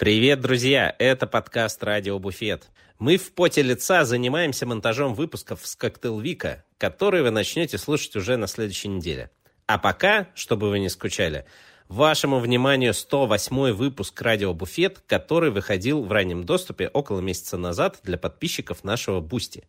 Привет, 0.00 0.40
друзья! 0.40 0.96
Это 0.98 1.26
подкаст 1.26 1.84
«Радио 1.84 2.18
Буфет». 2.18 2.70
Мы 2.98 3.18
в 3.18 3.32
поте 3.32 3.60
лица 3.60 4.06
занимаемся 4.06 4.64
монтажом 4.64 5.12
выпусков 5.12 5.60
с 5.66 5.76
Cocktail 5.76 6.26
Week 6.26 6.51
а, 6.51 6.64
которые 6.78 7.22
вы 7.22 7.30
начнете 7.30 7.76
слушать 7.76 8.16
уже 8.16 8.38
на 8.38 8.46
следующей 8.46 8.88
неделе. 8.88 9.30
А 9.66 9.76
пока, 9.76 10.28
чтобы 10.34 10.70
вы 10.70 10.78
не 10.78 10.88
скучали, 10.88 11.44
вашему 11.88 12.38
вниманию 12.38 12.94
108 12.94 13.72
выпуск 13.72 14.22
«Радио 14.22 14.54
Буфет», 14.54 15.02
который 15.06 15.50
выходил 15.50 16.02
в 16.02 16.10
раннем 16.10 16.44
доступе 16.44 16.88
около 16.88 17.20
месяца 17.20 17.58
назад 17.58 17.98
для 18.02 18.16
подписчиков 18.16 18.84
нашего 18.84 19.20
Boosty, 19.20 19.68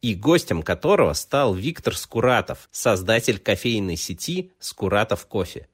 и 0.00 0.14
гостем 0.14 0.62
которого 0.62 1.12
стал 1.12 1.54
Виктор 1.54 1.96
Скуратов, 1.96 2.68
создатель 2.70 3.40
кофейной 3.40 3.96
сети 3.96 4.52
«Скуратов 4.60 5.26
кофе». 5.26 5.66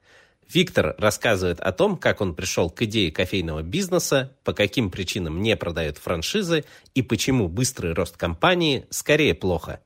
Виктор 0.51 0.95
рассказывает 0.97 1.59
о 1.59 1.71
том, 1.71 1.95
как 1.95 2.21
он 2.21 2.33
пришел 2.33 2.71
к 2.71 2.81
идее 2.81 3.11
кофейного 3.11 3.61
бизнеса, 3.61 4.35
по 4.43 4.53
каким 4.53 4.89
причинам 4.89 5.41
не 5.41 5.55
продает 5.55 5.99
франшизы 5.99 6.65
и 6.95 7.03
почему 7.03 7.47
быстрый 7.47 7.93
рост 7.93 8.17
компании 8.17 8.87
скорее 8.89 9.35
плохо. 9.35 9.81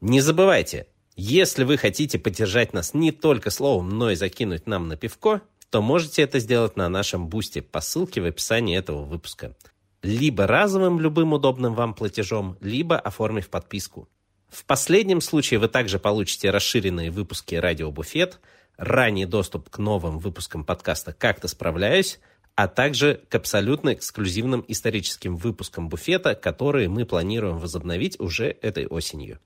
Не 0.00 0.22
забывайте, 0.22 0.86
если 1.14 1.64
вы 1.64 1.76
хотите 1.76 2.18
поддержать 2.18 2.72
нас 2.72 2.94
не 2.94 3.12
только 3.12 3.50
словом, 3.50 3.90
но 3.90 4.10
и 4.10 4.14
закинуть 4.14 4.66
нам 4.66 4.88
на 4.88 4.96
пивко, 4.96 5.42
то 5.68 5.82
можете 5.82 6.22
это 6.22 6.38
сделать 6.38 6.76
на 6.76 6.88
нашем 6.88 7.28
бусте 7.28 7.60
по 7.60 7.82
ссылке 7.82 8.22
в 8.22 8.24
описании 8.24 8.78
этого 8.78 9.04
выпуска. 9.04 9.54
Либо 10.02 10.46
разовым 10.46 11.00
любым 11.00 11.34
удобным 11.34 11.74
вам 11.74 11.92
платежом, 11.92 12.56
либо 12.62 12.98
оформив 12.98 13.50
подписку. 13.50 14.08
В 14.48 14.64
последнем 14.64 15.20
случае 15.20 15.60
вы 15.60 15.68
также 15.68 15.98
получите 15.98 16.50
расширенные 16.50 17.10
выпуски 17.10 17.56
«Радио 17.56 17.90
Буфет», 17.90 18.40
ранний 18.78 19.26
доступ 19.26 19.68
к 19.68 19.78
новым 19.78 20.18
выпускам 20.18 20.64
подкаста 20.64 21.12
«Как-то 21.12 21.48
справляюсь», 21.48 22.20
а 22.54 22.66
также 22.66 23.20
к 23.28 23.34
абсолютно 23.34 23.92
эксклюзивным 23.92 24.64
историческим 24.66 25.36
выпускам 25.36 25.88
буфета, 25.88 26.34
которые 26.34 26.88
мы 26.88 27.04
планируем 27.04 27.58
возобновить 27.58 28.18
уже 28.18 28.56
этой 28.62 28.86
осенью. 28.86 29.38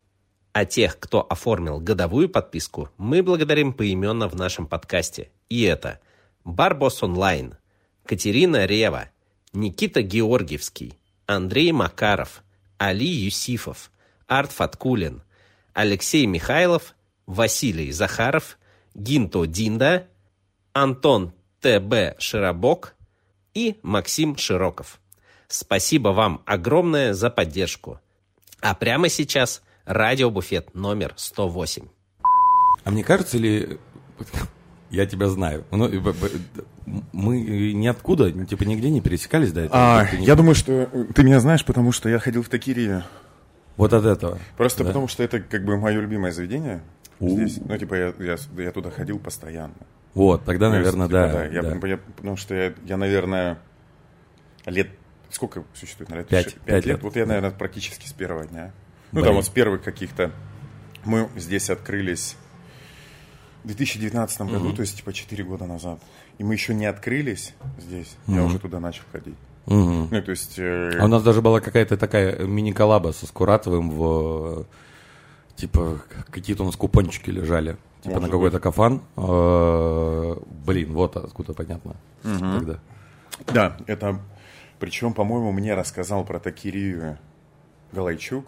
А 0.52 0.64
тех, 0.64 0.98
кто 0.98 1.27
оформил 1.28 1.80
годовую 1.80 2.28
подписку, 2.28 2.91
мы 2.97 3.22
благодарим 3.22 3.72
поименно 3.72 4.28
в 4.28 4.36
нашем 4.36 4.66
подкасте. 4.66 5.30
И 5.48 5.62
это 5.62 6.00
Барбос 6.44 7.02
Онлайн, 7.02 7.56
Катерина 8.06 8.64
Рева, 8.64 9.11
Никита 9.52 10.02
Георгиевский, 10.02 10.98
Андрей 11.27 11.72
Макаров, 11.72 12.42
Али 12.78 13.06
Юсифов, 13.06 13.91
Арт 14.27 14.52
Фаткулин, 14.52 15.22
Алексей 15.74 16.27
Михайлов, 16.27 16.94
Василий 17.27 17.92
Захаров– 17.92 18.58
Гинто 18.94 19.44
Динда, 19.46 20.06
Антон 20.72 21.32
Т.Б. 21.60 22.16
Широбок 22.18 22.94
и 23.54 23.78
Максим 23.82 24.36
Широков. 24.36 25.00
Спасибо 25.48 26.10
вам 26.10 26.42
огромное 26.46 27.12
за 27.12 27.30
поддержку. 27.30 28.00
А 28.60 28.74
прямо 28.74 29.08
сейчас 29.08 29.62
радиобуфет 29.84 30.74
номер 30.74 31.12
108. 31.16 31.84
А 32.84 32.90
мне 32.90 33.04
кажется, 33.04 33.36
или 33.36 33.78
я 34.90 35.06
тебя 35.06 35.28
знаю. 35.28 35.64
Ну, 35.70 35.88
мы 37.12 37.40
ниоткуда, 37.72 38.32
типа, 38.46 38.64
нигде 38.64 38.90
не 38.90 39.00
пересекались 39.00 39.52
до 39.52 39.62
этого. 39.62 40.00
А, 40.00 40.08
я 40.18 40.34
думаю, 40.34 40.54
что 40.54 40.88
ты 41.14 41.22
меня 41.22 41.40
знаешь, 41.40 41.64
потому 41.64 41.92
что 41.92 42.08
я 42.08 42.18
ходил 42.18 42.42
в 42.42 42.48
Такирию. 42.48 43.04
Вот 43.77 43.92
от 43.92 44.04
этого. 44.04 44.38
Просто 44.56 44.84
да? 44.84 44.88
потому 44.88 45.08
что 45.08 45.22
это 45.22 45.40
как 45.40 45.64
бы 45.64 45.77
мое 45.78 46.00
любимое 46.00 46.32
заведение 46.32 46.82
здесь. 47.28 47.58
Ну, 47.64 47.76
типа, 47.78 47.94
я, 47.94 48.14
я, 48.18 48.36
я 48.58 48.70
туда 48.72 48.90
ходил 48.90 49.18
постоянно. 49.18 49.74
Вот, 50.14 50.44
тогда, 50.44 50.68
ну, 50.68 50.74
наверное, 50.76 51.06
типа, 51.06 51.18
да. 51.18 51.32
да, 51.32 51.44
я, 51.46 51.62
да. 51.62 51.86
Я, 51.88 51.96
потому 51.96 52.36
что 52.36 52.54
я, 52.54 52.72
я, 52.84 52.96
наверное, 52.96 53.58
лет... 54.66 54.88
Сколько 55.30 55.64
существует? 55.74 56.10
Наверное, 56.10 56.28
пять, 56.28 56.54
пять, 56.56 56.84
лет. 56.84 56.96
лет. 56.96 57.02
Вот 57.02 57.16
я, 57.16 57.24
наверное, 57.24 57.50
практически 57.50 58.06
с 58.06 58.12
первого 58.12 58.44
дня. 58.46 58.72
Ну, 59.12 59.20
Блин. 59.20 59.24
там 59.26 59.34
вот 59.36 59.46
с 59.46 59.48
первых 59.48 59.82
каких-то... 59.82 60.30
Мы 61.06 61.28
здесь 61.36 61.70
открылись 61.70 62.36
в 63.64 63.68
2019 63.68 64.40
году, 64.42 64.66
Мгм. 64.66 64.77
то 64.77 64.82
есть, 64.82 64.96
типа, 64.98 65.12
4 65.12 65.42
года 65.44 65.64
назад. 65.66 66.00
И 66.38 66.44
мы 66.44 66.52
еще 66.55 66.74
не 66.74 66.84
открылись 66.86 67.55
здесь, 67.78 68.14
я 68.27 68.34
Мгм. 68.36 68.46
уже 68.46 68.58
туда 68.58 68.78
начал 68.80 69.05
ходить. 69.12 69.36
Мгм. 69.66 70.08
Ну, 70.11 70.22
то 70.22 70.30
есть... 70.32 70.58
э, 70.58 70.98
А 70.98 71.05
у 71.05 71.08
нас 71.08 71.22
даже 71.22 71.40
была 71.40 71.61
какая-то 71.61 71.96
такая 71.96 72.44
мини-коллаба 72.44 73.12
со 73.12 73.27
Скуратовым 73.27 73.90
в... 73.90 74.66
Типа, 75.57 76.01
какие-то 76.30 76.63
у 76.63 76.67
нас 76.67 76.77
купончики 76.77 77.30
лежали. 77.30 77.77
Типа 78.02 78.14
Может 78.17 78.23
на 78.23 78.29
какой-то 78.30 78.58
кафан. 78.61 79.01
Э, 79.17 80.36
Блин, 80.67 80.92
вот 80.92 81.17
откуда 81.17 81.52
понятно. 81.55 81.95
Мгм. 82.24 82.58
Тогда. 82.58 82.79
Да, 83.52 83.77
это... 83.86 84.20
Причем, 84.79 85.14
по-моему, 85.14 85.52
мне 85.52 85.74
рассказал 85.74 86.24
про 86.24 86.41
Такирию 86.41 87.17
Галайчук, 87.92 88.46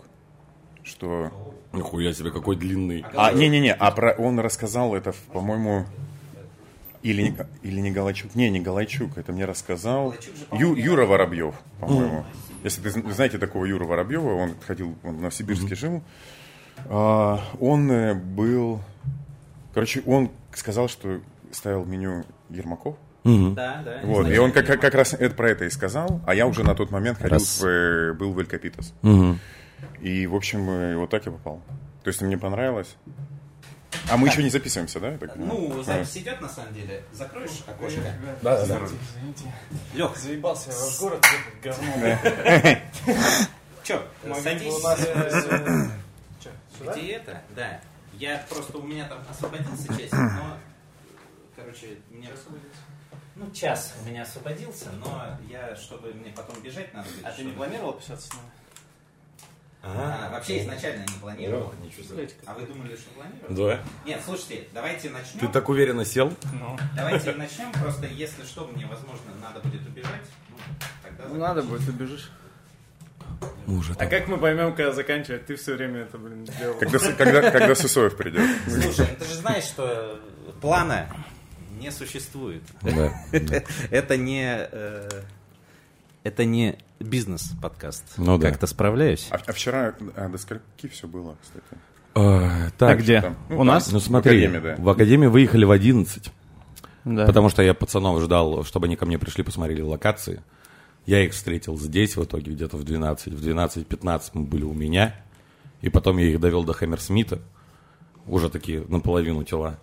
что... 0.82 1.30
Нихуя 1.72 2.12
себе, 2.12 2.32
какой 2.32 2.56
длинный. 2.56 3.04
А, 3.14 3.32
не-не-не, 3.32 3.72
а 3.72 3.90
про... 3.92 4.12
он 4.14 4.40
рассказал 4.40 4.96
это, 4.96 5.14
по-моему, 5.32 5.86
или 7.02 7.22
не, 7.22 7.36
или 7.62 7.80
не 7.80 7.92
Галайчук, 7.92 8.34
не, 8.34 8.50
не 8.50 8.58
Галайчук, 8.60 9.16
это 9.16 9.32
мне 9.32 9.44
рассказал 9.44 10.14
Ю- 10.52 10.74
Юра 10.74 11.06
Воробьев, 11.06 11.54
по-моему. 11.78 12.24
Если 12.64 12.80
ты 12.82 12.88
зн- 12.88 13.12
знаете 13.12 13.38
такого 13.38 13.64
Юра 13.64 13.84
Воробьева, 13.84 14.34
он 14.34 14.54
ходил, 14.66 14.96
он 15.04 15.16
в 15.16 15.18
Новосибирске 15.18 15.74
жил, 15.76 16.02
А, 16.88 17.40
он 17.60 17.90
э, 17.90 18.14
был, 18.14 18.80
короче, 19.72 20.02
он 20.06 20.30
сказал, 20.52 20.88
что 20.88 21.20
ставил 21.50 21.84
меню 21.84 22.24
Ермаков, 22.50 22.96
Мгм. 23.24 23.54
Да, 23.54 23.80
да. 23.82 24.00
вот, 24.04 24.28
и 24.28 24.36
он 24.36 24.52
как, 24.52 24.66
как, 24.66 24.80
как 24.82 24.94
раз 24.94 25.14
это, 25.14 25.34
про 25.34 25.50
это 25.50 25.64
и 25.64 25.70
сказал, 25.70 26.20
а 26.26 26.34
я 26.34 26.46
уже 26.46 26.62
на 26.62 26.74
тот 26.74 26.90
момент 26.90 27.16
ходил 27.16 27.38
Раз. 27.38 27.60
в, 27.60 27.66
э, 27.66 28.12
был 28.12 28.32
в 28.32 28.38
Элькапитас. 28.38 28.92
Мгм. 29.00 29.40
И, 30.00 30.26
в 30.26 30.34
общем, 30.34 30.68
э, 30.68 30.96
вот 30.96 31.08
так 31.08 31.24
я 31.24 31.32
попал. 31.32 31.62
То 32.02 32.08
есть 32.08 32.20
мне 32.20 32.36
понравилось. 32.36 32.96
А 34.10 34.18
мы 34.18 34.28
еще 34.28 34.42
не 34.42 34.50
записываемся, 34.50 35.00
да? 35.00 35.16
так 35.16 35.34
понимаю? 35.34 35.70
Ну, 35.72 35.82
запись 35.82 36.18
идет 36.18 36.40
на 36.42 36.48
самом 36.48 36.74
деле. 36.74 37.02
Закроешь 37.12 37.62
окошко? 37.66 38.00
Да, 38.42 38.66
да, 38.66 38.78
да. 38.78 38.80
Лех, 39.94 40.16
Заебался 40.18 40.70
я 40.70 40.76
ваш 40.76 41.00
город, 41.00 41.24
говно. 41.62 42.18
Че, 43.82 44.02
садись. 44.42 44.74
Где 46.92 47.12
это? 47.12 47.42
Да. 47.54 47.80
Я 48.14 48.44
просто, 48.48 48.78
у 48.78 48.82
меня 48.82 49.08
там 49.08 49.18
освободился 49.28 49.88
часик, 49.88 50.12
но, 50.12 50.56
короче, 51.56 51.98
мне... 52.10 52.30
Ну, 53.36 53.50
час 53.50 53.94
у 54.00 54.08
меня 54.08 54.22
освободился, 54.22 54.92
но 54.92 55.36
я, 55.48 55.74
чтобы 55.74 56.12
мне 56.14 56.30
потом 56.30 56.62
бежать 56.62 56.94
надо 56.94 57.08
будет. 57.10 57.24
А 57.24 57.32
ты 57.32 57.44
не 57.44 57.52
планировал 57.52 57.94
писаться 57.94 58.28
с 58.28 58.32
нами? 58.32 58.50
А, 59.86 60.30
вообще 60.30 60.62
изначально 60.62 61.02
не 61.02 61.20
планировал. 61.20 61.74
Ничего 61.82 62.04
себе. 62.04 62.28
А 62.46 62.54
вы 62.54 62.66
думали, 62.66 62.96
что 62.96 63.10
планировал? 63.10 63.54
Да. 63.54 63.80
Нет, 64.06 64.20
слушайте, 64.24 64.68
давайте 64.72 65.10
начнем. 65.10 65.40
Ты 65.40 65.48
так 65.48 65.68
уверенно 65.68 66.04
сел? 66.04 66.32
Ну, 66.52 66.78
Давайте 66.96 67.32
начнем, 67.32 67.70
просто 67.72 68.06
если 68.06 68.44
что, 68.44 68.66
мне, 68.68 68.86
возможно, 68.86 69.34
надо 69.42 69.60
будет 69.60 69.86
убежать. 69.86 70.22
Ну, 70.48 70.56
тогда 71.02 71.24
ну 71.28 71.34
надо 71.34 71.62
будет, 71.62 71.86
убежишь. 71.86 72.30
Мы 73.66 73.78
уже 73.78 73.92
А 73.92 73.96
там. 73.96 74.08
как 74.10 74.28
мы 74.28 74.38
поймем, 74.38 74.74
когда 74.74 74.92
заканчивать? 74.92 75.46
Ты 75.46 75.56
все 75.56 75.74
время 75.74 76.00
это, 76.02 76.18
блин, 76.18 76.44
делал. 76.44 76.74
Когда, 76.78 76.98
когда, 76.98 77.50
когда 77.50 77.74
Сысоев 77.74 78.16
придет. 78.16 78.42
Слушай, 78.68 79.06
ну 79.10 79.16
ты 79.18 79.24
же 79.24 79.34
знаешь, 79.36 79.64
что 79.64 80.18
плана 80.60 81.08
не 81.80 81.90
существует. 81.90 82.62
Да. 82.82 83.12
Это 83.90 84.16
не... 84.16 84.68
э, 84.70 85.08
Это 86.22 86.44
не 86.44 86.78
бизнес-подкаст. 87.00 88.04
Ну 88.16 88.38
да. 88.38 88.48
Как-то 88.50 88.66
справляюсь. 88.66 89.28
А, 89.30 89.38
а 89.46 89.52
вчера 89.52 89.94
а, 90.16 90.28
до 90.28 90.38
скольки 90.38 90.88
все 90.90 91.06
было, 91.08 91.36
кстати? 91.42 91.64
А, 92.14 92.70
Так, 92.78 93.00
где? 93.00 93.20
там, 93.20 93.36
ну, 93.48 93.56
У 93.56 93.58
там. 93.58 93.66
нас? 93.66 93.90
Ну 93.90 93.98
смотри, 94.00 94.46
В 94.46 94.50
Академии, 94.50 94.76
да. 94.76 94.82
в 94.82 94.88
Академии 94.88 95.26
выехали 95.26 95.64
в 95.64 95.70
11, 95.72 96.30
Да. 97.04 97.26
потому 97.26 97.48
что 97.48 97.62
я 97.62 97.74
пацанов 97.74 98.22
ждал, 98.22 98.62
чтобы 98.64 98.86
они 98.86 98.96
ко 98.96 99.04
мне 99.04 99.18
пришли, 99.18 99.42
посмотрели 99.42 99.80
локации. 99.82 100.42
Я 101.06 101.22
их 101.24 101.32
встретил 101.32 101.76
здесь 101.78 102.16
в 102.16 102.24
итоге 102.24 102.52
где-то 102.52 102.76
в 102.76 102.84
12. 102.84 103.32
В 103.34 103.46
12-15 103.46 104.30
мы 104.34 104.42
были 104.44 104.64
у 104.64 104.72
меня. 104.72 105.14
И 105.82 105.90
потом 105.90 106.16
я 106.18 106.26
их 106.26 106.40
довел 106.40 106.64
до 106.64 106.72
Хаммерсмита. 106.72 107.40
Уже 108.26 108.48
такие 108.48 108.84
наполовину 108.88 109.44
тела. 109.44 109.78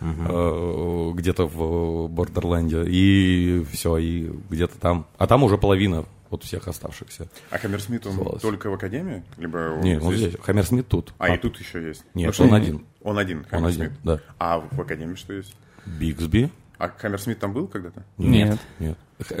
Э, 0.00 1.12
Где-то 1.14 1.46
в 1.46 2.08
Бордерленде. 2.10 2.84
И 2.86 3.64
все, 3.72 3.96
и 3.96 4.30
где-то 4.50 4.78
там. 4.78 5.06
А 5.16 5.26
там 5.26 5.42
уже 5.44 5.56
половина 5.56 6.04
вот 6.28 6.42
всех 6.44 6.68
оставшихся. 6.68 7.28
А 7.50 7.56
Хаммерсмит, 7.58 8.04
он 8.06 8.12
Оставалось. 8.12 8.42
только 8.42 8.68
в 8.68 8.74
Академии? 8.74 9.22
Либо 9.38 9.76
он 9.76 9.80
Не, 9.80 9.98
он 9.98 10.14
здесь. 10.14 10.34
Хаммерсмит 10.42 10.88
тут. 10.88 11.14
А, 11.18 11.34
и 11.34 11.38
тут 11.38 11.58
еще 11.58 11.82
есть? 11.86 12.04
Нет, 12.14 12.26
Ну, 12.26 12.32
что- 12.32 12.44
он 12.44 12.54
один. 12.54 12.84
Он 13.02 13.16
один, 13.18 13.38
Он 13.38 13.44
Хаммерсмит. 13.48 13.86
один, 13.92 13.98
да. 14.04 14.20
А 14.38 14.58
в 14.60 14.78
Академии 14.80 15.14
что 15.14 15.32
есть? 15.32 15.54
Бигсби? 15.86 16.50
А 16.78 16.88
Хаммерсмит 16.88 17.38
там 17.38 17.52
был 17.52 17.66
когда-то? 17.66 18.04
Нет. 18.18 18.58
Нет. 18.78 18.98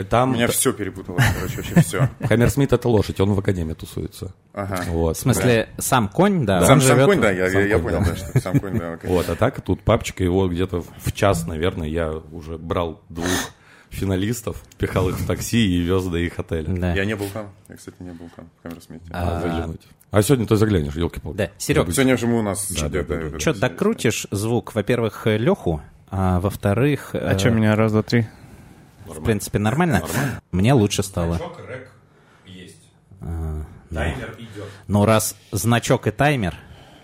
Там 0.08 0.30
У 0.30 0.34
меня 0.34 0.48
все 0.48 0.72
перепуталось, 0.72 1.24
короче, 1.34 1.56
вообще 1.56 1.80
все. 1.82 2.08
Хаммерсмит 2.26 2.72
это 2.72 2.88
лошадь, 2.88 3.20
он 3.20 3.34
в 3.34 3.38
академии 3.38 3.74
тусуется. 3.74 4.34
Ага. 4.54 4.84
Вот. 4.88 5.16
В 5.16 5.20
смысле, 5.20 5.68
сам 5.76 6.08
конь, 6.08 6.46
да? 6.46 6.64
Сам, 6.64 6.78
он 6.78 6.80
сам 6.80 6.96
живет 6.96 7.06
конь, 7.06 7.20
да, 7.20 7.30
я, 7.30 7.50
сам 7.50 7.60
я, 7.60 7.66
я 7.66 7.74
конь, 7.74 7.84
понял, 7.84 7.98
да. 8.00 8.10
да, 8.10 8.16
что 8.16 8.40
сам 8.40 8.58
конь, 8.58 8.78
да. 8.78 8.98
Вот, 9.02 9.28
а 9.28 9.36
так 9.36 9.60
тут 9.60 9.82
папчика 9.82 10.24
его 10.24 10.48
где-то 10.48 10.80
в 10.80 11.12
час, 11.12 11.46
наверное, 11.46 11.88
я 11.88 12.10
уже 12.10 12.56
брал 12.56 13.02
двух 13.10 13.28
финалистов, 13.90 14.62
пихал 14.78 15.10
их 15.10 15.18
в 15.18 15.26
такси 15.26 15.66
и 15.66 15.80
вез 15.80 16.04
до 16.04 16.18
их 16.18 16.38
отеля. 16.38 16.74
Да. 16.74 16.94
Я 16.94 17.04
не 17.04 17.16
был 17.16 17.26
там. 17.32 17.50
Я, 17.68 17.76
кстати, 17.76 17.96
не 18.00 18.12
был 18.12 18.30
там. 18.34 18.48
в 18.58 18.62
Хаммерсмите. 18.62 19.04
А, 19.10 19.40
заглянуть. 19.40 19.82
А 20.10 20.22
сегодня 20.22 20.46
ты 20.46 20.56
заглянешь, 20.56 20.94
елки-палки. 20.94 21.36
Да, 21.36 21.50
Серег, 21.58 21.92
Сегодня 21.92 22.16
же 22.16 22.26
мы 22.26 22.38
у 22.38 22.42
нас... 22.42 22.70
Да, 22.72 22.88
да, 22.88 23.02
да, 23.02 23.28
да. 23.30 23.40
что, 23.40 23.52
докрутишь 23.52 24.26
звук, 24.30 24.74
во-первых, 24.74 25.26
Леху, 25.26 25.82
а 26.10 26.40
во-вторых, 26.40 27.10
А 27.14 27.34
э, 27.34 27.38
что, 27.38 27.50
меня 27.50 27.74
раз, 27.76 27.92
два, 27.92 28.02
три? 28.02 28.26
в 29.06 29.22
принципе, 29.22 29.58
нормально? 29.58 30.02
Мне 30.52 30.72
лучше 30.72 31.02
стало. 31.02 31.38
рэк 31.68 31.90
есть. 32.46 32.82
А, 33.20 33.62
Таймер 33.92 34.34
идет. 34.38 34.64
Ну, 34.88 35.04
раз 35.04 35.36
значок 35.52 36.06
и 36.06 36.10
таймер, 36.10 36.54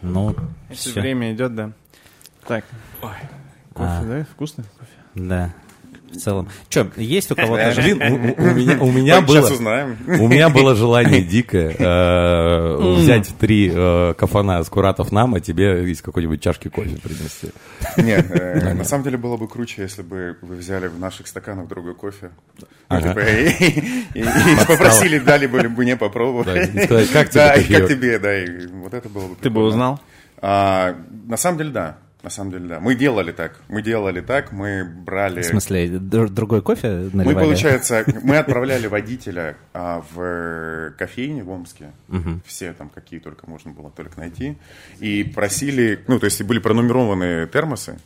ну, 0.00 0.34
Если 0.70 0.90
все. 0.90 1.00
время 1.00 1.32
идет, 1.32 1.54
да. 1.54 1.72
Так. 2.46 2.64
Кофе, 3.00 3.28
А. 3.74 4.02
да? 4.04 4.24
Вкусный 4.32 4.64
кофе? 4.78 4.90
Да, 5.14 5.54
в 6.12 6.16
целом. 6.18 6.48
Что, 6.68 6.88
есть 6.96 7.30
у 7.30 7.34
кого-то... 7.36 7.72
Блин, 7.76 8.00
у, 8.02 8.42
у 8.42 8.50
меня, 8.54 8.78
у 8.80 8.92
меня 8.92 9.20
Так, 9.20 9.28
Сейчас 9.28 9.44
было... 9.46 9.54
узнаем. 9.54 9.96
У 10.06 10.28
меня 10.28 10.48
было 10.48 10.74
желание 10.74 11.22
дикое 11.22 11.74
э, 11.78 12.94
взять 12.96 13.28
три 13.38 13.70
э, 13.74 14.14
кафана 14.16 14.62
скуратов 14.64 15.12
нам, 15.12 15.34
а 15.34 15.40
тебе 15.40 15.90
из 15.90 16.02
какой-нибудь 16.02 16.40
чашки 16.42 16.68
кофе 16.68 16.96
принести. 16.96 17.48
Нет, 17.96 18.26
э, 18.30 18.74
на 18.74 18.84
самом 18.84 19.04
деле 19.04 19.18
было 19.18 19.36
бы 19.36 19.48
круче, 19.48 19.82
если 19.82 20.02
бы 20.02 20.36
вы 20.42 20.56
взяли 20.56 20.88
в 20.88 20.98
наших 20.98 21.26
стаканах 21.26 21.68
другой 21.68 21.94
кофе. 21.94 22.30
Ну, 22.60 22.66
Ага. 22.88 23.08
типа, 23.08 23.20
и- 24.14 24.24
попросили, 24.66 25.18
дали 25.18 25.46
бы 25.46 25.62
мне 25.68 25.96
попробовать. 25.96 26.46
Как 27.12 27.30
тебе 27.30 27.40
Да, 27.42 27.54
как 27.54 27.88
тебе, 27.88 28.18
да, 28.18 28.30
вот 28.80 28.94
это 28.94 29.08
было 29.08 29.28
бы 29.28 29.36
Ты 29.40 29.50
бы 29.50 29.62
узнал? 29.62 30.00
А, 30.40 30.96
На 31.26 31.36
самом 31.36 31.58
деле, 31.58 31.70
да. 31.70 31.98
На 32.22 32.30
самом 32.30 32.52
деле, 32.52 32.68
да. 32.68 32.80
Мы 32.80 32.94
делали 32.94 33.32
так. 33.32 33.60
Мы 33.68 33.82
делали 33.82 34.20
так, 34.20 34.52
мы 34.52 34.84
брали... 34.84 35.42
В 35.42 35.46
смысле, 35.46 35.98
др- 35.98 36.28
другой 36.28 36.62
кофе 36.62 37.10
Мы, 37.12 37.24
наливали? 37.24 37.44
получается, 37.44 38.04
мы 38.22 38.36
отправляли 38.38 38.86
водителя 38.86 39.56
а, 39.74 40.04
в 40.14 40.92
кофейне 40.96 41.42
в 41.42 41.50
Омске, 41.50 41.90
все 42.46 42.72
там, 42.74 42.90
какие 42.90 43.18
только 43.18 43.48
можно 43.50 43.72
было 43.72 43.90
только 43.90 44.20
найти, 44.20 44.56
и 45.00 45.24
просили, 45.24 45.98
ну, 46.06 46.20
то 46.20 46.26
есть 46.26 46.40
были 46.42 46.60
пронумерованы 46.60 47.46
термосы, 47.48 47.98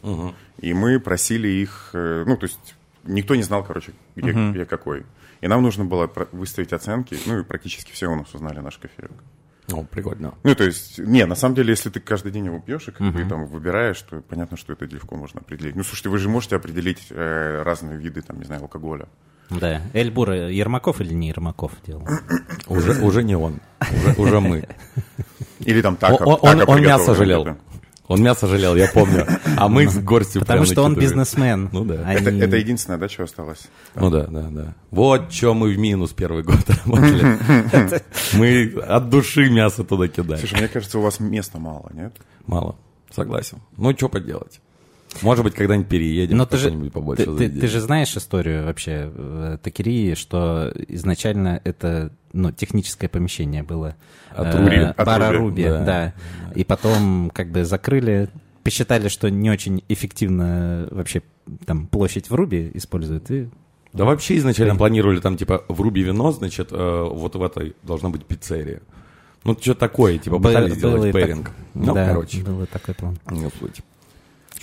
и 0.60 0.72
мы 0.72 0.98
просили 0.98 1.48
их, 1.48 1.90
э, 1.92 2.24
ну, 2.26 2.36
то 2.38 2.44
есть 2.44 2.74
никто 3.04 3.34
не 3.34 3.42
знал, 3.42 3.62
короче, 3.64 3.92
где, 4.16 4.32
где 4.32 4.64
какой. 4.64 5.04
И 5.42 5.48
нам 5.48 5.62
нужно 5.62 5.84
было 5.84 6.10
выставить 6.32 6.72
оценки, 6.72 7.18
ну, 7.26 7.40
и 7.40 7.44
практически 7.44 7.92
все 7.92 8.10
у 8.10 8.16
нас 8.16 8.34
узнали 8.34 8.60
наш 8.60 8.78
кофеек. 8.78 9.12
Ну, 9.68 9.84
прикольно. 9.84 10.34
Ну, 10.44 10.54
то 10.54 10.64
есть, 10.64 10.98
не, 10.98 11.26
на 11.26 11.34
самом 11.34 11.54
деле, 11.56 11.70
если 11.70 11.90
ты 11.90 11.98
каждый 12.00 12.30
день 12.32 12.46
его 12.46 12.60
пьешь 12.60 12.86
и 12.88 12.92
как 12.92 13.12
бы 13.12 13.24
там 13.24 13.46
выбираешь, 13.46 14.00
то 14.02 14.20
понятно, 14.20 14.56
что 14.56 14.72
это 14.72 14.84
легко 14.84 15.16
можно 15.16 15.40
определить. 15.40 15.74
Ну, 15.74 15.82
слушайте, 15.82 16.08
вы 16.08 16.18
же 16.18 16.28
можете 16.28 16.56
определить 16.56 17.06
э, 17.10 17.62
разные 17.64 17.98
виды, 17.98 18.22
там, 18.22 18.38
не 18.38 18.44
знаю, 18.44 18.62
алкоголя. 18.62 19.08
Да. 19.50 19.80
Эльбур 19.92 20.30
э, 20.30 20.52
Ермаков 20.52 21.00
или 21.00 21.14
не 21.14 21.28
Ермаков 21.28 21.72
делал? 21.86 22.06
Уже, 22.68 23.00
уже 23.02 23.22
не 23.24 23.36
он, 23.36 23.60
уже, 23.80 24.14
уже 24.20 24.40
мы. 24.40 24.68
Или 25.60 25.82
там 25.82 25.94
Он, 25.94 25.98
тако. 25.98 26.24
он- 26.24 26.58
тако 26.58 26.72
он 26.72 26.82
мясо 26.82 27.14
жалел. 27.14 27.56
Он 28.08 28.22
мясо 28.22 28.46
жалел, 28.46 28.76
я 28.76 28.88
помню. 28.88 29.26
А 29.56 29.68
мы 29.68 29.88
с 29.88 29.98
горстью 29.98 30.40
Потому 30.42 30.64
что 30.64 30.82
он 30.84 30.94
бизнесмен. 30.94 31.68
Ну 31.72 31.84
да. 31.84 32.02
Они- 32.06 32.20
Это, 32.20 32.30
это 32.30 32.56
единственное, 32.56 32.98
да, 32.98 33.08
что 33.08 33.24
осталось? 33.24 33.68
Ну 33.94 34.10
да, 34.10 34.26
да, 34.26 34.42
да. 34.50 34.74
Вот 34.90 35.32
что 35.32 35.54
мы 35.54 35.70
в 35.74 35.78
минус 35.78 36.12
первый 36.12 36.42
год 36.42 36.58
работали. 36.84 37.38
Мы 38.34 38.72
от 38.80 39.08
души 39.10 39.50
мясо 39.50 39.84
туда 39.84 40.08
кидали. 40.08 40.38
Слушай, 40.40 40.58
мне 40.58 40.68
кажется, 40.68 40.98
у 40.98 41.02
вас 41.02 41.20
места 41.20 41.58
мало, 41.58 41.90
нет? 41.94 42.14
Мало, 42.46 42.76
согласен. 43.10 43.58
Ну, 43.76 43.92
что 43.96 44.08
поделать. 44.08 44.60
Может 45.22 45.44
быть, 45.44 45.54
когда-нибудь 45.54 45.88
переедем, 45.88 46.36
Но 46.36 46.44
ты 46.46 46.58
же, 46.58 46.70
побольше 46.90 47.24
ты, 47.24 47.48
ты- 47.48 47.60
ты 47.60 47.66
же 47.68 47.80
знаешь 47.80 48.14
историю 48.16 48.66
вообще 48.66 49.10
э, 49.14 49.58
Такерии, 49.62 50.14
что 50.14 50.70
изначально 50.88 51.60
это 51.64 52.12
ну, 52.36 52.52
техническое 52.52 53.08
помещение 53.08 53.62
было. 53.62 53.96
От 54.30 54.54
Э, 54.54 54.58
Руби, 54.62 54.76
от 54.76 55.06
Бара 55.06 55.32
Руби, 55.32 55.38
Руби, 55.38 55.62
да. 55.64 55.84
да. 55.84 56.14
И 56.54 56.64
потом 56.64 57.30
как 57.34 57.50
бы 57.50 57.64
закрыли, 57.64 58.28
посчитали, 58.62 59.08
что 59.08 59.30
не 59.30 59.50
очень 59.50 59.82
эффективно 59.88 60.88
вообще 60.90 61.22
там 61.64 61.86
площадь 61.86 62.30
в 62.30 62.34
Руби 62.34 62.70
используют. 62.74 63.30
И... 63.30 63.48
Да 63.92 64.04
вообще 64.04 64.36
изначально 64.36 64.76
планировали 64.76 65.20
там, 65.20 65.36
типа, 65.36 65.64
в 65.68 65.80
Руби 65.80 66.02
вино, 66.02 66.30
значит, 66.32 66.68
э, 66.70 67.08
вот 67.10 67.34
в 67.34 67.42
этой 67.42 67.74
должна 67.82 68.10
быть 68.10 68.26
пиццерия. 68.26 68.82
Ну, 69.44 69.56
что 69.60 69.74
такое, 69.74 70.18
типа, 70.18 70.38
пытались 70.38 70.76
было 70.80 70.98
сделать 70.98 71.08
и 71.08 71.12
так- 71.12 71.22
пэринг. 71.22 71.50
Ну, 71.74 71.94
да, 71.94 72.08
короче, 72.08 72.42
был 72.42 72.66
такой 72.66 72.94
план. 72.94 73.16
не 73.30 73.48
суть. 73.58 73.80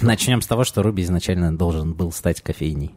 Начнем 0.02 0.42
с 0.42 0.48
того, 0.48 0.64
что 0.64 0.84
Руби 0.84 1.04
изначально 1.04 1.56
должен 1.58 1.94
был 1.94 2.12
стать 2.12 2.42
кофейней. 2.42 2.92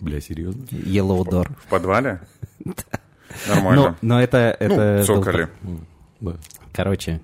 Бля, 0.00 0.20
серьезно? 0.20 0.62
Yellow 0.70 1.22
Door. 1.24 1.48
В 1.64 1.68
подвале? 1.68 2.20
Но, 2.64 2.74
Нормально. 3.48 3.96
но 4.02 4.20
это... 4.22 4.56
Ну, 4.60 4.66
это 4.66 4.96
был 5.12 5.22
цоколи. 5.22 5.48
Да. 6.20 6.34
Короче, 6.72 7.20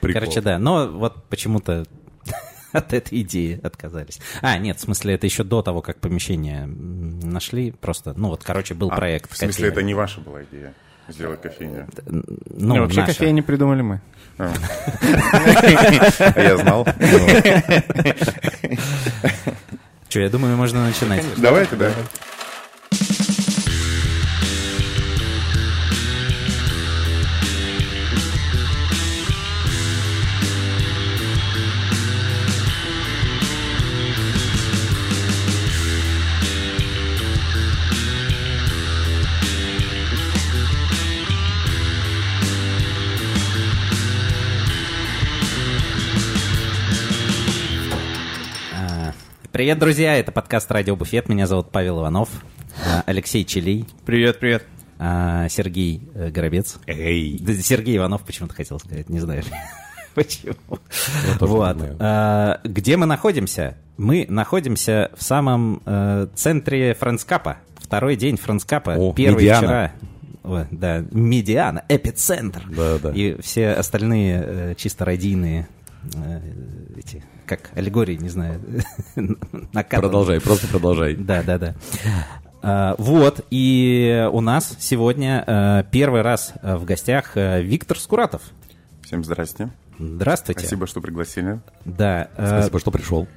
Прикол. 0.00 0.20
короче, 0.22 0.40
да. 0.40 0.58
Но 0.58 0.88
вот 0.88 1.24
почему-то 1.28 1.84
от 2.72 2.92
этой 2.92 3.20
идеи 3.22 3.60
отказались. 3.62 4.20
А, 4.42 4.58
нет, 4.58 4.78
в 4.78 4.80
смысле, 4.80 5.14
это 5.14 5.26
еще 5.26 5.44
до 5.44 5.62
того, 5.62 5.80
как 5.82 6.00
помещение 6.00 6.66
нашли. 6.66 7.70
Просто, 7.72 8.12
ну 8.16 8.28
вот, 8.28 8.42
короче, 8.44 8.74
был 8.74 8.90
А, 8.90 8.96
проект. 8.96 9.30
В 9.32 9.36
смысле, 9.36 9.48
кофейни. 9.52 9.72
это 9.72 9.82
не 9.82 9.94
ваша 9.94 10.20
была 10.20 10.42
идея? 10.44 10.74
Сделать 11.08 11.40
кофейню. 11.42 11.86
Ну, 12.06 12.22
Ну, 12.48 12.80
вообще 12.80 13.00
наша. 13.00 13.12
кофейни 13.12 13.40
придумали 13.42 13.82
мы. 13.82 14.00
А 14.38 14.50
я 16.40 16.56
знал. 16.56 16.86
Че, 20.08 20.22
я 20.22 20.28
думаю, 20.30 20.56
можно 20.56 20.84
начинать. 20.86 21.24
Давайте, 21.36 21.76
да. 21.76 21.90
Привет, 49.54 49.78
друзья, 49.78 50.16
это 50.16 50.32
подкаст 50.32 50.68
«Радио 50.72 50.96
Буфет». 50.96 51.28
Меня 51.28 51.46
зовут 51.46 51.70
Павел 51.70 52.00
Иванов, 52.00 52.28
а, 52.84 53.04
Алексей 53.06 53.44
Челей, 53.44 53.84
Привет, 54.04 54.40
привет. 54.40 54.64
а, 54.98 55.48
Сергей 55.48 56.02
э, 56.12 56.30
Горобец. 56.30 56.80
Эй. 56.88 57.38
Сергей 57.62 57.98
Иванов 57.98 58.24
почему-то 58.24 58.52
хотел 58.52 58.80
сказать, 58.80 59.08
не 59.08 59.20
знаешь. 59.20 59.44
Почему? 60.16 60.56
Вот. 61.38 61.76
знаю. 61.76 61.96
А, 62.00 62.60
Где 62.64 62.96
мы 62.96 63.06
находимся? 63.06 63.76
Мы 63.96 64.26
находимся 64.28 65.12
в 65.16 65.22
самом 65.22 65.82
э, 65.86 66.26
центре 66.34 66.94
Фрэнскапа. 66.94 67.58
Второй 67.76 68.16
день 68.16 68.36
Фрэнскапа. 68.36 68.96
О, 68.96 69.12
Первый 69.12 69.44
Медиана. 69.44 69.58
вчера. 69.60 69.92
О, 70.42 70.66
да, 70.72 71.04
медиана, 71.12 71.84
эпицентр. 71.88 72.64
Да, 72.76 72.98
да. 72.98 73.12
И 73.12 73.40
все 73.40 73.68
остальные 73.68 74.42
э, 74.44 74.74
чисто 74.76 75.04
радийные 75.04 75.68
э, 76.12 76.40
эти, 76.96 77.22
как 77.46 77.70
аллегории, 77.74 78.16
не 78.16 78.28
знаю. 78.28 78.60
Продолжай, 79.90 80.40
просто 80.40 80.66
продолжай. 80.68 81.14
Да, 81.14 81.42
да, 81.42 81.58
да. 81.58 81.74
А, 82.62 82.94
Вот, 82.98 83.40
и 83.50 84.26
у 84.32 84.40
нас 84.40 84.76
сегодня 84.78 85.44
э, 85.46 85.84
первый 85.90 86.22
раз 86.22 86.54
э, 86.62 86.76
в 86.76 86.84
гостях 86.84 87.36
э, 87.36 87.62
Виктор 87.62 87.98
Скуратов. 87.98 88.42
Всем 89.02 89.22
здрасте. 89.22 89.68
Здравствуйте. 89.98 90.60
Спасибо, 90.60 90.86
что 90.86 91.00
пригласили. 91.00 91.60
Да. 91.84 92.28
Спасибо, 92.34 92.78
что 92.80 92.90
пришел. 92.90 93.28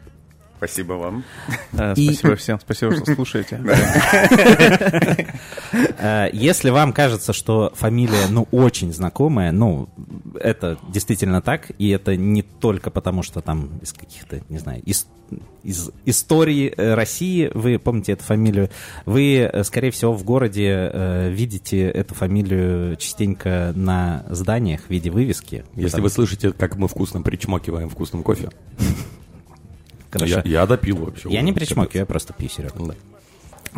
Спасибо 0.57 0.93
вам. 0.93 1.23
И- 1.95 2.13
Спасибо 2.13 2.35
всем, 2.35 2.59
спасибо, 2.59 2.95
что 2.95 3.13
слушаете. 3.13 3.61
э, 6.07 6.29
Если 6.33 6.69
вам 6.69 6.93
кажется, 6.93 7.33
что 7.33 7.71
фамилия, 7.75 8.27
ну, 8.29 8.47
очень 8.51 8.93
знакомая, 8.93 9.51
ну, 9.51 9.89
это 10.39 10.77
действительно 10.89 11.41
так, 11.41 11.71
и 11.77 11.89
это 11.89 12.15
не 12.15 12.41
только 12.41 12.89
потому, 12.91 13.23
что 13.23 13.41
там 13.41 13.79
из 13.81 13.93
каких-то, 13.93 14.41
не 14.49 14.57
знаю, 14.57 14.81
из, 14.83 15.07
из 15.63 15.91
истории 16.05 16.73
э, 16.75 16.93
России 16.93 17.51
вы 17.53 17.79
помните 17.79 18.13
эту 18.13 18.23
фамилию, 18.23 18.69
вы, 19.05 19.49
э, 19.51 19.63
скорее 19.63 19.91
всего, 19.91 20.13
в 20.13 20.23
городе 20.23 20.89
э, 20.91 21.29
видите 21.29 21.81
эту 21.81 22.15
фамилию 22.15 22.95
частенько 22.97 23.73
на 23.75 24.25
зданиях 24.29 24.81
в 24.81 24.89
виде 24.89 25.09
вывески. 25.09 25.65
Если 25.75 26.01
вы 26.01 26.09
слышите, 26.09 26.51
как 26.51 26.75
мы 26.75 26.87
вкусно 26.87 27.21
причмокиваем 27.21 27.89
вкусным 27.89 28.23
кофе, 28.23 28.49
Хорошо. 30.11 30.41
я, 30.45 30.61
я 30.61 30.65
допил 30.65 30.97
вообще. 30.97 31.29
Я 31.29 31.41
не 31.41 31.53
причмокиваю, 31.53 32.01
я 32.01 32.05
просто 32.05 32.33
пью, 32.33 32.49
Серега. 32.49 32.79
Да. 32.79 32.93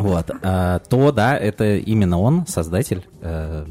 Вот, 0.02 0.30
а, 0.42 0.78
то 0.80 1.12
да, 1.12 1.36
это 1.36 1.76
именно 1.76 2.18
он, 2.18 2.46
создатель 2.46 3.06
э, 3.20 3.66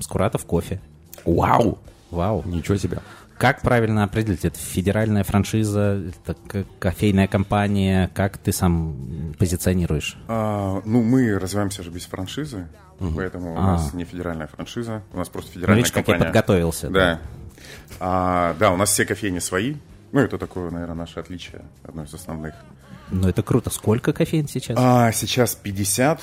Скуратов 0.00 0.44
кофе. 0.46 0.80
Вау! 1.24 1.78
Вау. 2.10 2.42
Ничего 2.46 2.76
себе. 2.78 3.00
Как 3.36 3.60
правильно 3.60 4.02
определить? 4.04 4.44
Это 4.44 4.58
федеральная 4.58 5.22
франшиза, 5.24 6.02
это 6.26 6.36
кофейная 6.80 7.28
компания? 7.28 8.10
Как 8.14 8.38
ты 8.38 8.50
сам 8.52 9.34
позиционируешь? 9.38 10.16
А, 10.26 10.80
ну, 10.84 11.02
мы 11.02 11.38
развиваемся 11.38 11.82
же 11.82 11.90
без 11.90 12.06
франшизы, 12.06 12.66
поэтому 13.14 13.54
у 13.54 13.58
А. 13.58 13.62
нас 13.72 13.92
не 13.94 14.04
федеральная 14.04 14.46
франшиза, 14.48 15.02
у 15.12 15.18
нас 15.18 15.28
просто 15.28 15.50
Ну, 15.50 15.54
федеральная 15.54 15.76
видишь, 15.84 15.92
как 15.92 16.08
я 16.08 16.14
компания. 16.14 16.32
подготовился. 16.32 16.90
Да. 16.90 17.20
А, 18.00 18.56
да, 18.58 18.72
у 18.72 18.76
нас 18.76 18.90
все 18.90 19.04
кофейни 19.04 19.38
свои. 19.40 19.76
Ну, 20.10 20.20
это 20.20 20.38
такое, 20.38 20.70
наверное, 20.70 20.94
наше 20.96 21.20
отличие, 21.20 21.62
одно 21.84 22.04
из 22.04 22.14
основных. 22.14 22.54
Ну, 23.10 23.28
это 23.28 23.42
круто. 23.42 23.70
Сколько 23.70 24.12
кофеин 24.12 24.48
сейчас? 24.48 24.76
А 24.78 25.12
сейчас 25.12 25.54
50 25.54 26.20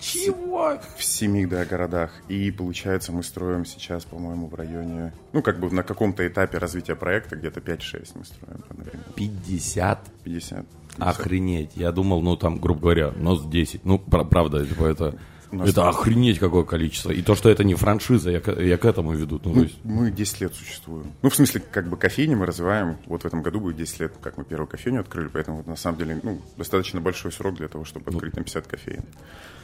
Чего? 0.00 0.78
в 0.96 1.04
семи 1.04 1.46
да, 1.46 1.64
городах. 1.64 2.10
И 2.28 2.50
получается, 2.50 3.12
мы 3.12 3.22
строим 3.22 3.64
сейчас, 3.64 4.04
по-моему, 4.04 4.48
в 4.48 4.54
районе... 4.54 5.12
Ну, 5.32 5.42
как 5.42 5.60
бы 5.60 5.70
на 5.70 5.82
каком-то 5.82 6.26
этапе 6.26 6.58
развития 6.58 6.96
проекта, 6.96 7.36
где-то 7.36 7.60
5-6 7.60 8.10
мы 8.14 8.24
строим 8.24 8.62
одновременно. 8.68 9.04
50? 9.14 9.98
50. 10.24 10.66
Охренеть. 10.98 11.70
Я 11.74 11.92
думал, 11.92 12.20
ну 12.20 12.36
там, 12.36 12.58
грубо 12.58 12.80
говоря, 12.80 13.12
нос 13.12 13.44
10. 13.44 13.84
Ну, 13.84 13.98
пра- 13.98 14.24
правда, 14.24 14.66
типа 14.66 14.84
это... 14.86 15.18
Нос 15.52 15.68
Это 15.68 15.82
10. 15.82 15.88
охренеть 15.96 16.38
какое 16.38 16.64
количество. 16.64 17.10
И 17.10 17.20
то, 17.22 17.34
что 17.34 17.50
это 17.50 17.62
не 17.62 17.74
франшиза, 17.74 18.30
я, 18.30 18.40
к- 18.40 18.58
я 18.60 18.78
к 18.78 18.84
этому 18.84 19.12
веду. 19.12 19.34
Ну, 19.34 19.38
то 19.40 19.48
Мы, 19.50 19.62
есть, 19.64 19.78
мы 19.84 20.10
10 20.10 20.40
лет 20.40 20.54
существуем. 20.54 21.12
Ну, 21.22 21.28
в 21.30 21.34
смысле, 21.36 21.60
как 21.70 21.88
бы 21.88 21.96
кофейни 21.96 22.34
мы 22.34 22.46
развиваем. 22.46 22.96
Вот 23.06 23.22
в 23.22 23.26
этом 23.26 23.42
году 23.42 23.60
будет 23.60 23.76
10 23.76 24.00
лет, 24.00 24.12
как 24.22 24.38
мы 24.38 24.44
первую 24.44 24.66
кофейню 24.66 25.00
открыли. 25.00 25.28
Поэтому, 25.32 25.58
вот, 25.58 25.66
на 25.66 25.76
самом 25.76 25.98
деле, 25.98 26.18
ну, 26.22 26.40
достаточно 26.56 27.00
большой 27.00 27.32
срок 27.32 27.56
для 27.56 27.68
того, 27.68 27.84
чтобы 27.84 28.10
открыть 28.10 28.32
там 28.32 28.44
50 28.44 28.66
кофеин. 28.66 29.04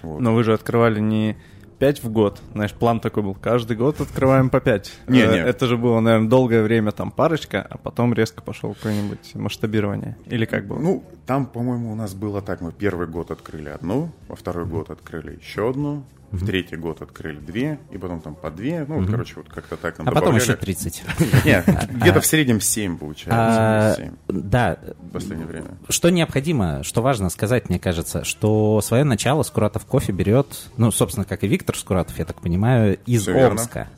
Вот. 0.03 0.21
Но 0.21 0.35
вы 0.35 0.45
же 0.45 0.53
открывали 0.53 1.01
не 1.01 1.37
5 1.79 2.03
в 2.03 2.11
год. 2.11 2.41
Знаешь, 2.53 2.73
план 2.73 3.01
такой 3.01 3.23
был. 3.23 3.35
Каждый 3.35 3.77
год 3.77 4.01
открываем 4.01 4.51
по 4.51 4.61
5. 4.61 4.93
Не, 5.09 5.19
не. 5.19 5.39
Это 5.39 5.67
же 5.67 5.77
было, 5.77 6.01
наверное, 6.01 6.29
долгое 6.29 6.63
время 6.63 6.93
там 6.93 7.11
парочка, 7.11 7.67
а 7.69 7.79
потом 7.79 8.15
резко 8.15 8.43
пошел 8.43 8.75
какое-нибудь 8.75 9.35
масштабирование. 9.35 10.17
Или 10.27 10.45
как 10.45 10.67
было? 10.67 10.79
Ну, 10.79 11.05
там, 11.27 11.47
по-моему, 11.47 11.93
у 11.93 11.95
нас 11.95 12.15
было 12.15 12.43
так. 12.43 12.61
Мы 12.61 12.73
первый 12.73 13.07
год 13.07 13.31
открыли 13.31 13.69
одну, 13.69 14.11
во 14.29 14.37
второй 14.37 14.67
год 14.67 14.91
открыли 14.91 15.39
еще 15.41 15.71
одну, 15.71 16.05
в 16.31 16.47
третий 16.47 16.77
год 16.77 17.01
открыли 17.01 17.39
две, 17.39 17.79
и 17.91 17.99
потом 17.99 18.21
там 18.21 18.35
по 18.35 18.51
две. 18.51 18.85
Ну, 18.87 19.01
вот, 19.01 19.11
короче, 19.11 19.35
вот 19.37 19.49
как-то 19.49 19.77
так 19.77 19.99
нам 19.99 20.09
А 20.09 20.13
потом 20.13 20.37
еще 20.37 20.57
30. 20.57 21.03
Нет, 21.45 21.67
где-то 21.91 22.21
в 22.21 22.27
среднем 22.27 22.61
7 22.61 22.99
получается. 22.99 23.33
А, 23.33 23.95
7 23.97 24.13
Да, 24.29 24.79
в 24.99 25.13
последнее 25.13 25.47
время. 25.47 25.79
что 25.89 26.11
необходимо, 26.11 26.83
что 26.83 27.03
важно 27.03 27.31
сказать, 27.31 27.69
мне 27.69 27.79
кажется, 27.79 28.25
что 28.25 28.81
свое 28.83 29.05
начало 29.05 29.43
Скуратов 29.43 29.87
кофе 29.87 30.13
берет, 30.13 30.69
ну, 30.77 30.91
собственно, 30.91 31.25
как 31.25 31.45
и 31.45 31.49
Виктор 31.49 31.77
Скуратов, 31.77 32.19
я 32.19 32.25
так 32.25 32.41
понимаю, 32.41 32.99
из. 33.07 33.27
Омска. 33.29 33.89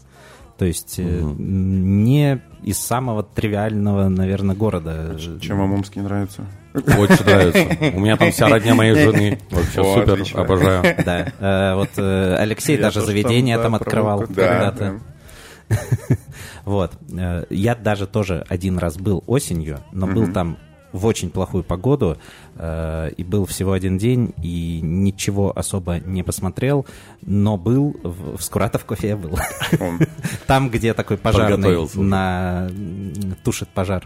То 0.58 0.66
есть 0.66 0.98
э, 0.98 1.02
не 1.02 2.42
из 2.62 2.78
самого 2.78 3.22
тривиального, 3.22 4.08
наверное, 4.08 4.54
города. 4.54 5.18
Чем 5.40 5.58
вам 5.58 5.72
Омский 5.72 6.02
нравится? 6.02 6.44
Очень 6.74 7.24
нравится. 7.24 7.96
У 7.96 8.00
меня 8.00 8.16
там 8.16 8.30
вся 8.32 8.48
родня 8.48 8.74
моей 8.74 8.94
жены. 8.94 9.38
Вообще 9.50 9.80
О, 9.80 9.94
супер, 9.94 10.12
отлично. 10.14 10.40
обожаю. 10.42 10.96
Да, 11.04 11.26
э, 11.38 11.74
вот 11.74 11.90
э, 11.96 12.36
Алексей 12.36 12.76
Я 12.76 12.82
даже 12.82 13.00
заведение 13.00 13.56
там, 13.56 13.64
там 13.64 13.72
да, 13.72 13.78
открывал 13.78 14.18
проводку. 14.18 14.34
Да, 14.34 14.48
когда-то. 14.48 15.00
Вот. 16.64 16.92
Э, 17.12 17.44
Я 17.50 17.74
даже 17.74 18.06
тоже 18.06 18.44
один 18.48 18.78
раз 18.78 18.96
был 18.96 19.24
осенью, 19.26 19.80
но 19.92 20.06
был 20.06 20.32
там 20.32 20.58
в 20.92 21.06
очень 21.06 21.30
плохую 21.30 21.64
погоду, 21.64 22.18
э, 22.56 23.10
и 23.16 23.24
был 23.24 23.46
всего 23.46 23.72
один 23.72 23.98
день, 23.98 24.34
и 24.42 24.80
ничего 24.82 25.56
особо 25.56 25.98
не 26.00 26.22
посмотрел, 26.22 26.86
но 27.22 27.56
был, 27.56 27.96
в, 28.02 28.36
в 28.36 28.42
Скуратов 28.42 28.84
кофе 28.84 29.08
я 29.08 29.16
был. 29.16 29.38
Он. 29.78 30.00
Там, 30.46 30.68
где 30.68 30.94
такой 30.94 31.16
пожарный 31.16 31.86
на... 31.94 32.70
тушит 33.44 33.68
пожар. 33.68 34.04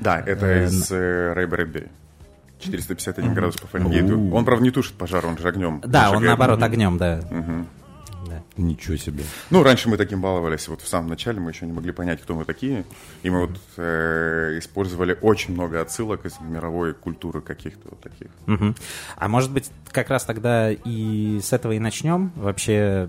Да, 0.00 0.20
это 0.20 0.46
Э, 0.46 0.64
из 0.64 0.90
э, 0.90 1.46
Брэдбери. 1.46 1.88
451 2.60 3.34
градус 3.34 3.56
по 3.56 3.66
Фаренгейту. 3.66 4.34
Он, 4.34 4.44
правда, 4.44 4.62
не 4.62 4.70
тушит 4.70 4.94
пожар, 4.94 5.24
он 5.26 5.38
же 5.38 5.48
огнем. 5.48 5.80
Да, 5.84 6.10
он 6.10 6.22
наоборот 6.22 6.62
огнем, 6.62 6.98
да. 6.98 7.20
Да. 8.26 8.42
Ничего 8.58 8.96
себе. 8.96 9.24
Ну, 9.48 9.62
раньше 9.62 9.88
мы 9.88 9.96
таким 9.96 10.20
баловались. 10.20 10.68
Вот 10.68 10.82
в 10.82 10.88
самом 10.88 11.08
начале 11.08 11.40
мы 11.40 11.50
еще 11.50 11.64
не 11.64 11.72
могли 11.72 11.90
понять, 11.90 12.20
кто 12.20 12.34
мы 12.34 12.44
такие. 12.44 12.84
И 13.22 13.30
мы 13.30 13.46
вот 13.46 13.58
э, 13.78 14.58
использовали 14.58 15.16
очень 15.20 15.54
много 15.54 15.80
отсылок 15.80 16.26
из 16.26 16.38
мировой 16.40 16.92
культуры 16.92 17.40
каких-то 17.40 17.88
вот 17.90 18.00
таких. 18.00 18.28
Мгм. 18.46 18.76
А 19.16 19.28
может 19.28 19.50
быть, 19.50 19.70
как 19.90 20.10
раз 20.10 20.24
тогда 20.24 20.70
и 20.70 21.40
с 21.42 21.52
этого 21.54 21.72
и 21.72 21.78
начнем? 21.78 22.30
Вообще, 22.36 23.08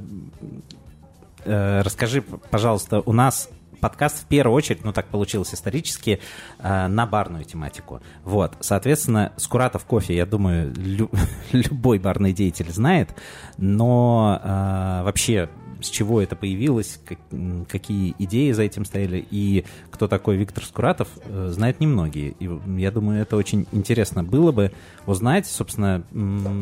э, 1.43 1.81
расскажи, 1.81 2.21
пожалуйста, 2.21 3.01
у 3.01 3.12
нас 3.12 3.50
подкаст 3.81 4.23
в 4.23 4.25
первую 4.27 4.55
очередь, 4.55 4.85
ну 4.85 4.93
так 4.93 5.07
получилось 5.07 5.53
исторически, 5.53 6.19
э, 6.59 6.88
на 6.88 7.05
барную 7.05 7.43
тематику. 7.43 8.01
Вот, 8.23 8.53
соответственно, 8.61 9.33
Скуратов 9.38 9.83
кофе, 9.85 10.15
я 10.15 10.25
думаю, 10.25 10.73
лю- 10.75 11.11
любой 11.51 12.00
барный 12.00 12.31
деятель 12.31 12.71
знает, 12.71 13.09
но 13.57 14.39
э, 14.41 15.03
вообще 15.03 15.50
с 15.81 15.89
чего 15.89 16.21
это 16.21 16.35
появилось, 16.35 17.00
как- 17.03 17.67
какие 17.67 18.13
идеи 18.19 18.51
за 18.51 18.61
этим 18.61 18.85
стояли, 18.85 19.25
и 19.31 19.65
кто 19.89 20.07
такой 20.07 20.38
Виктор 20.38 20.63
Скуратов, 20.63 21.07
э, 21.25 21.47
знают 21.50 21.79
немногие. 21.79 22.35
И 22.39 22.50
я 22.79 22.91
думаю, 22.91 23.21
это 23.21 23.35
очень 23.35 23.65
интересно 23.71 24.23
было 24.23 24.51
бы 24.51 24.71
узнать, 25.07 25.47
собственно, 25.47 26.03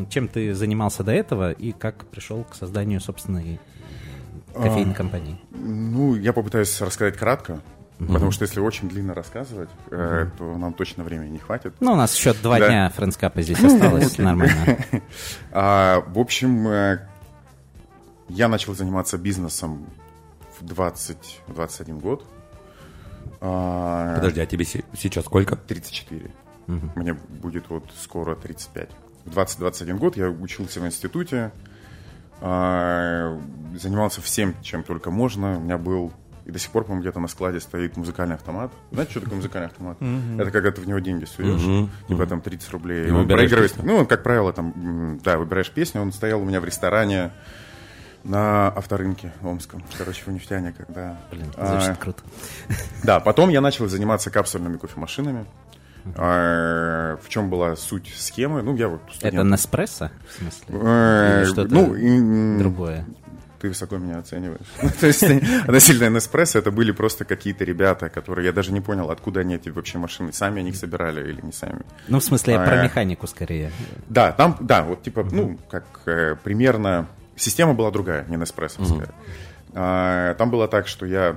чем 0.08 0.26
ты 0.28 0.54
занимался 0.54 1.04
до 1.04 1.12
этого 1.12 1.52
и 1.52 1.72
как 1.72 2.06
пришел 2.06 2.44
к 2.44 2.54
созданию 2.54 3.00
собственной 3.00 3.60
кофейной 4.54 4.94
компании. 4.94 5.40
Ну, 5.50 6.14
я 6.16 6.32
попытаюсь 6.32 6.80
рассказать 6.80 7.16
кратко, 7.16 7.60
потому 7.98 8.30
что 8.30 8.44
если 8.44 8.60
очень 8.60 8.88
длинно 8.88 9.14
рассказывать, 9.14 9.68
э, 9.90 10.26
то 10.38 10.56
нам 10.56 10.72
точно 10.72 11.04
времени 11.04 11.30
не 11.30 11.38
хватит. 11.38 11.74
Ну, 11.80 11.92
у 11.92 11.96
нас 11.96 12.14
еще 12.16 12.32
два 12.34 12.58
Да. 12.58 12.68
дня 12.68 12.90
френдскапа 12.90 13.42
здесь 13.42 13.62
осталось, 13.62 14.18
нормально. 14.18 14.78
А, 15.52 16.02
в 16.06 16.18
общем, 16.18 16.66
э, 16.68 16.98
я 18.28 18.48
начал 18.48 18.74
заниматься 18.74 19.18
бизнесом 19.18 19.86
в 20.60 20.64
20, 20.64 21.40
в 21.46 21.54
21 21.54 21.98
год. 21.98 22.24
А, 23.40 24.14
Подожди, 24.16 24.40
а 24.40 24.46
тебе 24.46 24.64
се- 24.64 24.84
сейчас 24.96 25.24
сколько? 25.24 25.56
34. 25.56 26.30
Мне 26.94 27.14
будет 27.14 27.68
вот 27.68 27.84
скоро 28.00 28.36
35. 28.36 28.90
В 29.24 29.30
20-21 29.30 29.98
год 29.98 30.16
я 30.16 30.28
учился 30.30 30.80
в 30.80 30.86
институте, 30.86 31.36
а, 31.36 31.52
занимался 32.40 34.20
всем, 34.22 34.54
чем 34.62 34.82
только 34.82 35.10
можно. 35.10 35.58
У 35.58 35.60
меня 35.60 35.78
был 35.78 36.12
и 36.46 36.52
до 36.52 36.58
сих 36.58 36.70
пор, 36.70 36.84
по-моему, 36.84 37.02
где-то 37.02 37.20
на 37.20 37.28
складе 37.28 37.60
стоит 37.60 37.96
музыкальный 37.96 38.34
автомат. 38.34 38.72
Знаете, 38.90 39.12
что 39.12 39.20
такое 39.20 39.36
музыкальный 39.36 39.68
автомат? 39.68 39.98
Это 40.38 40.50
когда 40.50 40.70
ты 40.72 40.80
в 40.80 40.88
него 40.88 40.98
деньги 40.98 41.24
суешь, 41.24 41.88
типа 42.08 42.26
там 42.26 42.40
30 42.40 42.70
рублей. 42.72 43.06
И 43.08 43.10
Он 43.10 43.28
проигрывает- 43.28 43.72
песню. 43.74 43.84
Ну, 43.86 43.96
он, 43.98 44.06
как 44.06 44.22
правило, 44.22 44.52
там, 44.52 45.20
да, 45.22 45.38
выбираешь 45.38 45.70
песню. 45.70 46.00
Он 46.02 46.12
стоял 46.12 46.40
у 46.40 46.44
меня 46.44 46.60
в 46.60 46.64
ресторане 46.64 47.30
на 48.24 48.68
авторынке 48.68 49.32
Омском. 49.42 49.82
Короче, 49.96 50.22
в 50.24 50.28
нефтяне, 50.28 50.72
когда... 50.76 51.18
Блин, 51.30 51.46
а, 51.56 51.80
звучит 51.80 51.98
круто. 51.98 52.22
да, 53.04 53.20
потом 53.20 53.48
я 53.50 53.60
начал 53.60 53.86
заниматься 53.88 54.30
капсульными 54.30 54.76
кофемашинами. 54.76 55.46
А, 56.16 57.16
В 57.22 57.28
чем 57.28 57.50
была 57.50 57.76
суть 57.76 58.12
схемы? 58.16 58.62
Ну, 58.62 58.76
я 58.76 58.88
вот 58.88 59.00
студент. 59.12 59.34
Это 59.34 59.44
Неспрессо, 59.44 60.10
в 60.28 60.32
смысле? 60.38 60.64
Э, 60.68 61.42
Или 61.42 61.52
что-то 61.52 61.74
ну, 61.74 62.58
другое? 62.58 63.06
Ты 63.60 63.68
высоко 63.68 63.98
меня 63.98 64.18
оцениваешь. 64.18 64.66
Ну, 64.82 64.88
То 65.00 65.06
есть 65.06 65.22
относительно 65.22 66.08
Неспрессо 66.08 66.58
это 66.58 66.70
были 66.70 66.92
просто 66.92 67.24
какие-то 67.24 67.64
ребята, 67.64 68.08
которые 68.08 68.46
я 68.46 68.52
даже 68.52 68.72
не 68.72 68.80
понял, 68.80 69.10
откуда 69.10 69.40
они 69.40 69.56
эти 69.56 69.68
вообще 69.68 69.98
машины. 69.98 70.32
Сами 70.32 70.60
они 70.60 70.70
их 70.70 70.76
собирали 70.76 71.28
или 71.28 71.40
не 71.42 71.52
сами. 71.52 71.82
Ну, 72.08 72.20
в 72.20 72.24
смысле, 72.24 72.54
я 72.54 72.64
про 72.64 72.80
А, 72.80 72.84
механику 72.84 73.26
скорее. 73.26 73.70
Да, 74.08 74.32
там, 74.32 74.56
да, 74.60 74.82
вот 74.82 75.02
типа, 75.02 75.26
ну, 75.30 75.58
как 75.70 75.84
э, 76.06 76.36
примерно... 76.42 77.06
Система 77.36 77.72
была 77.72 77.90
другая, 77.90 78.26
не 78.28 78.36
Неспрессовская. 78.36 79.08
Там 79.72 80.50
было 80.50 80.68
так, 80.68 80.88
что 80.88 81.06
я 81.06 81.36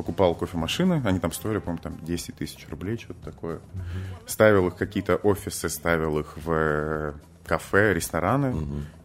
покупал 0.00 0.34
кофемашины, 0.34 1.02
они 1.04 1.18
там 1.18 1.30
стоили, 1.30 1.58
по-моему, 1.58 1.82
там 1.82 1.98
10 2.02 2.34
тысяч 2.34 2.66
рублей, 2.70 2.96
что-то 2.96 3.22
такое. 3.22 3.60
Ставил 4.26 4.68
их 4.68 4.74
в 4.74 4.76
какие-то 4.78 5.16
офисы, 5.16 5.68
ставил 5.68 6.18
их 6.18 6.38
в 6.38 6.50
э, 6.50 7.12
кафе, 7.44 7.92
рестораны 7.92 8.56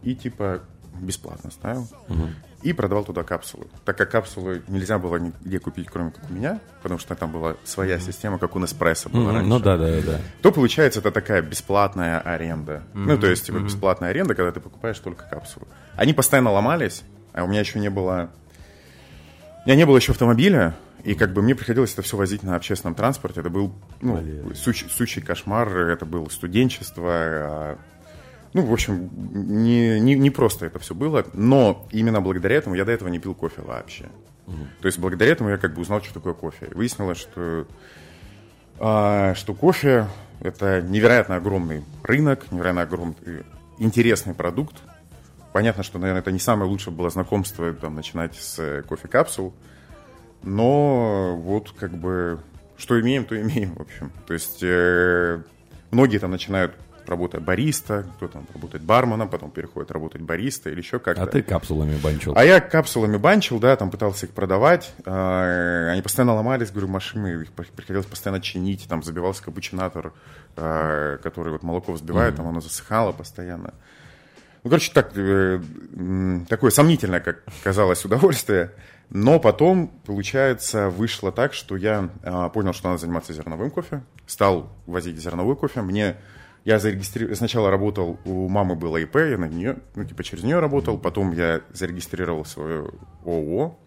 и 0.02 0.14
типа 0.14 0.62
бесплатно 0.98 1.50
ставил. 1.50 1.86
И 2.62 2.72
продавал 2.72 3.04
туда 3.04 3.24
капсулы. 3.24 3.66
Так 3.84 3.98
как 3.98 4.10
капсулы 4.10 4.62
нельзя 4.68 4.98
было 4.98 5.16
нигде 5.18 5.58
купить, 5.58 5.88
кроме 5.88 6.12
как 6.12 6.30
у 6.30 6.32
меня, 6.32 6.60
потому 6.82 6.98
что 6.98 7.14
там 7.14 7.30
была 7.30 7.56
своя 7.64 8.00
система, 8.00 8.38
как 8.38 8.56
у 8.56 8.58
Неспрессо 8.58 9.10
была 9.10 9.32
раньше 9.32 9.48
Ну 9.48 9.60
да, 9.60 9.76
да, 9.76 10.00
да. 10.00 10.20
то 10.40 10.50
получается 10.50 11.00
это 11.00 11.10
такая 11.10 11.42
бесплатная 11.42 12.20
аренда. 12.20 12.84
Ну, 12.94 13.18
то 13.18 13.26
есть, 13.26 13.44
типа, 13.44 13.58
бесплатная 13.58 14.08
аренда, 14.08 14.34
когда 14.34 14.50
ты 14.50 14.60
покупаешь 14.60 14.98
только 14.98 15.28
капсулу. 15.28 15.68
Они 15.94 16.14
постоянно 16.14 16.50
ломались, 16.52 17.04
а 17.34 17.44
у 17.44 17.48
меня 17.48 17.60
еще 17.60 17.78
не 17.78 17.90
было... 17.90 18.30
У 19.66 19.68
меня 19.68 19.76
не 19.78 19.84
было 19.86 19.96
еще 19.96 20.12
автомобиля, 20.12 20.76
и 21.02 21.14
как 21.14 21.32
бы 21.32 21.42
мне 21.42 21.54
приходилось 21.56 21.92
это 21.92 22.02
все 22.02 22.16
возить 22.16 22.42
на 22.44 22.54
общественном 22.56 22.94
транспорте. 22.94 23.40
Это 23.40 23.50
был, 23.50 23.72
ну, 24.00 24.14
суч- 24.54 24.88
сущий 24.90 25.20
кошмар, 25.20 25.68
это 25.76 26.06
было 26.06 26.28
студенчество. 26.28 27.10
а, 27.12 27.78
Ну, 28.54 28.62
в 28.62 28.72
общем, 28.72 29.10
не, 29.34 30.00
не, 30.00 30.14
не 30.14 30.30
просто 30.30 30.66
это 30.66 30.78
все 30.78 30.94
было, 30.94 31.26
но 31.34 31.86
именно 31.90 32.20
благодаря 32.20 32.56
этому 32.56 32.74
я 32.76 32.84
до 32.84 32.92
этого 32.92 33.08
не 33.08 33.18
пил 33.18 33.34
кофе 33.34 33.60
вообще. 33.62 34.06
То 34.80 34.86
есть 34.86 34.98
благодаря 35.00 35.32
этому 35.32 35.50
я 35.50 35.56
как 35.58 35.74
бы 35.74 35.82
узнал, 35.82 36.00
что 36.02 36.14
такое 36.14 36.32
кофе. 36.32 36.68
И 36.70 36.74
выяснилось, 36.74 37.18
что, 37.18 37.66
а, 38.78 39.34
что 39.34 39.52
кофе– 39.54 40.06
это 40.40 40.80
невероятно 40.80 41.36
огромный 41.36 41.82
рынок, 42.04 42.50
невероятно 42.52 42.82
огромный 42.82 43.16
интересный 43.78 44.32
продукт. 44.34 44.76
Понятно, 45.56 45.82
что, 45.82 45.98
наверное, 45.98 46.20
это 46.20 46.32
не 46.32 46.38
самое 46.38 46.70
лучшее 46.70 46.92
было 46.92 47.08
знакомство 47.08 47.72
там, 47.72 47.94
начинать 47.94 48.34
с 48.34 48.58
э, 48.58 48.82
кофе-капсул, 48.82 49.54
но 50.42 51.34
вот 51.34 51.70
как 51.70 51.92
бы 51.92 52.40
что 52.76 53.00
имеем, 53.00 53.24
то 53.24 53.40
имеем, 53.40 53.74
в 53.76 53.80
общем. 53.80 54.12
То 54.26 54.34
есть 54.34 54.58
э, 54.62 55.40
многие 55.90 56.18
там 56.18 56.30
начинают 56.30 56.74
работать 57.06 57.40
бариста, 57.40 58.04
кто 58.16 58.28
там 58.28 58.46
работает 58.52 58.84
барменом, 58.84 59.30
потом 59.30 59.50
переходит 59.50 59.90
работать 59.92 60.20
бариста 60.20 60.68
или 60.68 60.80
еще 60.80 60.98
как-то. 60.98 61.22
А 61.22 61.26
ты 61.26 61.42
капсулами 61.42 61.96
банчил? 61.96 62.34
А 62.36 62.44
я 62.44 62.60
капсулами 62.60 63.16
банчил, 63.16 63.58
да, 63.58 63.76
там 63.76 63.90
пытался 63.90 64.26
их 64.26 64.32
продавать. 64.32 64.92
Э, 65.06 65.88
они 65.90 66.02
постоянно 66.02 66.34
ломались, 66.34 66.70
говорю, 66.70 66.88
машины, 66.88 67.28
их 67.44 67.52
приходилось 67.52 68.04
постоянно 68.04 68.42
чинить, 68.42 68.86
там 68.90 69.02
забивался 69.02 69.42
капучинатор, 69.42 70.12
э, 70.54 71.16
который 71.22 71.52
вот 71.52 71.62
молоко 71.62 71.92
взбивает, 71.92 72.34
mm-hmm. 72.34 72.36
там 72.36 72.48
оно 72.48 72.60
засыхало 72.60 73.12
постоянно. 73.12 73.72
Ну, 74.66 74.70
короче, 74.70 74.90
так, 74.92 75.12
э, 75.14 75.60
такое 76.48 76.72
сомнительное, 76.72 77.20
как 77.20 77.44
казалось, 77.62 78.04
удовольствие. 78.04 78.72
Но 79.10 79.38
потом, 79.38 79.86
получается, 80.04 80.90
вышло 80.90 81.30
так, 81.30 81.54
что 81.54 81.76
я 81.76 82.10
э, 82.24 82.50
понял, 82.52 82.72
что 82.72 82.88
надо 82.88 83.00
заниматься 83.00 83.32
зерновым 83.32 83.70
кофе, 83.70 84.02
стал 84.26 84.76
возить 84.86 85.18
зерновой 85.18 85.54
кофе. 85.54 85.82
Мне 85.82 86.16
я 86.64 86.80
зарегистрировал, 86.80 87.36
сначала 87.36 87.70
работал, 87.70 88.18
у 88.24 88.48
мамы 88.48 88.74
было 88.74 88.96
ИП, 88.96 89.14
я 89.14 89.38
на 89.38 89.44
нее, 89.44 89.76
ну, 89.94 90.04
типа, 90.04 90.24
через 90.24 90.42
нее 90.42 90.58
работал, 90.58 90.98
потом 90.98 91.30
я 91.30 91.60
зарегистрировал 91.72 92.44
свое 92.44 92.90
ООО, 93.24 93.78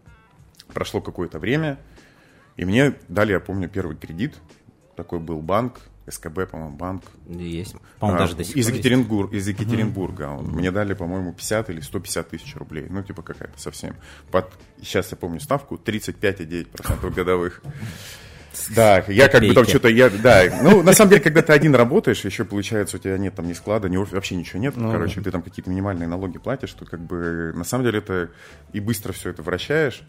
прошло 0.74 1.02
какое-то 1.02 1.40
время, 1.40 1.78
и 2.56 2.64
мне 2.64 2.94
дали, 3.10 3.34
я 3.34 3.42
помню, 3.42 3.68
первый 3.68 3.98
кредит, 3.98 4.36
такой 4.96 5.20
был 5.20 5.42
банк, 5.42 5.82
СКБ, 6.10 6.50
по-моему, 6.52 6.78
банк. 6.78 7.04
Есть. 7.28 7.76
По-моему, 8.00 8.18
а, 8.18 8.24
даже 8.24 8.36
до 8.36 8.44
сих 8.44 8.56
из, 8.56 8.70
Екатеринбург, 8.70 9.34
из 9.34 9.48
Екатеринбурга. 9.48 10.32
Угу. 10.32 10.52
Мне 10.52 10.72
дали, 10.72 10.94
по-моему, 10.94 11.34
50 11.34 11.70
или 11.70 11.82
150 11.82 12.30
тысяч 12.30 12.56
рублей. 12.56 12.88
Ну, 12.90 13.04
типа 13.04 13.22
какая-то 13.22 13.60
совсем. 13.60 13.96
Под, 14.32 14.52
сейчас 14.82 15.12
я 15.12 15.18
помню 15.18 15.40
ставку, 15.40 15.76
35,9% 15.76 17.14
годовых. 17.14 17.62
Да, 18.76 19.04
я 19.08 19.30
как 19.30 19.42
бы 19.42 19.54
там 19.54 19.66
что-то, 19.66 19.90
я, 19.90 20.10
да, 20.10 20.44
ну, 20.64 20.82
на 20.82 20.94
самом 20.94 21.12
деле, 21.12 21.22
когда 21.22 21.42
ты 21.42 21.54
один 21.54 21.76
работаешь, 21.76 22.26
еще 22.26 22.46
получается, 22.46 22.98
у 22.98 23.00
тебя 23.00 23.18
нет 23.18 23.36
там 23.36 23.48
ни 23.48 23.54
склада, 23.54 23.90
ни 23.90 23.98
вообще 23.98 24.36
ничего 24.36 24.60
нет, 24.60 24.76
ну, 24.76 24.92
короче, 24.92 25.22
ты 25.22 25.32
там 25.32 25.42
какие-то 25.42 25.70
минимальные 25.70 26.08
налоги 26.08 26.40
платишь, 26.40 26.74
то 26.74 26.86
как 26.86 27.00
бы, 27.00 27.54
на 27.56 27.64
самом 27.64 27.86
деле, 27.86 28.00
это 28.00 28.32
и 28.74 28.80
быстро 28.80 29.14
все 29.14 29.30
это 29.30 29.44
вращаешь, 29.44 30.02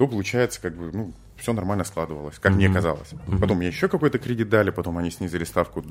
то 0.00 0.08
получается, 0.08 0.62
как 0.62 0.74
бы, 0.76 0.90
ну, 0.94 1.12
все 1.36 1.52
нормально 1.52 1.84
складывалось, 1.84 2.38
как 2.38 2.52
mm-hmm. 2.52 2.54
мне 2.54 2.70
казалось. 2.70 3.12
Mm-hmm. 3.12 3.38
Потом 3.38 3.58
мне 3.58 3.66
еще 3.66 3.86
какой-то 3.86 4.18
кредит 4.18 4.48
дали, 4.48 4.70
потом 4.70 4.96
они 4.96 5.10
снизили 5.10 5.44
ставку, 5.44 5.84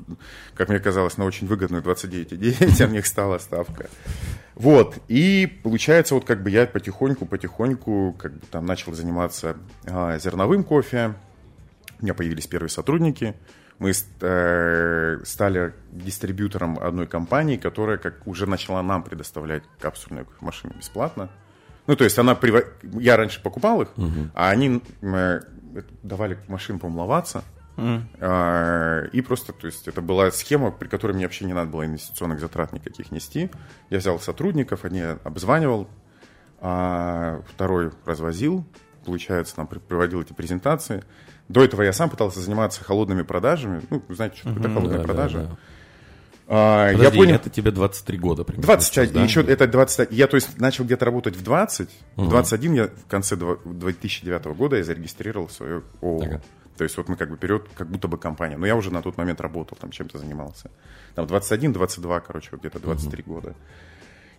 как 0.56 0.68
мне 0.68 0.80
казалось, 0.80 1.16
на 1.16 1.24
очень 1.24 1.46
выгодную 1.46 1.80
29,9, 1.80 2.82
а 2.82 2.88
мне 2.88 3.04
стала 3.04 3.38
ставка. 3.38 3.88
Вот, 4.56 4.98
и 5.06 5.46
получается, 5.62 6.16
вот 6.16 6.24
как 6.24 6.42
бы 6.42 6.50
я 6.50 6.66
потихоньку-потихоньку 6.66 8.16
как 8.18 8.32
бы 8.32 8.40
там 8.50 8.66
начал 8.66 8.92
заниматься 8.94 9.56
а, 9.86 10.18
зерновым 10.18 10.64
кофе, 10.64 11.14
у 12.00 12.02
меня 12.02 12.14
появились 12.14 12.48
первые 12.48 12.70
сотрудники, 12.70 13.36
мы 13.78 13.92
э, 13.92 15.18
стали 15.24 15.72
дистрибьютором 15.92 16.80
одной 16.80 17.06
компании, 17.06 17.58
которая 17.58 17.96
как 17.96 18.26
уже 18.26 18.46
начала 18.46 18.82
нам 18.82 19.04
предоставлять 19.04 19.62
капсульную 19.78 20.26
машину 20.40 20.74
бесплатно. 20.76 21.30
Ну, 21.86 21.96
то 21.96 22.04
есть 22.04 22.18
она... 22.18 22.34
Прив... 22.34 22.64
Я 22.82 23.16
раньше 23.16 23.42
покупал 23.42 23.82
их, 23.82 23.88
угу. 23.96 24.30
а 24.34 24.50
они 24.50 24.82
э, 25.02 25.40
давали 26.02 26.38
машин 26.48 26.78
помловаться. 26.78 27.42
Mm. 27.76 28.02
А, 28.20 29.04
и 29.06 29.20
просто, 29.22 29.52
то 29.52 29.66
есть, 29.66 29.88
это 29.88 30.02
была 30.02 30.30
схема, 30.30 30.70
при 30.70 30.88
которой 30.88 31.12
мне 31.12 31.24
вообще 31.24 31.46
не 31.46 31.54
надо 31.54 31.70
было 31.70 31.86
инвестиционных 31.86 32.40
затрат 32.40 32.72
никаких 32.72 33.10
нести. 33.10 33.50
Я 33.88 33.98
взял 33.98 34.20
сотрудников, 34.20 34.84
они 34.84 35.00
обзванивал, 35.00 35.88
а 36.60 37.40
второй 37.48 37.90
развозил, 38.04 38.66
получается, 39.04 39.56
там 39.56 39.66
приводил 39.66 40.20
эти 40.20 40.34
презентации. 40.34 41.04
До 41.48 41.64
этого 41.64 41.82
я 41.82 41.92
сам 41.92 42.10
пытался 42.10 42.40
заниматься 42.40 42.84
холодными 42.84 43.22
продажами. 43.22 43.82
Ну, 43.88 44.02
знаете, 44.10 44.36
что 44.36 44.52
такое 44.52 44.68
mm-hmm, 44.68 44.74
холодная 44.74 44.98
да, 44.98 45.04
продажа. 45.04 45.38
Да, 45.38 45.44
да. 45.44 45.56
А, 46.52 46.90
Подожди, 46.92 47.04
я 47.04 47.10
понял, 47.12 47.34
это 47.36 47.48
тебе 47.48 47.70
23 47.70 48.18
года 48.18 48.42
примерно. 48.42 48.66
21, 48.66 49.12
да? 49.12 49.22
еще 49.22 49.40
это 49.40 49.68
20, 49.68 50.10
я 50.10 50.26
то 50.26 50.34
есть 50.34 50.58
начал 50.58 50.84
где-то 50.84 51.04
работать 51.04 51.36
в 51.36 51.44
20, 51.44 51.88
угу. 52.16 52.26
в 52.26 52.28
21 52.28 52.74
я 52.74 52.88
в 52.88 53.06
конце 53.08 53.36
2009 53.36 54.46
года 54.56 54.76
я 54.76 54.82
зарегистрировал 54.82 55.48
свое 55.48 55.84
ООО. 56.02 56.22
Ага. 56.24 56.42
То 56.76 56.82
есть 56.82 56.96
вот 56.96 57.08
мы 57.08 57.14
как 57.14 57.30
бы 57.30 57.36
вперед, 57.36 57.68
как 57.76 57.88
будто 57.88 58.08
бы 58.08 58.18
компания. 58.18 58.56
Но 58.56 58.66
я 58.66 58.74
уже 58.74 58.90
на 58.90 59.00
тот 59.00 59.16
момент 59.16 59.40
работал, 59.40 59.78
там 59.80 59.92
чем-то 59.92 60.18
занимался. 60.18 60.72
Там 61.14 61.28
21, 61.28 61.72
22, 61.72 62.20
короче, 62.20 62.48
вот 62.50 62.60
где-то 62.60 62.80
23 62.80 63.22
угу. 63.22 63.34
года. 63.34 63.54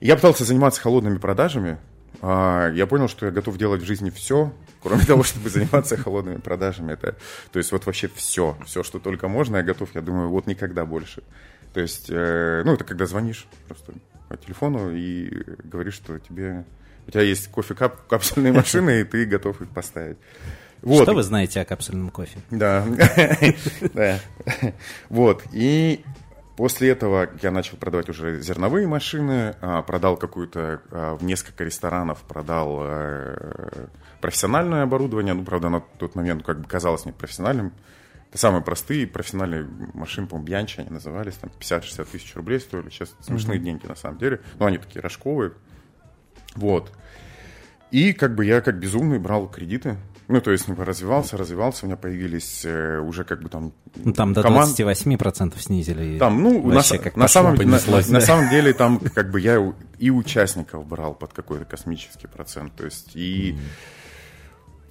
И 0.02 0.08
я 0.08 0.16
пытался 0.18 0.44
заниматься 0.44 0.82
холодными 0.82 1.18
продажами. 1.18 1.78
А, 2.22 2.70
я 2.72 2.88
понял, 2.88 3.08
что 3.08 3.26
я 3.26 3.32
готов 3.32 3.58
делать 3.58 3.84
в 3.84 3.86
жизни 3.86 4.10
все, 4.10 4.52
кроме 4.84 5.06
того, 5.06 5.24
чтобы 5.24 5.50
заниматься 5.50 5.96
холодными 5.96 6.38
продажами. 6.38 6.92
Это, 6.92 7.16
то 7.54 7.58
есть 7.58 7.72
вот 7.72 7.86
вообще 7.86 8.10
все, 8.14 8.58
все, 8.66 8.84
что 8.84 9.00
только 9.00 9.30
можно, 9.30 9.58
я 9.58 9.64
готов, 9.64 9.96
я 9.96 10.02
думаю, 10.02 10.30
вот 10.30 10.46
никогда 10.46 10.86
больше. 10.86 11.24
То 11.74 11.80
есть, 11.80 12.10
э, 12.10 12.64
ну, 12.66 12.74
это 12.74 12.84
когда 12.84 13.06
звонишь 13.06 13.48
просто 13.68 13.94
по 14.30 14.38
телефону 14.38 14.92
и 14.92 15.44
говоришь, 15.64 15.96
что 15.96 16.20
тебе 16.20 16.66
у 17.08 17.12
тебя 17.12 17.24
есть 17.24 17.48
кофе-кап, 17.50 18.08
капсульные 18.08 18.54
машины, 18.54 19.02
и 19.02 19.04
ты 19.04 19.26
готов 19.26 19.62
их 19.62 19.70
поставить. 19.70 20.18
Вот. 20.82 21.04
Что 21.04 21.14
вы 21.14 21.24
знаете 21.24 21.62
о 21.62 21.66
капсульном 21.66 22.10
кофе? 22.10 22.40
Да. 23.94 24.20
Вот. 25.10 25.44
И 25.52 26.04
после 26.58 26.90
этого 26.90 27.30
я 27.42 27.52
начал 27.52 27.78
продавать 27.78 28.10
уже 28.10 28.42
зерновые 28.42 28.88
машины, 28.88 29.56
а, 29.62 29.82
продал 29.82 30.18
какую-то 30.18 30.82
а, 30.92 31.16
в 31.16 31.24
несколько 31.24 31.64
ресторанов, 31.64 32.20
продал 32.22 32.82
э, 32.84 33.88
профессиональное 34.22 34.84
оборудование. 34.84 35.34
Ну, 35.34 35.44
правда, 35.44 35.70
на 35.70 35.82
тот 35.82 36.16
момент 36.16 36.44
как 36.44 36.60
бы 36.62 36.68
казалось 36.68 37.06
не 37.06 37.12
профессиональным. 37.12 37.74
Это 38.32 38.40
самые 38.40 38.64
простые 38.64 39.08
профессиональные 39.08 39.68
машины, 39.94 40.26
по-моему, 40.26 40.48
Бьянчи 40.48 40.80
они 40.80 40.90
назывались, 40.90 41.34
там 41.34 41.52
50-60 41.60 42.08
тысяч 42.10 42.34
рублей 42.34 42.62
стоили. 42.62 42.90
Сейчас 42.90 43.14
смешные 43.20 43.60
mm-hmm. 43.60 43.64
деньги 43.64 43.86
на 43.88 43.96
самом 43.96 44.20
деле. 44.20 44.40
Но 44.58 44.68
они 44.68 44.78
такие 44.78 45.02
рожковые. 45.02 45.52
Вот. 46.56 46.94
И 47.92 48.14
как 48.14 48.36
бы 48.36 48.46
я 48.46 48.62
как 48.62 48.80
безумный 48.80 49.20
брал 49.20 49.50
кредиты. 49.50 49.98
Ну, 50.30 50.40
то 50.40 50.52
есть 50.52 50.70
ну, 50.70 50.76
развивался, 50.78 51.36
развивался, 51.36 51.84
у 51.84 51.88
меня 51.88 51.98
появились 51.98 52.62
э, 52.64 53.00
уже 53.00 53.26
как 53.26 53.42
бы 53.42 53.50
там... 53.50 53.74
Ну, 53.96 54.14
там 54.14 54.32
до 54.32 54.44
команд... 54.44 54.80
28% 54.80 55.60
снизили. 55.60 56.18
Там, 56.18 56.42
ну, 56.42 56.66
на, 56.72 56.84
как 56.84 57.18
на, 57.18 57.28
самом, 57.28 57.56
на, 57.56 57.66
на, 57.66 58.02
на 58.08 58.22
самом 58.22 58.50
деле 58.50 58.72
там 58.72 59.00
как 59.14 59.30
бы 59.30 59.42
я 59.42 59.74
и 60.00 60.10
участников 60.10 60.88
брал 60.88 61.16
под 61.16 61.34
какой-то 61.34 61.66
космический 61.66 62.28
процент. 62.28 62.74
То 62.78 62.86
есть 62.86 63.14
и... 63.14 63.58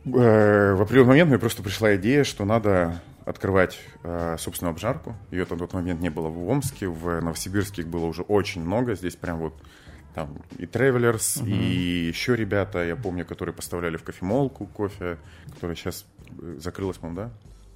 Mm. 0.05 0.21
Э, 0.21 0.75
в 0.75 0.83
определенный 0.83 1.09
момент 1.09 1.31
мне 1.31 1.39
просто 1.39 1.63
пришла 1.63 1.97
идея, 1.97 2.25
что 2.25 2.45
надо 2.45 3.01
открывать 3.31 3.79
э, 4.03 4.37
собственную 4.39 4.73
обжарку. 4.73 5.15
Ее 5.31 5.47
на 5.49 5.57
тот 5.57 5.73
момент 5.73 6.01
не 6.01 6.11
было 6.11 6.29
в 6.29 6.49
Омске, 6.49 6.89
в 6.89 7.21
Новосибирске 7.21 7.83
их 7.83 7.89
было 7.89 8.07
уже 8.07 8.23
очень 8.23 8.63
много. 8.63 8.95
Здесь 8.97 9.15
прям 9.17 9.39
вот 9.39 9.55
там 10.15 10.37
и 10.59 10.65
Travelers, 10.65 11.41
угу. 11.41 11.49
и 11.49 12.09
еще 12.09 12.35
ребята, 12.35 12.85
я 12.85 12.97
помню, 12.97 13.25
которые 13.25 13.55
поставляли 13.55 13.97
в 13.97 14.03
кофемолку 14.03 14.67
кофе, 14.67 15.19
которая 15.55 15.77
сейчас 15.77 16.05
э, 16.43 16.57
закрылась, 16.59 16.99
по-моему, 16.99 17.23
да? 17.23 17.31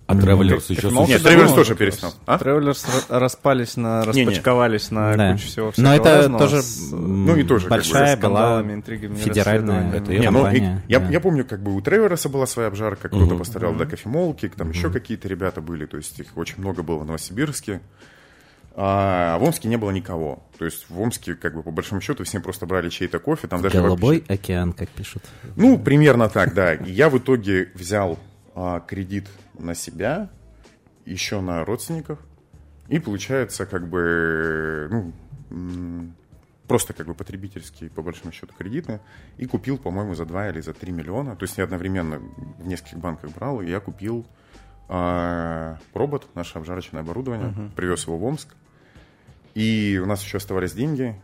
А 0.06 0.14
Travelers 0.14 0.64
еще 0.68 0.90
Нет, 0.90 1.22
Travelers 1.22 1.54
тоже 1.54 1.74
перестал. 1.74 2.12
А? 2.26 2.36
Travelers 2.36 3.06
распались 3.08 3.76
на, 3.76 4.04
распачковались 4.04 4.90
не, 4.90 4.96
не. 4.96 5.00
на 5.00 5.16
да. 5.16 5.32
кучу 5.32 5.46
всего. 5.46 5.72
Но 5.78 5.94
это 5.94 6.28
тоже 6.28 6.60
ну, 6.92 7.36
и 7.36 7.42
тоже 7.42 7.68
большая 7.68 8.16
как 8.16 8.20
бы, 8.20 8.28
была 8.28 8.62
интригами, 8.62 9.14
федеральная 9.14 9.94
это 9.94 10.10
не, 10.12 10.30
ну, 10.30 10.50
и, 10.50 10.60
я, 10.88 11.00
да. 11.00 11.08
я 11.08 11.20
помню, 11.20 11.44
как 11.46 11.62
бы 11.62 11.74
у 11.74 11.80
Треверса 11.80 12.28
была 12.28 12.46
своя 12.46 12.68
обжарка, 12.68 13.08
кто-то 13.08 13.34
угу. 13.34 13.38
поставлял 13.38 13.70
угу. 13.70 13.78
до 13.78 13.86
кофемолки, 13.86 14.48
там 14.48 14.68
угу. 14.68 14.76
еще 14.76 14.90
какие-то 14.90 15.26
ребята 15.26 15.62
были, 15.62 15.86
то 15.86 15.96
есть 15.96 16.18
их 16.20 16.36
очень 16.36 16.56
много 16.58 16.82
было 16.82 16.98
в 16.98 17.06
Новосибирске. 17.06 17.80
А 18.76 19.38
в 19.38 19.44
Омске 19.44 19.68
не 19.68 19.76
было 19.76 19.92
никого. 19.92 20.42
То 20.58 20.64
есть 20.64 20.86
в 20.88 21.00
Омске, 21.00 21.36
как 21.36 21.54
бы, 21.54 21.62
по 21.62 21.70
большому 21.70 22.00
счету, 22.00 22.24
все 22.24 22.40
просто 22.40 22.66
брали 22.66 22.88
чей-то 22.88 23.20
кофе. 23.20 23.46
Там 23.46 23.62
даже 23.62 23.80
Голубой 23.80 24.18
вообще... 24.18 24.34
океан, 24.34 24.72
как 24.72 24.88
пишут. 24.88 25.22
Ну, 25.54 25.78
примерно 25.78 26.28
так, 26.28 26.54
да. 26.54 26.72
Я 26.72 27.08
в 27.08 27.16
итоге 27.16 27.68
взял 27.74 28.18
а, 28.56 28.80
кредит 28.80 29.28
на 29.58 29.74
себя, 29.74 30.30
еще 31.04 31.40
на 31.40 31.64
родственников. 31.64 32.18
И 32.88 32.98
получается, 32.98 33.66
как 33.66 33.88
бы, 33.88 35.12
ну, 35.50 36.12
просто 36.66 36.92
как 36.92 37.06
бы 37.06 37.14
потребительские, 37.14 37.90
по 37.90 38.02
большому 38.02 38.32
счету, 38.32 38.52
кредиты. 38.56 39.00
И 39.36 39.46
купил, 39.46 39.78
по-моему, 39.78 40.14
за 40.14 40.24
2 40.24 40.50
или 40.50 40.60
за 40.60 40.74
3 40.74 40.92
миллиона. 40.92 41.36
То 41.36 41.44
есть 41.44 41.58
я 41.58 41.64
одновременно 41.64 42.18
в 42.58 42.66
нескольких 42.66 42.98
банках 42.98 43.30
брал, 43.32 43.60
и 43.60 43.68
я 43.68 43.80
купил 43.80 44.26
а, 44.88 45.78
робот, 45.94 46.26
наше 46.34 46.58
обжарочное 46.58 47.02
оборудование, 47.02 47.48
uh-huh. 47.48 47.74
привез 47.74 48.06
его 48.06 48.18
в 48.18 48.24
Омск. 48.24 48.48
И 49.54 50.00
у 50.02 50.06
нас 50.06 50.22
еще 50.22 50.38
оставались 50.38 50.72
деньги. 50.72 51.20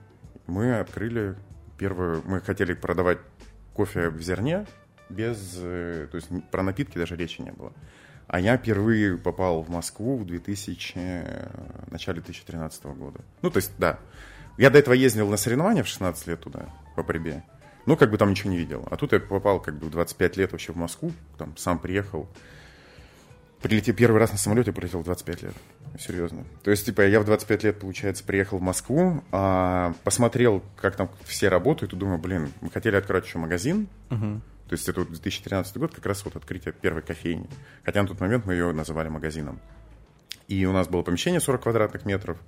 Мы 0.46 0.78
открыли 0.78 1.36
первую... 1.78 2.22
Мы 2.26 2.40
хотели 2.40 2.74
продавать 2.74 3.18
кофе 3.74 4.08
в 4.08 4.20
зерне, 4.20 4.66
без, 5.08 5.54
э, 5.56 6.06
то 6.10 6.16
есть 6.16 6.28
про 6.50 6.62
напитки 6.62 6.98
даже 6.98 7.16
речи 7.16 7.40
не 7.40 7.50
было. 7.50 7.72
А 8.30 8.38
я 8.38 8.56
впервые 8.56 9.18
попал 9.18 9.60
в 9.62 9.70
Москву 9.70 10.16
в 10.16 10.24
2000, 10.24 10.92
э, 10.94 11.50
начале 11.90 12.20
2013 12.20 12.84
года. 12.94 13.22
Ну, 13.42 13.50
то 13.50 13.56
есть, 13.56 13.72
да. 13.76 13.98
Я 14.56 14.70
до 14.70 14.78
этого 14.78 14.94
ездил 14.94 15.28
на 15.28 15.36
соревнования 15.36 15.82
в 15.82 15.88
16 15.88 16.28
лет 16.28 16.40
туда, 16.40 16.66
по 16.94 17.02
борьбе. 17.02 17.42
Ну, 17.86 17.96
как 17.96 18.12
бы 18.12 18.18
там 18.18 18.30
ничего 18.30 18.50
не 18.50 18.56
видел. 18.56 18.86
А 18.88 18.96
тут 18.96 19.12
я 19.12 19.18
попал 19.18 19.58
как 19.58 19.74
бы 19.74 19.86
в 19.86 19.90
25 19.90 20.36
лет 20.36 20.52
вообще 20.52 20.72
в 20.72 20.76
Москву, 20.76 21.12
там 21.38 21.56
сам 21.56 21.80
приехал. 21.80 22.28
Прилетел 23.62 23.96
первый 23.96 24.20
раз 24.20 24.30
на 24.30 24.38
самолете, 24.38 24.70
прилетел 24.70 25.00
в 25.00 25.04
25 25.04 25.42
лет. 25.42 25.54
Серьезно. 25.98 26.44
То 26.62 26.70
есть, 26.70 26.86
типа, 26.86 27.00
я 27.08 27.18
в 27.18 27.24
25 27.24 27.64
лет, 27.64 27.80
получается, 27.80 28.22
приехал 28.22 28.58
в 28.58 28.62
Москву, 28.62 29.24
а, 29.32 29.92
посмотрел, 30.04 30.62
как 30.76 30.94
там 30.94 31.10
все 31.24 31.48
работают, 31.48 31.94
и 31.94 31.96
думаю, 31.96 32.18
блин, 32.18 32.52
мы 32.60 32.70
хотели 32.70 32.94
открыть 32.94 33.26
еще 33.26 33.38
магазин. 33.38 33.88
Мгм. 34.08 34.40
То 34.70 34.74
есть 34.74 34.88
это 34.88 35.00
вот 35.00 35.08
2013 35.08 35.78
год, 35.78 35.92
как 35.92 36.06
раз 36.06 36.24
вот 36.24 36.36
открытие 36.36 36.72
первой 36.72 37.02
кофейни. 37.02 37.48
Хотя 37.84 38.02
на 38.02 38.06
тот 38.06 38.20
момент 38.20 38.46
мы 38.46 38.52
ее 38.52 38.70
называли 38.70 39.08
магазином. 39.08 39.58
И 40.46 40.64
у 40.64 40.70
нас 40.70 40.86
было 40.86 41.02
помещение 41.02 41.40
40 41.40 41.60
квадратных 41.60 42.04
метров. 42.04 42.38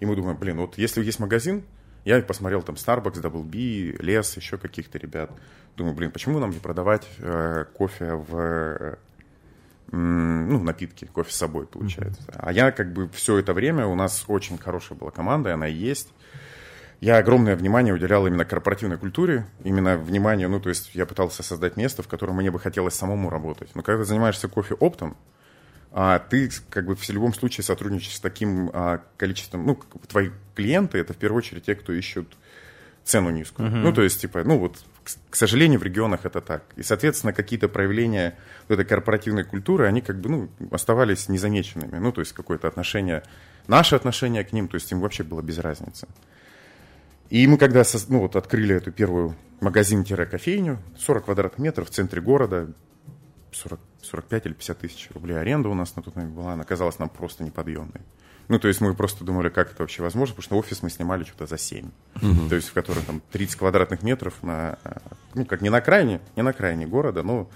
И 0.00 0.06
мы 0.06 0.16
думаем, 0.16 0.38
блин, 0.38 0.56
вот 0.56 0.78
если 0.78 1.04
есть 1.04 1.20
магазин, 1.20 1.64
я 2.06 2.22
посмотрел 2.22 2.62
там 2.62 2.76
Starbucks, 2.76 3.20
Double 3.20 3.44
B, 3.44 4.02
Лес, 4.02 4.38
еще 4.38 4.56
каких-то 4.56 4.96
ребят. 4.96 5.30
Думаю, 5.76 5.94
блин, 5.94 6.10
почему 6.12 6.38
нам 6.38 6.48
не 6.48 6.60
продавать 6.60 7.06
э, 7.18 7.66
кофе 7.74 8.14
в 8.14 8.96
ну, 9.92 10.62
напитки, 10.62 11.04
кофе 11.04 11.30
с 11.30 11.36
собой, 11.36 11.66
получается. 11.66 12.22
А 12.28 12.54
я 12.54 12.72
как 12.72 12.90
бы 12.94 13.06
все 13.10 13.36
это 13.36 13.52
время, 13.52 13.86
у 13.86 13.94
нас 13.94 14.24
очень 14.28 14.56
хорошая 14.56 14.96
была 14.96 15.10
команда, 15.10 15.50
и 15.50 15.52
она 15.52 15.68
и 15.68 15.74
есть. 15.74 16.08
Я 17.00 17.18
огромное 17.18 17.56
внимание 17.56 17.92
уделял 17.92 18.26
именно 18.26 18.44
корпоративной 18.44 18.96
культуре, 18.96 19.46
именно 19.64 19.98
внимание, 19.98 20.48
ну, 20.48 20.60
то 20.60 20.70
есть 20.70 20.94
я 20.94 21.04
пытался 21.04 21.42
создать 21.42 21.76
место, 21.76 22.02
в 22.02 22.08
котором 22.08 22.36
мне 22.36 22.50
бы 22.50 22.58
хотелось 22.58 22.94
самому 22.94 23.28
работать. 23.28 23.74
Но 23.74 23.82
когда 23.82 24.02
ты 24.02 24.08
занимаешься 24.08 24.48
кофе 24.48 24.74
оптом, 24.74 25.16
а, 25.92 26.18
ты 26.18 26.50
как 26.70 26.86
бы 26.86 26.96
в 26.96 27.08
любом 27.10 27.34
случае 27.34 27.64
сотрудничаешь 27.64 28.16
с 28.16 28.20
таким 28.20 28.70
а, 28.72 29.02
количеством, 29.16 29.66
ну, 29.66 29.80
твои 30.08 30.30
клиенты, 30.54 30.98
это 30.98 31.12
в 31.12 31.16
первую 31.16 31.38
очередь 31.38 31.64
те, 31.64 31.74
кто 31.74 31.92
ищут 31.92 32.34
цену 33.04 33.30
низкую. 33.30 33.70
Ну, 33.70 33.92
то 33.92 34.02
есть, 34.02 34.20
типа, 34.20 34.42
ну, 34.44 34.58
вот, 34.58 34.78
к, 35.04 35.10
к 35.30 35.36
сожалению, 35.36 35.78
в 35.78 35.84
регионах 35.84 36.24
это 36.24 36.40
так. 36.40 36.64
И, 36.76 36.82
соответственно, 36.82 37.32
какие-то 37.32 37.68
проявления 37.68 38.36
вот 38.68 38.80
этой 38.80 38.88
корпоративной 38.88 39.44
культуры, 39.44 39.86
они 39.86 40.00
как 40.00 40.20
бы, 40.20 40.28
ну, 40.28 40.48
оставались 40.72 41.28
незамеченными. 41.28 41.98
Ну, 41.98 42.10
то 42.10 42.20
есть, 42.20 42.32
какое-то 42.32 42.66
отношение, 42.66 43.22
наше 43.68 43.94
отношение 43.94 44.42
к 44.44 44.52
ним, 44.52 44.66
то 44.66 44.74
есть, 44.74 44.90
им 44.90 45.00
вообще 45.00 45.22
было 45.22 45.40
без 45.40 45.58
разницы. 45.58 46.08
И 47.30 47.46
мы 47.46 47.58
когда 47.58 47.82
ну, 48.08 48.20
вот, 48.20 48.36
открыли 48.36 48.76
эту 48.76 48.92
первую 48.92 49.34
магазин-кофейню, 49.60 50.78
40 50.98 51.24
квадратных 51.24 51.58
метров 51.58 51.88
в 51.88 51.92
центре 51.92 52.20
города, 52.20 52.72
40, 53.52 53.80
45 54.02 54.46
или 54.46 54.52
50 54.52 54.78
тысяч 54.78 55.08
рублей 55.14 55.38
аренда 55.38 55.68
у 55.68 55.74
нас 55.74 55.96
на 55.96 56.02
тот 56.02 56.14
момент 56.16 56.34
была, 56.34 56.52
она 56.52 56.64
казалась 56.64 56.98
нам 56.98 57.08
просто 57.08 57.42
неподъемной. 57.42 58.02
Ну, 58.48 58.60
то 58.60 58.68
есть 58.68 58.80
мы 58.80 58.94
просто 58.94 59.24
думали, 59.24 59.48
как 59.48 59.72
это 59.72 59.82
вообще 59.82 60.02
возможно, 60.02 60.36
потому 60.36 60.44
что 60.44 60.56
офис 60.58 60.82
мы 60.82 60.90
снимали 60.90 61.24
что-то 61.24 61.46
за 61.46 61.58
7. 61.58 61.90
То 62.48 62.54
есть 62.54 62.68
в 62.68 62.72
котором 62.74 63.02
там 63.02 63.22
30 63.32 63.56
квадратных 63.56 64.02
метров 64.02 64.40
на, 64.42 64.78
ну, 65.34 65.44
как 65.44 65.62
не 65.62 65.70
на 65.70 65.78
окраине, 65.78 66.20
не 66.36 66.42
на 66.42 66.50
окраине 66.50 66.86
города, 66.86 67.24
но 67.24 67.50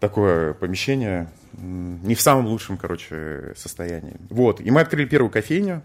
такое 0.00 0.54
помещение 0.54 1.30
не 1.52 2.16
в 2.16 2.20
самом 2.20 2.46
лучшем, 2.46 2.76
короче, 2.76 3.52
состоянии. 3.56 4.16
Вот, 4.30 4.60
и 4.60 4.70
мы 4.72 4.80
открыли 4.80 5.06
первую 5.06 5.30
кофейню, 5.30 5.82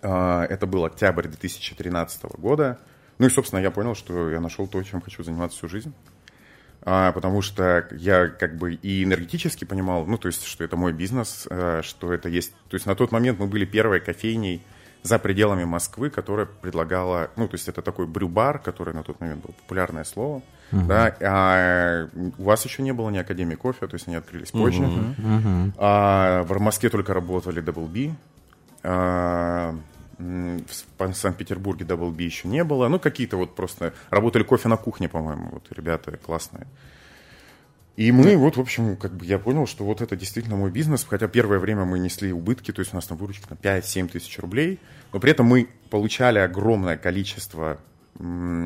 Это 0.00 0.66
был 0.66 0.84
октябрь 0.84 1.28
2013 1.28 2.22
года. 2.38 2.78
Ну 3.18 3.26
и, 3.26 3.30
собственно, 3.30 3.60
я 3.60 3.70
понял, 3.70 3.94
что 3.94 4.30
я 4.30 4.40
нашел 4.40 4.66
то, 4.66 4.82
чем 4.82 5.00
хочу 5.00 5.22
заниматься 5.24 5.58
всю 5.58 5.68
жизнь. 5.68 5.92
А, 6.82 7.12
Потому 7.12 7.42
что 7.42 7.86
я 7.92 8.28
как 8.28 8.56
бы 8.56 8.74
и 8.74 9.02
энергетически 9.02 9.64
понимал, 9.64 10.06
ну, 10.06 10.16
то 10.16 10.28
есть, 10.28 10.44
что 10.44 10.64
это 10.64 10.76
мой 10.76 10.92
бизнес, 10.92 11.46
э, 11.50 11.82
что 11.82 12.12
это 12.12 12.28
есть... 12.28 12.52
То 12.68 12.74
есть 12.74 12.86
на 12.86 12.94
тот 12.94 13.10
момент 13.10 13.38
мы 13.40 13.46
были 13.46 13.64
первой 13.64 14.00
кофейней 14.00 14.62
за 15.02 15.18
пределами 15.18 15.64
Москвы, 15.64 16.10
которая 16.10 16.46
предлагала... 16.46 17.30
Ну, 17.36 17.48
то 17.48 17.54
есть 17.56 17.68
это 17.68 17.82
такой 17.82 18.06
брю-бар, 18.06 18.58
который 18.58 18.94
на 18.94 19.02
тот 19.02 19.20
момент 19.20 19.44
был 19.44 19.54
популярное 19.54 20.04
слово. 20.04 20.42
Да, 20.70 21.16
а 21.20 22.08
у 22.38 22.42
вас 22.42 22.64
еще 22.64 22.82
не 22.82 22.92
было 22.92 23.10
ни 23.10 23.18
Академии 23.18 23.54
кофе, 23.54 23.86
то 23.86 23.94
есть 23.94 24.06
они 24.06 24.16
открылись 24.16 24.50
позже. 24.50 24.82
А, 25.78 26.42
в 26.44 26.60
Москве 26.60 26.90
только 26.90 27.14
работали 27.14 27.62
Double 27.62 27.88
B. 27.88 28.14
А, 28.82 29.74
в 30.18 31.12
Санкт-Петербурге 31.14 31.84
Double 31.84 32.10
B 32.10 32.24
еще 32.24 32.48
не 32.48 32.64
было. 32.64 32.88
Ну, 32.88 32.98
какие-то 32.98 33.36
вот 33.36 33.54
просто... 33.54 33.94
Работали 34.10 34.42
кофе 34.42 34.68
на 34.68 34.76
кухне, 34.76 35.08
по-моему, 35.08 35.50
вот 35.52 35.66
ребята 35.70 36.16
классные. 36.16 36.66
И 37.96 38.12
мы 38.12 38.36
вот, 38.36 38.56
в 38.56 38.60
общем, 38.60 38.96
как 38.96 39.12
бы 39.12 39.24
я 39.24 39.40
понял, 39.40 39.66
что 39.66 39.84
вот 39.84 40.00
это 40.00 40.14
действительно 40.14 40.54
мой 40.54 40.70
бизнес, 40.70 41.04
хотя 41.08 41.26
первое 41.26 41.58
время 41.58 41.84
мы 41.84 41.98
несли 41.98 42.32
убытки, 42.32 42.72
то 42.72 42.78
есть 42.80 42.92
у 42.92 42.96
нас 42.96 43.06
там 43.06 43.18
выручка 43.18 43.48
на 43.50 43.54
5-7 43.56 44.08
тысяч 44.08 44.38
рублей, 44.38 44.78
но 45.12 45.18
при 45.18 45.32
этом 45.32 45.46
мы 45.46 45.68
получали 45.90 46.38
огромное 46.38 46.96
количество 46.96 47.78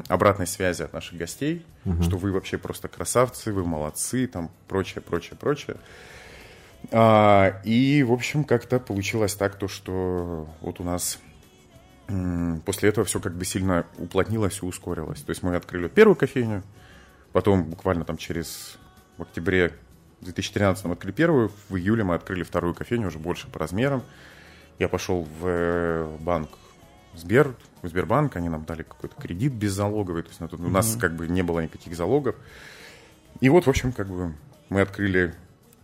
обратной 0.09 0.46
связи 0.46 0.83
от 0.83 0.92
наших 0.92 1.18
гостей, 1.18 1.64
что 2.03 2.18
вы 2.18 2.31
вообще 2.33 2.59
просто 2.59 2.88
красавцы, 2.88 3.55
вы 3.55 3.64
молодцы, 3.64 4.27
там 4.27 4.51
прочее, 4.68 5.01
прочее, 5.01 5.38
прочее. 5.40 5.77
А, 6.90 7.60
и, 7.64 8.02
в 8.02 8.12
общем, 8.12 8.44
как-то 8.44 8.80
получилось 8.80 9.34
так, 9.34 9.56
то, 9.56 9.68
что 9.68 10.48
вот 10.60 10.80
у 10.80 10.84
нас 10.84 11.18
после 12.66 12.90
этого 12.90 13.06
все 13.06 13.20
как 13.20 13.34
бы 13.34 13.44
сильно 13.44 13.86
уплотнилось 13.98 14.58
и 14.62 14.66
ускорилось. 14.66 15.22
То 15.22 15.30
есть 15.30 15.42
мы 15.42 15.54
открыли 15.54 15.88
первую 15.88 16.16
кофейню, 16.16 16.62
потом 17.32 17.64
буквально 17.64 18.04
там 18.04 18.16
через 18.16 18.78
в 19.16 19.22
октябре 19.22 19.72
2013 20.20 20.84
мы 20.84 20.92
открыли 20.92 21.12
первую, 21.12 21.50
в 21.68 21.76
июле 21.76 22.04
мы 22.04 22.14
открыли 22.14 22.42
вторую 22.42 22.74
кофейню, 22.74 23.08
уже 23.08 23.18
больше 23.18 23.48
по 23.48 23.58
размерам. 23.58 24.02
Я 24.78 24.88
пошел 24.88 25.26
в 25.40 25.46
э, 25.46 26.16
банк 26.20 26.50
Сбер, 27.14 27.54
в 27.82 27.88
Сбербанк, 27.88 28.36
они 28.36 28.48
нам 28.48 28.64
дали 28.64 28.82
какой-то 28.82 29.20
кредит 29.20 29.52
беззалоговый, 29.52 30.22
то 30.22 30.30
есть 30.30 30.40
у 30.52 30.68
нас 30.68 30.96
как 30.98 31.14
бы 31.14 31.28
не 31.28 31.42
было 31.42 31.60
никаких 31.60 31.94
залогов. 31.94 32.36
И 33.40 33.48
вот, 33.48 33.66
в 33.66 33.70
общем, 33.70 33.92
как 33.92 34.08
бы 34.08 34.34
мы 34.68 34.80
открыли 34.80 35.34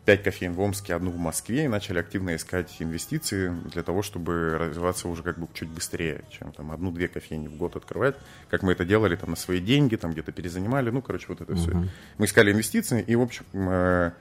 пять 0.08 0.22
кофеин 0.22 0.54
в 0.54 0.60
Омске, 0.60 0.94
одну 0.94 1.10
в 1.10 1.18
Москве, 1.18 1.66
и 1.66 1.68
начали 1.68 1.98
активно 1.98 2.34
искать 2.34 2.74
инвестиции 2.78 3.52
для 3.74 3.82
того, 3.82 4.00
чтобы 4.00 4.56
развиваться 4.56 5.06
уже 5.06 5.22
как 5.22 5.38
бы 5.38 5.46
чуть 5.52 5.68
быстрее, 5.68 6.24
чем 6.30 6.50
там 6.52 6.72
одну-две 6.72 7.08
кофейни 7.08 7.46
в 7.46 7.58
год 7.58 7.76
открывать, 7.76 8.16
как 8.48 8.62
мы 8.62 8.72
это 8.72 8.86
делали 8.86 9.16
там 9.16 9.28
на 9.28 9.36
свои 9.36 9.60
деньги, 9.60 9.96
там 9.96 10.12
где-то 10.12 10.32
перезанимали, 10.32 10.88
ну, 10.88 11.02
короче, 11.02 11.26
вот 11.28 11.42
это 11.42 11.54
все. 11.56 11.72
Мы 12.16 12.24
искали 12.24 12.52
инвестиции, 12.52 13.04
и, 13.06 13.16
в 13.16 13.20
общем, 13.20 13.44
э, 13.52 14.12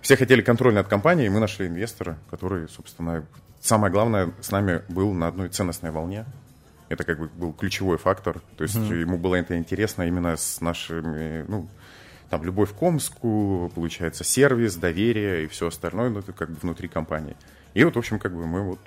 все 0.00 0.16
хотели 0.16 0.42
контроль 0.42 0.74
над 0.74 0.86
компанией, 0.86 1.26
и 1.26 1.28
мы 1.28 1.40
нашли 1.40 1.66
инвестора, 1.66 2.18
который, 2.30 2.68
собственно, 2.68 3.26
самое 3.60 3.92
главное, 3.92 4.30
с 4.42 4.52
нами 4.52 4.82
был 4.88 5.12
на 5.12 5.26
одной 5.26 5.48
ценностной 5.48 5.90
волне. 5.90 6.24
Это 6.88 7.02
как 7.02 7.18
бы 7.18 7.26
был 7.26 7.52
ключевой 7.52 7.98
фактор. 7.98 8.40
То 8.56 8.62
есть 8.62 8.76
ему 8.76 9.18
было 9.18 9.34
это 9.34 9.58
интересно 9.58 10.04
именно 10.04 10.36
с 10.36 10.60
нашими, 10.60 11.44
ну, 11.48 11.66
там, 12.32 12.44
любовь 12.44 12.70
к 12.74 12.82
Омску, 12.82 13.70
получается, 13.74 14.24
сервис, 14.24 14.76
доверие 14.76 15.44
и 15.44 15.46
все 15.48 15.66
остальное, 15.66 16.08
ну, 16.08 16.20
это 16.20 16.32
как 16.32 16.48
бы 16.50 16.56
внутри 16.62 16.88
компании. 16.88 17.36
И 17.74 17.84
вот, 17.84 17.94
в 17.94 17.98
общем, 17.98 18.18
как 18.18 18.34
бы 18.34 18.46
мы 18.46 18.62
вот... 18.62 18.78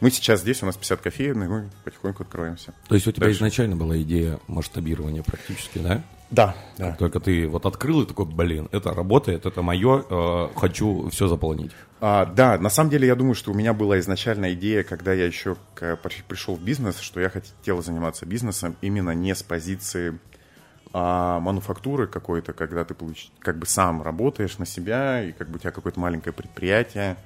Мы 0.00 0.10
сейчас 0.10 0.40
здесь, 0.40 0.62
у 0.62 0.66
нас 0.66 0.78
50 0.78 1.02
кофеин, 1.02 1.42
и 1.42 1.46
мы 1.46 1.70
потихоньку 1.84 2.22
откроемся. 2.22 2.72
То 2.88 2.94
есть 2.94 3.06
у 3.06 3.12
тебя 3.12 3.26
Дальше. 3.26 3.40
изначально 3.40 3.76
была 3.76 4.00
идея 4.00 4.40
масштабирования 4.46 5.22
практически, 5.22 5.76
да? 5.78 6.02
Да, 6.30 6.56
да. 6.78 6.96
Только 6.98 7.20
ты 7.20 7.46
вот 7.48 7.66
открыл 7.66 8.00
и 8.00 8.06
такой, 8.06 8.24
блин, 8.24 8.70
это 8.72 8.94
работает, 8.94 9.44
это 9.44 9.60
мое, 9.60 10.02
э, 10.08 10.48
хочу 10.56 11.10
все 11.10 11.28
заполнить. 11.28 11.72
А, 12.00 12.24
да, 12.24 12.56
на 12.56 12.70
самом 12.70 12.88
деле 12.88 13.08
я 13.08 13.14
думаю, 13.14 13.34
что 13.34 13.50
у 13.50 13.54
меня 13.54 13.74
была 13.74 13.98
изначальная 13.98 14.54
идея, 14.54 14.84
когда 14.84 15.12
я 15.12 15.26
еще 15.26 15.56
к- 15.74 15.96
при- 15.96 16.22
пришел 16.26 16.56
в 16.56 16.62
бизнес, 16.62 16.98
что 17.00 17.20
я 17.20 17.28
хотел 17.28 17.82
заниматься 17.82 18.24
бизнесом 18.24 18.74
именно 18.80 19.10
не 19.10 19.34
с 19.34 19.42
позиции 19.42 20.18
а, 20.92 21.40
мануфактуры 21.40 22.06
какой-то, 22.06 22.52
когда 22.52 22.84
ты 22.84 22.94
получ- 22.94 23.30
как 23.38 23.56
бы 23.58 23.66
сам 23.66 24.02
работаешь 24.02 24.58
на 24.58 24.66
себя, 24.66 25.22
и 25.22 25.32
как 25.32 25.48
бы 25.48 25.56
у 25.56 25.58
тебя 25.58 25.70
какое-то 25.70 26.00
маленькое 26.00 26.32
предприятие. 26.32 27.16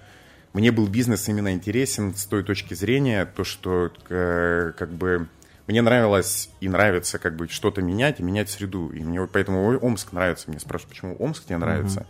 Мне 0.53 0.71
был 0.71 0.87
бизнес 0.87 1.29
именно 1.29 1.53
интересен 1.53 2.15
с 2.15 2.27
той 2.27 2.45
точки 2.45 2.75
зрения, 2.75 3.25
то, 3.27 3.43
что 3.45 3.91
э, 4.09 4.73
как 4.77 4.91
бы 4.91 5.29
мне 5.67 5.81
нравилось 5.83 6.51
и 6.61 6.69
нравится 6.69 7.19
как 7.19 7.37
бы 7.37 7.49
что-то 7.49 7.81
менять 7.83 8.21
и 8.21 8.23
менять 8.23 8.51
среду. 8.51 8.91
И 8.91 9.01
мне 9.01 9.27
поэтому 9.27 9.79
Омск 9.81 10.13
нравится. 10.13 10.51
Меня 10.51 10.61
спрашивают, 10.61 10.91
почему 10.91 11.17
Омск 11.19 11.45
тебе 11.45 11.57
нравится? 11.57 12.07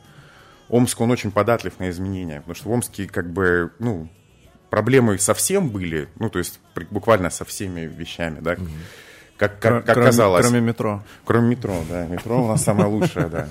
Омск, 0.68 1.00
он 1.00 1.10
очень 1.10 1.30
податлив 1.30 1.78
на 1.78 1.88
изменения, 1.90 2.38
потому 2.38 2.54
что 2.54 2.68
в 2.68 2.72
Омске 2.72 3.06
как 3.06 3.30
бы, 3.30 3.70
ну, 3.78 4.08
проблемы 4.70 5.18
совсем 5.18 5.68
были, 5.70 6.08
ну, 6.18 6.28
то 6.30 6.38
есть 6.38 6.58
буквально 6.90 7.30
со 7.30 7.44
всеми 7.44 7.82
вещами, 7.82 8.40
да, 8.40 8.56
как, 9.48 9.58
как, 9.60 9.84
как 9.86 9.94
Кроме- 9.94 10.06
казалось. 10.06 10.46
Кроме 10.46 10.60
метро. 10.60 11.02
Кроме 11.24 11.48
метро, 11.50 11.74
да. 11.88 12.06
Метро 12.06 12.44
у 12.44 12.48
нас 12.48 12.62
самое 12.62 12.88
лучшее, 12.88 13.26
да. 13.26 13.48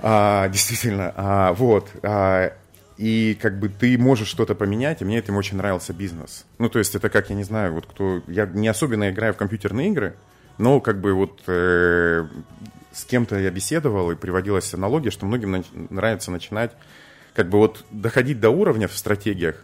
А, 0.00 0.48
действительно. 0.48 1.12
а, 1.16 1.52
вот. 1.54 1.88
а, 2.02 2.52
и 2.96 3.38
как 3.40 3.58
бы 3.58 3.68
ты 3.68 3.98
можешь 3.98 4.28
что-то 4.28 4.54
поменять, 4.54 5.02
и 5.02 5.04
мне 5.04 5.18
этим 5.18 5.36
очень 5.36 5.56
нравился 5.58 5.92
бизнес. 5.92 6.46
Ну, 6.58 6.68
то 6.68 6.78
есть 6.78 6.94
это 6.94 7.10
как, 7.10 7.28
я 7.28 7.36
не 7.36 7.44
знаю, 7.44 7.74
вот 7.74 7.86
кто... 7.86 8.22
Я 8.26 8.46
не 8.46 8.68
особенно 8.68 9.10
играю 9.10 9.34
в 9.34 9.36
компьютерные 9.36 9.88
игры, 9.88 10.14
но 10.58 10.80
как 10.80 11.00
бы 11.00 11.12
вот 11.12 11.42
э, 11.46 12.26
с 12.92 13.04
кем-то 13.04 13.38
я 13.38 13.50
беседовал, 13.50 14.10
и 14.10 14.16
приводилась 14.16 14.72
аналогия, 14.72 15.10
что 15.10 15.26
многим 15.26 15.50
на- 15.50 15.64
нравится 15.90 16.30
начинать, 16.30 16.72
как 17.34 17.50
бы 17.50 17.58
вот 17.58 17.84
доходить 17.90 18.40
до 18.40 18.48
уровня 18.48 18.88
в 18.88 18.96
стратегиях, 18.96 19.62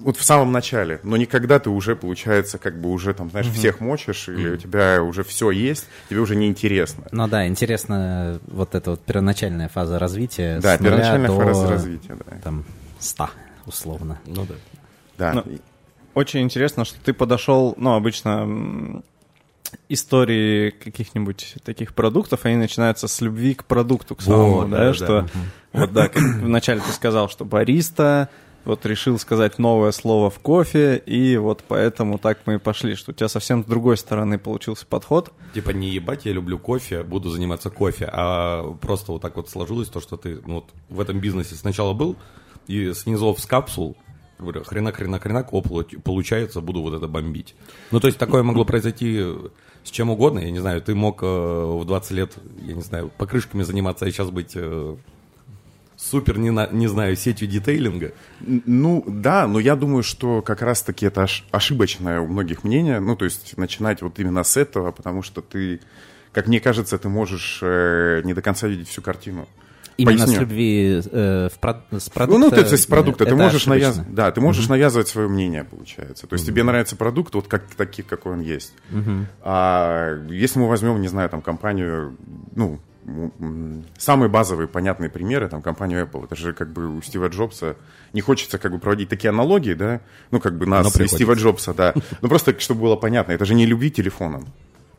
вот 0.00 0.16
в 0.16 0.24
самом 0.24 0.52
начале, 0.52 1.00
но 1.02 1.16
не 1.16 1.26
когда 1.26 1.58
ты 1.58 1.70
уже, 1.70 1.96
получается, 1.96 2.58
как 2.58 2.80
бы 2.80 2.90
уже 2.90 3.14
там, 3.14 3.30
знаешь, 3.30 3.48
всех 3.48 3.80
мочишь, 3.80 4.28
или 4.28 4.50
у 4.50 4.56
тебя 4.56 5.02
уже 5.02 5.22
все 5.24 5.50
есть, 5.50 5.86
тебе 6.08 6.20
уже 6.20 6.36
неинтересно. 6.36 7.04
Ну 7.12 7.28
да, 7.28 7.46
интересно 7.46 8.40
вот 8.46 8.74
эта 8.74 8.90
вот 8.90 9.00
первоначальная 9.00 9.68
фаза 9.68 9.98
развития. 9.98 10.60
Да, 10.60 10.76
с 10.76 10.80
нуля 10.80 10.90
первоначальная 10.90 11.28
до, 11.28 11.36
фаза 11.36 11.68
развития, 11.68 12.16
да. 12.16 12.36
Там, 12.42 12.64
100, 12.98 13.30
условно. 13.66 14.18
Ну 14.26 14.46
да. 14.46 14.54
Да. 15.18 15.32
Ну, 15.34 15.58
Очень 16.14 16.40
интересно, 16.40 16.84
что 16.84 16.98
ты 17.00 17.12
подошел, 17.12 17.74
ну, 17.76 17.94
обычно 17.94 19.02
истории 19.88 20.70
каких-нибудь 20.70 21.56
таких 21.64 21.94
продуктов, 21.94 22.44
они 22.44 22.56
начинаются 22.56 23.06
с 23.06 23.20
любви 23.20 23.54
к 23.54 23.64
продукту, 23.64 24.16
к 24.16 24.22
самому, 24.22 24.60
Вот, 24.60 24.70
да, 24.70 24.78
да, 24.78 24.84
да. 24.86 24.94
что 24.94 25.26
вот 25.72 25.92
да, 25.92 26.08
как 26.08 26.22
вначале 26.22 26.80
ты 26.80 26.90
сказал, 26.92 27.28
что 27.28 27.44
бариста, 27.44 28.28
вот 28.64 28.84
решил 28.86 29.18
сказать 29.18 29.58
новое 29.58 29.92
слово 29.92 30.30
в 30.30 30.38
кофе, 30.38 30.96
и 31.04 31.36
вот 31.36 31.64
поэтому 31.66 32.18
так 32.18 32.40
мы 32.46 32.54
и 32.54 32.58
пошли, 32.58 32.94
что 32.94 33.12
у 33.12 33.14
тебя 33.14 33.28
совсем 33.28 33.62
с 33.62 33.66
другой 33.66 33.96
стороны 33.96 34.38
получился 34.38 34.86
подход. 34.86 35.32
Типа 35.54 35.70
не 35.70 35.90
ебать, 35.90 36.26
я 36.26 36.32
люблю 36.32 36.58
кофе, 36.58 37.02
буду 37.02 37.30
заниматься 37.30 37.70
кофе, 37.70 38.08
а 38.12 38.72
просто 38.80 39.12
вот 39.12 39.22
так 39.22 39.36
вот 39.36 39.48
сложилось 39.48 39.88
то, 39.88 40.00
что 40.00 40.16
ты 40.16 40.40
ну, 40.46 40.56
вот 40.56 40.70
в 40.88 41.00
этом 41.00 41.20
бизнесе 41.20 41.54
сначала 41.54 41.94
был, 41.94 42.16
и 42.66 42.92
снизов 42.92 43.40
с 43.40 43.46
капсул, 43.46 43.96
говорю, 44.38 44.64
хренак, 44.64 44.96
хренак, 44.96 45.22
хренак, 45.22 45.52
о, 45.52 45.60
получ- 45.60 46.00
получается, 46.00 46.60
буду 46.60 46.82
вот 46.82 46.94
это 46.94 47.08
бомбить. 47.08 47.54
Ну, 47.90 48.00
то 48.00 48.06
есть 48.06 48.18
такое 48.18 48.42
могло 48.42 48.64
произойти 48.64 49.24
с 49.82 49.90
чем 49.90 50.10
угодно, 50.10 50.40
я 50.40 50.50
не 50.50 50.58
знаю, 50.58 50.82
ты 50.82 50.94
мог 50.94 51.22
э, 51.22 51.26
в 51.26 51.84
20 51.84 52.10
лет, 52.12 52.34
я 52.62 52.74
не 52.74 52.82
знаю, 52.82 53.10
покрышками 53.16 53.62
заниматься, 53.62 54.04
а 54.04 54.10
сейчас 54.10 54.30
быть 54.30 54.52
э, 54.54 54.96
супер, 56.00 56.38
не, 56.38 56.50
на- 56.50 56.68
не 56.72 56.88
знаю, 56.88 57.14
сетью 57.16 57.46
детейлинга. 57.48 58.12
Ну, 58.40 59.04
да, 59.06 59.46
но 59.46 59.58
я 59.60 59.76
думаю, 59.76 60.02
что 60.02 60.40
как 60.42 60.62
раз-таки 60.62 61.06
это 61.06 61.22
ош- 61.22 61.44
ошибочное 61.50 62.20
у 62.20 62.26
многих 62.26 62.64
мнение. 62.64 63.00
Ну, 63.00 63.16
то 63.16 63.24
есть 63.26 63.56
начинать 63.58 64.00
вот 64.02 64.18
именно 64.18 64.42
с 64.42 64.56
этого, 64.56 64.92
потому 64.92 65.22
что 65.22 65.42
ты, 65.42 65.80
как 66.32 66.46
мне 66.48 66.60
кажется, 66.60 66.96
ты 66.98 67.08
можешь 67.08 67.58
э, 67.62 68.22
не 68.24 68.32
до 68.34 68.42
конца 68.42 68.66
видеть 68.66 68.88
всю 68.88 69.02
картину. 69.02 69.46
Именно 69.96 70.16
Поясню. 70.24 70.36
с 70.36 70.40
любви 70.40 71.00
э, 71.12 71.48
в 71.54 71.58
прод- 71.62 71.82
с 71.90 72.06
Ну, 72.06 72.12
продукта. 72.14 72.38
ну, 72.38 72.50
то 72.50 72.60
есть 72.60 72.82
с 72.82 72.86
продукта. 72.86 73.26
Ты 73.26 73.34
можешь, 73.34 73.66
навяз... 73.66 74.00
да, 74.08 74.30
ты 74.30 74.40
можешь 74.40 74.66
навязывать 74.68 75.08
свое 75.08 75.28
мнение, 75.28 75.64
получается. 75.64 76.26
То 76.26 76.32
есть 76.34 76.46
тебе 76.46 76.62
нравится 76.62 76.96
продукт 76.96 77.34
вот 77.34 77.48
как, 77.48 77.66
таких, 77.76 78.06
какой 78.06 78.32
он 78.32 78.40
есть. 78.40 78.72
А 79.42 80.18
если 80.30 80.58
мы 80.58 80.68
возьмем, 80.68 81.00
не 81.02 81.08
знаю, 81.08 81.28
там 81.28 81.42
компанию, 81.42 82.16
ну, 82.56 82.80
самые 83.98 84.28
базовые, 84.28 84.68
понятные 84.68 85.10
примеры, 85.10 85.48
там, 85.48 85.62
компанию 85.62 86.06
Apple, 86.06 86.24
это 86.24 86.36
же 86.36 86.52
как 86.52 86.72
бы 86.72 86.96
у 86.96 87.02
Стива 87.02 87.28
Джобса, 87.28 87.76
не 88.12 88.20
хочется 88.20 88.58
как 88.58 88.72
бы 88.72 88.78
проводить 88.78 89.08
такие 89.08 89.30
аналогии, 89.30 89.74
да, 89.74 90.00
ну, 90.30 90.40
как 90.40 90.56
бы 90.56 90.66
нас 90.66 90.98
и. 90.98 91.06
Стива 91.06 91.34
Джобса, 91.34 91.74
да, 91.74 91.94
ну, 92.20 92.28
просто 92.28 92.58
чтобы 92.58 92.82
было 92.82 92.96
понятно, 92.96 93.32
это 93.32 93.44
же 93.44 93.54
не 93.54 93.66
любви 93.66 93.90
телефоном, 93.90 94.46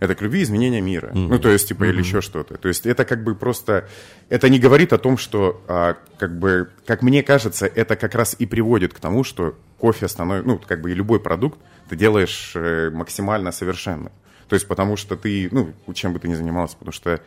это 0.02 0.16
к 0.16 0.22
любви 0.24 0.42
изменения 0.42 0.82
мира. 0.82 1.12
Ну, 1.14 1.38
то 1.38 1.50
есть, 1.50 1.68
типа, 1.68 1.84
или 1.84 2.00
еще 2.00 2.22
что-то. 2.22 2.58
То 2.58 2.68
есть, 2.68 2.88
это 2.88 3.06
как 3.06 3.24
бы 3.24 3.36
просто... 3.36 3.88
Это 4.30 4.50
не 4.50 4.58
говорит 4.58 4.94
о 4.94 4.98
том, 4.98 5.16
что, 5.16 5.64
а, 5.68 5.96
как 6.18 6.40
бы, 6.40 6.70
как 6.88 7.04
мне 7.04 7.22
кажется, 7.22 7.68
это 7.68 7.96
как 7.96 8.16
раз 8.16 8.36
и 8.40 8.48
приводит 8.48 8.96
к 8.96 9.00
тому, 9.00 9.24
что 9.24 9.56
кофе 9.78 10.08
становится... 10.08 10.48
Ну, 10.50 10.58
как 10.58 10.82
бы 10.82 10.90
и 10.90 10.96
любой 10.96 11.20
продукт 11.20 11.60
ты 11.88 11.96
делаешь 11.96 12.54
э, 12.56 12.90
максимально 12.90 13.52
совершенно. 13.52 14.12
То 14.48 14.56
есть, 14.56 14.68
потому 14.68 14.98
что 14.98 15.16
ты... 15.16 15.50
Ну, 15.52 15.72
чем 15.94 16.14
бы 16.14 16.20
ты 16.20 16.28
ни 16.28 16.34
занимался, 16.34 16.78
потому 16.78 16.94
что 16.94 17.22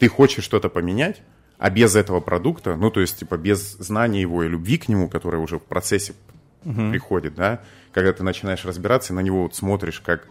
ты 0.00 0.08
хочешь 0.08 0.44
что-то 0.44 0.68
поменять, 0.70 1.22
а 1.58 1.70
без 1.70 1.94
этого 1.94 2.20
продукта, 2.20 2.74
ну, 2.74 2.90
то 2.90 3.00
есть, 3.00 3.18
типа, 3.18 3.36
без 3.36 3.74
знания 3.74 4.22
его 4.22 4.42
и 4.42 4.48
любви 4.48 4.78
к 4.78 4.88
нему, 4.88 5.08
которая 5.08 5.40
уже 5.40 5.58
в 5.58 5.62
процессе 5.62 6.14
приходит, 6.62 7.34
да, 7.34 7.62
когда 7.92 8.12
ты 8.12 8.22
начинаешь 8.22 8.64
разбираться 8.64 9.12
и 9.12 9.16
на 9.16 9.20
него 9.20 9.44
вот 9.44 9.54
смотришь 9.54 10.00
как 10.00 10.26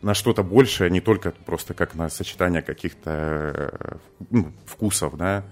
на 0.00 0.14
что-то 0.14 0.42
большее, 0.42 0.90
не 0.90 1.00
только 1.00 1.32
просто 1.44 1.74
как 1.74 1.94
на 1.94 2.08
сочетание 2.08 2.62
каких-то 2.62 3.10
э, 3.10 3.96
ну, 4.30 4.52
вкусов, 4.64 5.16
да. 5.16 5.44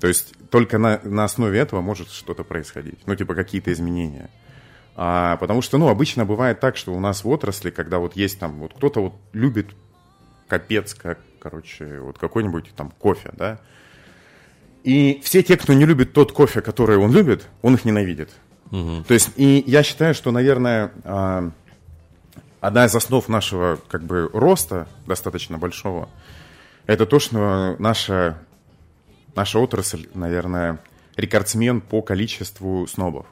То 0.00 0.08
есть 0.08 0.34
только 0.50 0.78
на, 0.78 1.00
на 1.04 1.24
основе 1.24 1.58
этого 1.58 1.80
может 1.80 2.10
что-то 2.10 2.42
происходить, 2.42 2.98
ну, 3.06 3.14
типа 3.14 3.34
какие-то 3.34 3.72
изменения. 3.72 4.28
А, 4.96 5.36
потому 5.36 5.62
что, 5.62 5.78
ну, 5.78 5.88
обычно 5.88 6.24
бывает 6.24 6.60
так, 6.60 6.76
что 6.76 6.92
у 6.92 7.00
нас 7.00 7.24
в 7.24 7.28
отрасли, 7.28 7.70
когда 7.70 7.98
вот 7.98 8.16
есть 8.16 8.38
там, 8.38 8.58
вот 8.58 8.74
кто-то 8.74 9.00
вот 9.00 9.14
любит 9.32 9.68
капец, 10.48 10.94
как, 10.94 11.18
короче, 11.42 11.98
вот 11.98 12.18
какой-нибудь 12.18 12.72
там 12.76 12.92
кофе, 12.98 13.30
да, 13.32 13.58
и 14.84 15.20
все 15.24 15.42
те, 15.42 15.56
кто 15.56 15.72
не 15.72 15.84
любит 15.84 16.12
тот 16.12 16.32
кофе, 16.32 16.60
который 16.60 16.96
он 16.96 17.12
любит, 17.12 17.46
он 17.62 17.74
их 17.74 17.84
ненавидит. 17.84 18.30
То 18.70 19.12
есть, 19.12 19.30
и 19.36 19.62
я 19.66 19.82
считаю, 19.82 20.14
что, 20.14 20.30
наверное, 20.30 20.92
а, 21.04 21.50
одна 22.60 22.86
из 22.86 22.94
основ 22.94 23.28
нашего 23.28 23.78
как 23.88 24.02
бы 24.02 24.30
роста 24.32 24.88
достаточно 25.06 25.58
большого, 25.58 26.08
это 26.86 27.04
то, 27.04 27.18
что 27.18 27.76
наша, 27.78 28.38
наша 29.34 29.58
отрасль, 29.58 30.08
наверное, 30.14 30.78
рекордсмен 31.16 31.82
по 31.82 32.00
количеству 32.00 32.86
снобов. 32.86 33.26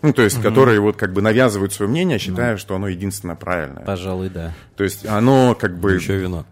Ну, 0.00 0.14
то 0.14 0.22
есть, 0.22 0.40
которые 0.40 0.80
вот 0.80 0.96
как 0.96 1.12
бы 1.12 1.20
навязывают 1.20 1.74
свое 1.74 1.90
мнение, 1.90 2.18
считая, 2.18 2.56
что 2.56 2.74
оно 2.74 2.88
единственно 2.88 3.36
правильное. 3.36 3.84
Пожалуй, 3.84 4.30
да. 4.30 4.54
То 4.76 4.84
есть, 4.84 5.04
оно 5.04 5.54
как 5.54 5.78
бы... 5.78 5.92
Еще 5.92 6.16
вино. 6.16 6.46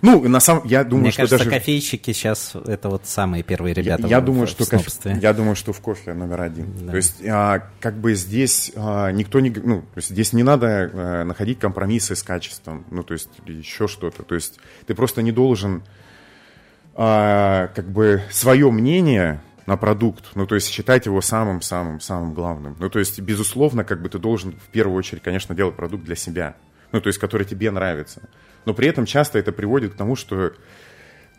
Ну, 0.00 0.28
на 0.28 0.38
самом... 0.40 0.64
Я 0.66 0.84
думаю, 0.84 1.02
Мне 1.04 1.10
что 1.10 1.22
кажется, 1.22 1.38
даже... 1.38 1.50
кофейщики 1.50 2.12
сейчас 2.12 2.54
это 2.66 2.88
вот 2.88 3.06
самые 3.06 3.42
первые 3.42 3.74
Я, 3.76 3.82
ребята. 3.82 4.06
я 4.06 4.20
в- 4.20 4.24
думаю, 4.24 4.46
в 4.46 4.50
что 4.50 4.64
кофе, 4.64 4.78
снобстве. 4.78 5.18
я 5.20 5.32
думаю, 5.32 5.56
что 5.56 5.72
в 5.72 5.80
кофе 5.80 6.14
номер 6.14 6.40
один. 6.42 6.88
То 6.88 6.96
есть, 6.96 7.24
а, 7.26 7.68
как 7.80 7.98
бы 7.98 8.14
здесь 8.14 8.70
а, 8.76 9.10
никто 9.10 9.40
не, 9.40 9.50
ну, 9.50 9.80
то 9.80 9.96
есть 9.96 10.10
здесь 10.10 10.32
не 10.32 10.44
надо 10.44 10.90
а, 10.92 11.24
находить 11.24 11.58
компромиссы 11.58 12.14
с 12.14 12.22
качеством, 12.22 12.84
ну, 12.90 13.02
то 13.02 13.14
есть 13.14 13.28
еще 13.46 13.88
что-то. 13.88 14.22
То 14.22 14.36
есть 14.36 14.60
ты 14.86 14.94
просто 14.94 15.20
не 15.22 15.32
должен, 15.32 15.82
а, 16.94 17.68
как 17.74 17.90
бы 17.90 18.22
свое 18.30 18.70
мнение 18.70 19.40
на 19.66 19.76
продукт, 19.76 20.24
ну, 20.34 20.46
то 20.46 20.54
есть 20.54 20.68
считать 20.68 21.06
его 21.06 21.20
самым-самым-самым 21.20 22.34
главным. 22.34 22.76
Ну, 22.78 22.88
то 22.88 22.98
есть, 23.00 23.20
безусловно, 23.20 23.84
как 23.84 24.00
бы 24.00 24.08
ты 24.08 24.18
должен 24.18 24.52
в 24.52 24.68
первую 24.70 24.96
очередь, 24.96 25.22
конечно, 25.22 25.54
делать 25.54 25.76
продукт 25.76 26.04
для 26.04 26.16
себя, 26.16 26.54
ну, 26.92 27.00
то 27.00 27.08
есть, 27.08 27.18
который 27.18 27.44
тебе 27.46 27.70
нравится. 27.70 28.22
Но 28.64 28.74
при 28.74 28.88
этом 28.88 29.06
часто 29.06 29.38
это 29.38 29.52
приводит 29.52 29.94
к 29.94 29.96
тому, 29.96 30.16
что 30.16 30.52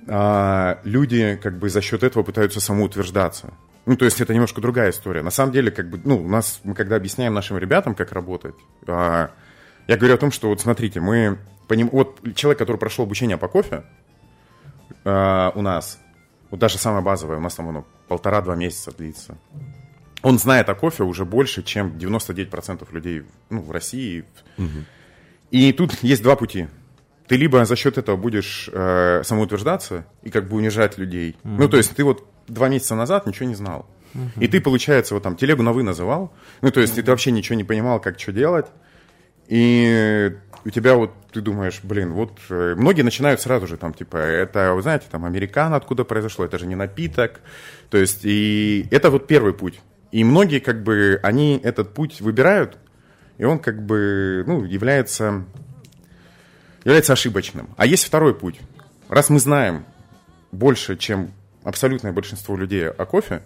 а, 0.08 0.80
люди 0.84 1.40
как 1.42 1.58
бы 1.58 1.70
за 1.70 1.82
счет 1.82 2.04
этого 2.04 2.24
пытаются 2.24 2.60
самоутверждаться. 2.60 3.54
Ну, 3.86 3.96
то 3.96 4.06
есть 4.06 4.22
это 4.22 4.34
немножко 4.34 4.62
другая 4.62 4.92
история. 4.92 5.22
На 5.24 5.32
самом 5.32 5.52
деле, 5.52 5.72
как 5.72 5.90
бы, 5.90 6.00
ну, 6.04 6.24
у 6.24 6.28
нас, 6.28 6.62
мы 6.64 6.76
когда 6.76 6.96
объясняем 6.96 7.34
нашим 7.34 7.58
ребятам, 7.58 7.96
как 7.96 8.12
работать, 8.12 8.56
а, 8.88 9.32
я 9.88 9.98
говорю 9.98 10.16
о 10.16 10.18
том, 10.18 10.32
что 10.32 10.50
вот 10.50 10.62
смотрите, 10.62 11.00
мы 11.00 11.40
поним... 11.68 11.90
вот 11.92 12.20
человек, 12.36 12.60
который 12.60 12.78
прошел 12.78 13.06
обучение 13.06 13.38
по 13.38 13.48
кофе 13.48 13.84
а, 15.06 15.52
у 15.56 15.62
нас, 15.62 16.00
вот 16.52 16.60
даже 16.60 16.78
самое 16.78 17.04
базовое, 17.04 17.38
у 17.38 17.42
нас 17.42 17.56
там 17.56 17.70
оно 17.70 17.86
полтора-два 18.08 18.56
месяца 18.56 18.92
длится. 18.96 19.38
Он 20.22 20.38
знает 20.38 20.68
о 20.70 20.76
кофе 20.76 21.04
уже 21.04 21.26
больше, 21.26 21.64
чем 21.64 21.96
99% 21.98 22.88
людей 22.92 23.24
ну, 23.50 23.62
в 23.62 23.72
России. 23.72 24.26
И 25.52 25.74
тут 25.74 26.04
есть 26.04 26.22
два 26.22 26.36
пути. 26.36 26.68
Ты 27.30 27.38
либо 27.38 27.64
за 27.64 27.76
счет 27.76 27.98
этого 28.00 28.18
будешь 28.18 28.70
э, 28.74 29.22
самоутверждаться 29.24 30.06
и 30.24 30.32
как 30.32 30.50
бы 30.50 30.58
унижать 30.58 30.98
людей. 30.98 31.38
Ну, 31.44 31.70
то 31.70 31.78
есть 31.78 31.96
ты 31.96 32.04
вот 32.04 32.26
два 32.48 32.70
месяца 32.70 32.96
назад 32.96 33.28
ничего 33.28 33.48
не 33.48 33.56
знал. 33.56 33.88
И 34.40 34.48
ты, 34.48 34.60
получается, 34.60 35.14
вот 35.14 35.22
там 35.22 35.36
телегу 35.36 35.62
на 35.62 35.72
вы 35.72 35.84
называл. 35.84 36.34
Ну, 36.62 36.72
то 36.72 36.82
есть 36.82 36.96
ты 36.96 37.04
вообще 37.04 37.30
ничего 37.32 37.56
не 37.56 37.64
понимал, 37.64 38.02
как 38.02 38.20
что 38.20 38.32
делать. 38.32 38.66
И 39.48 40.36
у 40.66 40.70
тебя 40.70 40.96
вот, 40.96 41.12
ты 41.32 41.42
думаешь, 41.42 41.80
блин, 41.84 42.14
вот 42.14 42.40
э, 42.50 42.76
многие 42.76 43.04
начинают 43.04 43.42
сразу 43.42 43.68
же 43.68 43.78
там, 43.78 43.94
типа, 43.94 44.18
это, 44.18 44.74
вы 44.74 44.82
знаете, 44.82 45.06
там, 45.10 45.26
американо 45.26 45.76
откуда 45.76 46.04
произошло, 46.04 46.46
это 46.46 46.58
же 46.60 46.68
не 46.68 46.76
напиток. 46.76 47.42
То 47.90 47.98
есть, 47.98 48.22
и 48.24 48.88
это 48.92 49.10
вот 49.10 49.28
первый 49.28 49.54
путь. 49.54 49.80
И 50.12 50.24
многие, 50.24 50.60
как 50.60 50.84
бы, 50.84 51.20
они 51.24 51.60
этот 51.64 51.94
путь 51.94 52.22
выбирают, 52.22 52.78
и 53.38 53.44
он, 53.44 53.60
как 53.60 53.84
бы, 53.84 54.44
ну, 54.46 54.64
является, 54.64 55.46
является 56.84 57.14
ошибочным. 57.14 57.70
А 57.78 57.86
есть 57.86 58.06
второй 58.06 58.34
путь. 58.34 58.60
Раз 59.08 59.30
мы 59.30 59.40
знаем 59.40 59.86
больше, 60.52 60.98
чем 60.98 61.32
абсолютное 61.64 62.12
большинство 62.12 62.56
людей 62.56 62.90
о 62.90 63.06
кофе, 63.06 63.44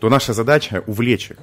то 0.00 0.08
наша 0.08 0.32
задача 0.32 0.82
увлечь 0.86 1.30
их. 1.30 1.38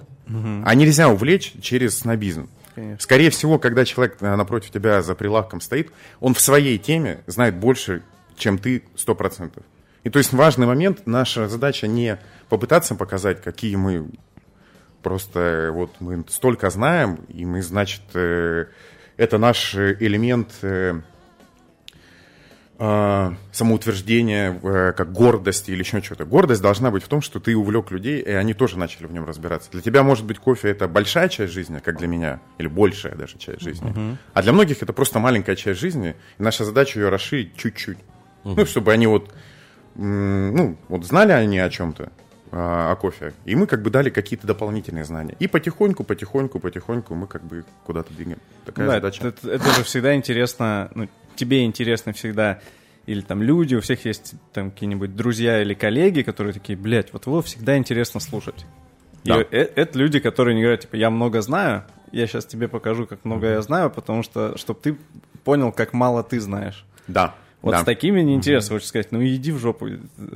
А 0.65 0.75
нельзя 0.75 1.09
увлечь 1.09 1.53
через 1.61 1.99
снобизм. 1.99 2.49
Конечно. 2.75 3.01
Скорее 3.01 3.29
всего, 3.31 3.59
когда 3.59 3.83
человек 3.83 4.17
э, 4.21 4.35
напротив 4.35 4.71
тебя 4.71 5.01
за 5.01 5.13
прилавком 5.13 5.59
стоит, 5.59 5.91
он 6.21 6.33
в 6.33 6.39
своей 6.39 6.77
теме 6.77 7.19
знает 7.27 7.55
больше, 7.55 8.01
чем 8.37 8.57
ты 8.57 8.83
100%. 8.95 9.61
И 10.03 10.09
то 10.09 10.19
есть 10.19 10.31
важный 10.31 10.67
момент, 10.67 11.05
наша 11.05 11.49
задача 11.49 11.87
не 11.87 12.17
попытаться 12.47 12.95
показать, 12.95 13.41
какие 13.41 13.75
мы 13.75 14.09
просто 15.03 15.39
э, 15.39 15.71
вот 15.71 15.91
мы 15.99 16.23
столько 16.29 16.69
знаем, 16.69 17.19
и 17.27 17.45
мы, 17.45 17.61
значит, 17.61 18.01
э, 18.13 18.67
это 19.17 19.37
наш 19.37 19.75
э, 19.75 19.97
элемент 19.99 20.49
э, 22.81 23.31
самоутверждение, 23.51 24.59
э, 24.61 24.93
как 24.97 25.11
гордость 25.11 25.69
или 25.69 25.79
еще 25.79 26.01
что-то. 26.01 26.25
Гордость 26.25 26.61
должна 26.61 26.89
быть 26.89 27.03
в 27.03 27.07
том, 27.07 27.21
что 27.21 27.39
ты 27.39 27.55
увлек 27.55 27.91
людей, 27.91 28.19
и 28.19 28.31
они 28.31 28.53
тоже 28.53 28.77
начали 28.79 29.05
в 29.05 29.13
нем 29.13 29.25
разбираться. 29.25 29.69
Для 29.71 29.81
тебя, 29.81 30.01
может 30.01 30.25
быть, 30.25 30.39
кофе 30.39 30.69
это 30.69 30.87
большая 30.87 31.29
часть 31.29 31.53
жизни, 31.53 31.79
как 31.79 31.97
для 31.97 32.07
меня, 32.07 32.39
или 32.57 32.67
большая 32.67 33.15
даже 33.15 33.37
часть 33.37 33.61
жизни. 33.61 33.91
Uh-huh. 33.91 34.17
А 34.33 34.41
для 34.41 34.51
многих 34.51 34.81
это 34.81 34.93
просто 34.93 35.19
маленькая 35.19 35.55
часть 35.55 35.79
жизни, 35.79 36.15
и 36.39 36.43
наша 36.43 36.65
задача 36.65 36.99
ее 36.99 37.09
расширить 37.09 37.55
чуть-чуть. 37.55 37.99
Uh-huh. 38.43 38.55
Ну, 38.57 38.65
чтобы 38.65 38.91
они 38.91 39.05
вот, 39.05 39.31
ну, 39.93 40.75
вот 40.87 41.05
знали 41.05 41.33
они 41.33 41.59
о 41.59 41.69
чем-то, 41.69 42.11
а, 42.51 42.91
о 42.91 42.95
кофе. 42.95 43.33
И 43.45 43.55
мы 43.55 43.67
как 43.67 43.81
бы 43.83 43.91
дали 43.91 44.09
какие-то 44.09 44.47
дополнительные 44.47 45.05
знания. 45.05 45.35
И 45.39 45.47
потихоньку, 45.47 46.03
потихоньку, 46.03 46.59
потихоньку 46.59 47.13
мы 47.13 47.27
как 47.27 47.43
бы 47.43 47.63
куда-то 47.85 48.13
двигаем. 48.13 48.39
Такая 48.65 48.87
да, 48.87 48.93
задача. 48.95 49.27
Это, 49.27 49.51
это 49.51 49.71
же 49.71 49.83
всегда 49.83 50.15
интересно, 50.15 50.89
ну, 50.95 51.07
тебе 51.35 51.63
интересно 51.65 52.13
всегда, 52.13 52.59
или 53.05 53.21
там 53.21 53.41
люди, 53.41 53.75
у 53.75 53.81
всех 53.81 54.05
есть 54.05 54.35
там 54.53 54.71
какие-нибудь 54.71 55.15
друзья 55.15 55.61
или 55.61 55.73
коллеги, 55.73 56.21
которые 56.21 56.53
такие, 56.53 56.77
блядь, 56.77 57.13
вот 57.13 57.25
его 57.25 57.41
всегда 57.41 57.77
интересно 57.77 58.19
слушать. 58.19 58.65
Да. 59.23 59.41
И 59.41 59.45
э- 59.51 59.71
это 59.75 59.97
люди, 59.97 60.19
которые 60.19 60.55
не 60.55 60.61
говорят, 60.61 60.81
типа, 60.81 60.95
я 60.95 61.09
много 61.09 61.41
знаю, 61.41 61.83
я 62.11 62.27
сейчас 62.27 62.45
тебе 62.45 62.67
покажу, 62.67 63.05
как 63.07 63.23
много 63.25 63.47
mm-hmm. 63.47 63.53
я 63.53 63.61
знаю, 63.61 63.89
потому 63.89 64.23
что, 64.23 64.57
чтобы 64.57 64.79
ты 64.79 64.97
понял, 65.43 65.71
как 65.71 65.93
мало 65.93 66.23
ты 66.23 66.39
знаешь. 66.39 66.85
Да. 67.07 67.35
Вот 67.61 67.71
да. 67.71 67.81
с 67.81 67.83
такими 67.83 68.21
неинтересно, 68.21 68.75
хочешь 68.75 68.87
сказать, 68.87 69.11
ну 69.11 69.23
иди 69.23 69.51
в 69.51 69.59
жопу 69.59 69.87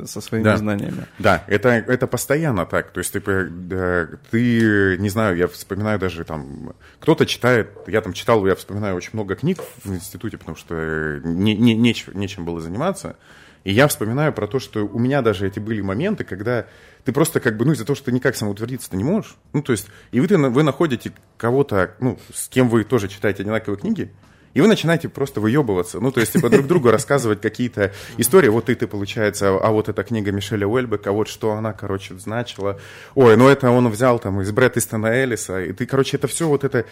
со 0.06 0.22
своими 0.22 0.44
да. 0.44 0.58
знаниями. 0.58 1.08
Да, 1.18 1.44
это, 1.48 1.70
это 1.70 2.06
постоянно 2.06 2.68
так. 2.68 2.92
То 2.92 3.00
есть 3.00 3.12
ты, 3.14 3.20
ты, 3.20 4.98
не 5.00 5.10
знаю, 5.10 5.36
я 5.36 5.48
вспоминаю 5.48 5.98
даже 5.98 6.24
там, 6.24 6.74
кто-то 7.00 7.26
читает, 7.26 7.70
я 7.88 8.02
там 8.02 8.14
читал, 8.14 8.46
я 8.46 8.54
вспоминаю 8.54 8.96
очень 8.96 9.12
много 9.14 9.36
книг 9.36 9.60
в 9.84 9.92
институте, 9.92 10.38
потому 10.38 10.56
что 10.56 11.20
не, 11.24 11.56
не, 11.56 11.74
нечем, 11.74 12.18
нечем 12.18 12.46
было 12.46 12.62
заниматься. 12.62 13.16
И 13.64 13.74
я 13.74 13.88
вспоминаю 13.88 14.32
про 14.32 14.46
то, 14.46 14.60
что 14.60 14.86
у 14.86 15.00
меня 15.00 15.24
даже 15.24 15.48
эти 15.48 15.58
были 15.58 15.82
моменты, 15.82 16.24
когда 16.24 16.68
ты 17.04 17.12
просто 17.12 17.40
как 17.40 17.58
бы, 17.58 17.66
ну, 17.66 17.72
из-за 17.72 17.86
того, 17.86 17.96
что 17.96 18.06
ты 18.06 18.12
никак 18.12 18.36
самоутвердиться 18.36 18.92
ты 18.92 18.98
не 18.98 19.04
можешь, 19.04 19.36
ну, 19.54 19.64
то 19.64 19.72
есть, 19.72 19.88
и 20.12 20.20
вы, 20.20 20.28
вы 20.50 20.62
находите 20.62 21.12
кого-то, 21.38 21.96
ну, 22.00 22.20
с 22.32 22.48
кем 22.48 22.70
вы 22.70 22.84
тоже 22.84 23.08
читаете 23.08 23.42
одинаковые 23.42 23.80
книги, 23.80 24.12
и 24.56 24.62
вы 24.62 24.68
начинаете 24.68 25.10
просто 25.10 25.39
выебываться. 25.41 26.00
Ну, 26.00 26.12
то 26.12 26.22
есть, 26.22 26.34
типа, 26.34 26.50
друг 26.50 26.65
другу 26.65 26.89
рассказывать 26.89 27.41
какие-то 27.41 27.91
истории. 28.18 28.48
Вот 28.48 28.65
ты, 28.65 28.76
ты, 28.76 28.88
получается, 28.88 29.50
а 29.50 29.70
вот 29.70 29.89
эта 29.89 30.04
книга 30.04 30.32
Мишеля 30.32 30.65
Уэльбека, 30.65 31.12
вот 31.12 31.28
что 31.28 31.52
она, 31.52 31.74
короче, 31.74 32.18
значила. 32.18 32.80
Ой, 33.15 33.36
ну 33.36 33.48
это 33.48 33.70
он 33.70 33.89
взял 33.89 34.18
там 34.18 34.41
из 34.41 34.52
Брэд 34.52 34.78
Истона 34.78 35.08
Эллиса. 35.08 35.62
И 35.62 35.74
ты, 35.74 35.86
короче, 35.86 36.18
это 36.18 36.28
все 36.28 36.48
вот 36.48 36.63
это... 36.63 36.86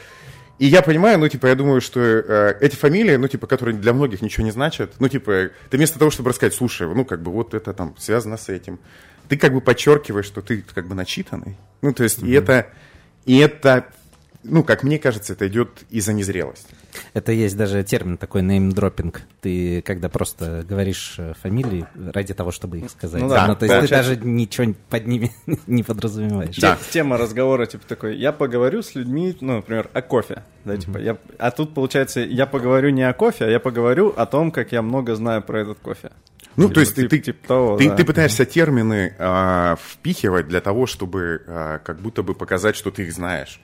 И 0.60 0.68
я 0.68 0.82
понимаю, 0.82 1.18
ну, 1.18 1.28
типа, 1.28 1.48
я 1.48 1.56
думаю, 1.56 1.82
что 1.82 2.00
э, 2.00 2.58
эти 2.60 2.76
фамилии, 2.76 3.16
ну, 3.16 3.28
типа, 3.28 3.48
которые 3.48 3.76
для 3.76 3.94
многих 3.94 4.22
ничего 4.22 4.46
не 4.46 4.52
значат, 4.52 4.96
ну, 5.00 5.08
типа, 5.08 5.50
ты 5.70 5.78
вместо 5.78 5.98
того, 5.98 6.12
чтобы 6.12 6.30
рассказать, 6.30 6.54
слушай, 6.54 6.88
ну, 6.88 7.06
как 7.06 7.24
бы, 7.24 7.32
вот 7.32 7.56
это 7.56 7.74
там 7.74 7.96
связано 7.98 8.38
с 8.38 8.50
этим, 8.50 8.78
ты 9.30 9.38
как 9.38 9.54
бы 9.54 9.62
подчеркиваешь, 9.62 10.26
что 10.26 10.42
ты 10.42 10.64
как 10.76 10.88
бы 10.88 10.96
начитанный. 10.96 11.58
Ну, 11.82 11.92
то 11.92 12.04
есть, 12.04 12.20
mm-hmm. 12.20 12.28
и 12.28 12.32
это, 12.34 12.68
и 13.26 13.38
это 13.40 13.88
ну, 14.44 14.64
как 14.64 14.84
мне 14.84 15.00
кажется, 15.00 15.34
это 15.34 15.48
идет 15.48 15.70
из-за 15.90 16.14
незрелости. 16.14 16.76
Это 17.14 17.32
есть 17.32 17.58
даже 17.58 17.84
термин 17.84 18.18
такой 18.18 18.42
неймдропинг. 18.42 19.22
Ты 19.42 19.82
когда 19.82 20.10
просто 20.10 20.66
говоришь 20.68 21.16
э, 21.18 21.34
фамилии 21.42 21.86
ради 21.96 22.34
того, 22.34 22.52
чтобы 22.52 22.80
их 22.80 22.90
сказать. 22.90 23.22
Ну, 23.22 23.30
да, 23.30 23.48
ну, 23.48 23.56
то 23.56 23.66
есть 23.66 23.80
ты 23.80 23.88
даже 23.88 24.16
ничего 24.18 24.74
под 24.90 25.08
ними 25.08 25.32
не 25.68 25.84
подразумеваешь. 25.84 26.58
Да. 26.58 26.78
Тема 26.92 27.18
разговора 27.18 27.66
типа 27.66 27.88
такой, 27.88 28.18
я 28.18 28.32
поговорю 28.32 28.82
с 28.82 28.96
людьми, 28.96 29.36
ну, 29.42 29.58
например, 29.58 29.90
о 29.94 30.02
кофе. 30.02 30.44
Да, 30.66 30.78
типа, 30.78 30.98
я, 30.98 31.18
а 31.40 31.52
тут, 31.52 31.74
получается, 31.74 32.22
я 32.22 32.46
поговорю 32.46 32.90
не 32.90 33.04
о 33.04 33.14
кофе, 33.14 33.46
а 33.46 33.50
я 33.50 33.60
поговорю 33.60 34.14
о 34.16 34.26
том, 34.26 34.52
как 34.52 34.72
я 34.72 34.82
много 34.82 35.16
знаю 35.16 35.42
про 35.42 35.62
этот 35.62 35.80
кофе. 35.80 36.12
Ну, 36.56 36.68
Или 36.68 36.74
то 36.74 36.80
есть 36.82 36.96
тип, 36.96 37.10
ты, 37.10 37.20
тип 37.20 37.48
того, 37.48 37.78
ты, 37.78 37.90
да. 37.90 37.96
ты 37.96 38.06
пытаешься 38.06 38.46
термины 38.46 39.16
а, 39.18 39.76
впихивать 39.76 40.48
для 40.48 40.62
того, 40.62 40.86
чтобы 40.86 41.42
а, 41.48 41.80
как 41.80 42.00
будто 42.00 42.22
бы 42.22 42.36
показать, 42.36 42.76
что 42.76 42.92
ты 42.92 43.04
их 43.04 43.14
знаешь. 43.14 43.60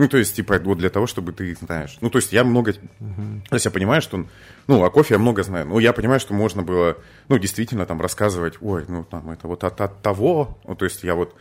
Ну, 0.00 0.08
то 0.08 0.16
есть, 0.16 0.34
типа, 0.34 0.58
вот 0.64 0.78
для 0.78 0.88
того, 0.88 1.06
чтобы 1.06 1.32
ты 1.32 1.54
знаешь. 1.60 1.98
Ну, 2.00 2.08
то 2.08 2.16
есть, 2.16 2.32
я 2.32 2.42
много... 2.42 2.70
Uh-huh. 2.70 3.42
То 3.50 3.56
есть, 3.56 3.66
я 3.66 3.70
понимаю, 3.70 4.00
что... 4.00 4.24
Ну, 4.66 4.82
о 4.82 4.90
кофе 4.90 5.14
я 5.14 5.18
много 5.18 5.42
знаю. 5.42 5.66
Ну, 5.66 5.78
я 5.78 5.92
понимаю, 5.92 6.20
что 6.20 6.32
можно 6.32 6.62
было, 6.62 6.96
ну, 7.28 7.36
действительно, 7.36 7.84
там, 7.84 8.00
рассказывать, 8.00 8.54
ой, 8.62 8.86
ну, 8.88 9.04
там, 9.04 9.30
это 9.30 9.46
вот 9.46 9.62
от, 9.62 9.78
от 9.78 10.00
того... 10.00 10.58
Ну, 10.66 10.74
то 10.74 10.86
есть, 10.86 11.04
я 11.04 11.14
вот... 11.14 11.36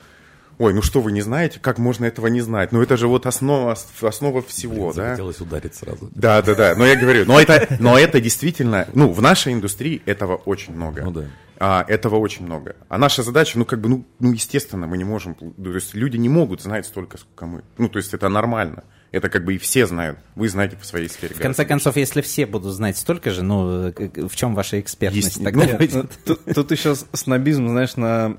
Ой, 0.60 0.74
ну 0.74 0.82
что 0.82 1.00
вы 1.00 1.13
не 1.13 1.22
знаете? 1.22 1.58
Как 1.62 1.78
можно 1.78 2.04
этого 2.04 2.28
не 2.28 2.41
знать? 2.41 2.74
Ну 2.74 2.82
это 2.82 2.98
же 2.98 3.08
вот 3.08 3.26
основа, 3.26 3.78
основа 4.02 4.41
всего, 4.41 4.91
Блин, 4.91 4.93
да? 4.95 5.12
Хотелось 5.12 5.39
ударить 5.39 5.74
сразу. 5.74 6.12
Да, 6.13 6.41
да, 6.41 6.54
да. 6.54 6.76
Но 6.76 6.86
я 6.86 6.98
говорю, 6.98 7.24
но 7.26 7.39
это, 7.39 7.78
но 7.80 7.98
это 7.98 8.19
действительно, 8.19 8.86
ну 8.93 9.10
в 9.12 9.22
нашей 9.22 9.54
индустрии 9.54 10.02
этого 10.06 10.36
очень 10.36 10.76
много. 10.76 11.02
Ну 11.04 11.12
да. 11.12 11.26
А, 11.62 11.86
этого 11.88 12.17
очень 12.17 12.45
много. 12.45 12.76
А 12.89 12.98
наша 12.98 13.24
задача, 13.24 13.58
ну, 13.60 13.65
как 13.65 13.82
бы, 13.82 13.89
ну, 13.89 14.06
ну, 14.19 14.32
естественно, 14.32 14.88
мы 14.88 14.98
не 14.98 15.04
можем, 15.04 15.36
то 15.36 15.74
есть 15.74 15.93
люди 15.93 16.15
не 16.15 16.30
могут 16.30 16.62
знать 16.62 16.86
столько, 16.86 17.17
сколько 17.17 17.45
мы. 17.45 17.63
Ну, 17.78 17.89
то 17.89 17.98
есть 17.98 18.13
это 18.13 18.30
нормально. 18.30 18.84
Это 19.12 19.30
как 19.30 19.43
бы 19.43 19.56
и 19.56 19.58
все 19.58 19.86
знают. 19.86 20.19
Вы 20.36 20.48
знаете 20.50 20.78
в 20.80 20.86
своей 20.86 21.10
сфере. 21.10 21.36
В 21.36 21.39
конце 21.39 21.65
концов, 21.65 21.98
если 21.98 22.22
все 22.22 22.45
будут 22.45 22.74
знать 22.74 22.98
столько 22.98 23.32
же, 23.32 23.43
ну, 23.43 23.91
в 23.91 24.36
чем 24.36 24.56
ваша 24.56 24.80
экспертность 24.80 25.38
Есть, 25.38 25.43
тогда? 25.43 25.78
Ну, 25.80 26.06
тут, 26.26 26.45
тут 26.45 26.72
еще 26.72 26.95
снобизм, 26.95 27.67
знаешь, 27.67 27.95
на... 27.95 28.38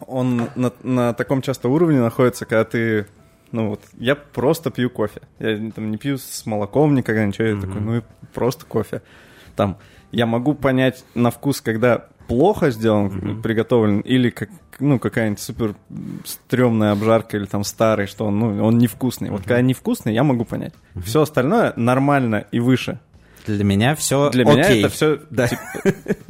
Он 0.00 0.48
на, 0.54 0.72
на 0.82 1.12
таком 1.14 1.42
часто 1.42 1.68
уровне 1.68 2.00
находится, 2.00 2.44
когда 2.44 2.64
ты 2.64 3.06
ну 3.52 3.70
вот, 3.70 3.80
я 3.98 4.14
просто 4.14 4.70
пью 4.70 4.90
кофе. 4.90 5.22
Я 5.38 5.70
там 5.70 5.90
не 5.90 5.96
пью 5.96 6.18
с 6.18 6.46
молоком 6.46 6.94
никогда, 6.94 7.24
ничего. 7.24 7.48
Mm-hmm. 7.48 7.54
Я 7.54 7.60
такой, 7.60 7.80
ну 7.80 7.96
и 7.96 8.02
просто 8.34 8.66
кофе. 8.66 9.02
Там, 9.54 9.78
я 10.12 10.26
могу 10.26 10.54
понять 10.54 11.04
на 11.14 11.30
вкус, 11.30 11.60
когда 11.60 12.06
плохо 12.28 12.70
сделан, 12.70 13.06
mm-hmm. 13.06 13.42
приготовлен, 13.42 14.00
или 14.00 14.30
как, 14.30 14.50
ну, 14.80 14.98
какая-нибудь 14.98 15.40
супер 15.40 15.74
стрёмная 16.24 16.92
обжарка, 16.92 17.36
или 17.36 17.46
там 17.46 17.64
старый, 17.64 18.06
что 18.06 18.26
он, 18.26 18.38
ну, 18.38 18.64
он 18.64 18.78
невкусный. 18.78 19.28
Mm-hmm. 19.28 19.32
Вот 19.32 19.42
когда 19.42 19.60
невкусный, 19.62 20.12
я 20.12 20.24
могу 20.24 20.44
понять. 20.44 20.74
Mm-hmm. 20.94 21.02
Все 21.02 21.22
остальное 21.22 21.72
нормально 21.76 22.46
и 22.50 22.60
выше. 22.60 22.98
Для 23.46 23.64
меня 23.64 23.94
все 23.94 24.30
Для 24.30 24.44
окей. 24.44 24.54
меня 24.54 24.78
это 24.78 24.88
все 24.88 25.20
да. 25.30 25.48
типа, 25.48 25.62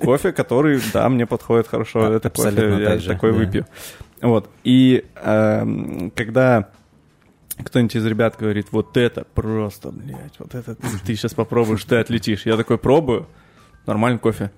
кофе, 0.03 0.33
который, 0.33 0.81
да, 0.93 1.09
мне 1.09 1.27
подходит 1.27 1.67
хорошо. 1.69 2.09
Да, 2.09 2.15
это 2.17 2.31
кофе, 2.31 2.77
я 2.81 2.99
же, 2.99 3.09
такой 3.09 3.33
да. 3.33 3.39
выпью. 3.39 3.67
Вот. 4.21 4.51
И 4.65 5.05
э, 5.15 6.11
когда 6.15 6.71
кто-нибудь 7.63 7.97
из 7.97 8.05
ребят 8.07 8.37
говорит, 8.39 8.69
вот 8.71 8.97
это 8.97 9.27
просто, 9.35 9.91
блядь, 9.91 10.39
вот 10.39 10.55
это 10.55 10.75
ты, 10.75 10.87
ты 11.05 11.17
сейчас 11.17 11.35
попробуешь, 11.35 11.85
ты 11.85 11.97
отлетишь. 11.97 12.45
Я 12.45 12.57
такой 12.57 12.79
пробую, 12.79 13.27
нормальный 13.87 14.19
кофе. 14.19 14.51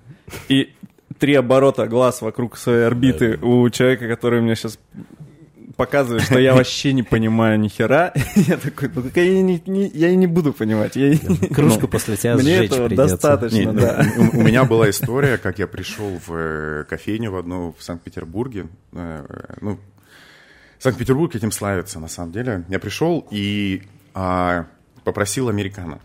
И 0.49 0.73
три 1.17 1.35
оборота 1.35 1.87
глаз 1.87 2.21
вокруг 2.21 2.57
своей 2.57 2.85
орбиты 2.85 3.37
у 3.41 3.69
человека, 3.69 4.07
который 4.07 4.41
мне 4.41 4.55
сейчас 4.55 4.79
показывает, 5.79 6.23
что 6.23 6.37
я 6.39 6.53
вообще 6.53 6.91
не 6.91 7.03
понимаю 7.03 7.57
ни 7.57 7.69
хера. 7.69 8.11
Я 8.35 8.57
такой, 8.57 8.91
ну 8.93 9.09
я 9.15 9.23
и 9.23 9.41
не, 9.41 9.63
не, 9.65 9.87
я 9.87 10.09
и 10.09 10.15
не 10.17 10.27
буду 10.27 10.51
понимать. 10.51 10.97
Я, 10.97 11.17
Кружку 11.55 11.83
ну, 11.83 11.87
после 11.87 12.17
тебя 12.17 12.35
Мне 12.35 12.65
этого 12.65 12.87
придется. 12.87 13.15
достаточно, 13.15 13.71
не, 13.71 13.79
да. 13.79 14.05
У, 14.17 14.39
у 14.39 14.43
меня 14.43 14.65
была 14.65 14.89
история, 14.89 15.37
как 15.37 15.57
я 15.57 15.67
пришел 15.67 16.19
в 16.27 16.33
э, 16.33 16.83
кофейню 16.83 17.31
в 17.31 17.37
одну 17.37 17.73
в 17.79 17.81
Санкт-Петербурге. 17.81 18.67
Э, 18.91 19.25
ну, 19.61 19.79
Санкт-Петербург 20.79 21.33
этим 21.33 21.51
славится, 21.53 22.01
на 22.01 22.09
самом 22.09 22.33
деле. 22.33 22.65
Я 22.67 22.79
пришел 22.79 23.25
и 23.31 23.83
а, 24.13 24.65
попросил 25.05 25.47
американо. 25.47 25.99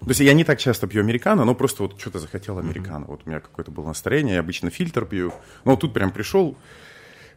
То 0.00 0.08
есть 0.08 0.20
я 0.20 0.34
не 0.34 0.44
так 0.44 0.58
часто 0.58 0.86
пью 0.86 1.00
американо, 1.00 1.46
но 1.46 1.54
просто 1.54 1.84
вот 1.84 1.98
что-то 1.98 2.18
захотел 2.18 2.58
американо. 2.58 3.04
Mm-hmm. 3.04 3.08
Вот 3.08 3.22
у 3.24 3.30
меня 3.30 3.40
какое-то 3.40 3.70
было 3.70 3.86
настроение, 3.86 4.34
я 4.34 4.40
обычно 4.40 4.68
фильтр 4.68 5.06
пью. 5.06 5.32
Но 5.64 5.70
вот 5.70 5.80
тут 5.80 5.94
прям 5.94 6.10
пришел, 6.10 6.54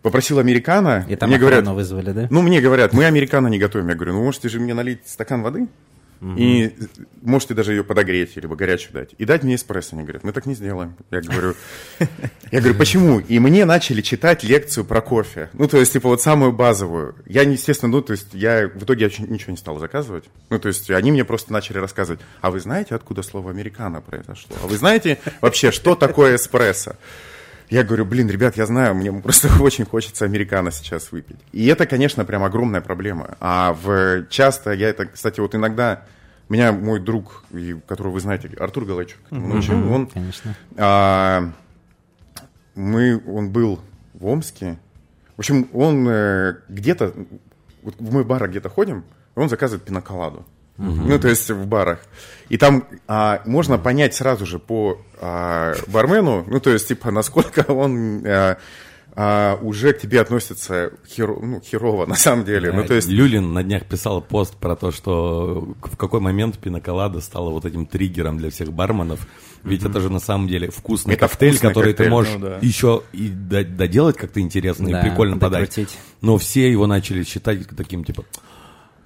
попросил 0.01 0.39
американо. 0.39 1.05
И 1.09 1.15
там 1.15 1.29
мне 1.29 1.39
говорят, 1.39 1.67
вызвали, 1.67 2.11
да? 2.11 2.27
Ну, 2.29 2.41
мне 2.41 2.61
говорят, 2.61 2.93
мы 2.93 3.05
американо 3.05 3.47
не 3.47 3.59
готовим. 3.59 3.89
Я 3.89 3.95
говорю, 3.95 4.13
ну, 4.13 4.23
можете 4.23 4.49
же 4.49 4.59
мне 4.59 4.73
налить 4.73 5.07
стакан 5.07 5.41
воды? 5.41 5.67
Угу. 6.21 6.33
И 6.37 6.73
можете 7.21 7.53
даже 7.53 7.71
ее 7.71 7.83
подогреть, 7.83 8.35
либо 8.35 8.55
горячую 8.55 8.93
дать. 8.93 9.15
И 9.17 9.25
дать 9.25 9.43
мне 9.43 9.55
эспрессо. 9.55 9.95
Они 9.95 10.03
говорят, 10.03 10.23
мы 10.23 10.33
так 10.33 10.45
не 10.45 10.53
сделаем. 10.53 10.95
Я 11.11 11.21
говорю, 11.21 11.55
я 12.51 12.59
говорю, 12.59 12.75
почему? 12.75 13.19
И 13.19 13.39
мне 13.39 13.63
начали 13.63 14.01
читать 14.01 14.43
лекцию 14.43 14.83
про 14.83 15.01
кофе. 15.01 15.49
Ну, 15.53 15.67
то 15.67 15.77
есть, 15.77 15.93
типа, 15.93 16.09
вот 16.09 16.21
самую 16.21 16.51
базовую. 16.51 17.15
Я, 17.25 17.43
естественно, 17.43 17.91
ну, 17.91 18.01
то 18.01 18.11
есть, 18.11 18.33
я 18.33 18.67
в 18.67 18.83
итоге 18.83 19.05
я 19.05 19.25
ничего 19.27 19.51
не 19.51 19.57
стал 19.57 19.79
заказывать. 19.79 20.25
Ну, 20.49 20.59
то 20.59 20.67
есть, 20.67 20.91
они 20.91 21.11
мне 21.11 21.23
просто 21.23 21.53
начали 21.53 21.77
рассказывать, 21.77 22.19
а 22.41 22.51
вы 22.51 22.59
знаете, 22.59 22.95
откуда 22.95 23.23
слово 23.23 23.51
«американо» 23.51 24.01
произошло? 24.01 24.57
А 24.61 24.67
вы 24.67 24.77
знаете 24.77 25.19
вообще, 25.39 25.71
что 25.71 25.95
такое 25.95 26.35
эспрессо? 26.35 26.95
Я 27.69 27.83
говорю, 27.83 28.05
блин, 28.05 28.29
ребят, 28.29 28.57
я 28.57 28.65
знаю, 28.65 28.95
мне 28.95 29.11
просто 29.13 29.49
очень 29.61 29.85
хочется 29.85 30.25
американо 30.25 30.71
сейчас 30.71 31.11
выпить. 31.11 31.37
И 31.51 31.67
это, 31.67 31.85
конечно, 31.85 32.25
прям 32.25 32.43
огромная 32.43 32.81
проблема. 32.81 33.37
А 33.39 33.73
в 33.73 34.25
часто 34.29 34.71
я 34.71 34.89
это, 34.89 35.05
кстати, 35.05 35.39
вот 35.39 35.53
иногда 35.53 36.03
меня 36.49 36.71
мой 36.71 36.99
друг, 36.99 37.43
которого 37.87 38.13
вы 38.13 38.19
знаете, 38.21 38.49
Артур 38.59 38.85
Галайчук, 38.85 39.19
mm-hmm. 39.29 39.93
он, 39.93 40.07
конечно. 40.07 40.55
А, 40.77 41.51
мы, 42.73 43.21
он 43.27 43.51
был 43.51 43.79
в 44.15 44.25
Омске. 44.25 44.79
В 45.37 45.39
общем, 45.39 45.69
он 45.73 46.07
э, 46.09 46.55
где-то, 46.69 47.13
вот 47.83 47.95
в 47.99 48.11
мой 48.11 48.25
бар 48.25 48.49
где-то 48.49 48.69
ходим, 48.69 49.05
он 49.35 49.47
заказывает 49.47 49.85
пиноколаду. 49.85 50.45
Ну, 50.79 51.19
то 51.19 51.27
есть 51.27 51.49
в 51.49 51.65
барах. 51.65 51.99
И 52.49 52.57
там 52.57 52.85
а, 53.07 53.41
можно 53.45 53.77
понять 53.77 54.15
сразу 54.15 54.45
же 54.45 54.59
по 54.59 54.99
а, 55.21 55.75
бармену, 55.87 56.45
ну, 56.47 56.59
то 56.59 56.71
есть, 56.71 56.87
типа, 56.87 57.11
насколько 57.11 57.59
он 57.71 58.25
а, 58.25 58.57
а, 59.15 59.59
уже 59.61 59.93
к 59.93 59.99
тебе 59.99 60.21
относится 60.21 60.93
херо, 61.07 61.37
ну, 61.41 61.61
херово, 61.61 62.05
на 62.05 62.15
самом 62.15 62.45
деле. 62.45 62.71
Ну, 62.71 62.85
то 62.85 62.93
есть... 62.93 63.09
Люлин 63.09 63.53
на 63.53 63.63
днях 63.63 63.85
писал 63.85 64.21
пост 64.21 64.55
про 64.55 64.75
то, 64.75 64.91
что 64.91 65.75
в 65.81 65.97
какой 65.97 66.21
момент 66.21 66.57
пиноколада 66.57 67.19
стала 67.19 67.49
вот 67.49 67.65
этим 67.65 67.85
триггером 67.85 68.37
для 68.37 68.49
всех 68.49 68.71
барменов. 68.71 69.27
Ведь 69.63 69.81
mm-hmm. 69.81 69.89
это 69.89 69.99
же 69.99 70.09
на 70.09 70.19
самом 70.19 70.47
деле 70.47 70.71
вкусный 70.71 71.15
это 71.15 71.27
коктейль, 71.27 71.51
вкусный 71.51 71.69
который 71.69 71.91
коктейль, 71.91 72.07
ты 72.07 72.11
можешь 72.11 72.33
ну, 72.35 72.39
да. 72.39 72.57
еще 72.61 73.03
и 73.11 73.27
доделать 73.27 74.15
как-то 74.15 74.39
интересно 74.39 74.89
да, 74.89 75.01
и 75.01 75.09
прикольно 75.09 75.37
докрутить. 75.37 75.89
подать. 75.89 75.99
Но 76.21 76.37
все 76.37 76.71
его 76.71 76.87
начали 76.87 77.23
считать 77.23 77.67
таким, 77.75 78.05
типа, 78.05 78.23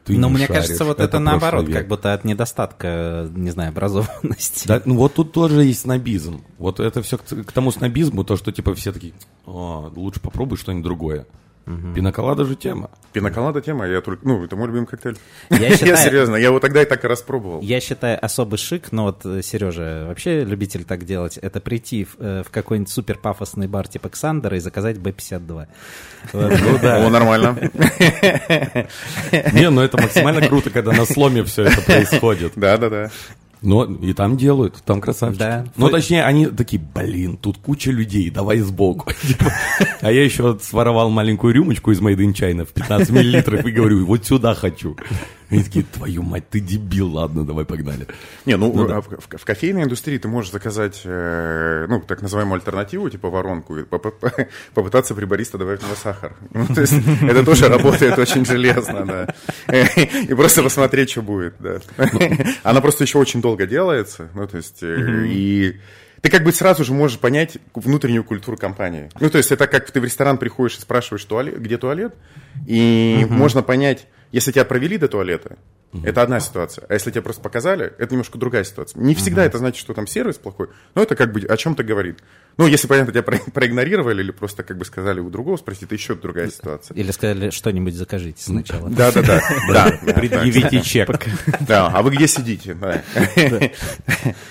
ты 0.06 0.18
Но 0.18 0.30
мне 0.30 0.48
шаришь. 0.48 0.62
кажется, 0.62 0.86
вот 0.86 0.98
это, 1.00 1.04
это 1.04 1.20
наоборот, 1.20 1.66
век. 1.66 1.78
как 1.78 1.88
будто 1.88 2.14
от 2.14 2.26
недостатка, 2.26 3.30
не 3.34 3.52
знаю, 3.52 3.70
образованности. 3.70 4.68
Да, 4.68 4.82
ну 4.86 4.96
вот 4.98 5.14
тут 5.14 5.32
тоже 5.32 5.64
есть 5.64 5.82
снобизм. 5.82 6.44
Вот 6.58 6.80
это 6.80 7.02
все 7.02 7.18
к, 7.18 7.24
к 7.24 7.52
тому 7.52 7.72
снобизму, 7.72 8.24
то, 8.24 8.36
что 8.36 8.52
типа 8.52 8.74
все 8.76 8.92
такие, 8.92 9.14
О, 9.46 9.92
лучше 9.96 10.20
попробуй 10.20 10.58
что-нибудь 10.58 10.84
другое. 10.84 11.26
Угу. 11.66 11.94
Пиноколада 11.96 12.46
же 12.46 12.56
тема. 12.56 12.90
Пиноколада 13.14 13.62
тема, 13.62 13.88
я 13.88 14.02
только, 14.02 14.28
ну, 14.28 14.44
это 14.44 14.56
мой 14.56 14.68
любимый 14.68 14.86
коктейль. 14.86 15.18
Я, 15.50 15.70
считаю, 15.72 15.92
я 15.92 15.98
серьезно, 15.98 16.36
я 16.36 16.48
его 16.48 16.60
тогда 16.60 16.82
и 16.82 16.86
так 16.86 17.04
и 17.06 17.08
распробовал. 17.08 17.62
Я 17.62 17.80
считаю 17.80 18.24
особый 18.24 18.58
шик, 18.58 18.92
но 18.92 19.04
вот 19.04 19.26
э, 19.26 19.42
Сережа 19.42 20.06
вообще 20.08 20.44
любитель 20.44 20.84
так 20.84 21.06
делать, 21.06 21.38
это 21.38 21.62
прийти 21.62 22.04
в, 22.04 22.16
э, 22.20 22.44
в 22.46 22.52
какой-нибудь 22.52 22.92
супер 22.92 23.18
пафосный 23.18 23.68
бар 23.68 23.88
типа 23.88 24.10
Ксандера 24.10 24.58
и 24.58 24.60
заказать 24.60 24.98
Б-52. 25.00 25.68
Ну 26.34 26.80
да. 26.82 27.06
О, 27.06 27.10
нормально. 27.10 27.58
Не, 29.54 29.70
ну 29.70 29.82
это 29.82 30.02
максимально 30.02 30.48
круто, 30.48 30.70
когда 30.70 30.92
на 30.92 31.06
сломе 31.06 31.44
все 31.44 31.64
это 31.64 31.82
происходит. 31.82 32.54
Да, 32.56 32.78
да, 32.78 32.90
да. 32.90 33.12
Но 33.64 33.86
и 33.86 34.14
там 34.14 34.38
делают, 34.38 34.84
там 34.86 35.00
красавчики. 35.00 35.40
Да. 35.40 35.66
Ну, 35.78 35.90
точнее, 35.90 36.24
они 36.26 36.48
такие, 36.48 36.82
блин, 36.82 37.38
тут 37.38 37.58
куча 37.58 37.92
людей, 37.92 38.30
давай 38.30 38.60
сбоку. 38.60 39.10
А 40.02 40.12
я 40.12 40.24
еще 40.24 40.60
своровал 40.62 41.10
маленькую 41.10 41.54
рюмочку 41.54 41.92
из 41.92 42.02
Made 42.02 42.18
in 42.18 42.34
China 42.34 42.66
в 42.66 42.74
15 42.74 43.10
миллилитров 43.10 43.66
и 43.66 43.72
говорю, 43.72 44.06
вот 44.06 44.26
сюда 44.26 44.54
хочу. 44.54 44.98
Они 45.54 45.64
такие, 45.64 45.86
твою 45.86 46.24
мать, 46.24 46.50
ты 46.50 46.60
дебил, 46.60 47.12
ладно, 47.12 47.46
давай 47.46 47.66
погнали. 47.66 48.08
Не, 48.46 48.58
ну, 48.58 48.74
ну 48.74 48.88
да. 48.88 49.02
в, 49.02 49.08
в, 49.08 49.38
в 49.38 49.46
кофейной 49.46 49.84
индустрии 49.84 50.18
ты 50.18 50.28
можешь 50.28 50.52
заказать, 50.52 51.02
э, 51.04 51.86
ну, 51.88 52.02
так 52.02 52.22
называемую 52.22 52.56
альтернативу, 52.56 53.10
типа 53.10 53.30
воронку, 53.30 53.78
и 53.78 53.84
попытаться 54.74 55.16
при 55.16 55.26
бариста 55.26 55.58
добавить 55.58 55.82
туда 55.82 55.96
сахар. 55.96 56.36
Ну, 56.54 56.68
то 56.68 56.82
есть 56.82 56.94
это 57.22 57.44
тоже 57.44 57.68
работает 57.68 58.18
очень 58.18 58.46
железно, 58.46 59.06
да. 59.06 59.34
И 60.14 60.34
просто 60.34 60.64
посмотреть, 60.64 61.12
что 61.12 61.22
будет, 61.22 61.56
да. 61.60 61.80
Она 62.64 62.82
просто 62.82 63.04
еще 63.04 63.18
очень 63.18 63.42
долго 63.42 63.66
делается, 63.66 64.30
ну, 64.34 64.48
то 64.48 64.58
есть, 64.58 64.82
э, 64.82 65.26
и 65.28 65.80
ты 66.24 66.30
как 66.30 66.44
бы 66.46 66.54
сразу 66.54 66.86
же 66.86 66.94
можешь 66.94 67.20
понять 67.20 67.58
внутреннюю 67.74 68.24
культуру 68.24 68.56
компании. 68.56 69.10
Ну, 69.20 69.30
то 69.30 69.38
есть 69.38 69.52
это 69.52 69.68
как 69.68 69.92
ты 69.92 70.00
в 70.00 70.06
ресторан 70.06 70.38
приходишь 70.38 70.78
и 70.78 70.82
спрашиваешь, 70.82 71.26
туалет, 71.26 71.62
где 71.62 71.78
туалет, 71.78 72.16
и 72.66 73.20
uh-huh. 73.24 73.28
можно 73.28 73.62
понять, 73.62 74.08
если 74.34 74.52
тебя 74.52 74.66
провели 74.66 74.98
до 74.98 75.08
туалета, 75.08 75.58
угу. 75.94 76.06
это 76.06 76.22
одна 76.22 76.40
ситуация. 76.40 76.86
А 76.90 76.94
если 76.94 77.12
тебя 77.12 77.22
просто 77.22 77.42
показали, 77.42 77.94
это 77.98 78.12
немножко 78.12 78.38
другая 78.38 78.64
ситуация. 78.64 79.02
Не 79.02 79.16
всегда 79.16 79.44
угу. 79.44 79.48
это 79.48 79.58
значит, 79.60 79.80
что 79.80 79.94
там 79.94 80.08
сервис 80.08 80.38
плохой, 80.38 80.70
но 80.96 81.04
это 81.04 81.16
как 81.16 81.32
бы 81.32 81.42
о 81.42 81.56
чем-то 81.56 81.84
говорит. 81.84 82.20
Ну, 82.58 82.68
если, 82.68 82.88
понятно, 82.88 83.14
тебя 83.14 83.24
про- 83.24 83.40
проигнорировали 83.52 84.22
или 84.22 84.32
просто 84.32 84.64
как 84.64 84.78
бы 84.78 84.86
сказали 84.86 85.20
у 85.20 85.30
другого 85.30 85.58
спросить, 85.58 85.84
это 85.84 85.96
еще 85.96 86.16
другая 86.16 86.50
ситуация. 86.50 86.96
Или 86.96 87.12
сказали, 87.12 87.52
что-нибудь 87.52 87.96
закажите 87.96 88.44
сначала. 88.44 88.90
Да-да-да. 88.90 89.42
Предъявите 90.14 90.82
чек. 90.82 91.10
Да, 91.62 91.88
а 91.88 92.02
вы 92.02 92.12
где 92.12 92.28
сидите? 92.28 92.76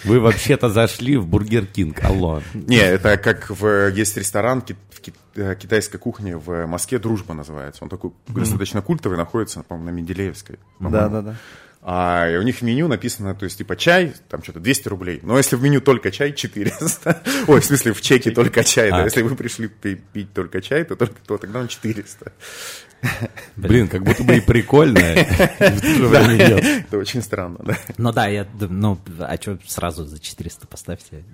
Вы 0.04 0.20
вообще-то 0.20 0.68
зашли 0.68 1.16
в 1.16 1.26
Burger 1.26 1.66
King, 1.66 2.02
алло. 2.04 2.42
Не, 2.54 2.78
это 2.78 3.16
как 3.16 3.50
есть 3.94 4.16
ресторан 4.16 4.62
Э, 4.62 4.74
китайской 5.34 5.98
кухни 5.98 6.32
в 6.32 6.66
Москве 6.66 6.98
«Дружба» 6.98 7.34
называется. 7.34 7.84
Он 7.84 7.90
такой 7.90 8.10
mm-hmm. 8.10 8.38
достаточно 8.38 8.82
культовый, 8.82 9.18
находится, 9.18 9.62
по-моему, 9.62 9.90
на 9.90 9.94
Менделеевской. 9.94 10.58
Да, 10.80 11.08
да, 11.08 11.22
да. 11.22 11.36
А 11.84 12.30
и 12.30 12.36
у 12.36 12.42
них 12.42 12.58
в 12.58 12.62
меню 12.62 12.86
написано, 12.86 13.34
то 13.34 13.44
есть, 13.44 13.58
типа, 13.58 13.74
чай, 13.74 14.14
там 14.28 14.40
что-то 14.44 14.60
200 14.60 14.88
рублей. 14.88 15.18
Но 15.22 15.36
если 15.36 15.56
в 15.56 15.62
меню 15.62 15.80
только 15.80 16.12
чай, 16.12 16.32
400. 16.32 17.22
Ой, 17.48 17.60
в 17.60 17.64
смысле, 17.64 17.92
в 17.92 18.00
чеке 18.00 18.30
только 18.30 18.62
чай. 18.62 18.88
А. 18.90 18.98
Да. 18.98 19.04
Если 19.04 19.22
вы 19.22 19.34
пришли 19.34 19.66
пить 19.68 20.32
только 20.32 20.62
чай, 20.62 20.84
то, 20.84 20.94
только, 20.94 21.16
то 21.26 21.38
тогда 21.38 21.58
он 21.58 21.66
400. 21.66 22.32
Блин, 23.56 23.88
как 23.88 24.02
будто 24.04 24.22
бы 24.24 24.36
и 24.36 24.40
прикольно. 24.40 24.98
Это 25.60 26.98
очень 26.98 27.22
странно, 27.22 27.58
да. 27.64 27.76
Ну 27.98 28.12
да, 28.12 28.26
я, 28.28 28.46
ну, 28.60 28.98
а 29.18 29.36
что 29.36 29.58
сразу 29.66 30.04
за 30.04 30.20
400 30.20 30.66
поставьте? 30.66 31.24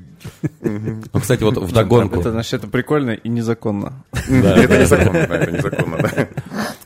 Ну, 0.60 1.20
кстати, 1.20 1.42
вот 1.42 1.58
в 1.58 1.72
догонку. 1.72 2.20
Это, 2.20 2.30
значит, 2.30 2.54
это 2.54 2.68
прикольно 2.68 3.10
и 3.10 3.28
незаконно. 3.28 4.04
Да, 4.28 4.56
это 4.56 4.80
незаконно, 4.80 5.26
да, 5.26 5.36
это 5.36 5.52
незаконно, 5.52 5.96
да. 5.98 6.28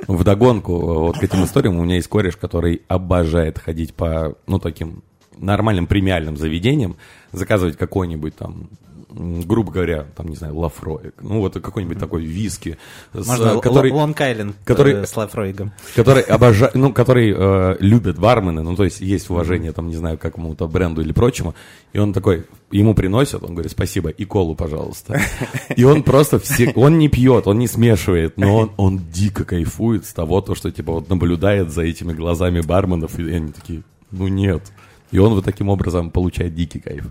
В 0.06 0.24
догонку 0.24 0.76
вот 0.76 1.18
к 1.18 1.22
этим 1.22 1.44
историям 1.44 1.78
у 1.78 1.84
меня 1.84 1.96
есть 1.96 2.08
кореш, 2.08 2.36
который 2.36 2.82
обожает 2.88 3.58
ходить 3.58 3.94
по, 3.94 4.36
ну, 4.46 4.58
таким 4.58 5.02
нормальным 5.36 5.86
премиальным 5.86 6.36
заведениям, 6.36 6.96
заказывать 7.32 7.76
какой-нибудь 7.76 8.36
там 8.36 8.70
грубо 9.14 9.72
говоря, 9.72 10.06
там, 10.16 10.28
не 10.28 10.36
знаю, 10.36 10.56
Лафроик, 10.56 11.14
ну 11.20 11.40
вот 11.40 11.54
какой-нибудь 11.54 11.98
такой 11.98 12.24
виски. 12.24 12.78
Можно 13.12 13.58
с, 13.58 13.60
который, 13.60 13.92
Лонг 13.92 14.20
Айленд 14.20 14.56
который, 14.64 14.94
э, 14.94 15.06
с 15.06 15.16
Лафроигом. 15.16 15.72
Который 15.94 16.22
обожает, 16.22 16.74
ну, 16.74 16.92
который 16.92 17.34
э, 17.36 17.76
любит 17.80 18.18
бармены, 18.18 18.62
ну, 18.62 18.76
то 18.76 18.84
есть 18.84 19.00
есть 19.00 19.30
уважение, 19.30 19.72
там, 19.72 19.88
не 19.88 19.96
знаю, 19.96 20.18
какому-то 20.18 20.66
бренду 20.68 21.02
или 21.02 21.12
прочему, 21.12 21.54
и 21.92 21.98
он 21.98 22.12
такой, 22.12 22.46
ему 22.70 22.94
приносят, 22.94 23.42
он 23.42 23.52
говорит, 23.52 23.72
спасибо, 23.72 24.08
и 24.08 24.24
колу, 24.24 24.54
пожалуйста. 24.54 25.20
И 25.76 25.84
он 25.84 26.02
просто 26.02 26.38
все, 26.38 26.72
он 26.74 26.98
не 26.98 27.08
пьет, 27.08 27.46
он 27.46 27.58
не 27.58 27.66
смешивает, 27.66 28.36
но 28.36 28.56
он, 28.56 28.72
он 28.76 29.00
дико 29.12 29.44
кайфует 29.44 30.06
с 30.06 30.12
того, 30.12 30.40
то, 30.40 30.54
что, 30.54 30.70
типа, 30.70 30.92
вот 30.92 31.08
наблюдает 31.08 31.70
за 31.70 31.82
этими 31.82 32.12
глазами 32.12 32.60
барменов, 32.60 33.18
и 33.18 33.30
они 33.30 33.52
такие, 33.52 33.82
ну, 34.10 34.28
нет. 34.28 34.62
И 35.10 35.18
он 35.18 35.34
вот 35.34 35.44
таким 35.44 35.68
образом 35.68 36.10
получает 36.10 36.54
дикий 36.54 36.80
кайф. 36.80 37.04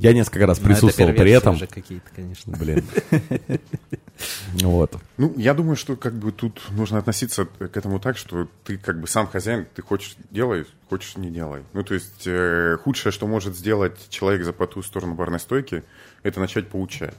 Я 0.00 0.12
несколько 0.12 0.46
раз 0.46 0.60
ну, 0.60 0.66
присутствовал 0.66 1.12
при 1.12 1.30
этом. 1.30 1.54
Уже 1.54 1.66
какие-то, 1.66 2.08
конечно. 2.14 2.56
Блин. 2.56 2.84
Вот. 4.54 4.96
Ну, 5.16 5.32
я 5.38 5.54
думаю, 5.54 5.76
что 5.76 5.96
как 5.96 6.12
бы 6.12 6.30
тут 6.30 6.60
нужно 6.72 6.98
относиться 6.98 7.46
к 7.46 7.74
этому 7.74 7.98
так, 8.00 8.18
что 8.18 8.48
ты 8.64 8.76
как 8.76 9.00
бы 9.00 9.06
сам 9.06 9.26
хозяин, 9.26 9.66
ты 9.74 9.80
хочешь 9.80 10.16
делай, 10.30 10.66
хочешь 10.90 11.16
не 11.16 11.30
делай. 11.30 11.62
Ну, 11.72 11.82
то 11.82 11.94
есть 11.94 12.26
э, 12.26 12.76
худшее, 12.82 13.12
что 13.12 13.26
может 13.26 13.56
сделать 13.56 14.08
человек 14.10 14.44
за 14.44 14.52
по 14.52 14.66
ту 14.66 14.82
сторону 14.82 15.14
барной 15.14 15.40
стойки, 15.40 15.84
это 16.22 16.38
начать 16.38 16.68
поучать. 16.68 17.16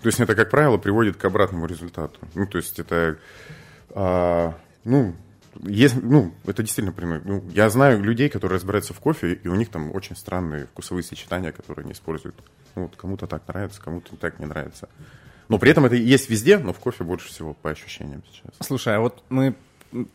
То 0.00 0.08
есть 0.08 0.20
это, 0.20 0.34
как 0.34 0.50
правило, 0.50 0.78
приводит 0.78 1.16
к 1.16 1.24
обратному 1.24 1.66
результату. 1.66 2.18
Ну, 2.34 2.46
то 2.46 2.58
есть 2.58 2.78
это, 2.78 3.18
а, 3.90 4.58
ну, 4.84 5.14
есть, 5.60 6.02
ну, 6.02 6.34
это 6.44 6.62
действительно 6.62 6.92
прямой. 6.92 7.20
Ну, 7.24 7.44
я 7.52 7.68
знаю 7.70 8.02
людей, 8.02 8.28
которые 8.28 8.56
разбираются 8.56 8.94
в 8.94 9.00
кофе, 9.00 9.34
и 9.34 9.48
у 9.48 9.54
них 9.54 9.68
там 9.68 9.94
очень 9.94 10.16
странные 10.16 10.66
вкусовые 10.66 11.04
сочетания, 11.04 11.52
которые 11.52 11.84
они 11.84 11.92
используют. 11.92 12.36
Ну, 12.74 12.82
вот 12.82 12.96
кому-то 12.96 13.26
так 13.26 13.46
нравится, 13.48 13.80
кому-то 13.80 14.16
так 14.16 14.38
не 14.38 14.46
нравится. 14.46 14.88
Но 15.48 15.58
при 15.58 15.70
этом 15.70 15.84
это 15.84 15.96
есть 15.96 16.30
везде, 16.30 16.58
но 16.58 16.72
в 16.72 16.78
кофе 16.78 17.04
больше 17.04 17.28
всего 17.28 17.54
по 17.54 17.70
ощущениям 17.70 18.22
сейчас. 18.32 18.66
Слушай, 18.66 18.96
а 18.96 19.00
вот 19.00 19.22
мы 19.28 19.54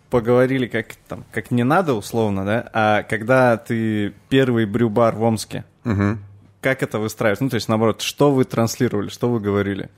поговорили 0.10 0.66
как 0.66 0.96
там 1.08 1.24
как 1.32 1.52
не 1.52 1.64
надо 1.64 1.94
условно, 1.94 2.46
да? 2.46 2.70
А 2.74 3.04
когда 3.04 3.58
ты 3.58 4.14
первый 4.30 4.66
брюбар 4.66 5.16
в 5.16 5.22
Омске, 5.22 5.66
угу. 5.86 6.18
как 6.62 6.82
это 6.82 7.00
выстраиваешь? 7.00 7.40
Ну 7.40 7.50
то 7.50 7.56
есть 7.56 7.70
наоборот, 7.70 8.02
что 8.02 8.32
вы 8.32 8.46
транслировали, 8.46 9.10
что 9.10 9.30
вы 9.30 9.40
говорили? 9.40 9.90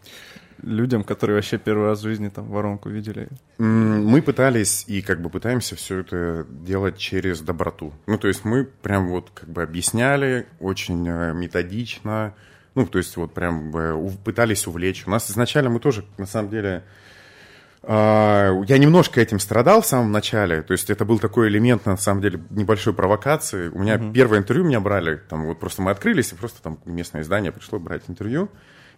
Людям, 0.61 1.03
которые 1.03 1.35
вообще 1.35 1.57
первый 1.57 1.87
раз 1.87 1.99
в 1.99 2.03
жизни 2.03 2.29
там 2.29 2.47
воронку 2.49 2.89
видели? 2.89 3.29
Мы 3.57 4.21
пытались 4.21 4.83
и 4.87 5.01
как 5.01 5.21
бы 5.21 5.29
пытаемся 5.29 5.75
все 5.75 5.99
это 5.99 6.45
делать 6.49 6.97
через 6.97 7.41
доброту. 7.41 7.93
Ну, 8.07 8.17
то 8.17 8.27
есть 8.27 8.45
мы 8.45 8.65
прям 8.65 9.09
вот 9.09 9.29
как 9.33 9.49
бы 9.49 9.63
объясняли 9.63 10.47
очень 10.59 11.07
э, 11.07 11.33
методично, 11.33 12.33
ну, 12.75 12.85
то 12.85 12.97
есть 12.97 13.17
вот 13.17 13.33
прям 13.33 13.73
пытались 14.23 14.67
увлечь. 14.67 15.05
У 15.05 15.09
нас 15.09 15.29
изначально 15.29 15.69
мы 15.69 15.79
тоже, 15.79 16.05
на 16.17 16.25
самом 16.25 16.49
деле, 16.49 16.83
а, 17.81 18.61
я 18.67 18.77
немножко 18.77 19.21
этим 19.21 19.39
страдал 19.39 19.81
в 19.81 19.85
самом 19.85 20.11
начале, 20.11 20.61
то 20.61 20.73
есть 20.73 20.89
это 20.89 21.05
был 21.05 21.19
такой 21.19 21.47
элемент, 21.47 21.85
на 21.85 21.97
самом 21.97 22.21
деле, 22.21 22.41
небольшой 22.49 22.93
провокации. 22.93 23.69
У 23.69 23.79
меня 23.79 23.95
uh-huh. 23.95 24.13
первое 24.13 24.39
интервью 24.39 24.65
меня 24.65 24.79
брали, 24.79 25.21
там 25.29 25.45
вот 25.45 25.59
просто 25.59 25.81
мы 25.81 25.91
открылись, 25.91 26.31
и 26.31 26.35
просто 26.35 26.61
там 26.61 26.79
местное 26.85 27.21
издание 27.21 27.51
пришло 27.51 27.79
брать 27.79 28.03
интервью. 28.07 28.49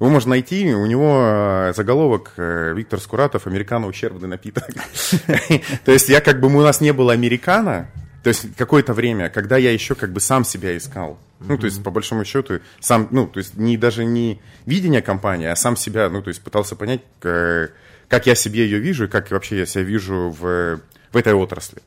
Его 0.02 0.10
можно 0.10 0.32
найти, 0.32 0.74
у 0.74 0.88
него 0.88 1.22
э, 1.22 1.74
заголовок 1.76 2.34
э, 2.36 2.74
Виктор 2.76 3.00
Скуратов 3.00 3.46
«Американо 3.46 3.86
ущербный 3.86 4.28
напиток». 4.28 4.66
То 5.86 5.92
есть 5.92 6.10
я 6.10 6.22
как 6.22 6.40
бы, 6.40 6.48
у 6.48 6.62
нас 6.62 6.82
не 6.82 6.92
было 6.92 7.14
американо, 7.14 7.88
то 8.24 8.30
есть 8.30 8.56
какое-то 8.56 8.94
время, 8.94 9.30
когда 9.30 9.58
я 9.58 9.72
еще 9.72 9.94
как 9.94 10.12
бы 10.12 10.20
сам 10.20 10.44
себя 10.44 10.76
искал. 10.76 11.20
Ну, 11.40 11.56
то 11.56 11.66
есть, 11.66 11.84
по 11.84 11.92
большому 11.92 12.26
счету, 12.26 12.62
сам, 12.80 13.10
ну, 13.12 13.28
то 13.28 13.38
есть, 13.38 13.58
не, 13.58 13.78
даже 13.78 14.04
не 14.04 14.42
видение 14.66 15.04
компании, 15.04 15.48
а 15.48 15.56
сам 15.56 15.76
себя, 15.76 16.10
ну, 16.10 16.24
то 16.24 16.30
есть, 16.30 16.42
пытался 16.42 16.76
понять, 16.76 17.02
как 17.20 18.26
я 18.26 18.34
себе 18.34 18.64
ее 18.64 18.80
вижу, 18.80 19.06
и 19.06 19.08
как 19.08 19.30
вообще 19.30 19.60
я 19.60 19.66
себя 19.68 19.84
вижу 19.84 20.36
в, 20.40 20.80
в 21.12 21.18
этой 21.18 21.34
отрасли. 21.34 21.82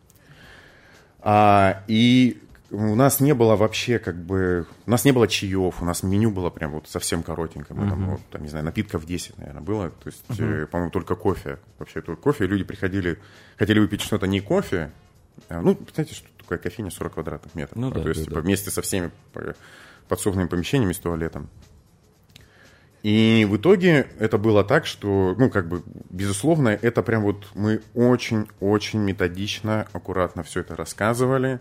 А, 1.20 1.82
и 1.88 2.38
у 2.74 2.94
нас 2.94 3.20
не 3.20 3.34
было 3.34 3.56
вообще 3.56 3.98
как 3.98 4.16
бы... 4.16 4.66
У 4.86 4.90
нас 4.90 5.04
не 5.04 5.12
было 5.12 5.28
чаев, 5.28 5.80
у 5.80 5.84
нас 5.84 6.02
меню 6.02 6.30
было 6.30 6.50
прям 6.50 6.72
вот 6.72 6.88
совсем 6.88 7.22
коротенькое. 7.22 7.78
Uh-huh. 7.78 7.88
Там, 7.88 8.10
вот, 8.10 8.20
там, 8.30 8.42
не 8.42 8.48
знаю, 8.48 8.64
напитков 8.64 9.06
10, 9.06 9.38
наверное, 9.38 9.62
было. 9.62 9.90
То 9.90 10.06
есть, 10.08 10.24
uh-huh. 10.28 10.64
э, 10.64 10.66
по-моему, 10.66 10.90
только 10.90 11.14
кофе. 11.14 11.58
Вообще 11.78 12.00
только 12.00 12.20
кофе. 12.20 12.46
Люди 12.46 12.64
приходили, 12.64 13.18
хотели 13.56 13.78
выпить 13.78 14.00
что-то 14.00 14.26
не 14.26 14.40
кофе. 14.40 14.90
А, 15.48 15.60
ну, 15.60 15.78
знаете, 15.94 16.14
что 16.14 16.28
такое 16.38 16.58
кофейня 16.58 16.90
40 16.90 17.14
квадратных 17.14 17.54
метров. 17.54 17.76
Ну, 17.76 17.90
да, 17.90 18.00
то 18.00 18.08
есть, 18.08 18.20
да, 18.20 18.24
типа, 18.26 18.36
да. 18.36 18.40
вместе 18.42 18.70
со 18.70 18.82
всеми 18.82 19.10
подсобными 20.08 20.48
помещениями 20.48 20.92
с 20.92 20.98
туалетом. 20.98 21.48
И 23.02 23.46
в 23.50 23.56
итоге 23.58 24.08
это 24.18 24.38
было 24.38 24.64
так, 24.64 24.86
что, 24.86 25.34
ну, 25.38 25.50
как 25.50 25.68
бы, 25.68 25.82
безусловно, 26.08 26.70
это 26.70 27.02
прям 27.02 27.22
вот 27.22 27.46
мы 27.54 27.82
очень-очень 27.94 28.98
методично, 29.00 29.86
аккуратно 29.92 30.42
все 30.42 30.60
это 30.60 30.74
рассказывали. 30.74 31.60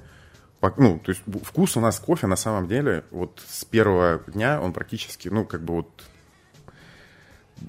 Ну, 0.77 0.99
то 0.99 1.11
есть 1.11 1.21
вкус 1.43 1.77
у 1.77 1.79
нас 1.79 1.99
кофе 1.99 2.27
на 2.27 2.35
самом 2.35 2.67
деле 2.67 3.03
вот 3.11 3.41
с 3.47 3.65
первого 3.65 4.21
дня 4.27 4.61
он 4.61 4.73
практически, 4.73 5.27
ну, 5.27 5.45
как 5.45 5.63
бы 5.63 5.75
вот 5.75 5.89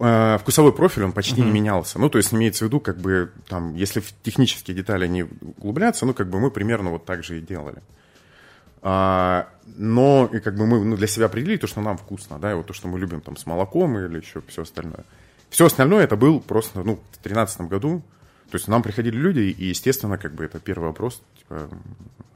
э, 0.01 0.39
вкусовой 0.41 0.73
профиль 0.73 1.05
он 1.05 1.13
почти 1.13 1.41
uh-huh. 1.41 1.45
не 1.45 1.51
менялся. 1.51 1.99
Ну, 1.99 2.09
то 2.09 2.19
есть 2.19 2.33
имеется 2.33 2.65
в 2.65 2.69
виду, 2.69 2.81
как 2.81 2.99
бы 2.99 3.33
там, 3.49 3.75
если 3.75 4.01
в 4.01 4.13
технические 4.23 4.77
детали 4.77 5.07
не 5.09 5.25
углубляться, 5.25 6.07
ну, 6.07 6.15
как 6.15 6.29
бы 6.29 6.39
мы 6.41 6.51
примерно 6.51 6.91
вот 6.91 7.05
так 7.05 7.25
же 7.25 7.39
и 7.39 7.41
делали. 7.41 7.83
А, 8.87 9.49
но 9.77 10.29
и 10.31 10.41
как 10.41 10.57
бы 10.57 10.67
мы 10.67 10.85
ну, 10.85 10.97
для 10.97 11.07
себя 11.07 11.27
определили 11.27 11.57
то, 11.57 11.67
что 11.67 11.81
нам 11.81 11.97
вкусно, 11.97 12.39
да, 12.39 12.53
и 12.53 12.55
вот 12.55 12.67
то, 12.67 12.75
что 12.75 12.87
мы 12.87 12.99
любим 12.99 13.23
там 13.23 13.37
с 13.39 13.47
молоком 13.47 13.99
или 13.99 14.21
еще 14.21 14.43
все 14.47 14.63
остальное. 14.63 15.05
Все 15.49 15.67
остальное 15.67 16.05
это 16.05 16.17
был 16.17 16.39
просто, 16.39 16.83
ну, 16.83 16.97
в 16.97 17.23
2013 17.23 17.63
году, 17.63 18.03
то 18.55 18.57
есть 18.57 18.69
нам 18.69 18.85
приходили 18.85 19.17
люди, 19.17 19.41
и, 19.41 19.65
естественно, 19.65 20.17
как 20.17 20.33
бы 20.33 20.45
это 20.45 20.61
первый 20.61 20.85
вопрос, 20.85 21.21
типа, 21.37 21.69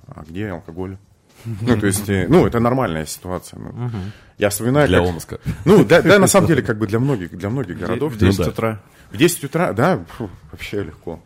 а 0.09 0.25
где 0.29 0.49
алкоголь? 0.49 0.97
Ну, 1.45 1.79
то 1.79 1.87
есть, 1.87 2.09
э, 2.09 2.27
ну, 2.29 2.45
это 2.45 2.59
нормальная 2.59 3.07
ситуация. 3.07 3.61
Ну, 3.61 3.69
угу. 3.69 3.97
Я 4.37 4.51
вспоминаю... 4.51 4.89
Для 4.89 4.99
как... 4.99 5.09
Омска. 5.09 5.41
Ну, 5.65 5.85
да, 5.85 6.03
да, 6.03 6.19
на 6.19 6.27
самом 6.27 6.49
деле, 6.49 6.63
как 6.63 6.77
бы 6.77 6.89
для 6.89 6.99
многих, 6.99 7.31
для 7.39 7.51
многих 7.51 7.79
городов. 7.79 8.15
В 8.15 8.19
10 8.19 8.37
ну, 8.37 8.45
да. 8.47 8.51
утра. 8.51 8.83
В 9.13 9.17
10 9.17 9.45
утра, 9.45 9.73
да, 9.73 10.05
фу, 10.17 10.29
вообще 10.51 10.83
легко. 10.83 11.23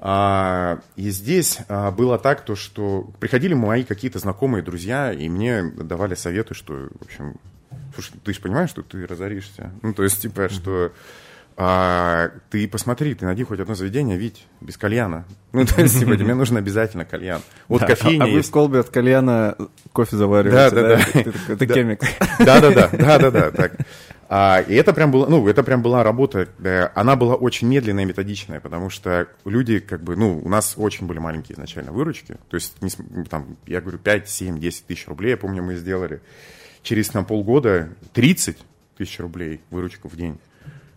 А, 0.00 0.80
и 0.96 1.10
здесь 1.10 1.60
а, 1.68 1.92
было 1.92 2.18
так, 2.18 2.44
то, 2.44 2.56
что 2.56 3.08
приходили 3.20 3.54
мои 3.54 3.84
какие-то 3.84 4.18
знакомые 4.18 4.64
друзья, 4.64 5.12
и 5.12 5.28
мне 5.28 5.62
давали 5.62 6.16
советы, 6.16 6.54
что, 6.54 6.88
в 6.98 7.04
общем, 7.04 7.36
слушай, 7.94 8.14
ты 8.24 8.32
же 8.32 8.40
понимаешь, 8.40 8.70
что 8.70 8.82
ты 8.82 9.06
разоришься. 9.06 9.70
Ну, 9.82 9.94
то 9.94 10.02
есть, 10.02 10.22
типа, 10.22 10.48
что 10.48 10.90
а, 11.56 12.30
ты 12.50 12.66
посмотри, 12.66 13.14
ты 13.14 13.24
найди 13.24 13.44
хоть 13.44 13.60
одно 13.60 13.74
заведение, 13.74 14.16
Вить, 14.16 14.46
без 14.60 14.76
кальяна. 14.76 15.24
Ну, 15.52 15.64
то 15.64 15.80
есть, 15.80 15.98
типа, 15.98 16.16
тебе 16.16 16.34
нужно 16.34 16.58
обязательно 16.58 17.04
кальян. 17.04 17.40
Вот 17.68 17.82
да, 17.82 17.86
кофейня 17.86 18.24
А, 18.24 18.26
а 18.26 18.30
вы 18.30 18.42
в 18.42 18.50
колбе 18.50 18.80
от 18.80 18.88
кальяна 18.88 19.56
кофе 19.92 20.16
завариваете, 20.16 20.74
да? 20.74 20.82
Да, 20.82 20.96
да. 20.96 21.22
да. 21.22 21.52
Это 21.52 21.66
кемик. 21.66 22.00
Да-да-да, 22.40 22.88
да-да-да, 22.92 23.50
так. 23.52 23.76
А, 24.28 24.64
и 24.66 24.74
это 24.74 24.92
прям 24.92 25.12
было, 25.12 25.26
ну, 25.26 25.46
это 25.46 25.62
прям 25.62 25.80
была 25.80 26.02
работа, 26.02 26.48
э, 26.64 26.88
она 26.94 27.14
была 27.14 27.34
очень 27.34 27.68
медленная 27.68 28.02
и 28.02 28.06
методичная, 28.06 28.58
потому 28.58 28.90
что 28.90 29.28
люди, 29.44 29.78
как 29.78 30.02
бы, 30.02 30.16
ну, 30.16 30.40
у 30.42 30.48
нас 30.48 30.74
очень 30.76 31.06
были 31.06 31.18
маленькие 31.18 31.54
изначально 31.54 31.92
выручки, 31.92 32.38
то 32.48 32.56
есть, 32.56 32.80
не, 32.82 32.90
там, 33.26 33.58
я 33.66 33.80
говорю, 33.80 33.98
5, 33.98 34.28
7, 34.28 34.58
10 34.58 34.86
тысяч 34.86 35.06
рублей, 35.06 35.30
я 35.30 35.36
помню, 35.36 35.62
мы 35.62 35.76
сделали. 35.76 36.20
Через 36.82 37.10
там 37.10 37.24
полгода 37.24 37.90
30 38.12 38.58
тысяч 38.96 39.20
рублей 39.20 39.60
выручку 39.70 40.08
в 40.08 40.16
день. 40.16 40.38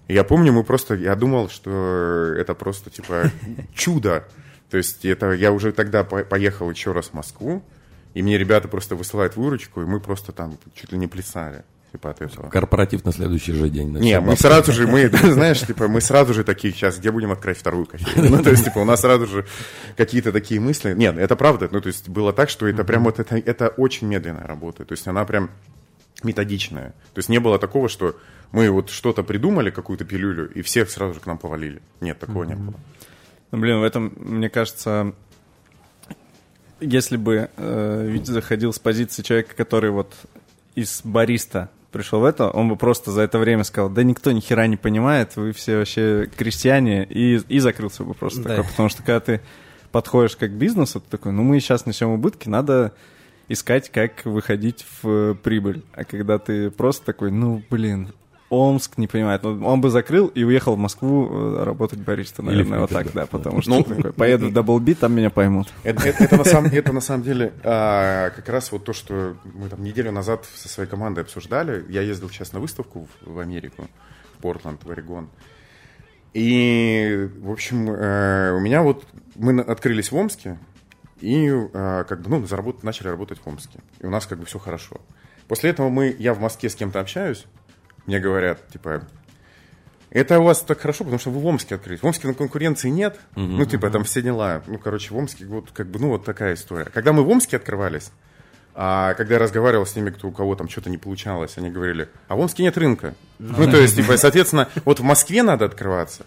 Я 0.07 0.23
помню, 0.23 0.53
мы 0.53 0.63
просто, 0.63 0.95
я 0.95 1.15
думал, 1.15 1.49
что 1.49 2.33
это 2.37 2.53
просто, 2.55 2.89
типа, 2.89 3.31
чудо. 3.75 4.25
То 4.69 4.77
есть 4.77 5.05
это 5.05 5.31
я 5.31 5.51
уже 5.51 5.71
тогда 5.71 6.03
поехал 6.03 6.69
еще 6.69 6.91
раз 6.91 7.07
в 7.07 7.13
Москву, 7.13 7.63
и 8.13 8.21
мне 8.21 8.37
ребята 8.37 8.67
просто 8.67 8.95
высылают 8.95 9.35
выручку, 9.35 9.81
и 9.81 9.85
мы 9.85 9.99
просто 9.99 10.31
там 10.31 10.57
чуть 10.75 10.91
ли 10.91 10.97
не 10.97 11.07
плясали 11.07 11.63
типа 11.91 12.11
от 12.11 12.21
этого. 12.21 12.49
Корпоратив 12.49 13.05
на 13.05 13.11
следующий 13.11 13.53
же 13.53 13.69
день. 13.69 13.89
Не, 13.97 14.19
мы 14.19 14.35
сразу 14.35 14.71
же, 14.71 14.87
мы, 14.87 15.07
знаешь, 15.07 15.61
типа, 15.65 15.87
мы 15.87 16.01
сразу 16.01 16.33
же 16.33 16.43
такие, 16.43 16.73
сейчас, 16.73 16.99
где 16.99 17.11
будем 17.11 17.31
открыть 17.31 17.57
вторую 17.57 17.85
кофейню? 17.85 18.29
Ну, 18.29 18.43
то 18.43 18.49
есть, 18.49 18.65
типа, 18.65 18.79
у 18.79 18.85
нас 18.85 19.01
сразу 19.01 19.25
же 19.25 19.45
какие-то 19.95 20.31
такие 20.31 20.59
мысли. 20.59 20.93
Нет, 20.93 21.17
это 21.17 21.35
правда, 21.35 21.69
ну, 21.71 21.81
то 21.81 21.87
есть, 21.87 22.09
было 22.09 22.33
так, 22.33 22.49
что 22.49 22.67
это 22.67 22.83
прям 22.83 23.03
вот, 23.03 23.19
это, 23.19 23.37
это 23.37 23.69
очень 23.69 24.07
медленная 24.07 24.45
работа, 24.45 24.85
то 24.85 24.93
есть, 24.93 25.07
она 25.07 25.25
прям 25.25 25.49
методичная. 26.23 26.89
То 27.13 27.19
есть, 27.19 27.29
не 27.29 27.39
было 27.39 27.57
такого, 27.57 27.89
что 27.89 28.15
мы 28.51 28.69
вот 28.69 28.89
что-то 28.89 29.23
придумали, 29.23 29.69
какую-то 29.69 30.05
пилюлю, 30.05 30.51
и 30.51 30.61
всех 30.61 30.89
сразу 30.89 31.15
же 31.15 31.19
к 31.19 31.25
нам 31.25 31.37
повалили. 31.37 31.81
Нет, 32.01 32.19
такого 32.19 32.43
не 32.43 32.55
было. 32.55 32.75
Ну, 33.51 33.59
блин, 33.59 33.79
в 33.79 33.83
этом, 33.83 34.13
мне 34.17 34.49
кажется, 34.49 35.13
если 36.79 37.17
бы 37.17 37.49
э, 37.55 38.07
Витя 38.09 38.31
заходил 38.31 38.73
с 38.73 38.79
позиции 38.79 39.23
человека, 39.23 39.55
который 39.55 39.91
вот 39.91 40.13
из 40.75 41.01
бариста 41.03 41.69
пришел 41.91 42.19
в 42.19 42.25
это, 42.25 42.49
он 42.49 42.69
бы 42.69 42.75
просто 42.75 43.11
за 43.11 43.21
это 43.21 43.39
время 43.39 43.63
сказал, 43.63 43.89
да 43.89 44.03
никто 44.03 44.31
ни 44.31 44.39
хера 44.39 44.67
не 44.67 44.77
понимает, 44.77 45.35
вы 45.35 45.53
все 45.53 45.77
вообще 45.77 46.29
крестьяне, 46.35 47.05
и, 47.05 47.37
и 47.47 47.59
закрылся 47.59 48.03
бы 48.03 48.13
просто 48.13 48.43
да. 48.43 48.49
такой. 48.49 48.69
Потому 48.69 48.89
что 48.89 49.01
когда 49.01 49.19
ты 49.19 49.41
подходишь 49.91 50.35
как 50.35 50.51
к 50.51 50.53
бизнесу, 50.53 50.99
ты 50.99 51.09
такой, 51.09 51.31
ну 51.31 51.43
мы 51.43 51.59
сейчас 51.59 51.85
несем 51.85 52.09
убытки, 52.09 52.49
надо 52.49 52.93
искать, 53.47 53.89
как 53.89 54.25
выходить 54.25 54.85
в 55.01 55.35
прибыль. 55.35 55.83
А 55.93 56.03
когда 56.03 56.37
ты 56.37 56.69
просто 56.69 57.05
такой, 57.05 57.31
ну 57.31 57.63
блин, 57.69 58.13
Омск 58.49 58.97
не 58.97 59.07
понимает. 59.07 59.43
Он 59.43 59.81
бы 59.81 59.89
закрыл 59.89 60.27
и 60.27 60.43
уехал 60.43 60.75
в 60.75 60.77
Москву 60.77 61.29
э, 61.29 61.63
работать 61.63 61.99
бариста, 61.99 62.41
наверное, 62.41 62.79
вот 62.79 62.89
так, 62.89 63.11
да, 63.11 63.25
потому 63.25 63.61
что 63.61 63.71
ну, 63.71 63.83
такой, 63.83 64.13
поеду 64.13 64.47
в 64.47 64.53
Даблби, 64.53 64.93
там 64.93 65.13
меня 65.13 65.29
поймут. 65.29 65.67
Это, 65.83 66.07
это, 66.07 66.23
это, 66.23 66.37
на, 66.37 66.43
самом, 66.45 66.71
это 66.71 66.93
на 66.93 67.01
самом 67.01 67.23
деле 67.23 67.53
а, 67.63 68.29
как 68.29 68.47
раз 68.47 68.71
вот 68.71 68.85
то, 68.85 68.93
что 68.93 69.35
мы 69.53 69.67
там 69.67 69.83
неделю 69.83 70.11
назад 70.11 70.45
со 70.55 70.69
своей 70.69 70.89
командой 70.89 71.21
обсуждали. 71.21 71.85
Я 71.89 72.01
ездил 72.01 72.29
сейчас 72.29 72.53
на 72.53 72.59
выставку 72.59 73.07
в, 73.21 73.33
в 73.33 73.39
Америку, 73.39 73.87
в 74.37 74.41
Портленд, 74.41 74.83
в 74.83 74.89
Орегон. 74.89 75.29
И, 76.33 77.29
в 77.39 77.51
общем, 77.51 77.89
э, 77.89 78.53
у 78.53 78.59
меня 78.61 78.81
вот, 78.81 79.05
мы 79.35 79.59
открылись 79.59 80.11
в 80.11 80.15
Омске, 80.15 80.57
и 81.19 81.47
э, 81.47 82.05
как 82.07 82.21
бы, 82.21 82.29
ну, 82.29 82.47
заработ, 82.47 82.83
начали 82.83 83.09
работать 83.09 83.39
в 83.43 83.47
Омске. 83.47 83.79
И 83.99 84.05
у 84.05 84.09
нас 84.09 84.25
как 84.25 84.39
бы 84.39 84.45
все 84.45 84.59
хорошо. 84.59 85.01
После 85.47 85.69
этого 85.71 85.89
мы, 85.89 86.15
я 86.17 86.33
в 86.33 86.39
Москве 86.39 86.69
с 86.69 86.75
кем-то 86.75 86.99
общаюсь, 86.99 87.45
мне 88.07 88.19
говорят, 88.19 88.67
типа, 88.69 89.03
это 90.09 90.39
у 90.39 90.43
вас 90.43 90.61
так 90.61 90.79
хорошо, 90.79 91.03
потому 91.03 91.19
что 91.19 91.29
вы 91.29 91.39
в 91.39 91.45
Омске 91.45 91.75
открылись. 91.75 92.01
В 92.01 92.05
Омске 92.05 92.27
на 92.27 92.33
конкуренции 92.33 92.89
нет. 92.89 93.19
Uh-huh, 93.35 93.45
ну, 93.45 93.65
типа, 93.65 93.89
там 93.89 94.03
все 94.05 94.21
дела. 94.21 94.63
Ну, 94.65 94.79
короче, 94.79 95.13
в 95.13 95.17
Омске 95.17 95.45
вот 95.45 95.71
как 95.73 95.87
бы, 95.87 95.99
ну, 95.99 96.09
вот 96.09 96.23
такая 96.23 96.53
история. 96.53 96.85
Когда 96.85 97.11
мы 97.11 97.23
в 97.23 97.29
Омске 97.29 97.57
открывались, 97.57 98.11
а 98.73 99.15
когда 99.15 99.35
я 99.35 99.39
разговаривал 99.39 99.85
с 99.85 99.95
ними, 99.95 100.11
кто 100.11 100.29
у 100.29 100.31
кого 100.31 100.55
там 100.55 100.69
что-то 100.69 100.89
не 100.89 100.97
получалось, 100.97 101.53
они 101.57 101.69
говорили, 101.69 102.09
а 102.27 102.35
в 102.35 102.39
Омске 102.39 102.63
нет 102.63 102.77
рынка. 102.77 103.15
Ну, 103.39 103.65
ну 103.65 103.71
то 103.71 103.77
есть, 103.77 103.95
типа, 103.95 104.17
соответственно, 104.17 104.69
вот 104.85 104.99
в 104.99 105.03
Москве 105.03 105.43
надо 105.43 105.65
открываться. 105.65 106.25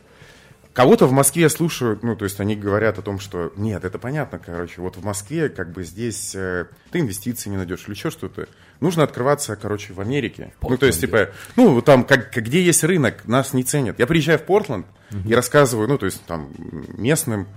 Кого-то 0.72 1.06
в 1.06 1.12
Москве 1.12 1.42
я 1.42 1.48
слушаю, 1.48 1.98
ну, 2.02 2.14
то 2.14 2.24
есть 2.24 2.38
они 2.38 2.54
говорят 2.54 2.98
о 2.98 3.02
том, 3.02 3.18
что 3.18 3.52
нет, 3.56 3.84
это 3.84 3.98
понятно, 3.98 4.38
короче, 4.38 4.80
вот 4.80 4.96
в 4.96 5.04
Москве 5.04 5.48
как 5.48 5.72
бы 5.72 5.82
здесь 5.82 6.32
э, 6.36 6.66
ты 6.92 7.00
инвестиции 7.00 7.50
не 7.50 7.56
найдешь 7.56 7.84
или 7.86 7.94
еще 7.94 8.10
что-то. 8.10 8.46
Нужно 8.78 9.02
открываться, 9.02 9.56
короче, 9.56 9.92
в 9.92 10.00
Америке. 10.00 10.52
Портленде. 10.60 10.70
Ну, 10.70 10.76
то 10.78 10.86
есть, 10.86 11.00
типа, 11.00 11.30
ну, 11.56 11.82
там, 11.82 12.04
как, 12.04 12.32
где 12.32 12.62
есть 12.62 12.84
рынок, 12.84 13.26
нас 13.26 13.52
не 13.52 13.64
ценят. 13.64 13.98
Я 13.98 14.06
приезжаю 14.06 14.38
в 14.38 14.42
Портленд 14.42 14.86
uh-huh. 15.10 15.28
и 15.28 15.34
рассказываю, 15.34 15.88
ну, 15.88 15.98
то 15.98 16.06
есть, 16.06 16.24
там, 16.26 16.50
местным 16.96 17.48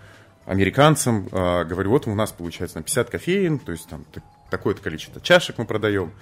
американцам, 0.46 1.30
э, 1.32 1.66
говорю, 1.66 1.92
вот 1.92 2.08
у 2.08 2.16
нас 2.16 2.32
получается 2.32 2.78
на 2.78 2.84
50 2.84 3.10
кофеин, 3.12 3.60
то 3.60 3.72
есть, 3.72 3.88
там, 3.88 4.06
такое-то 4.50 4.82
количество 4.82 5.22
чашек 5.22 5.60
мы 5.60 5.66
продаем 5.66 6.14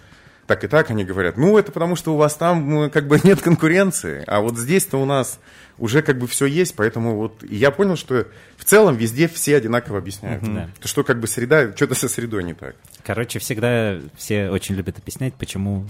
так 0.52 0.66
и 0.66 0.68
так 0.68 0.90
они 0.90 1.06
говорят, 1.06 1.38
ну, 1.38 1.58
это 1.58 1.72
потому 1.72 1.96
что 1.96 2.14
у 2.14 2.18
вас 2.18 2.36
там 2.36 2.70
ну, 2.70 2.90
как 2.90 3.08
бы 3.08 3.18
нет 3.24 3.40
конкуренции, 3.42 4.26
а 4.28 4.42
вот 4.42 4.58
здесь-то 4.58 4.98
у 4.98 5.06
нас 5.06 5.40
уже 5.78 6.02
как 6.02 6.18
бы 6.18 6.28
все 6.28 6.46
есть, 6.46 6.76
поэтому 6.76 7.16
вот 7.16 7.42
и 7.42 7.56
я 7.56 7.72
понял, 7.72 7.96
что 7.96 8.28
в 8.58 8.66
целом 8.66 8.98
везде 8.98 9.30
все 9.30 9.56
одинаково 9.56 10.00
объясняют. 10.00 10.44
Mm-hmm. 10.44 10.68
То, 10.82 10.88
что 10.90 11.06
как 11.06 11.22
бы 11.22 11.28
среда, 11.28 11.74
что-то 11.74 11.96
со 11.96 12.10
средой 12.10 12.44
не 12.44 12.54
так. 12.54 12.76
Короче, 13.02 13.40
всегда 13.40 13.98
все 14.18 14.50
очень 14.50 14.76
любят 14.76 14.98
объяснять, 15.00 15.36
почему 15.36 15.88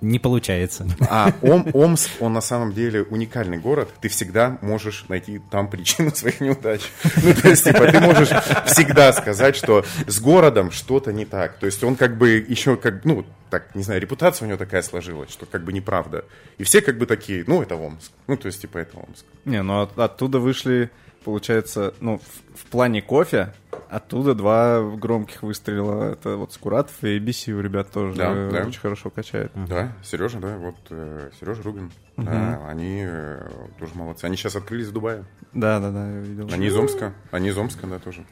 не 0.00 0.18
получается. 0.18 0.86
А 1.00 1.32
Ом, 1.42 1.66
Омск, 1.72 2.10
он 2.20 2.32
на 2.32 2.40
самом 2.40 2.72
деле 2.72 3.02
уникальный 3.02 3.58
город. 3.58 3.90
Ты 4.00 4.08
всегда 4.08 4.58
можешь 4.62 5.04
найти 5.08 5.40
там 5.50 5.68
причину 5.68 6.10
своих 6.14 6.40
неудач. 6.40 6.82
Ну, 7.22 7.34
то 7.34 7.48
есть, 7.48 7.64
типа, 7.64 7.86
ты 7.90 8.00
можешь 8.00 8.28
всегда 8.66 9.12
сказать, 9.12 9.56
что 9.56 9.84
с 10.06 10.20
городом 10.20 10.70
что-то 10.70 11.12
не 11.12 11.24
так. 11.24 11.58
То 11.58 11.66
есть 11.66 11.82
он 11.84 11.96
как 11.96 12.16
бы 12.16 12.30
еще 12.30 12.76
как, 12.76 13.04
ну, 13.04 13.24
так, 13.50 13.74
не 13.74 13.82
знаю, 13.82 14.00
репутация 14.00 14.46
у 14.46 14.48
него 14.48 14.58
такая 14.58 14.82
сложилась, 14.82 15.30
что 15.30 15.46
как 15.46 15.64
бы 15.64 15.72
неправда. 15.72 16.24
И 16.58 16.64
все 16.64 16.80
как 16.80 16.98
бы 16.98 17.06
такие, 17.06 17.44
ну, 17.46 17.62
это 17.62 17.76
Омск. 17.76 18.12
Ну, 18.26 18.36
то 18.36 18.46
есть, 18.46 18.60
типа, 18.60 18.78
это 18.78 18.98
Омск. 18.98 19.24
Не, 19.44 19.62
ну 19.62 19.82
от, 19.82 19.98
оттуда 19.98 20.38
вышли, 20.38 20.90
получается, 21.24 21.94
ну, 22.00 22.18
в, 22.18 22.60
в 22.60 22.64
плане 22.66 23.02
кофе, 23.02 23.52
оттуда 23.90 24.34
два 24.34 24.82
громких 24.96 25.42
выстрела. 25.42 26.12
Это 26.12 26.36
вот 26.36 26.52
Скуратов 26.52 27.02
и 27.02 27.18
ABC 27.18 27.52
у 27.52 27.60
ребят 27.60 27.90
тоже 27.90 28.14
да, 28.14 28.32
да. 28.50 28.66
очень 28.66 28.80
хорошо 28.80 29.10
качает. 29.10 29.52
Да, 29.54 29.92
Сережа, 30.02 30.38
да, 30.38 30.56
вот 30.56 30.76
э, 30.90 31.30
Сережа 31.38 31.62
Рубин. 31.62 31.92
Угу. 32.16 32.26
Да, 32.26 32.66
они 32.68 33.04
э, 33.06 33.48
тоже 33.78 33.94
молодцы. 33.94 34.24
Они 34.24 34.36
сейчас 34.36 34.56
открылись 34.56 34.88
в 34.88 34.92
Дубае. 34.92 35.24
Да, 35.52 35.80
да, 35.80 35.90
да, 35.90 36.10
я 36.10 36.20
видел. 36.20 36.48
Они 36.52 36.66
из 36.66 36.76
Омска. 36.76 37.14
Они 37.30 37.48
из 37.48 37.58
Омска, 37.58 37.86
да, 37.86 37.98
тоже. 37.98 38.24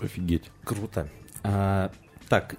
Офигеть. 0.00 0.50
Круто. 0.64 1.08
А, 1.42 1.90
так, 2.28 2.56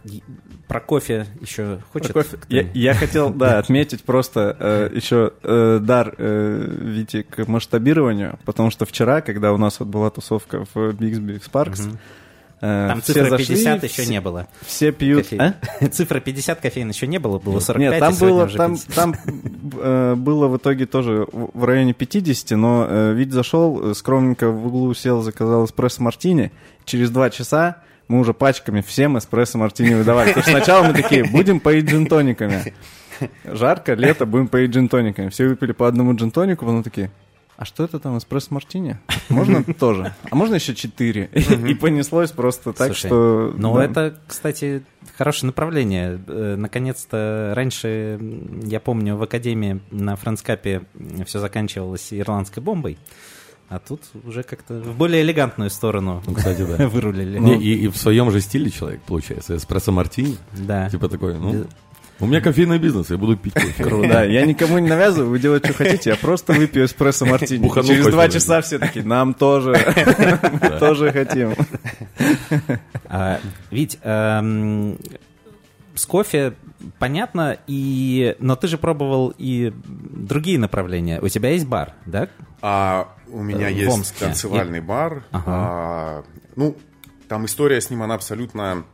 про 0.67 0.79
кофе 0.79 1.25
еще 1.41 1.79
хочет? 1.91 2.13
Про 2.13 2.23
кофе. 2.23 2.37
Я, 2.49 2.69
я 2.73 2.93
хотел, 2.93 3.31
да, 3.31 3.57
отметить 3.57 4.03
просто 4.03 4.55
э, 4.59 4.89
еще 4.93 5.33
э, 5.43 5.79
дар 5.81 6.13
э, 6.17 6.77
Вити 6.81 7.23
к 7.23 7.47
масштабированию, 7.47 8.39
потому 8.45 8.69
что 8.69 8.85
вчера, 8.85 9.21
когда 9.21 9.53
у 9.53 9.57
нас 9.57 9.79
вот 9.79 9.89
была 9.89 10.09
тусовка 10.11 10.65
в 10.65 10.75
Bixby 10.75 11.41
Sparks, 11.41 11.89
угу. 11.89 11.97
Э, 12.61 12.87
Там 12.89 13.01
цифра 13.01 13.29
зашли, 13.29 13.55
50 13.55 13.83
еще 13.83 14.01
все, 14.01 14.11
не 14.11 14.21
было. 14.21 14.47
Все 14.61 14.91
пьют. 14.91 15.27
А? 15.37 15.55
Цифра 15.91 16.19
50 16.19 16.61
кофеин 16.61 16.89
еще 16.89 17.05
не 17.07 17.19
было, 17.19 17.37
было 17.37 17.59
45, 17.59 17.91
Нет, 17.91 17.99
там 17.99 18.15
было, 18.15 18.47
там, 18.47 18.77
там 18.77 19.15
э, 19.77 20.15
было 20.15 20.47
в 20.47 20.57
итоге 20.57 20.85
тоже 20.85 21.27
в 21.31 21.63
районе 21.63 21.93
50, 21.93 22.57
но 22.57 22.87
э, 22.89 23.13
вид 23.13 23.33
зашел, 23.33 23.93
скромненько 23.93 24.49
в 24.49 24.67
углу 24.67 24.93
сел, 24.93 25.21
заказал 25.21 25.65
эспрессо 25.65 26.01
мартини. 26.01 26.51
Через 26.85 27.09
два 27.09 27.29
часа 27.29 27.81
мы 28.07 28.19
уже 28.19 28.33
пачками 28.33 28.81
всем 28.81 29.17
эспрессо 29.17 29.57
мартини 29.57 29.93
выдавали. 29.93 30.29
Потому 30.29 30.43
что 30.43 30.51
сначала 30.51 30.83
мы 30.87 30.93
такие, 30.93 31.25
будем 31.25 31.59
поить 31.59 31.85
джинтониками. 31.89 32.73
Жарко, 33.45 33.93
лето, 33.93 34.25
будем 34.25 34.47
поить 34.47 34.71
джинтониками. 34.71 35.29
Все 35.29 35.47
выпили 35.47 35.71
по 35.71 35.87
одному 35.87 36.15
джинтонику, 36.15 36.65
потом 36.65 36.83
такие, 36.83 37.11
а 37.57 37.65
что 37.65 37.83
это 37.83 37.99
там, 37.99 38.17
эспрессо 38.17 38.53
мартини? 38.53 38.99
Можно 39.29 39.63
тоже? 39.79 40.13
А 40.29 40.35
можно 40.35 40.55
еще 40.55 40.75
четыре? 40.75 41.29
И 41.33 41.73
понеслось 41.73 42.31
просто 42.31 42.73
так, 42.73 42.95
что... 42.95 43.53
Ну, 43.57 43.77
это, 43.77 44.19
кстати, 44.27 44.83
хорошее 45.17 45.47
направление. 45.47 46.21
Э, 46.27 46.55
наконец-то 46.57 47.53
раньше, 47.55 48.19
я 48.63 48.79
помню, 48.79 49.15
в 49.15 49.23
Академии 49.23 49.79
на 49.91 50.15
франскапе 50.15 50.83
все 51.25 51.39
заканчивалось 51.39 52.13
ирландской 52.13 52.59
бомбой. 52.59 52.97
А 53.67 53.79
тут 53.79 54.01
уже 54.23 54.43
как-то 54.43 54.75
в 54.75 54.95
более 54.95 55.23
элегантную 55.23 55.71
сторону 55.71 56.21
ну, 56.27 56.35
кстати, 56.35 56.63
да. 56.63 56.87
вырулили. 56.87 57.39
Не, 57.39 57.55
и, 57.57 57.85
и 57.85 57.87
в 57.87 57.97
своем 57.97 58.29
же 58.29 58.39
стиле 58.39 58.69
человек, 58.69 59.01
получается. 59.01 59.55
Эспрессо 59.55 59.91
мартини. 59.91 60.37
Да. 60.53 60.89
Типа 60.89 61.09
такой, 61.09 61.35
ну, 61.35 61.65
у 62.19 62.25
меня 62.25 62.41
кофейный 62.41 62.79
бизнес, 62.79 63.09
я 63.09 63.17
буду 63.17 63.35
пить 63.35 63.53
кофе. 63.53 63.83
Круто. 63.83 64.07
Да, 64.07 64.23
я 64.23 64.45
никому 64.45 64.79
не 64.79 64.89
навязываю, 64.89 65.31
вы 65.31 65.39
делаете, 65.39 65.73
что 65.73 65.83
хотите, 65.83 66.09
я 66.11 66.15
просто 66.15 66.53
выпью 66.53 66.85
эспрессо 66.85 67.25
мартини. 67.25 67.69
Через 67.85 68.07
два 68.07 68.29
часа 68.29 68.61
все 68.61 68.79
такие, 68.79 69.05
нам 69.05 69.33
тоже, 69.33 69.73
тоже 70.79 71.11
хотим. 71.11 71.55
А, 73.05 73.39
Вить, 73.69 73.99
эм, 74.03 74.97
с 75.93 76.05
кофе 76.05 76.53
понятно, 76.99 77.57
и... 77.67 78.35
но 78.39 78.55
ты 78.55 78.67
же 78.67 78.77
пробовал 78.77 79.33
и 79.37 79.73
другие 79.85 80.59
направления. 80.59 81.19
У 81.21 81.27
тебя 81.27 81.49
есть 81.49 81.65
бар, 81.65 81.93
да? 82.05 82.29
А, 82.61 83.13
у 83.27 83.41
меня 83.41 83.67
в 83.67 83.73
есть 83.73 83.91
Омске. 83.91 84.25
танцевальный 84.25 84.79
и... 84.79 84.81
бар. 84.81 85.23
Ага. 85.31 85.43
А, 85.47 86.23
ну, 86.55 86.77
там 87.27 87.45
история 87.45 87.81
с 87.81 87.89
ним, 87.89 88.03
она 88.03 88.15
абсолютно 88.15 88.85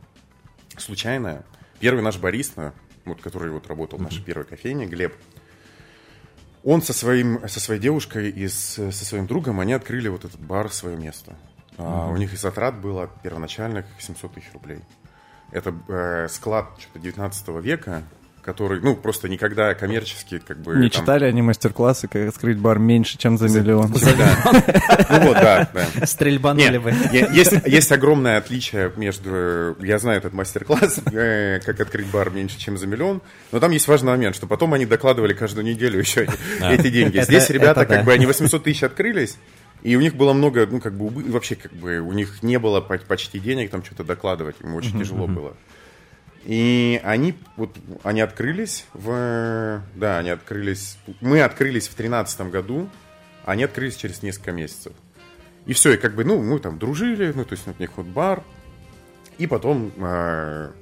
случайная. 0.76 1.44
Первый 1.80 2.02
наш 2.02 2.18
бариста, 2.18 2.74
вот, 3.04 3.20
который 3.20 3.50
вот 3.50 3.66
работал 3.66 3.98
в 3.98 4.02
нашей 4.02 4.22
первой 4.22 4.44
кофейне, 4.44 4.86
Глеб, 4.86 5.14
он 6.64 6.82
со, 6.82 6.92
своим, 6.92 7.46
со 7.48 7.60
своей 7.60 7.80
девушкой 7.80 8.30
и 8.30 8.46
с, 8.46 8.74
со 8.74 9.04
своим 9.04 9.26
другом, 9.26 9.60
они 9.60 9.72
открыли 9.72 10.08
вот 10.08 10.24
этот 10.24 10.40
бар, 10.40 10.70
свое 10.70 10.96
место. 10.96 11.36
А, 11.76 12.08
у 12.08 12.16
них 12.16 12.32
из 12.32 12.40
затрат 12.40 12.80
было 12.80 13.10
первоначальных 13.22 13.86
700 13.98 14.34
тысяч 14.34 14.52
рублей. 14.52 14.80
Это 15.50 15.74
э, 15.88 16.28
склад 16.28 16.70
что-то 16.78 16.98
19 16.98 17.48
века, 17.62 18.04
который, 18.42 18.80
ну, 18.80 18.96
просто 18.96 19.28
никогда 19.28 19.74
коммерчески 19.74 20.38
как 20.38 20.58
бы... 20.58 20.76
Не 20.76 20.90
там... 20.90 21.00
читали 21.00 21.24
они 21.24 21.42
мастер-классы, 21.42 22.08
как 22.08 22.28
открыть 22.28 22.58
бар 22.58 22.78
меньше, 22.78 23.16
чем 23.16 23.38
за 23.38 23.48
миллион? 23.48 23.92
Ну 23.92 25.20
вот, 25.26 25.34
да, 25.34 25.70
да. 25.72 26.06
Стрельбанули 26.06 26.78
бы. 26.78 26.92
Есть 27.12 27.92
огромное 27.92 28.38
отличие 28.38 28.92
между... 28.96 29.76
Я 29.80 29.98
знаю 29.98 30.18
этот 30.18 30.32
мастер-класс, 30.32 31.00
э, 31.12 31.60
как 31.64 31.80
открыть 31.80 32.06
бар 32.08 32.30
меньше, 32.30 32.58
чем 32.58 32.76
за 32.76 32.86
миллион, 32.86 33.22
но 33.52 33.60
там 33.60 33.70
есть 33.70 33.86
важный 33.86 34.10
момент, 34.12 34.34
что 34.34 34.46
потом 34.46 34.74
они 34.74 34.86
докладывали 34.86 35.32
каждую 35.34 35.64
неделю 35.64 36.00
еще 36.00 36.28
эти 36.60 36.90
деньги. 36.90 37.20
Здесь 37.20 37.48
ребята, 37.50 37.86
как 37.86 38.04
бы, 38.04 38.12
они 38.12 38.26
800 38.26 38.64
тысяч 38.64 38.82
открылись, 38.82 39.36
и 39.82 39.96
у 39.96 40.00
них 40.00 40.14
было 40.14 40.32
много, 40.32 40.66
ну, 40.66 40.80
как 40.80 40.96
бы, 40.96 41.08
вообще, 41.30 41.54
как 41.54 41.72
бы, 41.72 42.00
у 42.00 42.12
них 42.12 42.42
не 42.42 42.58
было 42.58 42.80
почти 42.80 43.38
денег 43.38 43.70
там 43.70 43.84
что-то 43.84 44.04
докладывать, 44.04 44.56
им 44.60 44.74
очень 44.74 44.98
тяжело 44.98 45.26
было. 45.26 45.54
И 46.44 47.00
они, 47.04 47.34
вот, 47.56 47.76
они 48.02 48.20
открылись 48.20 48.86
в... 48.94 49.82
Да, 49.94 50.18
они 50.18 50.30
открылись... 50.30 50.98
Мы 51.20 51.40
открылись 51.40 51.88
в 51.88 51.94
тринадцатом 51.94 52.50
году, 52.50 52.88
они 53.44 53.62
открылись 53.62 53.96
через 53.96 54.22
несколько 54.22 54.52
месяцев. 54.52 54.92
И 55.66 55.72
все, 55.72 55.92
и 55.92 55.96
как 55.96 56.14
бы, 56.14 56.24
ну, 56.24 56.42
мы 56.42 56.58
там 56.58 56.78
дружили, 56.78 57.32
ну, 57.32 57.44
то 57.44 57.52
есть 57.52 57.66
у 57.66 57.74
них 57.78 57.90
вот 57.96 58.06
бар. 58.06 58.42
И 59.38 59.46
потом... 59.46 59.92
Э, 59.96 60.72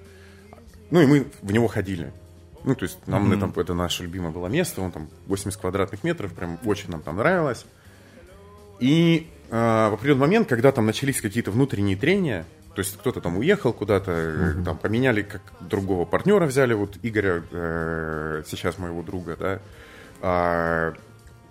ну, 0.91 1.03
и 1.03 1.07
мы 1.07 1.27
в 1.43 1.53
него 1.53 1.69
ходили. 1.69 2.13
Ну, 2.65 2.75
то 2.75 2.85
есть 2.85 3.07
нам 3.07 3.31
mm-hmm. 3.31 3.51
это, 3.51 3.61
это 3.61 3.75
наше 3.75 4.03
любимое 4.03 4.33
было 4.33 4.47
место, 4.47 4.81
он 4.81 4.93
там 4.93 5.09
80 5.27 5.61
квадратных 5.61 6.05
метров, 6.05 6.33
прям 6.33 6.59
очень 6.65 6.91
нам 6.91 7.03
там 7.03 7.17
нравилось. 7.17 7.67
И 8.81 9.29
э, 9.51 9.89
в 9.91 9.95
определенный 9.95 10.21
момент, 10.21 10.49
когда 10.49 10.73
там 10.73 10.87
начались 10.87 11.21
какие-то 11.21 11.51
внутренние 11.51 11.97
трения, 11.97 12.47
то 12.81 12.83
есть 12.83 12.97
кто-то 12.97 13.21
там 13.21 13.37
уехал 13.37 13.75
куда-то, 13.75 14.11
mm-hmm. 14.11 14.65
там 14.65 14.79
поменяли, 14.79 15.21
как 15.21 15.43
другого 15.61 16.07
партнера 16.07 16.47
взяли, 16.47 16.73
вот 16.73 16.97
Игоря, 17.03 17.43
э, 17.51 18.43
сейчас 18.47 18.79
моего 18.79 19.03
друга, 19.03 19.37
да, 19.39 19.61
а, 20.23 20.95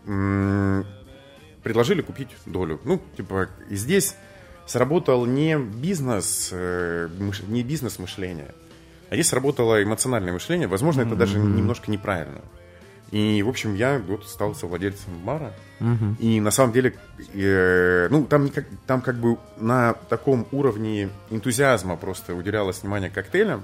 м- 0.08 0.88
предложили 1.62 2.02
купить 2.02 2.30
долю. 2.48 2.82
Ну, 2.84 3.00
типа, 3.16 3.48
и 3.70 3.76
здесь 3.76 4.16
сработал 4.66 5.28
не 5.28 5.56
бизнес, 5.56 6.50
э, 6.52 7.10
мыш- 7.20 7.48
не 7.48 7.62
бизнес 7.62 8.00
мышление, 8.00 8.56
а 9.12 9.14
здесь 9.14 9.28
сработало 9.28 9.84
эмоциональное 9.84 10.34
мышление. 10.34 10.68
Возможно, 10.68 11.02
mm-hmm. 11.02 11.08
это 11.10 11.16
даже 11.16 11.38
немножко 11.38 11.92
неправильно. 11.92 12.42
И, 13.12 13.42
в 13.42 13.50
общем, 13.50 13.76
я 13.76 14.00
вот 14.00 14.28
стал 14.28 14.54
совладельцем 14.54 15.18
бара. 15.24 15.54
Угу. 15.80 16.18
И 16.20 16.40
на 16.40 16.52
самом 16.52 16.74
деле, 16.74 16.94
э, 17.34 18.08
ну, 18.10 18.26
там, 18.26 18.50
там 18.86 19.02
как 19.02 19.16
бы 19.16 19.38
на 19.58 19.94
таком 19.94 20.48
уровне 20.52 21.10
энтузиазма 21.30 21.98
просто 21.98 22.36
уделялось 22.36 22.82
внимание 22.82 23.10
коктейлям. 23.10 23.64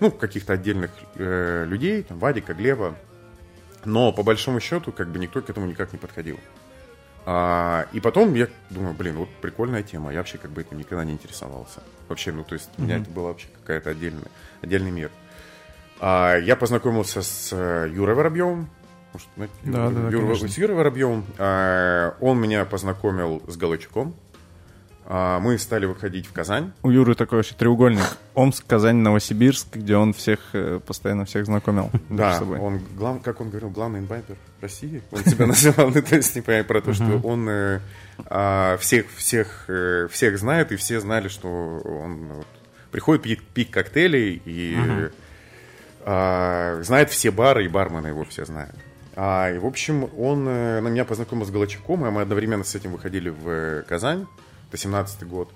Ну, 0.00 0.10
каких-то 0.10 0.54
отдельных 0.54 0.90
э, 1.14 1.64
людей, 1.66 2.02
там, 2.02 2.18
Вадика, 2.18 2.52
Глеба. 2.52 2.96
Но, 3.84 4.12
по 4.12 4.22
большому 4.22 4.60
счету, 4.60 4.90
как 4.90 5.08
бы 5.08 5.18
никто 5.18 5.40
к 5.40 5.48
этому 5.48 5.66
никак 5.66 5.92
не 5.92 5.98
подходил. 5.98 6.40
А, 7.26 7.86
и 7.92 8.00
потом 8.00 8.34
я 8.34 8.48
думаю, 8.70 8.94
блин, 8.94 9.16
вот 9.16 9.28
прикольная 9.40 9.82
тема. 9.82 10.12
Я 10.12 10.18
вообще 10.18 10.38
как 10.38 10.50
бы 10.50 10.62
этим 10.62 10.78
никогда 10.78 11.04
не 11.04 11.12
интересовался. 11.12 11.82
Вообще, 12.08 12.32
ну, 12.32 12.44
то 12.44 12.54
есть, 12.54 12.68
у 12.76 12.82
меня 12.82 12.98
это 12.98 13.08
было 13.10 13.28
вообще 13.28 13.46
какая-то 13.60 13.90
отдельная, 13.90 14.30
отдельный 14.62 14.90
мир. 14.90 15.10
Я 16.00 16.56
познакомился 16.58 17.22
с 17.22 17.50
э, 17.52 17.90
Юрой 17.92 18.14
Воробьевым. 18.14 18.68
Может, 19.14 19.28
знаете, 19.36 19.54
да, 19.62 19.84
Юра, 19.84 19.90
да, 19.90 20.10
Юра, 20.10 20.34
с 20.34 20.58
Юрой 20.58 20.76
Воробьевым. 20.76 21.24
А, 21.38 22.16
он 22.20 22.40
меня 22.40 22.64
познакомил 22.64 23.42
с 23.46 23.56
Галычуком. 23.56 24.14
А, 25.06 25.38
мы 25.38 25.56
стали 25.58 25.86
выходить 25.86 26.26
в 26.26 26.32
Казань. 26.32 26.72
У 26.82 26.90
Юры 26.90 27.14
такой 27.14 27.38
вообще 27.38 27.54
треугольник. 27.54 28.02
Омск, 28.34 28.66
Казань, 28.66 28.96
Новосибирск, 28.96 29.76
где 29.76 29.96
он 29.96 30.14
всех, 30.14 30.40
э, 30.52 30.80
постоянно 30.84 31.26
всех 31.26 31.46
знакомил. 31.46 31.92
Да, 32.08 32.42
он, 32.42 32.80
глав, 32.96 33.22
как 33.22 33.40
он 33.40 33.50
говорил, 33.50 33.70
главный 33.70 34.00
инвайпер 34.00 34.36
России. 34.60 35.00
Он 35.12 35.24
себя 35.24 35.46
называл, 35.46 35.90
ну, 35.90 36.02
то 36.02 36.16
есть, 36.16 36.34
не 36.34 36.42
понимаю, 36.42 36.64
про 36.64 36.80
то, 36.80 36.92
что 36.92 37.20
он 37.22 37.48
э, 37.48 38.76
всех, 38.80 39.06
всех, 39.14 39.70
всех 40.10 40.38
знает, 40.38 40.72
и 40.72 40.76
все 40.76 40.98
знали, 40.98 41.28
что 41.28 41.48
он 41.48 42.44
приходит 42.90 43.22
пить, 43.22 43.42
пить 43.42 43.70
коктейли, 43.70 44.42
и 44.44 45.10
а, 46.06 46.82
знает 46.82 47.10
все 47.10 47.30
бары, 47.30 47.64
и 47.64 47.68
бармены 47.68 48.08
его 48.08 48.24
все 48.24 48.44
знают. 48.44 48.76
А, 49.16 49.50
и, 49.50 49.58
в 49.58 49.64
общем, 49.64 50.10
он 50.18 50.46
э, 50.46 50.80
на 50.80 50.88
меня 50.88 51.04
познакомил 51.04 51.46
с 51.46 51.50
Галачуком, 51.50 52.04
и 52.06 52.10
мы 52.10 52.20
одновременно 52.20 52.64
с 52.64 52.74
этим 52.74 52.92
выходили 52.92 53.30
в 53.30 53.48
э, 53.48 53.82
Казань. 53.88 54.26
Это 54.68 54.76
17-й 54.76 55.24
год 55.24 55.50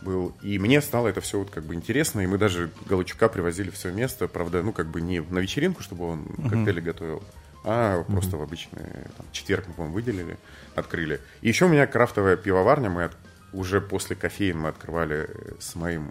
был. 0.00 0.32
И 0.42 0.58
мне 0.58 0.80
стало 0.80 1.08
это 1.08 1.20
все 1.20 1.38
вот 1.38 1.50
как 1.50 1.64
бы 1.64 1.74
интересно, 1.74 2.20
и 2.20 2.26
мы 2.26 2.38
даже 2.38 2.70
Галачука 2.86 3.28
привозили 3.28 3.68
в 3.70 3.76
свое 3.76 3.94
место, 3.94 4.26
правда, 4.28 4.62
ну 4.62 4.72
как 4.72 4.86
бы 4.86 5.00
не 5.02 5.20
на 5.20 5.38
вечеринку, 5.40 5.82
чтобы 5.82 6.08
он 6.08 6.20
uh-huh. 6.22 6.48
коктейли 6.48 6.80
готовил, 6.80 7.22
а 7.64 7.98
uh-huh. 7.98 8.04
просто 8.04 8.36
в 8.38 8.42
обычный 8.42 8.84
там, 9.16 9.26
четверг 9.32 9.66
мы, 9.68 9.74
по-моему, 9.74 9.94
выделили, 9.94 10.38
открыли. 10.74 11.20
И 11.42 11.48
еще 11.48 11.66
у 11.66 11.68
меня 11.68 11.86
крафтовая 11.86 12.36
пивоварня, 12.36 12.88
мы 12.88 13.04
от, 13.04 13.12
уже 13.52 13.80
после 13.80 14.16
кофеин 14.16 14.58
мы 14.60 14.70
открывали 14.70 15.28
с 15.58 15.74
моим 15.74 16.10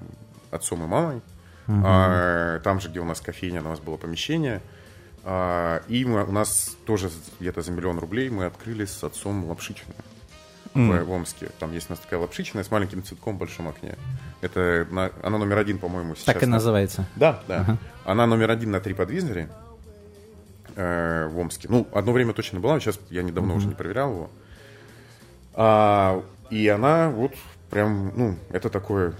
отцом 0.51 0.83
и 0.83 0.87
мамой. 0.87 1.21
Угу. 1.69 1.83
А, 1.85 2.59
там 2.59 2.81
же, 2.81 2.89
где 2.89 2.99
у 2.99 3.05
нас 3.05 3.21
кофейня, 3.21 3.61
у 3.61 3.65
нас 3.65 3.79
было 3.79 3.95
помещение. 3.95 4.61
А, 5.23 5.83
и 5.87 6.03
мы, 6.03 6.23
у 6.23 6.31
нас 6.31 6.75
тоже 6.85 7.11
где-то 7.39 7.61
за 7.61 7.71
миллион 7.71 7.99
рублей 7.99 8.29
мы 8.29 8.45
открыли 8.45 8.85
с 8.85 9.03
отцом 9.03 9.45
лапшичную 9.45 9.95
mm. 10.73 11.03
в, 11.03 11.11
Омске. 11.11 11.49
Там 11.59 11.71
есть 11.71 11.89
у 11.89 11.93
нас 11.93 11.99
такая 11.99 12.19
лапшичная 12.19 12.63
с 12.63 12.71
маленьким 12.71 13.03
цветком 13.03 13.35
в 13.35 13.39
большом 13.39 13.67
окне. 13.67 13.95
Это 14.41 14.87
на, 14.89 15.11
она 15.21 15.37
номер 15.37 15.59
один, 15.59 15.77
по-моему, 15.77 16.15
сейчас. 16.15 16.25
Так 16.25 16.41
и 16.41 16.47
на... 16.47 16.53
называется. 16.53 17.05
Да, 17.15 17.43
да. 17.47 17.65
Uh-huh. 17.67 17.77
Она 18.05 18.25
номер 18.25 18.49
один 18.49 18.71
на 18.71 18.77
TripAdvisor 18.77 19.49
э, 20.75 21.27
в 21.27 21.37
Омске. 21.37 21.67
Ну, 21.69 21.87
одно 21.93 22.13
время 22.13 22.33
точно 22.33 22.59
была, 22.59 22.79
сейчас 22.79 22.99
я 23.11 23.21
недавно 23.21 23.51
uh-huh. 23.51 23.57
уже 23.57 23.67
не 23.67 23.75
проверял 23.75 24.11
его. 24.11 24.29
А, 25.53 26.23
и 26.49 26.67
она 26.67 27.09
вот 27.09 27.33
прям, 27.69 28.11
ну, 28.15 28.37
это 28.49 28.71
такое 28.71 29.13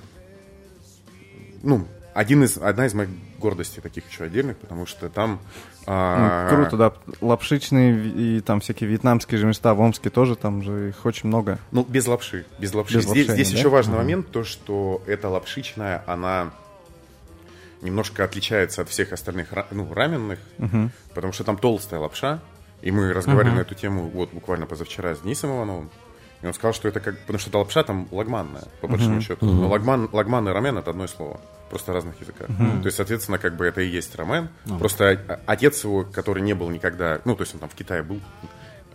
ну, 1.61 1.85
один 2.19 2.43
из, 2.43 2.57
одна 2.57 2.85
из 2.85 2.93
моих 2.93 3.07
гордостей 3.39 3.79
таких 3.79 4.05
еще 4.09 4.25
отдельных, 4.25 4.57
потому 4.57 4.85
что 4.85 5.07
там... 5.07 5.39
А... 5.87 6.49
Ну, 6.49 6.55
круто, 6.55 6.75
да. 6.75 6.93
Лапшичные 7.21 8.07
и 8.09 8.41
там 8.41 8.59
всякие 8.59 8.89
вьетнамские 8.89 9.39
же 9.39 9.45
места 9.45 9.73
в 9.73 9.79
Омске 9.79 10.09
тоже, 10.09 10.35
там 10.35 10.61
же 10.61 10.89
их 10.89 11.05
очень 11.05 11.29
много. 11.29 11.59
Ну, 11.71 11.85
без 11.87 12.07
лапши. 12.07 12.45
Без 12.59 12.73
лапши. 12.73 12.97
Без 12.97 13.05
здесь 13.05 13.27
лапши, 13.27 13.33
здесь 13.35 13.51
да? 13.53 13.57
еще 13.57 13.69
важный 13.69 13.93
uh-huh. 13.93 13.99
момент, 13.99 14.31
то, 14.31 14.43
что 14.43 15.01
эта 15.07 15.29
лапшичная, 15.29 16.03
она 16.07 16.51
немножко 17.81 18.25
отличается 18.25 18.81
от 18.81 18.89
всех 18.89 19.13
остальных 19.13 19.53
ну, 19.71 19.87
раменных, 19.93 20.39
uh-huh. 20.57 20.89
потому 21.13 21.31
что 21.31 21.45
там 21.45 21.57
толстая 21.57 22.01
лапша, 22.01 22.41
и 22.81 22.91
мы 22.91 23.13
разговаривали 23.13 23.53
uh-huh. 23.53 23.59
на 23.59 23.61
эту 23.61 23.75
тему 23.75 24.09
вот 24.09 24.33
буквально 24.33 24.65
позавчера 24.65 25.15
с 25.15 25.21
Денисом 25.21 25.55
Ивановым, 25.55 25.89
и 26.41 26.47
он 26.47 26.53
сказал, 26.53 26.73
что 26.73 26.89
это 26.89 26.99
как... 26.99 27.17
Потому 27.19 27.39
что 27.39 27.49
эта 27.49 27.59
лапша 27.59 27.83
там 27.83 28.09
лагманная, 28.11 28.65
по 28.81 28.89
большому 28.89 29.19
uh-huh. 29.19 29.21
счету. 29.21 29.45
Uh-huh. 29.45 29.53
Но 29.53 29.69
лагман, 29.69 30.09
лагман 30.11 30.49
и 30.49 30.51
рамен— 30.51 30.77
это 30.79 30.89
одно 30.89 31.07
слово 31.07 31.39
просто 31.69 31.93
разных 31.93 32.19
языках. 32.19 32.49
Uh-huh. 32.49 32.81
То 32.81 32.85
есть, 32.85 32.97
соответственно, 32.97 33.37
как 33.37 33.55
бы 33.55 33.65
это 33.65 33.81
и 33.81 33.87
есть 33.87 34.15
рамен. 34.15 34.49
Uh-huh. 34.65 34.79
Просто 34.79 35.41
отец 35.45 35.83
его, 35.83 36.03
который 36.03 36.41
не 36.41 36.53
был 36.53 36.69
никогда, 36.69 37.21
ну, 37.25 37.35
то 37.35 37.43
есть 37.43 37.53
он 37.53 37.59
там 37.59 37.69
в 37.69 37.75
Китае 37.75 38.03
был, 38.03 38.21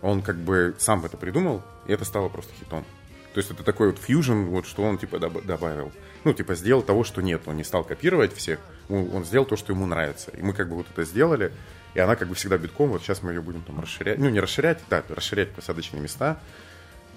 он 0.01 0.21
как 0.21 0.35
бы 0.35 0.75
сам 0.77 1.03
это 1.05 1.17
придумал, 1.17 1.63
и 1.87 1.93
это 1.93 2.05
стало 2.05 2.29
просто 2.29 2.53
хитом. 2.59 2.85
То 3.33 3.39
есть 3.39 3.51
это 3.51 3.63
такой 3.63 3.87
вот 3.87 3.99
фьюжн, 3.99 4.45
вот 4.45 4.65
что 4.65 4.83
он 4.83 4.97
типа 4.97 5.19
добавил. 5.19 5.91
Ну, 6.23 6.33
типа 6.33 6.55
сделал 6.55 6.81
того, 6.81 7.03
что 7.03 7.21
нет. 7.21 7.41
Он 7.47 7.57
не 7.57 7.65
стал 7.65 7.83
копировать 7.83 8.33
всех, 8.33 8.59
он 8.87 9.25
сделал 9.25 9.45
то, 9.45 9.57
что 9.57 9.73
ему 9.73 9.85
нравится. 9.85 10.31
И 10.31 10.41
мы 10.41 10.53
как 10.53 10.69
бы 10.69 10.77
вот 10.77 10.87
это 10.89 11.03
сделали, 11.03 11.51
и 11.95 11.99
она 11.99 12.15
как 12.15 12.29
бы 12.29 12.35
всегда 12.35 12.57
битком, 12.57 12.89
вот 12.89 13.01
сейчас 13.01 13.23
мы 13.23 13.33
ее 13.33 13.41
будем 13.41 13.61
там 13.63 13.79
расширять, 13.79 14.19
ну, 14.19 14.29
не 14.29 14.39
расширять, 14.39 14.79
да, 14.89 15.03
расширять 15.09 15.51
посадочные 15.51 16.01
места 16.01 16.39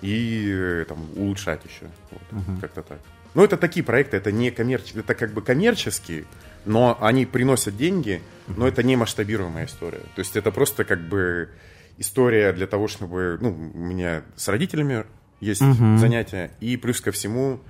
и 0.02 0.50
э, 0.50 0.84
там 0.88 1.09
улучшать 1.16 1.64
еще. 1.64 1.90
Вот, 2.11 2.22
uh-huh. 2.30 2.61
Как-то 2.61 2.82
так. 2.82 2.98
Ну, 3.35 3.45
это 3.45 3.57
такие 3.57 3.85
проекты, 3.85 4.16
это 4.16 4.33
не 4.33 4.51
коммерческие, 4.51 5.03
это 5.03 5.14
как 5.14 5.33
бы 5.33 5.43
коммерческие, 5.43 6.24
но 6.64 6.97
они 7.01 7.26
приносят 7.26 7.76
деньги, 7.76 8.22
но 8.47 8.66
это 8.66 8.83
не 8.83 8.97
масштабируемая 8.97 9.66
история. 9.66 10.03
То 10.14 10.20
есть 10.20 10.37
это 10.37 10.51
просто 10.51 10.85
как 10.85 11.01
бы 11.01 11.51
история 11.99 12.53
для 12.53 12.66
того, 12.66 12.89
чтобы, 12.89 13.39
ну, 13.41 13.51
у 13.74 13.79
меня 13.79 14.22
с 14.37 14.49
родителями 14.49 15.05
есть 15.41 15.62
uh-huh. 15.62 15.99
занятия, 15.99 16.51
и 16.61 16.76
плюс 16.76 17.01
ко 17.01 17.12
всему 17.12 17.61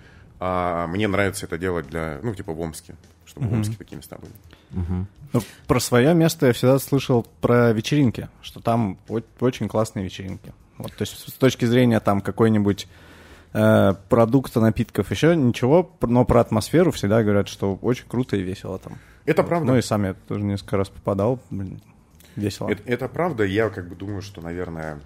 а, 0.40 0.86
мне 0.86 1.08
нравится 1.08 1.46
это 1.46 1.58
делать 1.58 1.88
для, 1.88 2.20
ну, 2.22 2.34
типа 2.34 2.52
в 2.52 2.60
Омске, 2.60 2.94
чтобы 3.26 3.46
uh-huh. 3.46 3.50
в 3.50 3.54
Омске 3.54 3.76
такие 3.76 3.96
места 3.96 4.16
были. 4.18 4.32
Uh-huh. 4.72 5.04
Ну, 5.32 5.42
про 5.66 5.80
свое 5.80 6.14
место 6.14 6.46
я 6.46 6.52
всегда 6.52 6.78
слышал 6.78 7.26
про 7.40 7.72
вечеринки, 7.72 8.28
что 8.40 8.60
там 8.60 8.98
очень 9.40 9.68
классные 9.68 10.04
вечеринки. 10.04 10.52
Вот, 10.78 10.94
то 10.94 11.02
есть 11.02 11.28
с 11.28 11.32
точки 11.32 11.64
зрения 11.64 12.00
там 12.00 12.20
какой-нибудь 12.20 12.86
э, 13.52 13.94
продукта, 14.08 14.60
напитков, 14.60 15.10
еще 15.10 15.34
ничего, 15.36 15.90
но 16.00 16.24
про 16.24 16.40
атмосферу 16.40 16.90
всегда 16.92 17.22
говорят, 17.22 17.48
что 17.48 17.78
очень 17.82 18.06
круто 18.08 18.36
и 18.36 18.42
весело 18.42 18.78
там. 18.78 18.98
Это 19.24 19.42
вот. 19.42 19.48
правда. 19.48 19.66
Ну 19.72 19.78
и 19.78 19.82
сам 19.82 20.04
я 20.04 20.14
тоже 20.14 20.44
несколько 20.44 20.76
раз 20.76 20.88
попадал, 20.88 21.40
блин, 21.50 21.80
весело. 22.36 22.68
Это, 22.70 22.82
это 22.86 23.08
правда. 23.08 23.44
Я 23.44 23.68
как 23.68 23.88
бы 23.88 23.94
думаю, 23.94 24.22
что, 24.22 24.40
наверное, 24.40 25.00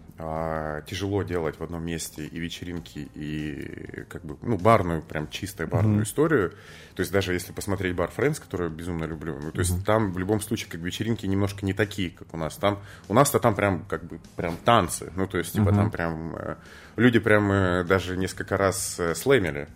тяжело 0.87 1.23
делать 1.23 1.59
в 1.59 1.63
одном 1.63 1.85
месте 1.85 2.27
и 2.27 2.39
вечеринки, 2.39 3.09
и 3.15 4.05
как 4.09 4.25
бы, 4.25 4.37
ну, 4.43 4.57
барную, 4.59 5.03
прям 5.03 5.29
чистую 5.29 5.69
барную 5.69 6.01
mm-hmm. 6.01 6.05
историю. 6.05 6.51
То 6.95 7.01
есть 7.01 7.13
даже 7.13 7.33
если 7.33 7.53
посмотреть 7.53 7.95
бар 7.95 8.11
Friends, 8.15 8.41
который 8.41 8.69
я 8.69 8.75
безумно 8.75 9.05
люблю, 9.05 9.39
ну, 9.41 9.51
то 9.51 9.59
есть 9.59 9.73
mm-hmm. 9.73 9.85
там 9.85 10.13
в 10.13 10.19
любом 10.19 10.41
случае 10.41 10.71
как 10.71 10.81
вечеринки 10.81 11.27
немножко 11.27 11.65
не 11.65 11.73
такие, 11.73 12.11
как 12.11 12.33
у 12.35 12.37
нас. 12.37 12.57
Там, 12.57 12.81
у 13.09 13.15
нас-то 13.15 13.39
там 13.39 13.55
прям 13.55 13.85
как 13.85 14.05
бы 14.05 14.21
прям 14.37 14.57
танцы, 14.65 15.13
ну, 15.17 15.27
то 15.27 15.39
есть 15.39 15.53
типа 15.53 15.71
mm-hmm. 15.71 15.77
там 15.77 15.91
прям 15.91 16.37
э, 16.37 16.57
люди 16.97 17.19
прям 17.19 17.51
э, 17.51 17.85
даже 17.85 18.17
несколько 18.17 18.57
раз 18.57 18.97
э, 18.99 19.15
слэмили. 19.15 19.69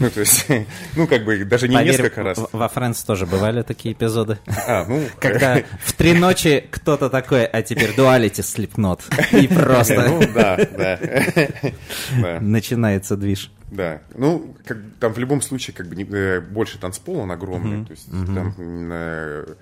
Ну, 0.00 0.10
то 0.10 0.20
есть, 0.20 0.46
ну, 0.96 1.06
как 1.06 1.24
бы 1.24 1.44
даже 1.44 1.68
не 1.68 1.76
Поверь, 1.76 1.92
несколько 1.92 2.22
раз. 2.22 2.38
Во 2.52 2.66
Friends 2.66 3.04
тоже 3.06 3.26
бывали 3.26 3.62
такие 3.62 3.94
эпизоды. 3.94 4.38
А, 4.66 4.84
ну... 4.86 5.06
Когда 5.20 5.62
в 5.84 5.92
три 5.92 6.14
ночи 6.14 6.66
кто-то 6.70 7.10
такой, 7.10 7.44
а 7.44 7.62
теперь 7.62 7.94
дуалити 7.94 8.42
слепнот. 8.42 9.02
И 9.32 9.48
просто... 9.48 9.93
Ну, 9.96 10.20
да, 10.34 10.56
да. 10.76 12.40
Начинается 12.40 13.16
движ. 13.16 13.50
Да, 13.70 14.02
ну, 14.14 14.54
как, 14.64 14.78
там 15.00 15.12
в 15.12 15.18
любом 15.18 15.40
случае 15.40 15.74
как 15.74 15.88
бы 15.88 15.96
не, 15.96 16.04
э, 16.04 16.40
больше 16.40 16.78
танцпол, 16.78 17.18
он 17.18 17.32
огромный, 17.32 17.78
uh-huh, 17.78 17.86
то 17.86 17.90
есть 17.90 18.08
uh-huh. 18.08 18.34
там 18.34 18.54
э, 18.92 19.54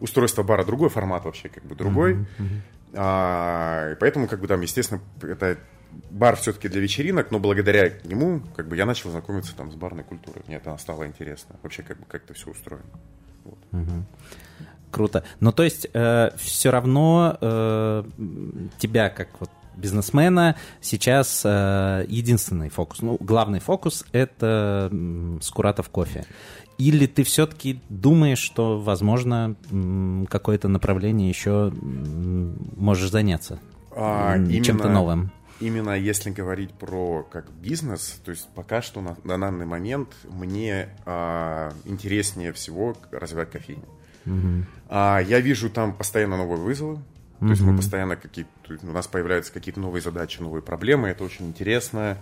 устройство 0.00 0.42
бара 0.42 0.64
другой 0.64 0.88
формат 0.88 1.24
вообще, 1.24 1.50
как 1.50 1.64
бы 1.64 1.74
другой, 1.74 2.14
uh-huh, 2.14 2.26
uh-huh. 2.38 2.60
А, 2.94 3.94
поэтому 4.00 4.26
как 4.26 4.40
бы 4.40 4.46
там, 4.46 4.62
естественно, 4.62 5.02
это 5.20 5.58
бар 6.10 6.36
все-таки 6.36 6.68
для 6.68 6.80
вечеринок, 6.80 7.30
но 7.30 7.38
благодаря 7.38 7.92
нему 8.04 8.40
как 8.56 8.68
бы 8.68 8.76
я 8.76 8.86
начал 8.86 9.10
знакомиться 9.10 9.54
там 9.54 9.70
с 9.70 9.74
барной 9.74 10.04
культурой, 10.04 10.42
мне 10.46 10.56
это 10.56 10.74
стало 10.78 11.06
интересно, 11.06 11.56
вообще 11.62 11.82
как 11.82 11.98
бы 11.98 12.06
как 12.06 12.24
это 12.24 12.32
все 12.32 12.50
устроено. 12.50 12.86
Вот. 13.44 13.58
Uh-huh. 13.72 14.02
Круто. 14.90 15.24
Ну, 15.40 15.52
то 15.52 15.64
есть, 15.64 15.86
э, 15.92 16.30
все 16.38 16.70
равно 16.70 17.36
э, 17.40 18.04
тебя, 18.78 19.10
как 19.10 19.28
вот 19.40 19.50
бизнесмена 19.78 20.56
сейчас 20.80 21.42
э, 21.44 22.04
единственный 22.08 22.68
фокус, 22.68 23.00
ну, 23.00 23.16
главный 23.20 23.60
фокус— 23.60 24.04
это 24.12 24.90
Скуратов 25.40 25.88
кофе. 25.88 26.26
Или 26.78 27.06
ты 27.06 27.24
все-таки 27.24 27.80
думаешь, 27.88 28.38
что, 28.38 28.80
возможно, 28.80 29.56
какое-то 30.30 30.68
направление 30.68 31.28
еще 31.28 31.72
можешь 31.72 33.10
заняться 33.10 33.58
а, 33.96 34.36
чем-то 34.38 34.88
новым? 34.88 35.32
Именно 35.60 35.98
если 35.98 36.30
говорить 36.30 36.70
про 36.72 37.24
как 37.24 37.50
бизнес, 37.50 38.20
то 38.24 38.30
есть 38.30 38.48
пока 38.54 38.80
что 38.80 39.00
на, 39.00 39.16
на 39.24 39.38
данный 39.38 39.66
момент 39.66 40.08
мне 40.30 40.90
а, 41.04 41.72
интереснее 41.84 42.52
всего 42.52 42.96
развивать 43.10 43.50
кофейню. 43.50 43.82
Угу. 44.24 44.64
А, 44.88 45.18
я 45.18 45.40
вижу 45.40 45.70
там 45.70 45.92
постоянно 45.94 46.36
новые 46.36 46.60
вызовы, 46.60 46.98
то 47.38 47.44
mm-hmm. 47.44 47.50
есть 47.50 47.62
мы 47.62 47.76
постоянно 47.76 48.16
какие-то, 48.16 48.50
у 48.82 48.92
нас 48.92 49.06
появляются 49.06 49.52
какие-то 49.52 49.78
новые 49.80 50.02
задачи, 50.02 50.40
новые 50.40 50.62
проблемы, 50.62 51.08
это 51.08 51.22
очень 51.22 51.46
интересно. 51.46 52.18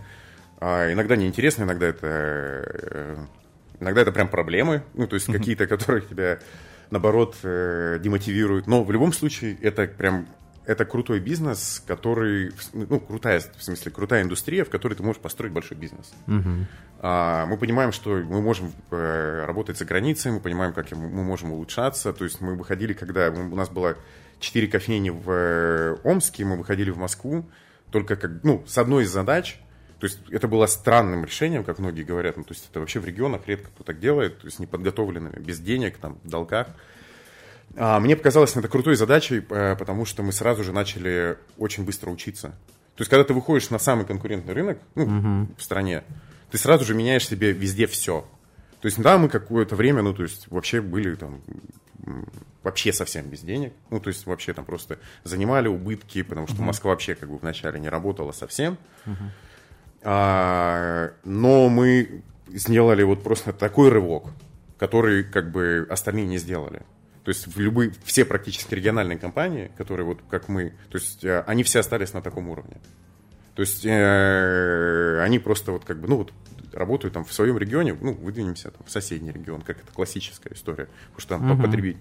А 0.58 0.92
иногда 0.92 1.16
неинтересно, 1.16 1.64
иногда 1.64 1.86
это, 1.86 2.06
э, 2.06 3.16
иногда 3.80 4.02
это 4.02 4.12
прям 4.12 4.28
проблемы, 4.28 4.82
ну, 4.94 5.06
то 5.06 5.14
есть 5.14 5.28
mm-hmm. 5.28 5.38
какие-то, 5.38 5.66
которые 5.68 6.02
тебя, 6.02 6.38
наоборот, 6.90 7.36
э, 7.42 7.98
демотивируют. 8.02 8.66
Но 8.66 8.84
в 8.84 8.90
любом 8.90 9.12
случае 9.12 9.56
это 9.62 9.86
прям 9.86 10.28
это 10.66 10.84
крутой 10.84 11.20
бизнес, 11.20 11.82
который, 11.86 12.52
ну, 12.72 13.00
крутая, 13.00 13.40
в 13.40 13.62
смысле, 13.62 13.92
крутая 13.92 14.22
индустрия, 14.22 14.64
в 14.64 14.70
которой 14.70 14.94
ты 14.94 15.02
можешь 15.02 15.22
построить 15.22 15.52
большой 15.52 15.76
бизнес. 15.76 16.12
Uh-huh. 16.26 16.64
А, 16.98 17.46
мы 17.46 17.56
понимаем, 17.56 17.92
что 17.92 18.16
мы 18.16 18.42
можем 18.42 18.72
э, 18.90 19.44
работать 19.46 19.78
за 19.78 19.84
границей, 19.84 20.32
мы 20.32 20.40
понимаем, 20.40 20.72
как 20.72 20.90
мы 20.90 21.22
можем 21.22 21.52
улучшаться. 21.52 22.12
То 22.12 22.24
есть 22.24 22.40
мы 22.40 22.56
выходили, 22.56 22.94
когда 22.94 23.30
у 23.30 23.54
нас 23.54 23.68
была 23.68 23.94
четыре 24.40 24.68
кофейни 24.68 25.10
в 25.10 25.30
э, 25.30 25.96
Омске, 26.04 26.44
мы 26.44 26.56
выходили 26.56 26.90
в 26.90 26.98
Москву, 26.98 27.44
только 27.90 28.16
как, 28.16 28.42
ну, 28.42 28.64
с 28.66 28.78
одной 28.78 29.04
из 29.04 29.10
задач, 29.10 29.58
то 29.98 30.06
есть 30.06 30.18
это 30.30 30.46
было 30.46 30.66
странным 30.66 31.24
решением, 31.24 31.64
как 31.64 31.78
многие 31.78 32.02
говорят, 32.02 32.36
ну, 32.36 32.44
то 32.44 32.52
есть 32.52 32.68
это 32.70 32.80
вообще 32.80 33.00
в 33.00 33.06
регионах 33.06 33.42
редко 33.46 33.68
кто 33.68 33.84
так 33.84 33.98
делает, 33.98 34.40
то 34.40 34.46
есть 34.46 34.58
неподготовленными, 34.58 35.38
без 35.38 35.58
денег, 35.58 35.96
там, 35.96 36.18
в 36.22 36.28
долгах. 36.28 36.68
А 37.76 37.98
мне 37.98 38.16
показалось 38.16 38.54
это 38.56 38.68
крутой 38.68 38.96
задачей, 38.96 39.44
э, 39.48 39.76
потому 39.76 40.04
что 40.04 40.22
мы 40.22 40.32
сразу 40.32 40.64
же 40.64 40.72
начали 40.72 41.38
очень 41.56 41.84
быстро 41.84 42.10
учиться. 42.10 42.48
То 42.96 43.02
есть 43.02 43.10
когда 43.10 43.24
ты 43.24 43.34
выходишь 43.34 43.70
на 43.70 43.78
самый 43.78 44.06
конкурентный 44.06 44.54
рынок 44.54 44.78
ну, 44.94 45.04
угу. 45.04 45.48
в 45.56 45.62
стране, 45.62 46.04
ты 46.50 46.58
сразу 46.58 46.84
же 46.84 46.94
меняешь 46.94 47.26
себе 47.26 47.52
везде 47.52 47.86
все. 47.86 48.26
То 48.80 48.86
есть, 48.86 49.00
да, 49.00 49.18
мы 49.18 49.28
какое-то 49.28 49.74
время, 49.74 50.02
ну, 50.02 50.14
то 50.14 50.22
есть, 50.22 50.46
вообще 50.50 50.80
были 50.80 51.14
там 51.14 51.40
вообще 52.62 52.92
совсем 52.92 53.26
без 53.26 53.40
денег. 53.40 53.72
Ну, 53.90 54.00
то 54.00 54.08
есть 54.08 54.26
вообще 54.26 54.52
там 54.52 54.64
просто 54.64 54.98
занимали 55.24 55.68
убытки, 55.68 56.22
потому 56.22 56.46
что 56.46 56.56
uh-huh. 56.56 56.66
Москва 56.66 56.90
вообще 56.90 57.14
как 57.14 57.30
бы 57.30 57.38
вначале 57.38 57.78
не 57.78 57.88
работала 57.88 58.32
совсем. 58.32 58.78
Uh-huh. 59.04 59.14
А, 60.02 61.12
но 61.24 61.68
мы 61.68 62.22
сделали 62.48 63.02
вот 63.02 63.22
просто 63.22 63.52
такой 63.52 63.90
рывок, 63.90 64.26
который 64.78 65.24
как 65.24 65.50
бы 65.50 65.86
остальные 65.90 66.26
не 66.26 66.38
сделали. 66.38 66.82
То 67.24 67.30
есть 67.30 67.48
в 67.48 67.58
любые, 67.58 67.92
все 68.04 68.24
практически 68.24 68.74
региональные 68.74 69.18
компании, 69.18 69.72
которые 69.76 70.06
вот 70.06 70.20
как 70.30 70.48
мы, 70.48 70.74
то 70.90 70.98
есть 70.98 71.24
э, 71.24 71.42
они 71.46 71.64
все 71.64 71.80
остались 71.80 72.12
на 72.12 72.22
таком 72.22 72.48
уровне. 72.48 72.76
То 73.56 73.62
есть 73.62 73.84
э, 73.84 75.20
они 75.22 75.40
просто 75.40 75.72
вот 75.72 75.84
как 75.84 75.98
бы, 75.98 76.06
ну 76.06 76.18
вот 76.18 76.32
работают 76.76 77.14
там 77.14 77.24
в 77.24 77.32
своем 77.32 77.58
регионе, 77.58 77.96
ну, 78.00 78.12
выдвинемся 78.12 78.70
там 78.70 78.84
в 78.84 78.90
соседний 78.90 79.32
регион, 79.32 79.62
как 79.62 79.80
это 79.80 79.92
классическая 79.92 80.54
история, 80.54 80.88
потому 81.12 81.20
что 81.20 81.28
там 81.28 81.52
uh-huh. 81.52 81.62
потребить. 81.62 81.98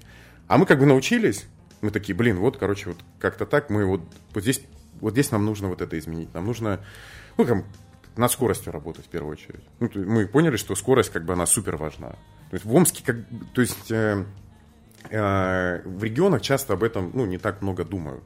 А 0.48 0.58
мы 0.58 0.66
как 0.66 0.80
бы 0.80 0.86
научились, 0.86 1.46
мы 1.82 1.92
такие, 1.92 2.16
блин, 2.16 2.38
вот, 2.38 2.58
короче, 2.58 2.90
вот 2.90 2.98
как-то 3.20 3.46
так, 3.46 3.70
мы 3.70 3.86
вот, 3.86 4.02
вот 4.34 4.44
здесь, 4.44 4.62
вот 5.00 5.14
здесь 5.14 5.32
нам 5.32 5.46
нужно 5.46 5.68
вот 5.70 5.82
это 5.82 5.98
изменить, 5.98 6.34
нам 6.34 6.46
нужно, 6.46 6.82
ну, 7.38 7.46
там, 7.46 7.66
над 8.16 8.32
скоростью 8.32 8.72
работать 8.72 9.06
в 9.06 9.10
первую 9.10 9.34
очередь. 9.34 9.64
Ну, 9.80 9.90
мы 9.96 10.28
поняли, 10.28 10.58
что 10.58 10.76
скорость, 10.76 11.12
как 11.12 11.26
бы, 11.26 11.34
она 11.34 11.46
супер 11.46 11.78
важна. 11.78 12.10
То 12.50 12.54
есть 12.54 12.66
в 12.66 12.74
Омске, 12.74 13.04
как, 13.04 13.18
то 13.54 13.62
есть 13.62 13.92
э, 13.92 14.24
э, 15.10 15.82
в 15.84 16.04
регионах 16.04 16.42
часто 16.42 16.74
об 16.74 16.84
этом, 16.84 17.12
ну, 17.14 17.26
не 17.26 17.38
так 17.38 17.62
много 17.62 17.84
думают. 17.84 18.24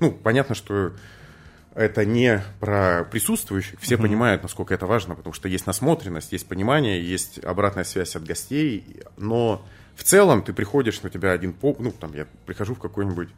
Ну, 0.00 0.12
понятно, 0.12 0.54
что 0.54 0.92
это 1.74 2.04
не 2.04 2.42
про 2.60 3.04
присутствующих. 3.10 3.80
Все 3.80 3.94
mm-hmm. 3.94 4.02
понимают, 4.02 4.42
насколько 4.42 4.74
это 4.74 4.86
важно, 4.86 5.14
потому 5.14 5.32
что 5.32 5.48
есть 5.48 5.66
насмотренность, 5.66 6.32
есть 6.32 6.46
понимание, 6.46 7.02
есть 7.02 7.38
обратная 7.44 7.84
связь 7.84 8.14
от 8.16 8.24
гостей. 8.24 8.84
Но 9.16 9.64
в 9.94 10.04
целом 10.04 10.42
ты 10.42 10.52
приходишь, 10.52 11.02
на 11.02 11.10
тебя 11.10 11.32
один 11.32 11.52
поп, 11.52 11.80
ну, 11.80 11.92
там, 11.92 12.14
я 12.14 12.26
прихожу 12.46 12.74
в 12.74 12.78
какой-нибудь 12.78 13.28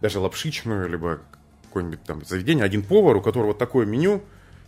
даже 0.00 0.18
лапшичную, 0.18 0.88
либо 0.88 1.20
какое-нибудь 1.64 2.02
там 2.04 2.24
заведение, 2.24 2.64
один 2.64 2.82
повар, 2.82 3.16
у 3.16 3.20
которого 3.20 3.48
вот 3.48 3.58
такое 3.58 3.86
меню, 3.86 4.22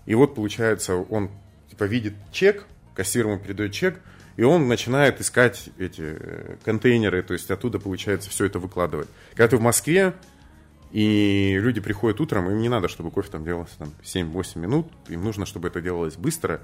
и 0.06 0.14
вот, 0.14 0.34
получается, 0.34 0.96
он, 0.96 1.30
типа, 1.70 1.84
видит 1.84 2.14
чек, 2.32 2.66
кассир 2.94 3.26
ему 3.26 3.38
передает 3.38 3.72
чек, 3.72 4.00
и 4.36 4.42
он 4.42 4.68
начинает 4.68 5.20
искать 5.20 5.68
эти 5.78 6.02
э, 6.02 6.56
контейнеры, 6.64 7.22
то 7.22 7.32
есть 7.32 7.50
оттуда, 7.50 7.78
получается, 7.78 8.28
все 8.30 8.44
это 8.44 8.58
выкладывать. 8.58 9.08
Когда 9.30 9.48
ты 9.48 9.56
в 9.56 9.60
Москве, 9.60 10.14
и 10.96 11.58
люди 11.60 11.78
приходят 11.82 12.22
утром, 12.22 12.50
им 12.50 12.58
не 12.58 12.70
надо, 12.70 12.88
чтобы 12.88 13.10
кофе 13.10 13.30
там 13.30 13.44
делался 13.44 13.76
там 13.76 13.92
7-8 14.02 14.58
минут, 14.58 14.90
им 15.08 15.24
нужно, 15.24 15.44
чтобы 15.44 15.68
это 15.68 15.82
делалось 15.82 16.16
быстро. 16.16 16.62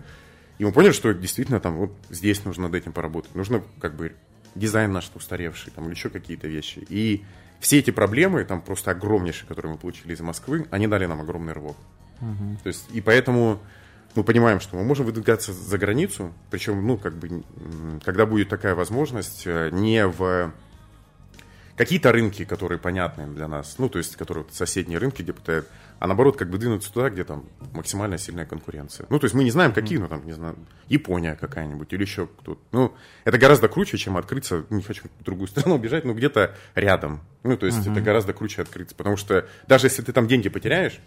И 0.56 0.64
мы 0.64 0.72
поняли, 0.72 0.92
что 0.92 1.12
действительно 1.12 1.60
там 1.60 1.76
вот 1.76 1.92
здесь 2.08 2.42
нужно 2.46 2.62
над 2.62 2.74
этим 2.74 2.94
поработать. 2.94 3.34
Нужно 3.34 3.62
как 3.78 3.94
бы 3.94 4.14
дизайн 4.54 4.90
наш 4.90 5.10
устаревший, 5.14 5.70
там, 5.70 5.84
или 5.84 5.92
еще 5.92 6.08
какие-то 6.08 6.48
вещи. 6.48 6.82
И 6.88 7.24
все 7.60 7.80
эти 7.80 7.90
проблемы, 7.90 8.42
там 8.44 8.62
просто 8.62 8.92
огромнейшие, 8.92 9.46
которые 9.46 9.72
мы 9.72 9.78
получили 9.78 10.14
из 10.14 10.20
Москвы, 10.22 10.66
они 10.70 10.86
дали 10.86 11.04
нам 11.04 11.20
огромный 11.20 11.52
рывок. 11.52 11.76
Угу. 12.22 12.60
То 12.62 12.68
есть, 12.68 12.86
и 12.90 13.02
поэтому 13.02 13.60
мы 14.14 14.24
понимаем, 14.24 14.60
что 14.60 14.76
мы 14.76 14.84
можем 14.84 15.04
выдвигаться 15.04 15.52
за 15.52 15.76
границу, 15.76 16.32
причем, 16.50 16.86
ну, 16.86 16.96
как 16.96 17.16
бы, 17.16 17.44
когда 18.02 18.24
будет 18.24 18.48
такая 18.48 18.74
возможность, 18.74 19.42
э, 19.44 19.68
не 19.72 20.06
в 20.06 20.54
какие-то 21.76 22.12
рынки, 22.12 22.44
которые 22.44 22.78
понятны 22.78 23.26
для 23.26 23.48
нас, 23.48 23.76
ну, 23.78 23.88
то 23.88 23.98
есть, 23.98 24.16
которые 24.16 24.46
соседние 24.50 24.98
рынки, 24.98 25.22
где 25.22 25.32
пытают, 25.32 25.68
а 25.98 26.06
наоборот, 26.06 26.36
как 26.36 26.50
бы 26.50 26.58
двинуться 26.58 26.92
туда, 26.92 27.10
где 27.10 27.24
там 27.24 27.44
максимально 27.72 28.18
сильная 28.18 28.44
конкуренция. 28.44 29.06
Ну, 29.08 29.18
то 29.18 29.24
есть, 29.24 29.34
мы 29.34 29.44
не 29.44 29.50
знаем, 29.50 29.72
какие, 29.72 29.98
ну, 29.98 30.08
там, 30.08 30.26
не 30.26 30.32
знаю, 30.32 30.56
Япония 30.88 31.36
какая-нибудь 31.36 31.92
или 31.92 32.02
еще 32.02 32.26
кто-то. 32.26 32.60
Ну, 32.72 32.94
это 33.24 33.38
гораздо 33.38 33.68
круче, 33.68 33.96
чем 33.96 34.16
открыться, 34.16 34.64
не 34.70 34.82
хочу 34.82 35.04
в 35.20 35.24
другую 35.24 35.48
страну 35.48 35.76
убежать, 35.76 36.04
но 36.04 36.14
где-то 36.14 36.54
рядом. 36.74 37.20
Ну, 37.42 37.56
то 37.56 37.66
есть, 37.66 37.86
uh-huh. 37.86 37.92
это 37.92 38.00
гораздо 38.00 38.32
круче 38.32 38.62
открыться, 38.62 38.94
потому 38.94 39.16
что 39.16 39.46
даже 39.66 39.86
если 39.86 40.02
ты 40.02 40.12
там 40.12 40.26
деньги 40.28 40.48
потеряешь, 40.48 41.00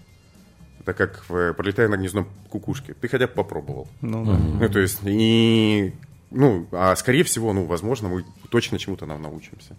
это 0.80 0.94
как 0.94 1.26
в, 1.28 1.54
пролетая 1.54 1.88
на 1.88 1.98
гнездо 1.98 2.28
кукушки, 2.50 2.94
ты 2.94 3.08
хотя 3.08 3.28
бы 3.28 3.34
попробовал. 3.34 3.88
Ну, 4.02 4.24
да. 4.26 4.38
ну, 4.38 4.70
то 4.70 4.80
есть, 4.80 5.00
и, 5.04 5.94
ну, 6.32 6.68
а 6.72 6.96
скорее 6.96 7.24
всего, 7.24 7.54
ну, 7.54 7.66
возможно, 7.66 8.08
мы 8.08 8.26
точно 8.50 8.78
чему-то 8.78 9.06
нам 9.06 9.22
научимся. 9.22 9.76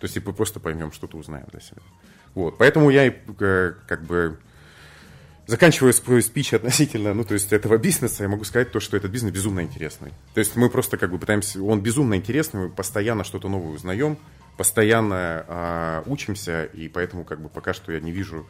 То 0.00 0.04
есть, 0.04 0.14
типа, 0.14 0.32
просто 0.32 0.60
поймем, 0.60 0.92
что-то 0.92 1.18
узнаем 1.18 1.46
для 1.52 1.60
себя. 1.60 1.82
Вот, 2.34 2.58
поэтому 2.58 2.90
я 2.90 3.06
и 3.06 3.12
э, 3.40 3.74
как 3.86 4.02
бы 4.04 4.38
заканчивая 5.46 5.92
свой 5.92 6.22
спич 6.22 6.54
относительно, 6.54 7.12
ну, 7.12 7.24
то 7.24 7.34
есть 7.34 7.52
этого 7.52 7.76
бизнеса, 7.76 8.22
я 8.22 8.28
могу 8.28 8.44
сказать 8.44 8.70
то, 8.70 8.80
что 8.80 8.96
этот 8.96 9.10
бизнес 9.10 9.32
безумно 9.32 9.60
интересный. 9.60 10.12
То 10.32 10.40
есть 10.40 10.56
мы 10.56 10.70
просто 10.70 10.96
как 10.96 11.10
бы 11.10 11.18
пытаемся, 11.18 11.62
он 11.62 11.82
безумно 11.82 12.14
интересный, 12.14 12.62
мы 12.62 12.68
постоянно 12.70 13.24
что-то 13.24 13.48
новое 13.48 13.74
узнаем, 13.74 14.16
постоянно 14.56 15.44
э, 15.46 16.02
учимся, 16.06 16.64
и 16.64 16.88
поэтому 16.88 17.24
как 17.24 17.40
бы 17.40 17.48
пока 17.48 17.74
что 17.74 17.92
я 17.92 18.00
не 18.00 18.12
вижу 18.12 18.46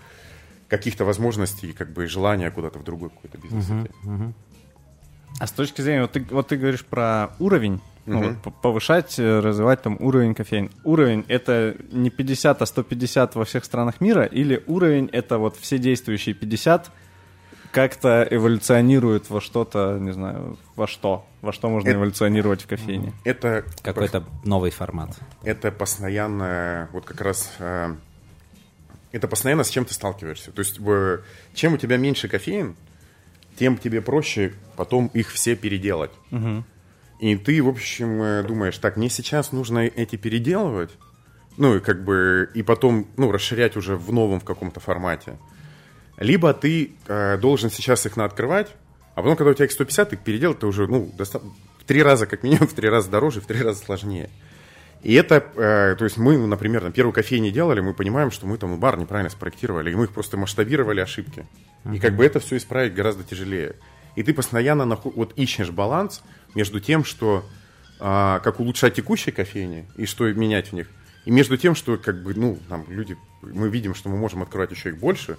каких-то 0.69 1.05
возможностей, 1.05 1.73
как 1.73 1.91
бы 1.93 2.07
желания 2.07 2.51
куда-то 2.51 2.79
в 2.79 2.85
другой 2.85 3.11
какой-то 3.11 3.39
бизнес 3.39 3.69
uh-huh, 3.69 3.91
uh-huh. 4.05 4.33
А 5.39 5.47
с 5.47 5.53
точки 5.53 5.81
зрения, 5.81 6.03
вот 6.03 6.13
ты, 6.13 6.27
вот 6.31 6.49
ты 6.49 6.57
говоришь 6.57 6.85
про 6.85 7.31
уровень, 7.39 7.81
ну, 8.07 8.37
вот, 8.43 8.55
повышать, 8.63 9.19
э, 9.19 9.41
развивать 9.41 9.83
там 9.83 9.97
уровень 10.01 10.35
кофеин. 10.35 10.71
Уровень 10.85 11.25
это 11.29 11.77
не 11.91 12.11
50, 12.11 12.63
а 12.63 12.67
150 12.67 13.35
во 13.35 13.45
всех 13.45 13.65
странах 13.65 14.01
мира, 14.01 14.25
или 14.25 14.63
уровень 14.67 15.09
это 15.13 15.39
вот 15.39 15.57
все 15.57 15.79
действующие 15.79 16.35
50 16.35 16.91
как-то 17.71 18.27
эволюционируют 18.29 19.31
во 19.31 19.41
что-то, 19.41 19.99
не 20.01 20.13
знаю, 20.13 20.59
во 20.75 20.87
что? 20.87 21.27
Во 21.41 21.53
что 21.53 21.69
можно 21.71 21.89
это, 21.89 21.99
эволюционировать 21.99 22.63
в 22.63 22.67
кофейне? 22.67 23.13
Это 23.25 23.65
какой-то 23.83 24.25
новый 24.45 24.71
формат. 24.71 25.17
Это 25.45 25.71
постоянно, 25.71 26.89
вот 26.93 27.05
как 27.05 27.21
раз, 27.21 27.53
э, 27.59 27.95
это 29.13 29.29
постоянно 29.29 29.63
с 29.63 29.71
чем 29.71 29.85
ты 29.85 29.95
сталкиваешься. 29.95 30.51
То 30.51 30.61
есть, 30.61 30.81
чем 31.55 31.75
у 31.75 31.77
тебя 31.77 31.97
меньше 31.97 32.29
кофеин, 32.29 32.75
тем 33.57 33.77
тебе 33.77 34.01
проще 34.01 34.55
потом 34.77 35.09
их 35.09 35.31
все 35.31 35.55
переделать. 35.55 36.13
Угу. 36.31 36.65
И 37.21 37.37
ты, 37.37 37.63
в 37.63 37.69
общем, 37.69 38.23
э, 38.23 38.43
думаешь, 38.43 38.79
так, 38.79 38.97
мне 38.97 39.11
сейчас 39.11 39.53
нужно 39.53 39.81
эти 39.81 40.17
переделывать, 40.17 40.91
ну, 41.59 41.77
и 41.77 41.81
как 41.81 42.03
бы, 42.03 42.49
и 42.55 42.63
потом, 42.63 43.07
ну, 43.19 43.31
расширять 43.31 43.77
уже 43.77 43.97
в 43.97 44.11
новом 44.11 44.41
в 44.41 44.45
каком-то 44.45 44.81
формате. 44.81 45.37
Либо 46.17 46.55
ты 46.55 46.93
э, 47.07 47.37
должен 47.37 47.71
сейчас 47.71 48.07
их 48.07 48.17
наоткрывать, 48.17 48.69
а 49.15 49.23
потом, 49.23 49.37
когда 49.37 49.51
у 49.51 49.55
тебя 49.55 49.67
их 49.67 49.73
150, 49.73 50.15
их 50.15 50.21
переделать, 50.21 50.61
ты 50.61 50.67
уже, 50.67 50.87
ну, 50.87 51.13
доста- 51.17 51.43
в 51.79 51.85
три 51.85 52.03
раза, 52.03 52.27
как 52.27 52.43
минимум, 52.43 52.67
в 52.69 52.73
три 52.73 52.89
раза 52.89 53.11
дороже, 53.11 53.43
в 53.43 53.47
три 53.47 53.61
раза 53.63 53.85
сложнее. 53.85 54.31
И 55.03 55.13
это, 55.13 55.45
э, 55.57 55.97
то 55.99 56.05
есть 56.05 56.17
мы, 56.17 56.39
например, 56.39 56.83
на 56.83 56.91
первую 56.91 57.13
кофейню 57.13 57.51
делали, 57.51 57.81
мы 57.81 57.93
понимаем, 57.93 58.31
что 58.31 58.47
мы 58.47 58.57
там 58.57 58.79
бар 58.81 58.99
неправильно 58.99 59.31
спроектировали, 59.31 59.93
и 59.93 59.95
мы 59.95 60.05
их 60.05 60.13
просто 60.13 60.39
масштабировали 60.39 61.01
ошибки. 61.01 61.47
Uh-huh. 61.85 61.97
И 61.97 61.99
как 61.99 62.17
бы 62.17 62.25
это 62.25 62.41
все 62.41 62.57
исправить 62.57 62.95
гораздо 62.95 63.25
тяжелее. 63.25 63.77
И 64.17 64.23
ты 64.23 64.35
постоянно 64.35 64.85
наход... 64.85 65.15
вот 65.15 65.33
ищешь 65.37 65.71
баланс 65.71 66.23
между 66.55 66.81
тем, 66.81 67.05
что 67.05 67.45
а, 67.99 68.41
как 68.41 68.61
улучшать 68.61 68.95
текущие 68.95 69.33
кофейни 69.33 69.89
и 69.97 70.07
что 70.07 70.33
менять 70.33 70.69
в 70.69 70.73
них, 70.73 70.89
и 71.25 71.31
между 71.31 71.57
тем, 71.57 71.75
что 71.75 71.97
как 71.97 72.23
бы, 72.23 72.35
ну, 72.35 72.59
там 72.69 72.85
люди, 72.89 73.17
мы 73.43 73.69
видим, 73.69 73.95
что 73.95 74.09
мы 74.09 74.17
можем 74.17 74.43
открывать 74.43 74.71
еще 74.71 74.91
их 74.91 74.99
больше, 74.99 75.37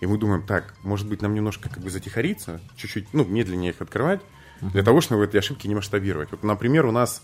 и 0.00 0.06
мы 0.06 0.18
думаем, 0.18 0.42
так, 0.42 0.74
может 0.82 1.08
быть, 1.08 1.22
нам 1.22 1.34
немножко 1.34 1.68
как 1.68 1.82
бы 1.82 1.90
затихариться, 1.90 2.60
чуть-чуть, 2.76 3.12
ну, 3.12 3.24
медленнее 3.24 3.70
их 3.70 3.80
открывать, 3.80 4.20
uh-huh. 4.60 4.72
для 4.72 4.82
того, 4.82 5.00
чтобы 5.00 5.24
эти 5.24 5.36
ошибки 5.36 5.66
не 5.66 5.74
масштабировать. 5.74 6.30
Вот, 6.30 6.42
например, 6.42 6.84
у 6.84 6.92
нас 6.92 7.22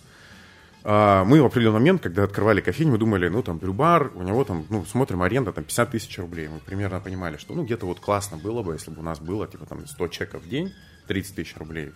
а, 0.82 1.24
мы 1.24 1.42
в 1.42 1.46
определенный 1.46 1.78
момент, 1.78 2.02
когда 2.02 2.24
открывали 2.24 2.60
кофейню, 2.60 2.92
мы 2.92 2.98
думали, 2.98 3.28
ну, 3.28 3.42
там, 3.42 3.58
брюбар, 3.58 4.12
у 4.14 4.22
него 4.22 4.44
там, 4.44 4.64
ну, 4.70 4.84
смотрим, 4.86 5.22
аренда 5.22 5.52
там 5.52 5.64
50 5.64 5.90
тысяч 5.90 6.18
рублей. 6.18 6.48
Мы 6.48 6.58
примерно 6.60 7.00
понимали, 7.00 7.36
что, 7.36 7.54
ну, 7.54 7.64
где-то 7.64 7.86
вот 7.86 8.00
классно 8.00 8.38
было 8.38 8.62
бы, 8.62 8.72
если 8.72 8.90
бы 8.90 9.00
у 9.00 9.04
нас 9.04 9.20
было, 9.20 9.46
типа, 9.46 9.66
там, 9.66 9.86
100 9.86 10.08
чеков 10.08 10.42
в 10.42 10.48
день, 10.48 10.72
30 11.06 11.34
тысяч 11.34 11.56
рублей 11.56 11.92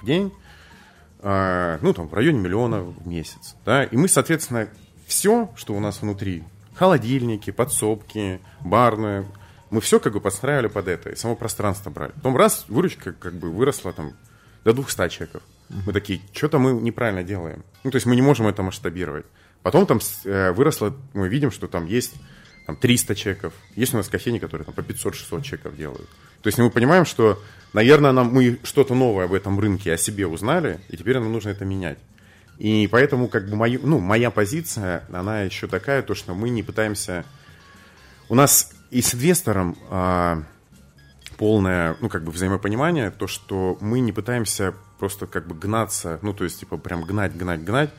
в 0.00 0.06
день, 0.06 0.32
ну, 1.22 1.94
там, 1.94 2.08
в 2.08 2.14
районе 2.14 2.40
миллиона 2.40 2.82
в 2.82 3.06
месяц, 3.06 3.54
да, 3.64 3.84
и 3.84 3.96
мы, 3.96 4.08
соответственно, 4.08 4.68
все, 5.06 5.52
что 5.54 5.74
у 5.74 5.80
нас 5.80 6.02
внутри, 6.02 6.42
холодильники, 6.74 7.50
подсобки, 7.52 8.40
барные, 8.60 9.26
мы 9.70 9.80
все 9.80 10.00
как 10.00 10.12
бы 10.12 10.20
подстраивали 10.20 10.66
под 10.66 10.88
это, 10.88 11.10
и 11.10 11.16
само 11.16 11.36
пространство 11.36 11.90
брали. 11.90 12.12
Потом 12.12 12.36
раз, 12.36 12.66
выручка 12.68 13.12
как 13.12 13.34
бы 13.34 13.50
выросла 13.50 13.92
там 13.92 14.12
до 14.64 14.72
200 14.72 15.08
чеков. 15.08 15.42
Мы 15.86 15.92
такие, 15.92 16.20
что-то 16.32 16.58
мы 16.58 16.72
неправильно 16.72 17.22
делаем. 17.22 17.64
Ну, 17.82 17.90
то 17.90 17.96
есть 17.96 18.06
мы 18.06 18.14
не 18.14 18.20
можем 18.20 18.46
это 18.46 18.62
масштабировать. 18.62 19.24
Потом 19.62 19.86
там 19.86 20.00
э, 20.24 20.52
выросло, 20.52 20.94
мы 21.14 21.28
видим, 21.28 21.50
что 21.50 21.68
там 21.68 21.86
есть 21.86 22.14
там, 22.66 22.76
300 22.76 23.14
чеков. 23.14 23.52
Есть 23.76 23.94
у 23.94 23.96
нас 23.96 24.08
кофейни, 24.08 24.38
которые 24.38 24.64
там 24.64 24.74
по 24.74 24.80
500-600 24.80 25.42
чеков 25.42 25.76
делают. 25.76 26.08
То 26.42 26.48
есть 26.48 26.58
мы 26.58 26.70
понимаем, 26.70 27.04
что, 27.04 27.40
наверное, 27.72 28.12
нам, 28.12 28.32
мы 28.32 28.58
что-то 28.62 28.94
новое 28.94 29.26
в 29.26 29.34
этом 29.34 29.58
рынке 29.58 29.92
о 29.92 29.96
себе 29.96 30.26
узнали, 30.26 30.80
и 30.88 30.96
теперь 30.96 31.18
нам 31.18 31.32
нужно 31.32 31.50
это 31.50 31.64
менять. 31.64 31.98
И 32.58 32.88
поэтому 32.90 33.28
как 33.28 33.48
бы 33.48 33.56
мою, 33.56 33.80
ну, 33.82 33.98
моя 33.98 34.30
позиция, 34.30 35.04
она 35.12 35.42
еще 35.42 35.66
такая, 35.66 36.02
то, 36.02 36.14
что 36.14 36.34
мы 36.34 36.50
не 36.50 36.62
пытаемся... 36.62 37.24
У 38.28 38.34
нас 38.34 38.72
и 38.90 39.02
с 39.02 39.14
инвестором 39.14 39.76
а, 39.90 40.42
полное, 41.36 41.96
ну, 42.00 42.08
как 42.08 42.24
бы 42.24 42.30
взаимопонимание, 42.30 43.10
то, 43.10 43.26
что 43.26 43.76
мы 43.80 44.00
не 44.00 44.12
пытаемся 44.12 44.74
просто 44.98 45.26
как 45.26 45.46
бы 45.46 45.54
гнаться, 45.54 46.18
ну, 46.22 46.32
то 46.32 46.44
есть, 46.44 46.60
типа, 46.60 46.76
прям 46.76 47.02
гнать, 47.02 47.36
гнать, 47.36 47.64
гнать, 47.64 47.90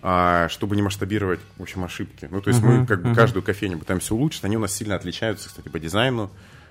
чтобы 0.00 0.76
не 0.76 0.82
масштабировать, 0.82 1.40
в 1.56 1.62
общем, 1.62 1.82
ошибки. 1.82 2.28
Ну, 2.30 2.40
то 2.40 2.50
есть 2.50 2.62
uh-huh, 2.62 2.80
мы 2.80 2.86
как 2.86 3.02
бы 3.02 3.10
uh-huh. 3.10 3.14
каждую 3.16 3.42
кофейню 3.42 3.78
пытаемся 3.78 4.14
улучшить, 4.14 4.44
они 4.44 4.56
у 4.56 4.60
нас 4.60 4.72
сильно 4.72 4.94
отличаются, 4.94 5.48
кстати, 5.48 5.68
по 5.68 5.80
дизайну, 5.80 6.30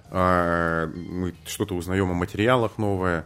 а, 0.09 0.87
мы 0.87 1.33
что-то 1.45 1.75
узнаем 1.75 2.09
о 2.09 2.13
материалах 2.13 2.77
новое, 2.77 3.25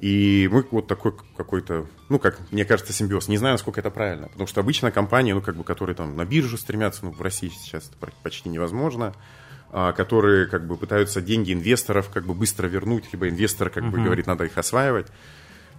и 0.00 0.48
мы 0.52 0.64
вот 0.70 0.86
такой 0.86 1.12
какой-то, 1.36 1.86
ну, 2.08 2.18
как 2.20 2.38
мне 2.52 2.64
кажется, 2.64 2.92
симбиоз. 2.92 3.26
Не 3.26 3.38
знаю, 3.38 3.54
насколько 3.54 3.80
это 3.80 3.90
правильно. 3.90 4.28
Потому 4.28 4.46
что 4.46 4.60
обычно 4.60 4.92
компании, 4.92 5.32
ну, 5.32 5.40
как 5.40 5.56
бы, 5.56 5.64
которые 5.64 5.96
там 5.96 6.16
на 6.16 6.24
биржу 6.24 6.56
стремятся, 6.56 7.04
ну, 7.04 7.10
в 7.10 7.20
России 7.20 7.48
сейчас 7.48 7.90
это 7.90 8.12
почти 8.22 8.48
невозможно, 8.48 9.14
а, 9.70 9.92
которые 9.92 10.46
как 10.46 10.66
бы 10.66 10.76
пытаются 10.76 11.20
деньги 11.20 11.52
инвесторов 11.52 12.10
как 12.10 12.24
бы 12.26 12.34
быстро 12.34 12.68
вернуть, 12.68 13.12
либо 13.12 13.28
инвестор 13.28 13.70
как 13.70 13.84
uh-huh. 13.84 13.90
бы 13.90 14.00
говорит, 14.00 14.26
надо 14.26 14.44
их 14.44 14.56
осваивать 14.56 15.08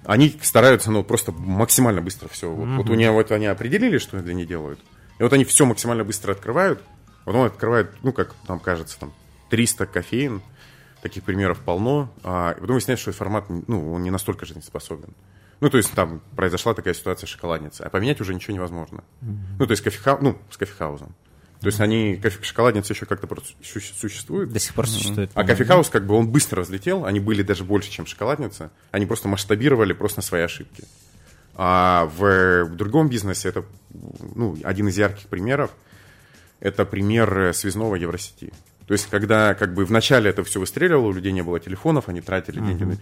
они 0.09 0.35
стараются, 0.41 0.89
ну, 0.89 1.03
просто 1.03 1.31
максимально 1.31 2.01
быстро 2.01 2.27
все. 2.29 2.49
Вот, 2.49 2.67
mm-hmm. 2.67 2.77
вот 2.77 2.89
у 2.89 2.95
них 2.95 3.11
вот 3.11 3.31
они 3.31 3.45
определили, 3.45 3.99
что 3.99 4.17
они 4.17 4.25
для 4.25 4.33
них 4.33 4.47
делают. 4.47 4.79
И 5.19 5.23
вот 5.23 5.31
они 5.33 5.45
все 5.45 5.67
максимально 5.67 6.03
быстро 6.03 6.31
открывают. 6.31 6.81
Потом 7.25 7.43
открывают, 7.43 7.91
ну, 8.01 8.11
как 8.11 8.33
нам 8.47 8.59
кажется, 8.59 8.99
там 8.99 9.13
300 9.51 9.85
кофеин. 9.85 10.41
Таких 11.03 11.23
примеров 11.23 11.59
полно. 11.59 12.11
А, 12.23 12.53
и 12.53 12.59
потом 12.59 12.73
выясняется, 12.73 13.03
что 13.03 13.11
формат, 13.11 13.45
ну, 13.49 13.93
он 13.93 14.01
не 14.01 14.09
настолько 14.09 14.47
жизнеспособен. 14.47 15.13
Ну, 15.59 15.69
то 15.69 15.77
есть 15.77 15.91
там 15.91 16.21
произошла 16.35 16.73
такая 16.73 16.95
ситуация 16.95 17.27
с 17.27 17.29
шоколадницей. 17.29 17.85
А 17.85 17.91
поменять 17.91 18.19
уже 18.19 18.33
ничего 18.33 18.55
невозможно. 18.55 19.03
Mm-hmm. 19.21 19.57
Ну, 19.59 19.65
то 19.67 19.71
есть 19.71 19.83
кофеха... 19.83 20.17
ну, 20.19 20.39
с 20.49 20.57
кофехаузом. 20.57 21.13
То 21.61 21.67
есть 21.67 21.81
они, 21.81 22.21
шоколадницы 22.41 22.93
еще 22.93 23.05
как-то 23.05 23.27
существуют. 23.61 24.51
До 24.51 24.59
сих 24.59 24.73
пор 24.73 24.87
существует. 24.87 25.29
А 25.33 25.43
кофехаус, 25.43 25.89
как 25.89 26.05
бы, 26.05 26.15
он 26.15 26.29
быстро 26.29 26.61
взлетел, 26.61 27.05
они 27.05 27.19
были 27.19 27.41
даже 27.41 27.65
больше, 27.65 27.91
чем 27.91 28.05
шоколадница. 28.05 28.71
Они 28.91 29.05
просто 29.05 29.27
масштабировали 29.27 29.91
просто 29.91 30.19
на 30.19 30.23
свои 30.23 30.41
ошибки. 30.41 30.85
А 31.55 32.09
в, 32.15 32.63
в 32.63 32.75
другом 32.77 33.09
бизнесе 33.09 33.49
это, 33.49 33.65
ну, 34.35 34.57
один 34.63 34.87
из 34.87 34.97
ярких 34.97 35.27
примеров, 35.27 35.71
это 36.61 36.85
пример 36.85 37.53
связного 37.53 37.95
Евросети. 37.95 38.53
То 38.87 38.93
есть, 38.93 39.07
когда 39.07 39.53
как 39.53 39.73
бы 39.73 39.83
вначале 39.83 40.29
это 40.29 40.43
все 40.45 40.61
выстреливало, 40.61 41.07
у 41.07 41.11
людей 41.11 41.33
не 41.33 41.43
было 41.43 41.59
телефонов, 41.59 42.07
они 42.07 42.21
тратили 42.21 42.59
деньги. 42.59 42.83
Uh-huh. 42.83 42.99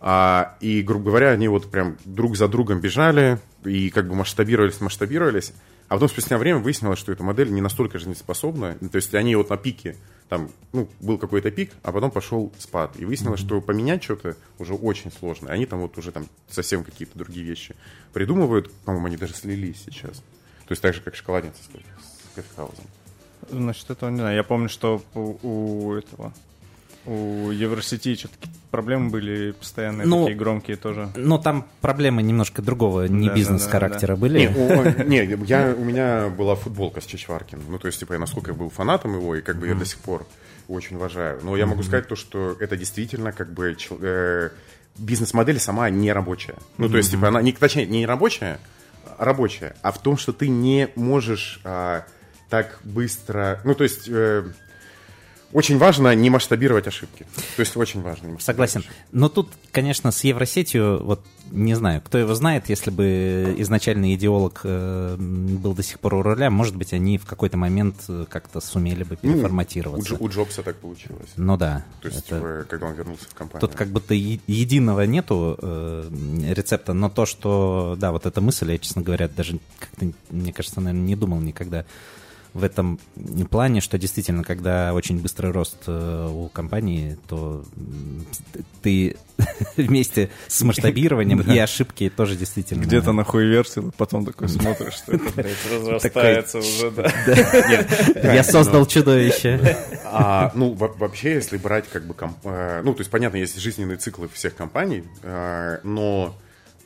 А, 0.00 0.56
и, 0.60 0.82
грубо 0.82 1.10
говоря, 1.10 1.30
они 1.30 1.48
вот 1.48 1.70
прям 1.70 1.96
друг 2.04 2.36
за 2.36 2.48
другом 2.48 2.80
бежали 2.80 3.38
и 3.64 3.90
как 3.90 4.08
бы 4.08 4.14
масштабировались, 4.14 4.80
масштабировались. 4.80 5.52
А 5.88 5.94
потом 5.94 6.08
спустя 6.08 6.36
время 6.36 6.58
выяснилось, 6.58 6.98
что 6.98 7.12
эта 7.12 7.22
модель 7.22 7.50
не 7.50 7.62
настолько 7.62 7.98
жизнеспособна. 7.98 8.74
То 8.74 8.96
есть 8.96 9.14
они 9.14 9.34
вот 9.36 9.48
на 9.48 9.56
пике, 9.56 9.96
там, 10.28 10.50
ну, 10.72 10.88
был 11.00 11.16
какой-то 11.16 11.50
пик, 11.50 11.72
а 11.82 11.92
потом 11.92 12.10
пошел 12.10 12.52
спад. 12.58 12.92
И 12.98 13.06
выяснилось, 13.06 13.40
mm-hmm. 13.40 13.46
что 13.46 13.60
поменять 13.62 14.02
что-то 14.04 14.36
уже 14.58 14.74
очень 14.74 15.10
сложно. 15.10 15.50
Они 15.50 15.64
там 15.64 15.80
вот 15.80 15.96
уже 15.96 16.12
там 16.12 16.26
совсем 16.48 16.84
какие-то 16.84 17.18
другие 17.18 17.46
вещи 17.46 17.74
придумывают. 18.12 18.70
По-моему, 18.84 19.06
они 19.06 19.16
даже 19.16 19.32
слились 19.32 19.82
сейчас. 19.86 20.18
То 20.18 20.72
есть 20.72 20.82
так 20.82 20.94
же, 20.94 21.00
как 21.00 21.16
шоколадница 21.16 21.56
с 21.62 22.34
кофехаузом. 22.34 22.84
Значит, 23.48 23.88
этого 23.88 24.10
не 24.10 24.18
знаю. 24.18 24.36
Я 24.36 24.44
помню, 24.44 24.68
что 24.68 25.02
у 25.14 25.94
этого 25.94 26.34
у 27.08 27.50
Евросети 27.50 28.14
что-то 28.16 28.34
проблемы 28.70 29.08
были 29.10 29.52
постоянные, 29.52 30.06
ну, 30.06 30.24
такие 30.24 30.36
громкие 30.36 30.76
тоже. 30.76 31.10
Ну, 31.16 31.38
там 31.38 31.66
проблемы 31.80 32.22
немножко 32.22 32.60
другого, 32.60 33.06
не 33.06 33.28
да, 33.28 33.34
бизнес-характера 33.34 34.14
да, 34.14 34.14
да, 34.14 34.20
были. 34.20 34.38
Не, 35.06 35.26
не 35.26 35.46
я, 35.46 35.74
у 35.74 35.84
меня 35.84 36.28
была 36.28 36.54
футболка 36.54 37.00
с 37.00 37.06
Чичваркин. 37.06 37.62
Ну, 37.66 37.78
то 37.78 37.86
есть, 37.86 37.98
типа, 37.98 38.12
я 38.12 38.18
насколько 38.18 38.50
я 38.50 38.56
был 38.56 38.68
фанатом 38.68 39.14
его, 39.14 39.34
и 39.36 39.40
как 39.40 39.56
бы 39.58 39.66
я 39.68 39.74
до 39.74 39.86
сих 39.86 39.98
пор 39.98 40.26
очень 40.68 40.96
уважаю. 40.96 41.40
Но 41.42 41.56
я 41.56 41.64
могу 41.66 41.82
сказать 41.82 42.08
то, 42.08 42.16
что 42.16 42.56
это 42.60 42.76
действительно 42.76 43.32
как 43.32 43.52
бы 43.54 43.74
э, 44.00 44.50
бизнес-модель 44.98 45.58
сама 45.60 45.88
не 45.88 46.12
рабочая. 46.12 46.56
Ну, 46.76 46.90
то 46.90 46.98
есть, 46.98 47.10
типа, 47.10 47.28
она, 47.28 47.40
не, 47.40 47.52
точнее, 47.52 47.86
не 47.86 48.04
рабочая, 48.04 48.60
а 49.16 49.24
рабочая, 49.24 49.76
а 49.80 49.92
в 49.92 50.02
том, 50.02 50.18
что 50.18 50.34
ты 50.34 50.48
не 50.48 50.90
можешь 50.94 51.60
а, 51.64 52.04
так 52.50 52.80
быстро... 52.84 53.60
Ну, 53.64 53.74
то 53.74 53.84
есть... 53.84 54.08
Э, 54.08 54.44
очень 55.52 55.78
важно 55.78 56.14
не 56.14 56.28
масштабировать 56.30 56.86
ошибки. 56.86 57.26
То 57.56 57.60
есть 57.60 57.76
очень 57.76 58.02
важно. 58.02 58.28
Не 58.28 58.38
Согласен. 58.38 58.80
Ошибки. 58.80 58.96
Но 59.12 59.28
тут, 59.28 59.48
конечно, 59.72 60.10
с 60.10 60.22
Евросетью, 60.24 61.02
вот 61.02 61.24
не 61.50 61.74
знаю, 61.74 62.02
кто 62.04 62.18
его 62.18 62.34
знает, 62.34 62.68
если 62.68 62.90
бы 62.90 63.54
изначальный 63.56 64.14
идеолог 64.14 64.60
э, 64.64 65.16
был 65.18 65.74
до 65.74 65.82
сих 65.82 66.00
пор 66.00 66.14
у 66.14 66.22
руля, 66.22 66.50
может 66.50 66.76
быть, 66.76 66.92
они 66.92 67.16
в 67.16 67.24
какой-то 67.24 67.56
момент 67.56 67.96
э, 68.08 68.26
как-то 68.28 68.60
сумели 68.60 69.04
бы 69.04 69.16
ну, 69.22 69.32
переформатироваться. 69.32 70.12
Ну, 70.12 70.18
у, 70.20 70.24
у 70.24 70.28
Джобса 70.28 70.62
так 70.62 70.76
получилось. 70.76 71.30
Ну 71.36 71.56
да. 71.56 71.84
То 72.02 72.08
есть, 72.08 72.26
это... 72.26 72.36
Типа, 72.36 72.66
когда 72.68 72.86
он 72.86 72.94
вернулся 72.94 73.24
в 73.24 73.34
компанию. 73.34 73.66
Тут 73.66 73.76
как 73.76 73.88
будто 73.88 74.14
единого 74.14 75.02
нету 75.02 75.58
э, 75.60 76.10
рецепта, 76.50 76.92
но 76.92 77.08
то, 77.08 77.24
что, 77.24 77.96
да, 77.98 78.12
вот 78.12 78.26
эта 78.26 78.40
мысль, 78.40 78.70
я, 78.72 78.78
честно 78.78 79.02
говоря, 79.02 79.28
даже 79.28 79.58
как-то, 79.78 80.12
мне 80.30 80.52
кажется, 80.52 80.80
наверное, 80.80 81.06
не 81.06 81.16
думал 81.16 81.40
никогда 81.40 81.86
в 82.54 82.64
этом 82.64 82.98
плане, 83.50 83.80
что 83.80 83.98
действительно, 83.98 84.42
когда 84.42 84.94
очень 84.94 85.20
быстрый 85.20 85.52
рост 85.52 85.78
э, 85.86 86.28
у 86.30 86.48
компании, 86.48 87.18
то 87.28 87.64
ты 88.82 89.16
вместе 89.76 90.30
с 90.46 90.62
масштабированием 90.62 91.40
и 91.52 91.58
ошибки 91.58 92.10
тоже 92.14 92.36
действительно... 92.36 92.82
Где-то 92.82 93.12
на 93.12 93.24
версию, 93.24 93.92
потом 93.96 94.24
такой 94.24 94.48
смотришь, 94.48 94.94
что 94.94 95.12
это 95.12 95.44
разрастается 95.72 96.58
уже, 96.58 96.90
да. 96.90 98.34
Я 98.34 98.42
создал 98.42 98.86
чудовище. 98.86 99.76
А, 100.04 100.52
ну, 100.54 100.72
вообще, 100.74 101.34
если 101.34 101.56
брать 101.56 101.88
как 101.88 102.06
бы... 102.06 102.14
Э, 102.44 102.82
ну, 102.82 102.94
то 102.94 103.00
есть, 103.00 103.10
понятно, 103.10 103.36
есть 103.36 103.58
жизненные 103.58 103.98
циклы 103.98 104.28
всех 104.32 104.54
компаний, 104.56 105.04
э, 105.22 105.78
но 105.84 106.34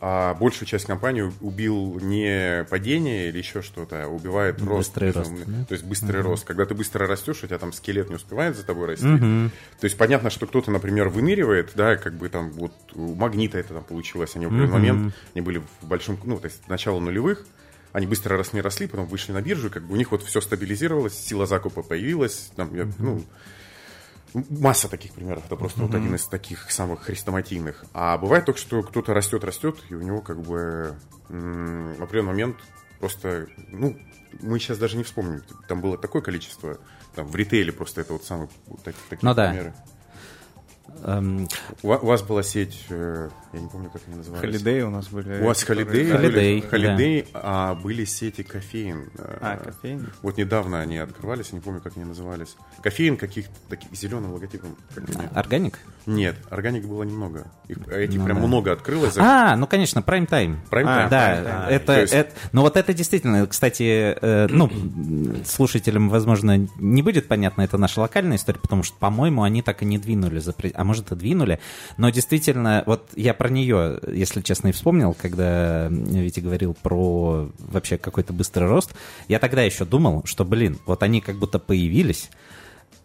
а 0.05 0.35
большую 0.35 0.67
часть 0.67 0.87
компании 0.87 1.33
убил 1.41 2.01
не 2.01 2.67
падение 2.69 3.29
или 3.29 3.39
еще 3.39 3.63
что-то, 3.63 4.03
а 4.03 4.09
убивает 4.09 4.61
рост. 4.61 4.91
Быстрый 4.99 5.13
рост. 5.13 5.33
Да? 5.47 5.65
То 5.65 5.75
есть 5.75 5.85
быстрый 5.85 6.21
uh-huh. 6.21 6.25
рост. 6.25 6.45
Когда 6.45 6.67
ты 6.67 6.75
быстро 6.75 7.07
растешь, 7.07 7.45
у 7.45 7.47
тебя 7.47 7.59
там 7.59 7.73
скелет 7.73 8.09
не 8.09 8.17
успевает 8.17 8.57
за 8.57 8.65
тобой 8.65 8.89
расти. 8.89 9.07
Uh-huh. 9.07 9.51
То 9.79 9.85
есть 9.85 9.97
понятно, 9.97 10.31
что 10.31 10.49
кто-то, 10.49 10.73
например, 10.73 11.09
выныривает, 11.09 11.71
да, 11.77 11.95
как 11.95 12.15
бы 12.15 12.29
там 12.29 12.51
вот 12.51 12.73
у 12.95 13.15
Магнита 13.15 13.59
это 13.59 13.75
там 13.75 13.85
получилось, 13.85 14.33
они 14.35 14.47
в 14.47 14.49
определенный 14.49 14.71
uh-huh. 14.71 14.93
момент, 14.93 15.15
они 15.35 15.43
были 15.43 15.63
в 15.81 15.87
большом, 15.87 16.19
ну, 16.25 16.37
то 16.41 16.47
есть 16.47 16.69
начало 16.69 16.99
нулевых, 16.99 17.47
они 17.93 18.09
быстро 18.09 18.37
росли, 18.37 18.61
росли, 18.61 18.89
потом 18.89 19.07
вышли 19.07 19.31
на 19.31 19.41
биржу, 19.41 19.71
как 19.71 19.85
бы 19.85 19.95
у 19.95 19.97
них 19.97 20.11
вот 20.11 20.25
все 20.25 20.41
стабилизировалось, 20.41 21.15
сила 21.17 21.47
закупа 21.47 21.85
появилась, 21.85 22.51
там, 22.57 22.75
я, 22.75 22.89
ну, 22.99 23.23
Масса 24.35 24.89
таких 24.89 25.13
примеров. 25.13 25.45
Это 25.45 25.57
просто 25.57 25.81
mm-hmm. 25.81 25.87
вот 25.87 25.95
один 25.95 26.15
из 26.15 26.27
таких 26.27 26.71
самых 26.71 27.03
хрестоматийных. 27.03 27.85
А 27.93 28.17
бывает 28.17 28.45
только, 28.47 28.61
что 28.61 28.83
кто-то 28.83 29.13
растет, 29.13 29.45
растет, 29.45 29.79
и 29.91 29.95
у 29.95 30.01
него 30.01 30.21
как 30.21 30.41
бы 30.41 30.95
м- 31.29 31.95
в 31.95 32.03
определенный 32.03 32.29
момент 32.29 32.57
просто, 32.99 33.49
ну, 33.69 33.99
мы 34.41 34.59
сейчас 34.59 34.79
даже 34.79 34.97
не 34.97 35.05
вспомним. 35.05 35.43
Там 35.69 35.81
было 35.81 35.99
такое 35.99 36.23
количество, 36.23 36.79
там 37.15 37.27
в 37.27 37.37
ритейле 37.37 37.73
просто 37.73 38.01
это 38.01 38.15
вот 38.15 38.25
самые 38.25 38.49
вот 38.67 38.83
такие, 38.83 39.03
такие 39.11 39.29
ну, 39.29 39.35
примеры. 39.35 39.75
Да. 40.87 41.19
Эм... 41.19 41.49
У, 41.83 41.89
у 41.89 42.07
вас 42.07 42.23
была 42.23 42.43
сеть, 42.43 42.87
э, 42.89 43.29
я 43.53 43.61
не 43.61 43.69
помню, 43.69 43.91
как 43.91 44.03
они 44.07 44.17
назывались. 44.17 44.41
Холидей 44.41 44.83
у 44.83 44.91
нас 44.91 45.09
были. 45.09 45.43
У 45.43 45.47
вас 45.47 45.63
Холидей, 45.63 46.11
Холидей, 46.11 46.61
Холидей, 46.63 47.27
а 47.35 47.75
были 47.75 48.05
сети 48.05 48.43
кофеин. 48.43 49.11
Э, 49.19 49.39
а, 49.41 49.57
кофеин? 49.59 50.11
Вот 50.23 50.39
недавно 50.39 50.81
они 50.81 50.99
открывались, 50.99 51.51
я 51.53 51.59
не 51.59 51.61
помню, 51.61 51.81
как 51.81 51.97
они 51.97 52.07
назывались. 52.07 52.57
Кофеин 52.83 53.17
каких-то 53.17 53.55
таких 53.69 53.93
зеленым 53.93 54.33
логотипом. 54.33 54.77
Органик? 55.35 55.79
Нет, 56.07 56.37
органик 56.51 56.87
было 56.87 57.03
немного. 57.03 57.47
Их, 57.69 57.77
этих 57.89 58.19
ну, 58.19 58.25
прям 58.25 58.41
да. 58.41 58.47
много 58.47 58.73
открылось. 58.73 59.17
А, 59.19 59.55
ну 59.57 59.67
конечно, 59.67 60.01
Prime 60.01 60.29
Time. 60.29 60.57
Prime 60.71 60.85
Time. 60.85 61.07
А, 61.07 61.09
да, 61.09 61.37
prime 61.37 61.45
time. 61.45 61.69
Это, 61.69 62.01
есть... 62.01 62.13
это, 62.13 62.33
ну 62.53 62.63
вот 62.63 62.77
это 62.77 62.95
действительно, 62.95 63.47
кстати, 63.47 64.17
э, 64.21 64.47
ну, 64.49 64.71
слушателям, 65.47 66.09
возможно, 66.09 66.69
не 66.79 67.03
будет 67.03 67.29
понятно, 67.29 67.63
это 67.63 67.79
наша 67.79 68.01
локальная 68.01 68.37
история, 68.37 68.59
потому 68.59 68.83
что, 68.83 68.97
по-моему, 68.99 69.43
они 69.43 69.63
так 69.63 69.83
и 69.83 69.85
не 69.85 69.99
двинули, 69.99 70.39
за, 70.39 70.55
а 70.75 70.85
может, 70.85 71.13
и 71.13 71.17
двинули. 71.17 71.61
Но 71.99 72.11
действительно, 72.11 72.83
вот 72.87 73.11
я 73.15 73.35
про 73.43 73.49
нее, 73.49 73.99
если 74.07 74.41
честно, 74.41 74.69
и 74.69 74.73
вспомнил, 74.73 75.17
когда 75.21 75.89
Витя 75.89 76.39
говорил 76.39 76.77
про 76.81 77.51
вообще 77.59 77.99
какой-то 77.99 78.33
быстрый 78.33 78.69
рост. 78.69 78.95
Я 79.27 79.41
тогда 79.41 79.63
еще 79.63 79.85
думал, 79.85 80.23
что, 80.27 80.45
блин, 80.45 80.79
вот 80.87 81.03
они 81.03 81.21
как 81.21 81.41
будто 81.41 81.59
появились, 81.59 82.31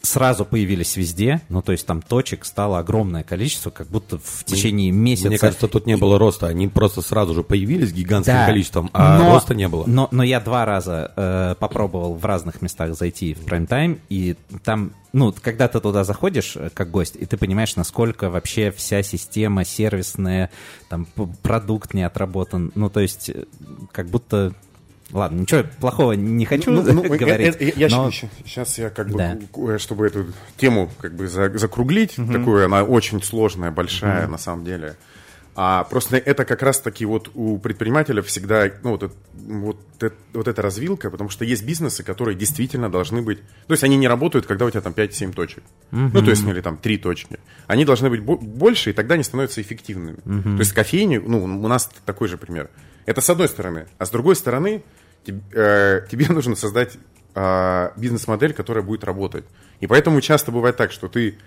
сразу 0.07 0.45
появились 0.45 0.95
везде, 0.95 1.41
ну, 1.49 1.61
то 1.61 1.71
есть 1.71 1.85
там 1.85 2.01
точек 2.01 2.45
стало 2.45 2.79
огромное 2.79 3.23
количество, 3.23 3.69
как 3.69 3.87
будто 3.87 4.17
в 4.17 4.43
течение 4.45 4.91
месяца. 4.91 5.27
Мне 5.27 5.37
кажется, 5.37 5.67
тут 5.67 5.85
не 5.85 5.97
было 5.97 6.17
роста, 6.17 6.47
они 6.47 6.67
просто 6.67 7.01
сразу 7.01 7.33
же 7.33 7.43
появились 7.43 7.91
гигантским 7.91 8.33
да, 8.33 8.45
количеством, 8.45 8.89
а 8.93 9.19
но, 9.19 9.33
роста 9.33 9.53
не 9.53 9.67
было. 9.67 9.83
Но, 9.85 10.07
но 10.11 10.23
я 10.23 10.39
два 10.39 10.65
раза 10.65 11.11
э, 11.15 11.55
попробовал 11.59 12.15
в 12.15 12.25
разных 12.25 12.61
местах 12.61 12.95
зайти 12.95 13.33
в 13.33 13.45
прайм-тайм, 13.45 13.99
и 14.09 14.35
там, 14.63 14.93
ну, 15.11 15.33
когда 15.41 15.67
ты 15.67 15.79
туда 15.79 16.03
заходишь 16.03 16.55
э, 16.55 16.69
как 16.73 16.89
гость, 16.89 17.15
и 17.19 17.25
ты 17.25 17.37
понимаешь, 17.37 17.75
насколько 17.75 18.29
вообще 18.29 18.71
вся 18.71 19.03
система 19.03 19.65
сервисная, 19.65 20.49
там, 20.89 21.05
продукт 21.41 21.93
не 21.93 22.03
отработан, 22.03 22.71
ну, 22.75 22.89
то 22.89 23.01
есть, 23.01 23.29
э, 23.29 23.43
как 23.91 24.07
будто 24.07 24.53
Ладно, 25.11 25.41
ничего 25.41 25.63
плохого 25.79 26.13
не 26.13 26.45
хочу 26.45 26.69
ну, 26.69 26.81
ну, 26.81 27.01
говорить. 27.17 27.55
Это, 27.55 27.79
я, 27.79 27.87
но... 27.89 28.11
Сейчас 28.11 28.77
я 28.77 28.89
как 28.89 29.09
бы, 29.09 29.17
да. 29.17 29.79
чтобы 29.79 30.07
эту 30.07 30.25
тему 30.57 30.89
как 30.99 31.15
бы 31.15 31.27
закруглить, 31.27 32.19
угу. 32.19 32.33
такую, 32.33 32.65
она 32.65 32.83
очень 32.83 33.23
сложная, 33.23 33.71
большая 33.71 34.23
угу. 34.23 34.33
на 34.33 34.37
самом 34.37 34.65
деле. 34.65 34.95
А 35.59 35.85
просто 35.85 36.17
это 36.17 36.45
как 36.45 36.61
раз-таки 36.61 37.03
вот 37.03 37.31
у 37.33 37.57
предпринимателя 37.57 38.21
всегда, 38.21 38.71
ну, 38.83 38.91
вот, 38.91 39.11
вот, 39.33 39.79
вот 40.33 40.47
эта 40.47 40.61
развилка, 40.61 41.09
потому 41.09 41.31
что 41.31 41.45
есть 41.45 41.65
бизнесы, 41.65 42.03
которые 42.03 42.35
действительно 42.35 42.91
должны 42.91 43.23
быть... 43.23 43.39
То 43.65 43.73
есть 43.73 43.83
они 43.83 43.97
не 43.97 44.07
работают, 44.07 44.45
когда 44.45 44.65
у 44.65 44.69
тебя 44.69 44.81
там 44.81 44.93
5-7 44.93 45.33
точек. 45.33 45.63
Uh-huh. 45.91 46.11
Ну, 46.13 46.21
то 46.21 46.29
есть, 46.29 46.43
или 46.43 46.61
там 46.61 46.77
3 46.77 46.97
точки. 46.99 47.39
Они 47.65 47.85
должны 47.85 48.11
быть 48.11 48.21
больше, 48.21 48.91
и 48.91 48.93
тогда 48.93 49.15
они 49.15 49.23
становятся 49.23 49.59
эффективными. 49.59 50.19
Uh-huh. 50.19 50.43
То 50.43 50.59
есть 50.59 50.73
кофейни, 50.73 51.17
ну, 51.17 51.43
у 51.43 51.67
нас 51.67 51.89
такой 52.05 52.27
же 52.27 52.37
пример. 52.37 52.69
Это 53.07 53.21
с 53.21 53.29
одной 53.31 53.47
стороны. 53.47 53.87
А 53.97 54.05
с 54.05 54.11
другой 54.11 54.35
стороны, 54.35 54.83
тебе, 55.25 55.41
э, 55.53 56.05
тебе 56.07 56.27
нужно 56.29 56.55
создать 56.55 56.99
э, 57.33 57.89
бизнес-модель, 57.97 58.53
которая 58.53 58.83
будет 58.83 59.03
работать. 59.03 59.45
И 59.79 59.87
поэтому 59.87 60.21
часто 60.21 60.51
бывает 60.51 60.77
так, 60.77 60.91
что 60.91 61.07
ты... 61.07 61.39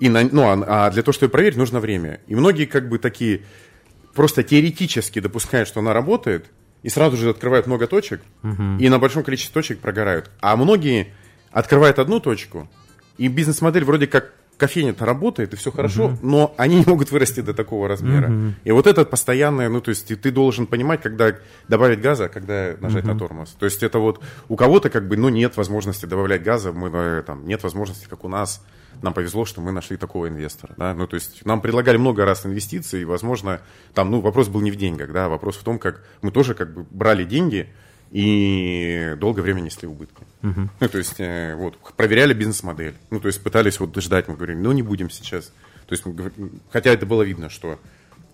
И 0.00 0.08
на, 0.08 0.22
ну, 0.24 0.42
а, 0.42 0.86
а 0.86 0.90
для 0.90 1.02
того, 1.02 1.12
чтобы 1.12 1.30
проверить, 1.30 1.56
нужно 1.56 1.80
время. 1.80 2.20
И 2.26 2.34
многие 2.34 2.66
как 2.66 2.88
бы 2.88 2.98
такие 2.98 3.42
просто 4.14 4.42
теоретически 4.42 5.20
допускают, 5.20 5.68
что 5.68 5.80
она 5.80 5.92
работает, 5.92 6.46
и 6.82 6.88
сразу 6.88 7.16
же 7.16 7.30
открывают 7.30 7.66
много 7.66 7.86
точек, 7.86 8.20
угу. 8.42 8.78
и 8.78 8.88
на 8.88 8.98
большом 8.98 9.22
количестве 9.22 9.54
точек 9.54 9.78
прогорают. 9.78 10.30
А 10.40 10.56
многие 10.56 11.14
открывают 11.52 11.98
одну 11.98 12.20
точку, 12.20 12.68
и 13.18 13.28
бизнес-модель 13.28 13.84
вроде 13.84 14.06
как 14.06 14.32
кофейня-то 14.56 15.04
работает, 15.04 15.52
и 15.54 15.56
все 15.56 15.72
хорошо, 15.72 16.06
угу. 16.06 16.18
но 16.22 16.54
они 16.56 16.76
не 16.76 16.84
могут 16.86 17.10
вырасти 17.10 17.40
до 17.40 17.54
такого 17.54 17.88
размера. 17.88 18.30
Угу. 18.30 18.54
И 18.64 18.70
вот 18.70 18.86
этот 18.86 19.10
постоянное, 19.10 19.68
ну, 19.68 19.80
то 19.80 19.88
есть 19.88 20.06
ты, 20.06 20.16
ты 20.16 20.30
должен 20.30 20.66
понимать, 20.66 21.02
когда 21.02 21.34
добавить 21.68 22.00
газа, 22.00 22.26
а 22.26 22.28
когда 22.28 22.76
нажать 22.80 23.04
угу. 23.04 23.12
на 23.12 23.18
тормоз. 23.18 23.56
То 23.58 23.66
есть 23.66 23.82
это 23.82 23.98
вот 23.98 24.22
у 24.48 24.56
кого-то 24.56 24.90
как 24.90 25.08
бы, 25.08 25.16
ну, 25.16 25.30
нет 25.30 25.56
возможности 25.56 26.06
добавлять 26.06 26.42
газа, 26.42 26.72
мы, 26.72 26.90
э, 26.92 27.22
там, 27.26 27.46
нет 27.46 27.62
возможности, 27.62 28.06
как 28.08 28.24
у 28.24 28.28
нас, 28.28 28.64
нам 29.02 29.12
повезло, 29.14 29.44
что 29.44 29.60
мы 29.60 29.72
нашли 29.72 29.96
такого 29.96 30.28
инвестора, 30.28 30.74
да, 30.76 30.94
ну, 30.94 31.06
то 31.06 31.14
есть 31.14 31.44
нам 31.44 31.60
предлагали 31.60 31.96
много 31.96 32.24
раз 32.24 32.46
инвестиций, 32.46 33.02
и, 33.02 33.04
возможно, 33.04 33.60
там, 33.94 34.10
ну, 34.10 34.20
вопрос 34.20 34.48
был 34.48 34.60
не 34.60 34.70
в 34.70 34.76
деньгах, 34.76 35.12
да, 35.12 35.28
вопрос 35.28 35.56
в 35.56 35.62
том, 35.62 35.78
как 35.78 36.04
мы 36.22 36.30
тоже 36.30 36.54
как 36.54 36.72
бы 36.72 36.86
брали 36.90 37.24
деньги, 37.24 37.68
и 38.12 39.16
долгое 39.18 39.40
время 39.40 39.60
несли 39.60 39.88
убытки. 39.88 40.22
Uh-huh. 40.42 40.68
Ну, 40.80 40.88
то 40.88 40.98
есть, 40.98 41.18
э, 41.18 41.54
вот, 41.56 41.78
проверяли 41.96 42.34
бизнес-модель. 42.34 42.94
Ну, 43.08 43.20
то 43.20 43.28
есть, 43.28 43.42
пытались 43.42 43.80
вот 43.80 43.96
ждать, 43.96 44.28
мы 44.28 44.34
говорим, 44.34 44.62
ну, 44.62 44.70
не 44.72 44.82
будем 44.82 45.08
сейчас. 45.08 45.46
То 45.86 45.94
есть, 45.94 46.04
хотя 46.70 46.90
это 46.90 47.06
было 47.06 47.22
видно, 47.22 47.48
что 47.48 47.80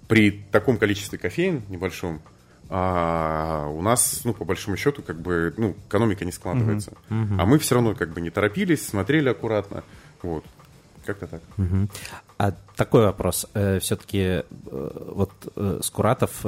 при 0.09 0.45
таком 0.51 0.79
количестве 0.79 1.17
кофеин 1.17 1.63
небольшом, 1.69 2.21
а 2.71 3.69
у 3.69 3.81
нас, 3.81 4.23
ну, 4.25 4.35
по 4.35 4.45
большому 4.45 4.77
счету, 4.77 5.01
как 5.03 5.21
бы, 5.21 5.55
ну, 5.57 5.77
экономика 5.89 6.25
не 6.25 6.33
складывается. 6.33 6.95
Uh-huh. 7.09 7.29
Uh-huh. 7.29 7.37
А 7.39 7.47
мы 7.47 7.61
все 7.61 7.77
равно 7.77 7.95
как 7.95 8.13
бы 8.13 8.21
не 8.21 8.31
торопились, 8.31 8.85
смотрели 8.85 9.29
аккуратно. 9.29 9.85
Вот. 10.23 10.45
Как-то 11.09 11.27
так. 11.27 11.41
Угу. 11.57 11.89
А 12.39 12.55
такой 12.79 13.05
вопрос. 13.05 13.47
Э, 13.55 13.81
Все-таки 13.81 14.19
э, 14.21 14.43
вот 14.71 15.33
э, 15.57 15.81
Скуратов 15.83 16.45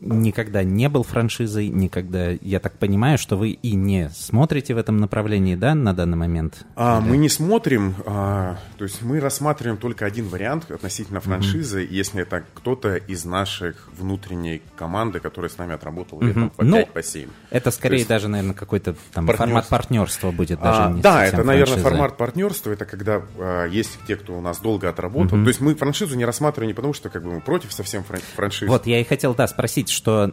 никогда 0.00 0.62
не 0.62 0.88
был 0.88 1.02
франшизой, 1.02 1.68
никогда, 1.68 2.30
я 2.30 2.60
так 2.60 2.74
понимаю, 2.78 3.18
что 3.18 3.36
вы 3.36 3.50
и 3.50 3.74
не 3.74 4.08
смотрите 4.10 4.74
в 4.74 4.78
этом 4.78 4.98
направлении, 4.98 5.56
да, 5.56 5.74
на 5.74 5.92
данный 5.92 6.16
момент? 6.16 6.64
А, 6.76 7.00
мы 7.00 7.16
не 7.16 7.28
смотрим, 7.28 7.96
а, 8.06 8.58
то 8.76 8.84
есть 8.84 9.02
мы 9.02 9.18
рассматриваем 9.18 9.76
только 9.76 10.06
один 10.06 10.28
вариант 10.28 10.70
относительно 10.70 11.20
франшизы, 11.20 11.84
mm 11.84 11.88
если 11.98 12.22
это 12.22 12.44
кто-то 12.54 12.94
из 12.94 13.24
наших 13.24 13.88
внутренней 13.96 14.62
команды, 14.76 15.18
которая 15.18 15.50
с 15.50 15.58
нами 15.58 15.74
отработала 15.74 16.20
mm 16.20 16.26
летом 16.26 16.50
по 16.50 16.64
ну, 16.64 16.76
5 16.76 16.90
по 16.92 17.02
7. 17.02 17.28
Это 17.50 17.70
скорее 17.72 17.96
есть, 17.96 18.08
даже, 18.08 18.28
наверное, 18.28 18.54
какой-то 18.54 18.94
там 19.12 19.26
формат 19.26 19.68
партнерства 19.68 20.30
будет 20.30 20.60
даже 20.60 20.82
а, 20.82 20.92
не 20.92 21.00
Да, 21.00 21.24
это, 21.24 21.42
наверное, 21.42 21.78
формат 21.78 22.16
партнерства, 22.16 22.70
это 22.70 22.84
когда 22.84 23.22
а, 23.38 23.66
есть 23.66 23.98
те, 24.06 24.14
кто 24.14 24.38
у 24.38 24.40
нас 24.40 24.60
долго 24.60 24.88
отработал, 24.88 25.07
работал. 25.08 25.38
Mm-hmm. 25.38 25.44
То 25.44 25.48
есть 25.48 25.60
мы 25.60 25.74
франшизу 25.74 26.16
не 26.16 26.24
рассматриваем 26.24 26.68
не 26.68 26.74
потому, 26.74 26.92
что 26.92 27.08
как 27.08 27.22
бы 27.22 27.32
мы 27.32 27.40
против 27.40 27.72
совсем 27.72 28.04
франшизы. 28.36 28.70
Вот, 28.70 28.86
я 28.86 29.00
и 29.00 29.04
хотел, 29.04 29.34
да, 29.34 29.48
спросить, 29.48 29.88
что 29.88 30.32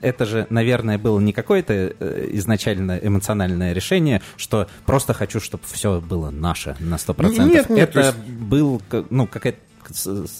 это 0.00 0.24
же, 0.24 0.46
наверное, 0.50 0.98
было 0.98 1.20
не 1.20 1.32
какое-то 1.32 1.72
э, 1.72 2.28
изначально 2.32 2.98
эмоциональное 3.00 3.72
решение, 3.72 4.22
что 4.36 4.68
просто 4.86 5.12
хочу, 5.14 5.40
чтобы 5.40 5.64
все 5.70 6.00
было 6.00 6.30
наше 6.30 6.76
на 6.80 6.96
100%. 6.96 7.44
Нет, 7.44 7.70
нет. 7.70 7.90
Это 7.90 8.00
есть... 8.00 8.18
был, 8.18 8.80
ну, 9.10 9.26
какая-то 9.26 9.58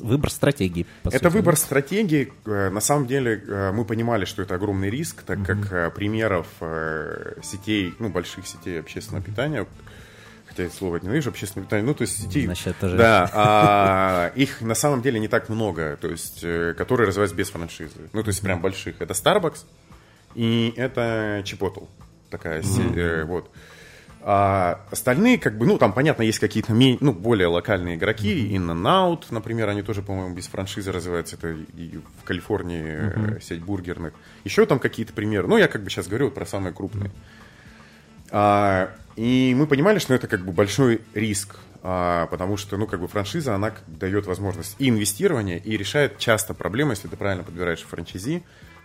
выбор 0.01 0.31
стратегии. 0.31 0.87
это 1.05 1.19
сути. 1.19 1.33
выбор 1.33 1.57
стратегии. 1.57 2.33
Э, 2.47 2.71
на 2.71 2.81
самом 2.81 3.07
деле 3.07 3.43
э, 3.47 3.73
мы 3.73 3.85
понимали, 3.85 4.25
что 4.25 4.43
это 4.43 4.55
огромный 4.55 4.91
риск, 4.91 5.23
так 5.23 5.39
угу. 5.39 5.47
как 5.47 5.95
примеров 5.95 6.47
сетей, 7.43 7.95
ну, 7.99 8.09
больших 8.09 8.47
сетей 8.47 8.81
общественного 8.81 9.23
питания 9.25 9.67
хотя 10.55 10.65
это 10.65 10.75
слово 10.75 10.97
ненавижу, 10.97 11.31
общественное 11.31 11.65
питание, 11.65 11.87
ну, 11.87 11.95
то 11.95 12.03
есть 12.03 12.23
сети, 12.23 12.47
Значит, 12.47 12.77
тоже... 12.79 12.97
да, 12.97 13.31
а, 13.33 14.33
их 14.35 14.61
на 14.61 14.75
самом 14.75 15.03
деле 15.03 15.19
не 15.19 15.29
так 15.29 15.49
много, 15.49 15.99
то 16.01 16.09
есть, 16.09 16.41
э, 16.43 16.75
которые 16.77 17.09
развиваются 17.09 17.37
без 17.37 17.51
франшизы, 17.51 18.09
ну, 18.13 18.23
то 18.23 18.29
есть, 18.29 18.41
прям 18.41 18.61
больших. 18.61 19.01
Это 19.01 19.15
Starbucks 19.15 19.65
и 20.35 20.73
это 20.77 21.43
Chipotle, 21.45 21.89
такая 22.31 22.63
mm-hmm. 22.63 22.99
э, 22.99 23.25
вот. 23.25 23.51
А 24.27 24.81
остальные, 24.91 25.37
как 25.37 25.59
бы, 25.59 25.67
ну, 25.67 25.77
там, 25.77 25.93
понятно, 25.93 26.23
есть 26.23 26.39
какие-то 26.39 26.73
ну, 26.73 27.13
более 27.13 27.49
локальные 27.49 27.97
игроки. 27.97 28.33
Mm-hmm. 28.33 28.57
In-N-Out, 28.57 29.25
например, 29.31 29.69
они 29.69 29.83
тоже, 29.83 30.01
по-моему, 30.01 30.35
без 30.35 30.47
франшизы 30.47 30.93
развиваются. 30.93 31.37
Это 31.37 31.49
и 31.51 31.99
в 32.23 32.25
Калифорнии 32.25 32.83
mm-hmm. 32.83 33.43
сеть 33.43 33.63
бургерных. 33.63 34.15
Еще 34.45 34.65
там 34.65 34.79
какие-то 34.79 35.13
примеры. 35.13 35.47
Ну, 35.47 35.59
я 35.59 35.69
как 35.69 35.85
бы 35.85 35.91
сейчас 35.91 36.07
говорю 36.07 36.27
вот 36.27 36.35
про 36.35 36.47
самые 36.47 36.73
крупные. 36.73 37.11
Mm-hmm. 37.11 37.44
А, 38.37 38.91
и 39.15 39.55
мы 39.57 39.69
понимали, 39.69 40.01
что 40.01 40.13
это 40.13 40.27
как 40.27 40.45
бы 40.45 40.51
большой 40.51 41.01
риск, 41.15 41.55
а, 41.85 42.27
потому 42.27 42.57
что, 42.57 42.77
ну, 42.77 42.89
как 42.89 42.99
бы 42.99 43.07
франшиза, 43.07 43.55
она 43.55 43.73
дает 43.87 44.27
возможность 44.27 44.75
и 44.81 44.89
инвестирования, 44.89 45.59
и 45.59 45.77
решает 45.77 46.19
часто 46.19 46.53
проблемы, 46.53 46.95
если 46.95 47.07
ты 47.07 47.17
правильно 47.17 47.45
подбираешь 47.45 47.83
франчайзи, 47.83 48.43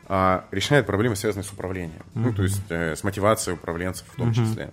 а, 0.07 0.45
решает 0.51 0.85
проблемы, 0.85 1.15
связанные 1.15 1.45
с 1.45 1.51
управлением, 1.51 2.03
mm-hmm. 2.13 2.21
ну, 2.21 2.33
то 2.33 2.43
есть 2.43 2.61
э, 2.69 2.95
с 2.95 3.03
мотивацией 3.03 3.55
управленцев 3.55 4.05
в 4.13 4.17
том 4.17 4.29
mm-hmm. 4.29 4.33
числе. 4.33 4.71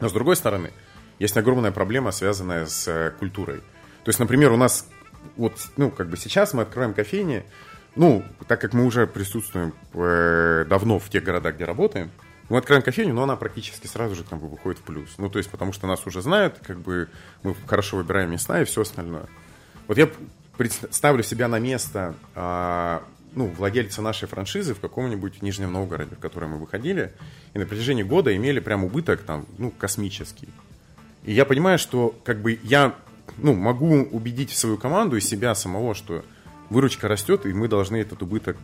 Но 0.00 0.10
с 0.10 0.12
другой 0.12 0.36
стороны, 0.36 0.70
есть 1.18 1.36
огромная 1.38 1.72
проблема, 1.72 2.12
связанная 2.12 2.66
с 2.66 2.86
э, 2.88 3.12
культурой. 3.18 3.60
То 4.04 4.10
есть, 4.10 4.18
например, 4.18 4.52
у 4.52 4.58
нас 4.58 4.86
вот, 5.38 5.54
ну, 5.78 5.90
как 5.90 6.10
бы 6.10 6.18
сейчас 6.18 6.52
мы 6.52 6.62
открываем 6.62 6.92
кофейни, 6.92 7.42
ну, 7.96 8.22
так 8.48 8.60
как 8.60 8.74
мы 8.74 8.84
уже 8.84 9.06
присутствуем 9.06 9.72
э, 9.94 10.66
давно 10.68 10.98
в 10.98 11.08
тех 11.08 11.24
городах, 11.24 11.54
где 11.54 11.64
работаем, 11.64 12.10
мы 12.48 12.58
открываем 12.58 12.82
кофейню, 12.82 13.14
но 13.14 13.22
она 13.24 13.36
практически 13.36 13.86
сразу 13.86 14.14
же 14.14 14.24
там 14.24 14.38
выходит 14.38 14.78
в 14.78 14.82
плюс. 14.82 15.10
Ну, 15.18 15.28
то 15.28 15.38
есть, 15.38 15.50
потому 15.50 15.72
что 15.72 15.86
нас 15.86 16.06
уже 16.06 16.22
знают, 16.22 16.58
как 16.66 16.80
бы 16.80 17.08
мы 17.42 17.54
хорошо 17.66 17.98
выбираем 17.98 18.30
места 18.30 18.60
и 18.60 18.64
все 18.64 18.82
остальное. 18.82 19.26
Вот 19.86 19.98
я 19.98 20.08
представлю 20.56 21.22
себя 21.22 21.48
на 21.48 21.58
место 21.58 22.14
а, 22.34 23.02
ну, 23.34 23.46
владельца 23.46 24.02
нашей 24.02 24.28
франшизы 24.28 24.74
в 24.74 24.80
каком-нибудь 24.80 25.42
Нижнем 25.42 25.72
Новгороде, 25.72 26.16
в 26.16 26.18
который 26.18 26.48
мы 26.48 26.58
выходили, 26.58 27.12
и 27.54 27.58
на 27.58 27.66
протяжении 27.66 28.02
года 28.02 28.34
имели 28.34 28.60
прям 28.60 28.84
убыток 28.84 29.22
там, 29.22 29.46
ну, 29.58 29.70
космический. 29.70 30.48
И 31.24 31.32
я 31.32 31.44
понимаю, 31.44 31.78
что 31.78 32.14
как 32.24 32.40
бы 32.40 32.58
я 32.62 32.94
ну, 33.36 33.54
могу 33.54 33.94
убедить 34.04 34.50
свою 34.56 34.78
команду 34.78 35.16
и 35.16 35.20
себя 35.20 35.54
самого, 35.54 35.94
что 35.94 36.24
выручка 36.70 37.08
растет, 37.08 37.46
и 37.46 37.52
мы 37.52 37.68
должны 37.68 37.96
этот 37.96 38.22
убыток... 38.22 38.56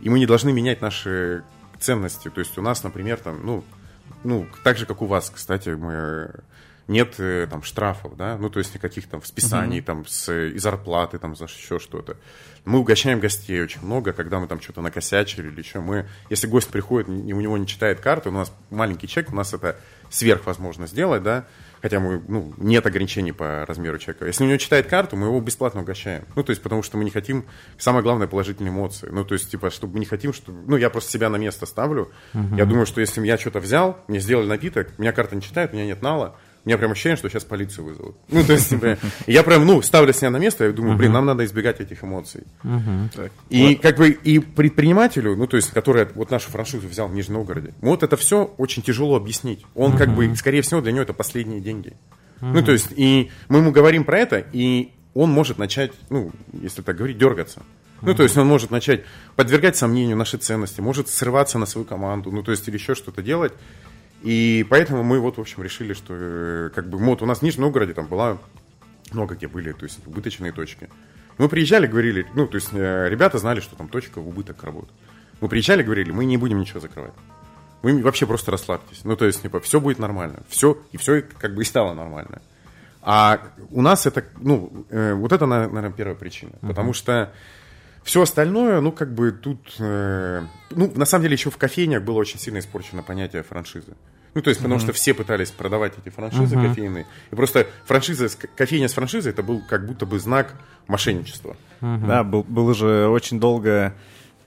И 0.00 0.08
мы 0.08 0.18
не 0.18 0.26
должны 0.26 0.52
менять 0.52 0.80
наши 0.80 1.42
ценности. 1.78 2.28
То 2.30 2.40
есть 2.40 2.56
у 2.58 2.62
нас, 2.62 2.82
например, 2.82 3.18
там, 3.18 3.44
ну, 3.44 3.64
ну, 4.24 4.46
так 4.64 4.78
же, 4.78 4.86
как 4.86 5.02
у 5.02 5.06
вас, 5.06 5.30
кстати, 5.30 5.70
мы 5.70 6.32
нет 6.88 7.14
э, 7.18 7.46
там 7.48 7.62
штрафов, 7.62 8.16
да, 8.16 8.38
ну 8.38 8.48
то 8.48 8.58
есть 8.58 8.74
никаких 8.74 9.06
там 9.08 9.22
списаний 9.22 9.80
uh-huh. 9.80 9.84
там 9.84 10.06
с 10.06 10.32
и 10.32 10.58
зарплаты 10.58 11.18
там 11.18 11.36
за 11.36 11.44
еще 11.44 11.78
что-то. 11.78 12.16
Мы 12.64 12.78
угощаем 12.78 13.20
гостей 13.20 13.62
очень 13.62 13.82
много, 13.82 14.12
когда 14.14 14.40
мы 14.40 14.46
там 14.46 14.60
что-то 14.60 14.80
накосячили 14.80 15.48
или 15.48 15.62
что. 15.62 15.80
Мы, 15.80 16.06
если 16.30 16.46
гость 16.46 16.68
приходит 16.68 17.08
у 17.08 17.12
него 17.12 17.58
не 17.58 17.66
читает 17.66 18.00
карты, 18.00 18.30
у 18.30 18.32
нас 18.32 18.52
маленький 18.70 19.06
чек, 19.06 19.30
у 19.30 19.36
нас 19.36 19.52
это 19.52 19.76
сверхвозможно 20.10 20.86
сделать, 20.86 21.22
да, 21.22 21.44
хотя 21.82 22.00
мы, 22.00 22.22
ну, 22.28 22.52
нет 22.56 22.86
ограничений 22.86 23.32
по 23.32 23.64
размеру 23.66 23.98
человека. 23.98 24.26
Если 24.26 24.44
у 24.44 24.46
него 24.46 24.58
читает 24.58 24.86
карту, 24.86 25.16
мы 25.16 25.26
его 25.26 25.40
бесплатно 25.40 25.82
угощаем. 25.82 26.24
Ну, 26.36 26.42
то 26.42 26.50
есть, 26.50 26.62
потому 26.62 26.82
что 26.82 26.96
мы 26.96 27.04
не 27.04 27.10
хотим, 27.10 27.46
самое 27.78 28.02
главное, 28.02 28.26
положительные 28.26 28.70
эмоции. 28.70 29.08
Ну, 29.10 29.24
то 29.24 29.34
есть, 29.34 29.50
типа, 29.50 29.70
чтобы 29.70 29.94
мы 29.94 30.00
не 30.00 30.06
хотим, 30.06 30.32
что, 30.32 30.52
ну, 30.52 30.76
я 30.76 30.90
просто 30.90 31.10
себя 31.10 31.28
на 31.28 31.36
место 31.36 31.66
ставлю. 31.66 32.10
Uh-huh. 32.34 32.56
Я 32.56 32.64
думаю, 32.64 32.86
что 32.86 33.00
если 33.00 33.24
я 33.26 33.38
что-то 33.38 33.60
взял, 33.60 33.98
мне 34.08 34.20
сделали 34.20 34.46
напиток, 34.46 34.98
меня 34.98 35.12
карта 35.12 35.36
не 35.36 35.42
читает, 35.42 35.72
у 35.72 35.76
меня 35.76 35.86
нет 35.86 36.02
нала, 36.02 36.36
меня 36.68 36.76
прям 36.78 36.92
ощущение, 36.92 37.16
что 37.16 37.28
сейчас 37.30 37.44
полицию 37.44 37.86
вызовут. 37.86 38.16
Ну, 38.28 38.44
то 38.44 38.52
есть, 38.52 38.68
типа, 38.68 38.98
я 39.26 39.42
прям, 39.42 39.66
ну, 39.66 39.80
ставлю 39.80 40.12
себя 40.12 40.28
на 40.28 40.36
место, 40.36 40.64
я 40.64 40.72
думаю, 40.72 40.98
блин, 40.98 41.12
нам 41.12 41.24
надо 41.24 41.44
избегать 41.46 41.80
этих 41.80 42.04
эмоций. 42.04 42.44
И 43.48 43.74
как 43.74 43.96
бы 43.96 44.10
и 44.10 44.38
предпринимателю, 44.38 45.34
ну, 45.34 45.46
то 45.46 45.56
есть, 45.56 45.70
который 45.70 46.06
вот 46.14 46.30
нашу 46.30 46.50
франшизу 46.50 46.86
взял 46.86 47.08
в 47.08 47.14
Нижнем 47.14 47.36
Новгороде, 47.36 47.72
вот 47.80 48.02
это 48.02 48.16
все 48.16 48.44
очень 48.58 48.82
тяжело 48.82 49.16
объяснить. 49.16 49.64
Он 49.74 49.96
как 49.96 50.14
бы, 50.14 50.34
скорее 50.36 50.60
всего, 50.60 50.80
для 50.80 50.92
него 50.92 51.02
это 51.02 51.14
последние 51.14 51.60
деньги. 51.60 51.94
Ну, 52.40 52.62
то 52.62 52.72
есть, 52.72 52.92
и 52.94 53.30
мы 53.48 53.60
ему 53.60 53.72
говорим 53.72 54.04
про 54.04 54.18
это, 54.18 54.44
и 54.52 54.92
он 55.14 55.30
может 55.30 55.58
начать, 55.58 55.92
ну, 56.10 56.32
если 56.52 56.82
так 56.82 56.96
говорить, 56.96 57.18
дергаться. 57.18 57.62
Ну, 58.02 58.14
то 58.14 58.22
есть 58.22 58.36
он 58.36 58.46
может 58.46 58.70
начать 58.70 59.04
подвергать 59.34 59.76
сомнению 59.76 60.16
наши 60.16 60.36
ценности, 60.36 60.80
может 60.80 61.08
срываться 61.08 61.58
на 61.58 61.66
свою 61.66 61.84
команду, 61.84 62.30
ну, 62.30 62.42
то 62.42 62.52
есть 62.52 62.68
или 62.68 62.76
еще 62.76 62.94
что-то 62.94 63.22
делать. 63.22 63.52
И 64.22 64.66
поэтому 64.68 65.02
мы 65.02 65.20
вот, 65.20 65.36
в 65.36 65.40
общем, 65.40 65.62
решили, 65.62 65.92
что 65.92 66.14
э, 66.14 66.70
как 66.74 66.88
бы 66.88 66.98
вот 66.98 67.22
у 67.22 67.26
нас 67.26 67.38
в 67.38 67.42
Нижнем 67.42 67.62
Новгороде 67.62 67.94
там 67.94 68.06
была 68.06 68.38
много 69.12 69.34
где 69.34 69.48
были, 69.48 69.72
то 69.72 69.84
есть 69.84 70.00
убыточные 70.06 70.52
точки. 70.52 70.88
Мы 71.38 71.48
приезжали, 71.48 71.86
говорили, 71.86 72.26
ну, 72.34 72.46
то 72.46 72.56
есть 72.56 72.70
э, 72.72 73.08
ребята 73.08 73.38
знали, 73.38 73.60
что 73.60 73.76
там 73.76 73.88
точка 73.88 74.20
в 74.20 74.28
убыток 74.28 74.62
работает. 74.64 74.92
Мы 75.40 75.48
приезжали, 75.48 75.82
говорили, 75.82 76.10
мы 76.10 76.24
не 76.24 76.36
будем 76.36 76.58
ничего 76.58 76.80
закрывать. 76.80 77.12
Вы 77.82 78.02
вообще 78.02 78.26
просто 78.26 78.50
расслабьтесь. 78.50 79.04
Ну, 79.04 79.14
то 79.14 79.24
есть, 79.24 79.42
типа, 79.42 79.60
все 79.60 79.80
будет 79.80 80.00
нормально. 80.00 80.40
Все, 80.48 80.78
и 80.90 80.96
все 80.96 81.22
как 81.22 81.54
бы 81.54 81.62
и 81.62 81.64
стало 81.64 81.94
нормально. 81.94 82.42
А 83.02 83.40
у 83.70 83.82
нас 83.82 84.04
это, 84.06 84.24
ну, 84.40 84.84
э, 84.90 85.14
вот 85.14 85.32
это, 85.32 85.46
наверное, 85.46 85.92
первая 85.92 86.16
причина. 86.16 86.50
Uh-huh. 86.60 86.68
Потому 86.68 86.92
что 86.92 87.32
все 88.02 88.22
остальное, 88.22 88.80
ну, 88.80 88.92
как 88.92 89.12
бы 89.14 89.32
тут... 89.32 89.74
Э, 89.78 90.42
ну, 90.70 90.92
на 90.94 91.04
самом 91.04 91.24
деле, 91.24 91.34
еще 91.34 91.50
в 91.50 91.56
кофейнях 91.56 92.02
было 92.02 92.16
очень 92.16 92.38
сильно 92.38 92.58
испорчено 92.58 93.02
понятие 93.02 93.42
франшизы. 93.42 93.94
Ну, 94.34 94.42
то 94.42 94.50
есть, 94.50 94.60
потому 94.60 94.76
mm-hmm. 94.76 94.82
что 94.82 94.92
все 94.92 95.14
пытались 95.14 95.50
продавать 95.50 95.94
эти 95.98 96.14
франшизы 96.14 96.54
mm-hmm. 96.54 96.68
кофейные. 96.68 97.06
И 97.30 97.34
просто 97.34 97.66
франшиза, 97.86 98.28
кофейня 98.56 98.88
с 98.88 98.92
франшизой, 98.92 99.32
это 99.32 99.42
был 99.42 99.62
как 99.68 99.86
будто 99.86 100.06
бы 100.06 100.18
знак 100.18 100.54
мошенничества. 100.86 101.56
Mm-hmm. 101.80 102.06
Да, 102.06 102.24
был, 102.24 102.44
было 102.44 102.74
же 102.74 103.08
очень 103.08 103.40
долгое 103.40 103.94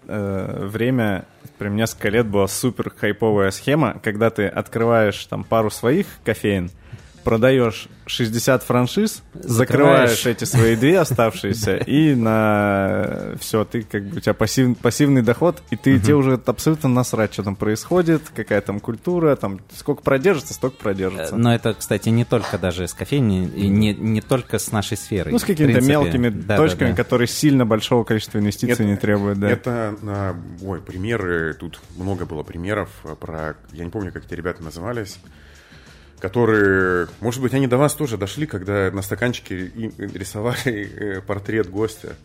э, 0.07 0.65
время, 0.67 1.25
прям 1.57 1.75
несколько 1.75 2.09
лет 2.09 2.27
была 2.27 2.47
супер 2.47 2.91
хайповая 2.95 3.51
схема, 3.51 3.99
когда 4.03 4.29
ты 4.29 4.47
открываешь 4.47 5.25
там 5.25 5.43
пару 5.43 5.69
своих 5.69 6.07
кофеин, 6.23 6.71
продаешь 7.23 7.87
60 8.05 8.63
франшиз, 8.63 9.23
закрываешь, 9.33 9.55
закрываешь 9.55 10.25
эти 10.25 10.43
свои 10.43 10.75
две 10.75 10.99
оставшиеся, 10.99 11.77
и 11.77 12.13
на 12.15 13.35
все, 13.39 13.63
ты 13.63 13.83
как 13.83 14.03
бы 14.05 14.17
у 14.17 14.19
тебя 14.19 14.33
пассив, 14.33 14.77
пассивный 14.77 15.21
доход, 15.21 15.61
и 15.69 15.75
ты 15.75 15.99
тебе 15.99 16.15
уже 16.15 16.39
абсолютно 16.45 16.89
насрать, 16.89 17.33
что 17.33 17.43
там 17.43 17.55
происходит, 17.55 18.23
какая 18.35 18.61
там 18.61 18.79
культура, 18.79 19.35
там 19.35 19.61
сколько 19.75 20.01
продержится, 20.03 20.53
столько 20.53 20.77
продержится. 20.77 21.35
Но 21.35 21.53
это, 21.53 21.73
кстати, 21.73 22.09
не 22.09 22.25
только 22.25 22.57
даже 22.57 22.87
с 22.87 22.93
кофейни, 22.93 23.47
и 23.47 23.67
не, 23.67 23.93
не 23.93 24.21
только 24.21 24.59
с 24.59 24.71
нашей 24.71 24.97
сферой. 24.97 25.31
Ну, 25.31 25.39
с 25.39 25.43
какими-то 25.43 25.81
мелкими 25.81 26.29
да, 26.29 26.57
точками, 26.57 26.89
да, 26.89 26.95
да. 26.95 27.03
которые 27.03 27.27
сильно 27.27 27.65
большого 27.65 28.03
количества 28.03 28.39
инвестиций 28.39 28.73
это, 28.73 28.83
не 28.83 28.97
требуют, 28.97 29.39
да. 29.39 29.49
Это, 29.49 29.95
а, 30.03 30.35
ой, 30.61 30.81
примеры, 30.81 31.53
тут 31.53 31.79
много 31.95 32.25
было 32.25 32.43
примеров 32.43 32.89
про, 33.19 33.55
я 33.71 33.85
не 33.85 33.91
помню, 33.91 34.11
как 34.11 34.25
эти 34.25 34.33
ребята 34.33 34.63
назывались, 34.63 35.17
которые, 36.21 37.07
может 37.19 37.41
быть, 37.41 37.53
они 37.53 37.67
до 37.67 37.77
вас 37.77 37.93
тоже 37.95 38.17
дошли, 38.17 38.45
когда 38.45 38.91
на 38.91 39.01
стаканчике 39.01 39.71
рисовали 39.97 41.17
э, 41.17 41.21
портрет 41.21 41.69
гостя. 41.69 42.15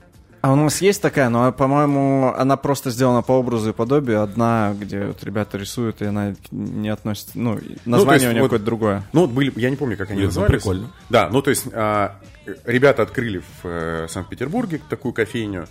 А 0.43 0.53
у 0.53 0.55
нас 0.55 0.81
есть 0.81 1.03
такая, 1.03 1.29
но, 1.29 1.51
по-моему, 1.51 2.33
она 2.37 2.57
просто 2.57 2.91
сделана 2.91 3.23
по 3.23 3.33
образу 3.33 3.71
и 3.71 3.73
подобию. 3.73 4.23
Одна, 4.23 4.77
где 4.79 5.07
вот 5.07 5.25
ребята 5.25 5.59
рисуют, 5.59 6.03
и 6.03 6.05
она 6.05 6.37
не 6.53 6.89
относится... 6.89 7.33
Ну, 7.35 7.59
название 7.85 7.87
ну, 7.87 8.13
есть, 8.13 8.27
у 8.27 8.31
нее 8.31 8.43
вот, 8.43 8.49
какое-то 8.49 8.65
другое. 8.65 9.03
Ну, 9.13 9.23
вот 9.23 9.31
были, 9.31 9.53
я 9.57 9.71
не 9.71 9.77
помню, 9.77 9.97
как 9.97 10.11
они 10.11 10.19
Блин, 10.19 10.29
ну, 10.29 10.41
назывались. 10.41 10.63
прикольно. 10.63 10.93
Да, 11.09 11.29
ну, 11.31 11.43
то 11.43 11.51
есть, 11.51 11.65
а, 11.73 12.21
ребята 12.65 13.03
открыли 13.03 13.39
в 13.39 13.65
э, 13.65 14.07
Санкт-Петербурге 14.09 14.81
такую 14.89 15.15
кофейню, 15.15 15.67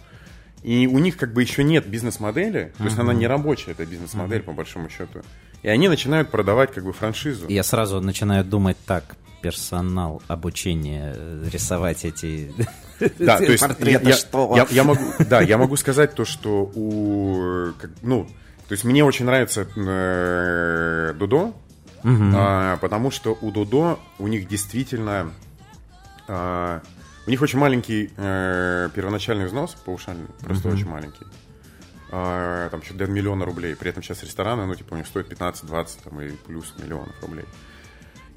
и 0.64 0.88
у 0.88 0.98
них 0.98 1.16
как 1.16 1.32
бы 1.32 1.44
еще 1.44 1.64
нет 1.64 1.88
бизнес-модели, 1.88 2.74
то 2.78 2.84
есть 2.84 2.98
она 2.98 3.14
не 3.14 3.28
рабочая, 3.28 3.72
эта 3.72 3.86
бизнес-модель, 3.86 4.40
uh-huh. 4.40 4.46
по 4.46 4.52
большому 4.52 4.90
счету. 4.90 5.22
И 5.64 5.68
они 5.68 5.90
начинают 5.90 6.30
продавать 6.30 6.74
как 6.74 6.84
бы 6.84 6.94
франшизу. 6.94 7.48
Я 7.48 7.64
сразу 7.64 8.00
начинаю 8.02 8.44
думать 8.46 8.78
так, 8.86 9.16
персонал, 9.42 10.22
обучение, 10.28 11.16
рисовать 11.52 12.06
эти 12.06 12.54
да, 13.20 13.38
то 13.40 13.52
есть 13.52 13.62
портреты, 13.62 14.10
я, 14.10 14.16
что? 14.16 14.56
Я, 14.56 14.68
я 14.70 14.84
могу, 14.84 15.04
да, 15.20 15.42
я 15.42 15.58
могу 15.58 15.76
сказать 15.76 16.16
то, 16.16 16.26
что 16.26 16.72
у, 16.74 17.74
ну, 18.02 18.26
то 18.68 18.72
есть 18.72 18.84
мне 18.84 19.04
очень 19.04 19.26
нравится 19.26 19.68
э, 19.76 21.14
Дудо, 21.14 21.38
угу. 21.38 21.54
а, 22.04 22.78
потому 22.78 23.12
что 23.12 23.38
у 23.40 23.52
Дудо 23.52 24.00
у 24.18 24.28
них 24.28 24.48
действительно 24.48 25.32
а, 26.28 26.82
у 27.28 27.30
них 27.30 27.42
очень 27.42 27.60
маленький 27.60 28.12
э, 28.18 28.90
первоначальный 28.94 29.46
взнос 29.46 29.76
паушальный, 29.86 30.28
просто 30.42 30.70
угу. 30.70 30.78
очень 30.78 30.88
маленький. 30.88 31.26
А, 32.12 32.70
там 32.70 32.82
что-то 32.84 33.06
до 33.06 33.12
миллиона 33.12 33.46
рублей. 33.46 33.76
При 33.76 33.90
этом 33.90 34.04
сейчас 34.04 34.24
рестораны, 34.24 34.66
ну, 34.66 34.76
типа, 34.76 34.94
у 34.94 34.98
них 34.98 35.08
стоят 35.08 35.32
15-20 35.32 35.88
там, 36.04 36.22
и 36.22 36.32
плюс 36.32 36.74
миллионов 36.78 37.16
рублей. 37.22 37.46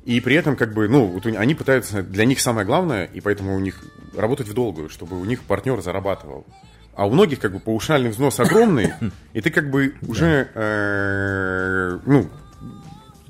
И 0.05 0.21
при 0.21 0.37
этом, 0.37 0.57
как 0.57 0.73
бы, 0.73 0.89
ну, 0.89 1.05
вот 1.05 1.27
они 1.27 1.55
пытаются, 1.55 2.03
для 2.03 2.25
них 2.25 2.41
самое 2.41 2.67
главное, 2.67 3.05
и 3.05 3.21
поэтому 3.21 3.55
у 3.55 3.61
них 3.61 3.85
работать 4.17 4.49
в 4.49 4.55
долгую, 4.55 4.89
чтобы 4.89 5.21
у 5.21 5.25
них 5.25 5.43
партнер 5.43 5.81
зарабатывал. 5.83 6.47
А 6.95 7.07
у 7.07 7.11
многих, 7.11 7.41
как 7.41 7.53
бы, 7.53 7.61
паушальный 7.61 8.11
взнос 8.11 8.41
огромный, 8.41 8.95
и 9.35 9.41
ты, 9.41 9.51
как 9.51 9.71
бы, 9.71 9.95
уже, 10.03 10.49
э, 10.55 11.99
ну, 12.07 12.31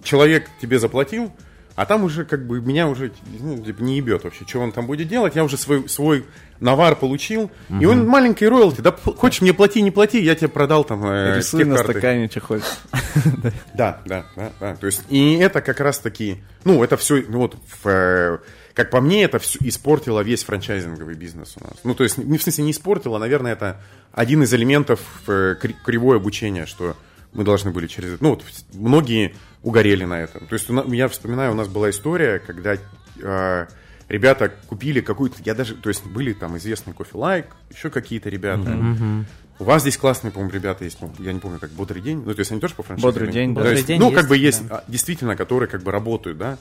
человек 0.03 0.49
тебе 0.61 0.79
заплатил, 0.79 1.33
а 1.79 1.87
там 1.87 2.03
уже 2.03 2.25
как 2.25 2.45
бы 2.45 2.61
меня 2.61 2.89
уже 2.89 3.13
ну, 3.39 3.65
не 3.79 3.99
ебет 3.99 4.25
вообще, 4.25 4.45
что 4.45 4.59
он 4.59 4.73
там 4.73 4.89
будет 4.89 5.07
делать. 5.07 5.37
Я 5.37 5.45
уже 5.45 5.57
свой, 5.57 5.89
свой 5.89 6.25
навар 6.59 6.97
получил. 6.97 7.53
Угу. 7.71 7.79
И 7.81 7.85
он 7.85 8.05
маленький 8.05 8.49
роялти. 8.49 8.81
Да 8.81 8.91
хочешь 8.91 9.43
мне 9.43 9.55
плати, 9.55 9.81
не 9.81 9.93
плати, 9.93 10.21
я 10.21 10.35
тебе 10.35 10.49
продал 10.49 10.83
там 10.83 11.07
э, 11.07 11.37
Рисуй 11.37 11.63
на 11.63 11.79
стакане, 11.79 12.29
что 12.29 12.41
хочешь. 12.41 12.67
Да, 13.75 14.01
да, 14.07 14.25
да, 14.35 14.51
да. 14.59 14.75
То 14.75 14.87
есть, 14.87 15.03
и 15.09 15.37
это 15.37 15.61
как 15.61 15.79
раз 15.79 16.01
таки, 16.01 16.43
ну, 16.65 16.83
это 16.83 16.97
все, 16.97 17.25
ну, 17.29 17.39
вот, 17.39 17.55
в, 17.55 17.89
э, 17.89 18.39
как 18.75 18.91
по 18.91 19.01
мне, 19.01 19.23
это 19.23 19.39
все 19.39 19.61
испортило 19.63 20.19
весь 20.23 20.43
франчайзинговый 20.43 21.15
бизнес 21.15 21.55
у 21.61 21.65
нас. 21.65 21.75
Ну, 21.85 21.95
то 21.95 22.03
есть, 22.03 22.19
не 22.19 22.39
в 22.39 22.43
смысле 22.43 22.65
не 22.65 22.73
испортило, 22.73 23.19
наверное, 23.19 23.53
это 23.53 23.81
один 24.11 24.43
из 24.43 24.53
элементов 24.53 24.99
э, 25.29 25.55
кривое 25.85 26.17
обучения, 26.17 26.67
что 26.67 26.97
мы 27.33 27.45
должны 27.45 27.71
были 27.71 27.87
через... 27.87 28.21
Ну, 28.21 28.31
вот 28.31 28.43
многие 28.73 29.37
угорели 29.63 30.05
на 30.05 30.21
этом. 30.21 30.47
То 30.47 30.55
есть 30.55 30.69
я 30.69 31.09
вспоминаю, 31.09 31.53
у 31.53 31.55
нас 31.55 31.69
была 31.69 31.91
история, 31.91 32.39
когда 32.39 32.77
э, 33.21 33.67
ребята 34.09 34.53
купили 34.69 35.01
какую-то... 35.01 35.37
Я 35.45 35.55
даже... 35.55 35.75
То 35.75 35.89
есть 35.89 36.05
были 36.07 36.33
там 36.33 36.57
известный 36.57 36.93
кофе 36.93 37.19
лайк, 37.19 37.47
еще 37.71 37.91
какие-то 37.91 38.29
ребята. 38.29 38.71
Mm-hmm. 38.71 39.25
У 39.61 39.65
вас 39.65 39.83
здесь 39.83 39.97
классные, 39.97 40.31
по-моему, 40.31 40.55
ребята 40.55 40.85
есть, 40.85 41.01
ну, 41.01 41.13
я 41.19 41.33
не 41.33 41.41
помню, 41.41 41.59
как 41.59 41.71
Бодрый 41.71 42.01
день. 42.01 42.23
Ну, 42.25 42.33
то 42.33 42.39
есть 42.39 42.53
они 42.53 42.61
тоже 42.61 42.75
по 42.75 42.85
франшизе? 42.85 43.07
Бодрый 43.07 43.33
день, 43.33 43.55
да. 43.55 43.63
Бодрый 43.63 43.83
день 43.83 43.99
ну, 43.99 44.07
есть, 44.07 44.21
как 44.21 44.29
бы 44.29 44.37
есть 44.37 44.69
да. 44.69 44.85
действительно, 44.87 45.35
которые 45.35 45.69
как 45.69 45.83
бы 45.83 45.91
работают, 45.91 46.39
да. 46.39 46.59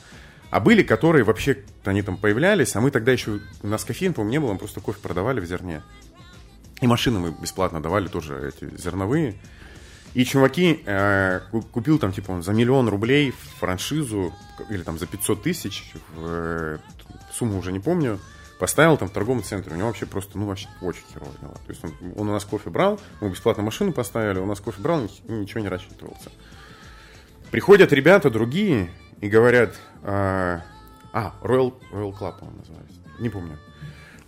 А 0.49 0.59
были, 0.59 0.81
которые 0.81 1.23
вообще, 1.23 1.59
они 1.83 2.01
там 2.01 2.17
появлялись, 2.17 2.75
а 2.75 2.81
мы 2.81 2.89
тогда 2.89 3.11
еще, 3.11 3.39
у 3.61 3.67
нас 3.67 3.83
кофеин, 3.83 4.13
по-моему, 4.13 4.31
не 4.31 4.39
было, 4.39 4.53
мы 4.53 4.59
просто 4.59 4.79
кофе 4.79 4.99
продавали 4.99 5.39
в 5.39 5.45
зерне. 5.45 5.83
И 6.81 6.87
машины 6.87 7.19
мы 7.19 7.35
бесплатно 7.39 7.81
давали 7.81 8.07
тоже 8.07 8.51
эти 8.55 8.75
зерновые. 8.77 9.35
И 10.17 10.25
чуваки 10.25 10.81
э, 10.83 11.41
купил 11.71 11.99
там, 11.99 12.11
типа, 12.11 12.31
он 12.31 12.41
за 12.41 12.51
миллион 12.51 12.89
рублей 12.89 13.31
франшизу, 13.59 14.33
или 14.67 14.81
там 14.81 14.97
за 14.97 15.05
500 15.05 15.43
тысяч, 15.43 15.93
в, 16.15 16.25
э, 16.25 16.77
сумму 17.31 17.59
уже 17.59 17.71
не 17.71 17.79
помню, 17.79 18.19
поставил 18.57 18.97
там 18.97 19.09
в 19.09 19.11
торговом 19.11 19.43
центре. 19.43 19.75
У 19.75 19.77
него 19.77 19.89
вообще 19.89 20.07
просто, 20.07 20.39
ну, 20.39 20.47
вообще 20.47 20.69
очень 20.81 21.03
херово 21.13 21.31
дела. 21.39 21.53
То 21.53 21.69
есть 21.69 21.83
он, 21.83 21.93
он 22.15 22.29
у 22.29 22.31
нас 22.31 22.45
кофе 22.45 22.71
брал, 22.71 22.99
мы 23.21 23.29
бесплатно 23.29 23.61
машину 23.61 23.93
поставили, 23.93 24.39
у 24.39 24.47
нас 24.47 24.59
кофе 24.59 24.81
брал, 24.81 25.03
ничего 25.27 25.59
не 25.59 25.69
рассчитывался. 25.69 26.31
Приходят 27.51 27.93
ребята 27.93 28.31
другие 28.31 28.89
и 29.21 29.29
говорят, 29.29 29.75
э, 30.01 30.59
а, 31.13 31.35
Royal, 31.43 31.75
Royal 31.91 32.17
Club, 32.17 32.33
он 32.41 32.57
называется, 32.57 32.97
не 33.19 33.29
помню. 33.29 33.59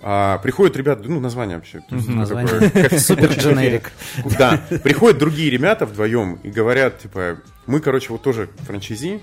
А, 0.02 0.38
приходят 0.40 0.76
ребята, 0.78 1.04
ну, 1.06 1.20
название 1.20 1.58
вообще. 1.58 1.82
Супер 3.00 3.32
дженерик. 3.34 3.92
Да, 4.38 4.62
приходят 4.84 5.18
другие 5.18 5.50
ребята 5.50 5.86
вдвоем 5.86 6.36
и 6.44 6.50
говорят, 6.50 7.00
типа, 7.00 7.38
мы, 7.68 7.80
короче, 7.82 8.12
вот 8.14 8.22
тоже 8.22 8.50
франчайзи, 8.66 9.22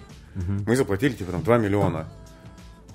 мы 0.66 0.77
заплатили, 0.77 1.12
типа, 1.15 1.32
там, 1.32 1.43
2 1.43 1.59
миллиона. 1.59 2.07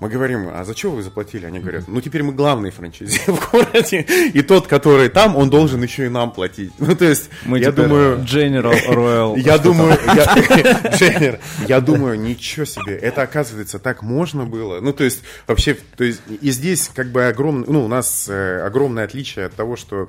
Мы 0.00 0.08
говорим, 0.08 0.48
а 0.52 0.64
за 0.64 0.76
что 0.76 0.90
вы 0.90 1.02
заплатили? 1.02 1.46
Они 1.46 1.60
говорят, 1.60 1.86
ну 1.86 2.00
теперь 2.00 2.22
мы 2.22 2.32
главные 2.32 2.72
франчайзи 2.72 3.20
в 3.26 3.50
городе, 3.50 4.00
и 4.00 4.42
тот, 4.42 4.66
который 4.66 5.08
там, 5.08 5.36
он 5.36 5.48
должен 5.48 5.82
еще 5.82 6.06
и 6.06 6.08
нам 6.08 6.32
платить. 6.32 6.72
Ну 6.78 6.96
то 6.96 7.04
есть, 7.04 7.30
мы 7.44 7.60
я 7.60 7.70
думаю... 7.70 8.18
General 8.18 8.76
Royal. 8.88 9.38
Я 9.42 9.58
думаю, 9.58 9.96
я 11.68 11.80
думаю, 11.80 12.18
ничего 12.18 12.64
себе, 12.64 12.96
это 12.96 13.22
оказывается 13.22 13.78
так 13.78 14.02
можно 14.02 14.44
было. 14.44 14.80
Ну 14.80 14.92
то 14.92 15.04
есть, 15.04 15.22
вообще, 15.46 15.76
то 15.96 16.04
есть, 16.04 16.20
и 16.28 16.50
здесь 16.50 16.90
как 16.92 17.08
бы 17.10 17.26
огромное, 17.26 17.68
ну 17.68 17.84
у 17.84 17.88
нас 17.88 18.28
э, 18.28 18.60
огромное 18.60 19.04
отличие 19.04 19.46
от 19.46 19.54
того, 19.54 19.76
что 19.76 20.08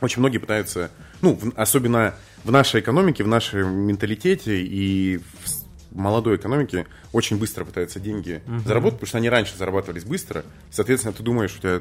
очень 0.00 0.20
многие 0.20 0.38
пытаются, 0.38 0.90
ну, 1.22 1.38
особенно 1.56 2.14
в 2.44 2.50
нашей 2.50 2.80
экономике, 2.80 3.24
в 3.24 3.28
нашем 3.28 3.86
менталитете 3.86 4.62
и 4.62 5.18
в 5.18 5.48
молодой 5.96 6.36
экономике 6.36 6.86
очень 7.12 7.38
быстро 7.38 7.64
пытаются 7.64 8.00
деньги 8.00 8.42
uh-huh. 8.46 8.66
заработать, 8.66 8.98
потому 9.00 9.08
что 9.08 9.18
они 9.18 9.28
раньше 9.28 9.56
зарабатывались 9.56 10.04
быстро. 10.04 10.44
Соответственно, 10.70 11.12
ты 11.12 11.22
думаешь, 11.22 11.56
у 11.56 11.60
тебя 11.60 11.80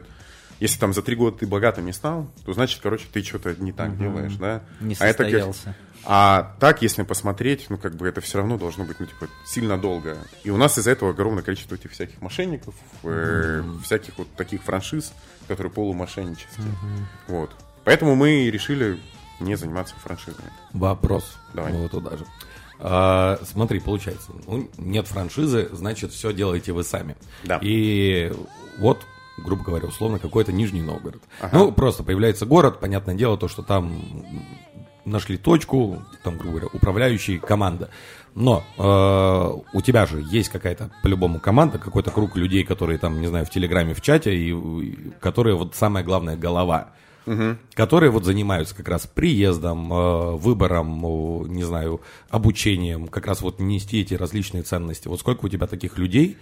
если 0.59 0.79
там 0.79 0.93
за 0.93 1.01
три 1.01 1.15
года 1.15 1.37
ты 1.39 1.47
богатым 1.47 1.85
не 1.85 1.93
стал, 1.93 2.31
то 2.45 2.53
значит, 2.53 2.79
короче, 2.81 3.05
ты 3.11 3.21
что-то 3.23 3.55
не 3.55 3.71
так 3.71 3.89
угу. 3.89 3.97
делаешь, 3.97 4.35
да? 4.35 4.63
Не 4.79 4.95
состоялся. 4.95 5.75
А, 6.05 6.39
это, 6.39 6.49
а 6.53 6.55
так, 6.59 6.81
если 6.81 7.03
посмотреть, 7.03 7.65
ну, 7.69 7.77
как 7.77 7.95
бы 7.95 8.07
это 8.07 8.21
все 8.21 8.37
равно 8.37 8.57
должно 8.57 8.85
быть, 8.85 8.99
ну, 8.99 9.05
типа, 9.05 9.27
сильно 9.45 9.77
долго. 9.77 10.17
И 10.43 10.49
у 10.49 10.57
нас 10.57 10.77
из-за 10.77 10.91
этого 10.91 11.11
огромное 11.11 11.43
количество 11.43 11.75
этих 11.75 11.91
всяких 11.91 12.21
мошенников, 12.21 12.75
угу. 13.03 13.11
э, 13.11 13.63
всяких 13.83 14.17
вот 14.17 14.29
таких 14.35 14.63
франшиз, 14.63 15.13
которые 15.47 15.73
полумошеннические. 15.73 16.67
Угу. 16.67 17.35
Вот. 17.35 17.51
Поэтому 17.83 18.15
мы 18.15 18.49
решили 18.49 18.99
не 19.39 19.55
заниматься 19.55 19.95
франшизами. 19.95 20.51
Вопрос. 20.73 21.37
Давай. 21.53 21.73
Вот 21.73 21.91
туда 21.91 22.17
же. 22.17 22.25
А, 22.79 23.39
смотри, 23.43 23.79
получается, 23.79 24.31
ну, 24.47 24.69
нет 24.77 25.07
франшизы, 25.07 25.69
значит, 25.71 26.11
все 26.11 26.33
делаете 26.33 26.71
вы 26.71 26.83
сами. 26.83 27.15
Да. 27.43 27.59
И 27.61 28.31
вот, 28.79 28.99
грубо 29.37 29.63
говоря, 29.63 29.87
условно, 29.87 30.19
какой-то 30.19 30.51
Нижний 30.51 30.81
Новгород. 30.81 31.21
Ага. 31.41 31.57
Ну, 31.57 31.71
просто 31.71 32.03
появляется 32.03 32.45
город, 32.45 32.79
понятное 32.79 33.15
дело, 33.15 33.37
то, 33.37 33.47
что 33.47 33.63
там 33.63 34.01
нашли 35.05 35.37
точку, 35.37 36.03
там, 36.23 36.37
грубо 36.37 36.59
говоря, 36.59 36.67
управляющий 36.73 37.37
команда. 37.37 37.89
Но 38.33 38.63
э, 38.77 39.77
у 39.77 39.81
тебя 39.81 40.05
же 40.05 40.21
есть 40.29 40.49
какая-то 40.49 40.91
по-любому 41.03 41.39
команда, 41.39 41.77
какой-то 41.77 42.11
круг 42.11 42.35
людей, 42.35 42.65
которые 42.65 42.97
там, 42.97 43.21
не 43.21 43.27
знаю, 43.27 43.45
в 43.45 43.49
Телеграме, 43.49 43.93
в 43.93 44.01
чате, 44.01 44.35
и, 44.35 44.49
и 44.51 45.11
которые 45.21 45.55
вот 45.55 45.75
самая 45.75 46.03
главная 46.03 46.35
голова 46.35 46.89
угу. 47.25 47.57
которые 47.73 48.11
вот 48.11 48.25
занимаются 48.25 48.75
как 48.75 48.87
раз 48.87 49.07
приездом, 49.07 49.91
э, 49.91 50.35
выбором, 50.35 51.05
э, 51.05 51.47
не 51.49 51.63
знаю, 51.63 52.01
обучением, 52.29 53.07
как 53.07 53.27
раз 53.27 53.41
вот 53.41 53.59
нести 53.59 54.01
эти 54.01 54.13
различные 54.13 54.63
ценности. 54.63 55.07
Вот 55.07 55.19
сколько 55.19 55.45
у 55.45 55.49
тебя 55.49 55.67
таких 55.67 55.97
людей, 55.97 56.37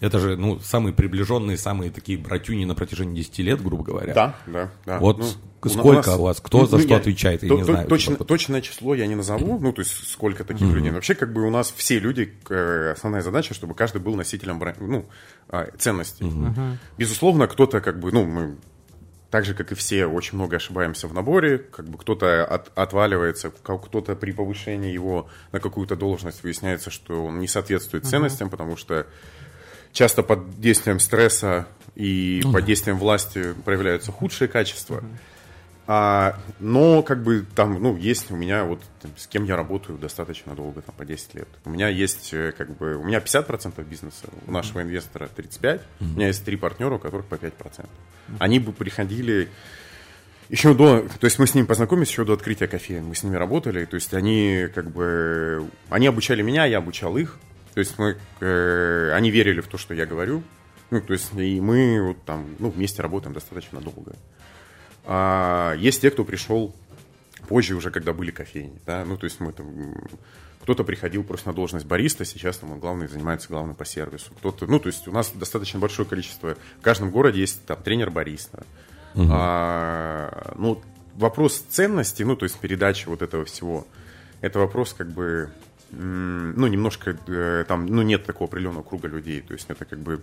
Это 0.00 0.18
же, 0.18 0.36
ну, 0.36 0.58
самые 0.60 0.94
приближенные, 0.94 1.58
самые 1.58 1.90
такие 1.90 2.16
братюни 2.16 2.64
на 2.64 2.74
протяжении 2.74 3.16
10 3.16 3.38
лет, 3.40 3.62
грубо 3.62 3.84
говоря. 3.84 4.14
Да, 4.14 4.34
да, 4.46 4.70
да. 4.86 4.98
Вот 4.98 5.18
ну, 5.18 5.70
сколько 5.70 5.86
у, 5.86 5.92
нас, 5.92 6.08
у 6.08 6.22
вас, 6.22 6.40
кто 6.40 6.60
ну, 6.60 6.66
за 6.66 6.76
ну, 6.76 6.82
что 6.82 6.94
я, 6.94 6.96
отвечает, 6.96 7.42
я 7.42 7.50
то, 7.50 7.56
не 7.56 7.64
знаю. 7.64 7.86
Точно, 7.86 8.16
точное 8.16 8.62
число 8.62 8.94
я 8.94 9.06
не 9.06 9.14
назову, 9.14 9.58
ну, 9.58 9.72
то 9.72 9.82
есть 9.82 10.08
сколько 10.08 10.44
таких 10.44 10.68
mm-hmm. 10.68 10.72
людей. 10.72 10.90
Вообще, 10.90 11.14
как 11.14 11.34
бы 11.34 11.46
у 11.46 11.50
нас 11.50 11.72
все 11.76 11.98
люди, 11.98 12.32
основная 12.92 13.20
задача, 13.20 13.52
чтобы 13.52 13.74
каждый 13.74 14.00
был 14.00 14.14
носителем 14.14 14.62
ну, 14.80 15.04
а, 15.50 15.66
ценностей. 15.76 16.24
Mm-hmm. 16.24 16.76
Безусловно, 16.96 17.46
кто-то, 17.46 17.82
как 17.82 18.00
бы, 18.00 18.10
ну, 18.10 18.24
мы 18.24 18.56
так 19.30 19.44
же, 19.44 19.54
как 19.54 19.70
и 19.70 19.74
все, 19.74 20.06
очень 20.06 20.36
много 20.36 20.56
ошибаемся 20.56 21.06
в 21.06 21.14
наборе, 21.14 21.58
как 21.58 21.88
бы 21.88 21.98
кто-то 21.98 22.44
от, 22.44 22.76
отваливается, 22.76 23.50
кто-то 23.50 24.16
при 24.16 24.32
повышении 24.32 24.92
его 24.92 25.28
на 25.52 25.60
какую-то 25.60 25.94
должность 25.94 26.42
выясняется, 26.42 26.90
что 26.90 27.26
он 27.26 27.38
не 27.38 27.46
соответствует 27.46 28.06
ценностям, 28.06 28.48
uh-huh. 28.48 28.52
потому 28.52 28.76
что 28.76 29.06
часто 29.92 30.24
под 30.24 30.60
действием 30.60 30.98
стресса 30.98 31.68
и 31.94 32.42
uh-huh. 32.44 32.52
под 32.52 32.64
действием 32.64 32.98
власти 32.98 33.54
проявляются 33.64 34.10
худшие 34.10 34.48
качества. 34.48 34.96
Uh-huh. 34.96 35.16
А, 35.92 36.38
но 36.60 37.02
как 37.02 37.24
бы 37.24 37.44
там, 37.56 37.82
ну, 37.82 37.96
есть 37.96 38.30
у 38.30 38.36
меня 38.36 38.62
вот 38.62 38.80
с 39.16 39.26
кем 39.26 39.42
я 39.42 39.56
работаю 39.56 39.98
достаточно 39.98 40.54
долго, 40.54 40.82
там, 40.82 40.94
по 40.94 41.04
10 41.04 41.34
лет. 41.34 41.48
У 41.64 41.70
меня 41.70 41.88
есть 41.88 42.32
э, 42.32 42.52
как 42.56 42.76
бы, 42.76 42.94
у 42.94 43.02
меня 43.02 43.18
50% 43.18 43.84
бизнеса, 43.84 44.28
у 44.46 44.52
нашего 44.52 44.82
инвестора 44.82 45.28
35%, 45.36 45.50
mm-hmm. 45.62 45.80
у 45.98 46.04
меня 46.04 46.28
есть 46.28 46.44
три 46.44 46.54
партнера, 46.54 46.94
у 46.94 47.00
которых 47.00 47.26
по 47.26 47.34
5%. 47.34 47.50
Mm-hmm. 47.50 47.88
Они 48.38 48.60
бы 48.60 48.70
приходили 48.70 49.48
еще 50.48 50.74
до, 50.74 51.08
то 51.08 51.24
есть 51.24 51.40
мы 51.40 51.48
с 51.48 51.56
ними 51.56 51.66
познакомились 51.66 52.10
еще 52.10 52.24
до 52.24 52.34
открытия 52.34 52.68
кофеин, 52.68 53.06
мы 53.06 53.16
с 53.16 53.24
ними 53.24 53.34
работали, 53.34 53.84
то 53.84 53.96
есть 53.96 54.14
они 54.14 54.68
как 54.72 54.92
бы, 54.92 55.68
они 55.88 56.06
обучали 56.06 56.42
меня, 56.42 56.66
я 56.66 56.78
обучал 56.78 57.16
их, 57.16 57.36
то 57.74 57.80
есть 57.80 57.98
мы, 57.98 58.16
э, 58.38 59.10
они 59.12 59.32
верили 59.32 59.60
в 59.60 59.66
то, 59.66 59.76
что 59.76 59.92
я 59.92 60.06
говорю, 60.06 60.44
ну, 60.92 61.00
то 61.00 61.14
есть 61.14 61.32
и 61.36 61.60
мы 61.60 62.00
вот 62.00 62.24
там, 62.24 62.54
ну, 62.60 62.70
вместе 62.70 63.02
работаем 63.02 63.34
достаточно 63.34 63.80
долго. 63.80 64.12
А 65.04 65.74
есть 65.76 66.02
те, 66.02 66.10
кто 66.10 66.24
пришел 66.24 66.74
позже 67.48 67.74
уже, 67.74 67.90
когда 67.90 68.12
были 68.12 68.30
кофейни, 68.30 68.78
да, 68.86 69.04
ну, 69.04 69.16
то 69.16 69.24
есть 69.24 69.40
мы 69.40 69.52
там, 69.52 69.94
кто-то 70.62 70.84
приходил 70.84 71.24
просто 71.24 71.48
на 71.48 71.54
должность 71.54 71.86
бариста, 71.86 72.24
сейчас 72.24 72.58
там 72.58 72.72
он 72.72 72.78
главный, 72.78 73.08
занимается 73.08 73.48
главным 73.48 73.74
по 73.74 73.84
сервису, 73.84 74.32
кто-то, 74.38 74.66
ну, 74.66 74.78
то 74.78 74.88
есть 74.88 75.08
у 75.08 75.12
нас 75.12 75.30
достаточно 75.32 75.80
большое 75.80 76.06
количество, 76.06 76.56
в 76.78 76.82
каждом 76.82 77.10
городе 77.10 77.40
есть 77.40 77.64
там 77.64 77.82
тренер 77.82 78.10
бариста, 78.10 78.64
угу. 79.14 79.26
а, 79.30 80.54
ну, 80.56 80.80
вопрос 81.16 81.64
ценности, 81.68 82.22
ну, 82.22 82.36
то 82.36 82.44
есть 82.44 82.58
передачи 82.58 83.08
вот 83.08 83.22
этого 83.22 83.44
всего, 83.44 83.86
это 84.42 84.58
вопрос 84.58 84.92
как 84.92 85.10
бы, 85.10 85.50
ну, 85.90 86.66
немножко, 86.66 87.16
э, 87.26 87.64
там, 87.66 87.86
ну, 87.86 88.02
нет 88.02 88.24
такого 88.24 88.48
определенного 88.48 88.84
круга 88.84 89.08
людей, 89.08 89.40
то 89.40 89.54
есть 89.54 89.66
это 89.68 89.84
как 89.84 89.98
бы 89.98 90.20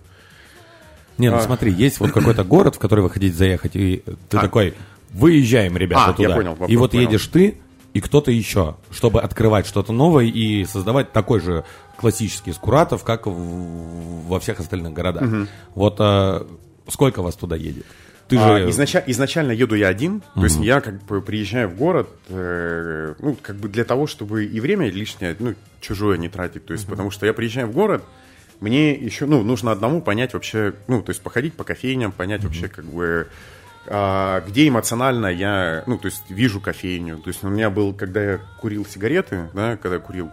не, 1.17 1.29
ну 1.29 1.37
а... 1.37 1.41
смотри, 1.41 1.71
есть 1.71 1.99
вот 1.99 2.11
какой-то 2.11 2.43
город, 2.43 2.75
в 2.75 2.79
который 2.79 3.01
вы 3.01 3.09
хотите 3.09 3.35
заехать, 3.35 3.75
и 3.75 4.03
ты 4.29 4.37
а. 4.37 4.41
такой, 4.41 4.73
выезжаем, 5.11 5.77
ребята, 5.77 6.07
а, 6.07 6.13
туда. 6.13 6.29
Я 6.29 6.35
понял, 6.35 6.51
вопрос, 6.51 6.69
и 6.69 6.77
вот 6.77 6.91
понял. 6.91 7.03
едешь 7.03 7.27
ты 7.27 7.57
и 7.93 8.01
кто-то 8.01 8.31
еще, 8.31 8.75
чтобы 8.91 9.21
открывать 9.21 9.65
что-то 9.65 9.91
новое 9.91 10.25
и 10.25 10.65
создавать 10.65 11.11
такой 11.11 11.39
же 11.39 11.63
классический 11.97 12.53
Скуратов, 12.53 13.03
как 13.03 13.25
в, 13.25 14.27
во 14.27 14.39
всех 14.39 14.59
остальных 14.59 14.93
городах. 14.93 15.23
Угу. 15.23 15.47
Вот 15.75 15.95
а, 15.99 16.47
сколько 16.87 17.21
вас 17.21 17.35
туда 17.35 17.55
едет? 17.55 17.85
Ты 18.27 18.37
а, 18.37 18.59
же... 18.59 18.69
изначально, 18.69 19.11
изначально 19.11 19.51
еду 19.51 19.75
я 19.75 19.87
один, 19.87 20.17
угу. 20.17 20.41
то 20.41 20.43
есть 20.43 20.59
я 20.59 20.81
как 20.81 21.01
бы 21.03 21.21
приезжаю 21.21 21.69
в 21.69 21.75
город, 21.75 22.09
э, 22.29 23.15
ну, 23.19 23.37
как 23.41 23.55
бы 23.55 23.69
для 23.69 23.85
того, 23.85 24.05
чтобы 24.05 24.45
и 24.45 24.59
время 24.59 24.89
лишнее, 24.91 25.35
ну, 25.39 25.55
чужое 25.81 26.17
не 26.17 26.29
тратить, 26.29 26.65
то 26.65 26.73
есть 26.73 26.85
угу. 26.85 26.91
потому 26.91 27.09
что 27.09 27.25
я 27.25 27.33
приезжаю 27.33 27.67
в 27.67 27.71
город, 27.71 28.03
мне 28.59 28.93
еще, 28.93 29.25
ну, 29.25 29.43
нужно 29.43 29.71
одному 29.71 30.01
понять 30.01 30.33
вообще, 30.33 30.73
ну, 30.87 31.01
то 31.01 31.11
есть 31.11 31.21
походить 31.21 31.53
по 31.53 31.63
кофейням, 31.63 32.11
понять 32.11 32.41
mm-hmm. 32.41 32.45
вообще, 32.45 32.67
как 32.67 32.85
бы, 32.85 33.27
а, 33.87 34.41
где 34.41 34.67
эмоционально 34.67 35.27
я, 35.27 35.83
ну, 35.85 35.97
то 35.97 36.07
есть 36.07 36.29
вижу 36.29 36.59
кофейню. 36.59 37.17
То 37.17 37.29
есть 37.29 37.43
у 37.43 37.49
меня 37.49 37.69
был, 37.69 37.93
когда 37.93 38.23
я 38.23 38.39
курил 38.59 38.85
сигареты, 38.85 39.49
да, 39.53 39.77
когда 39.77 39.95
я 39.95 40.01
курил, 40.01 40.31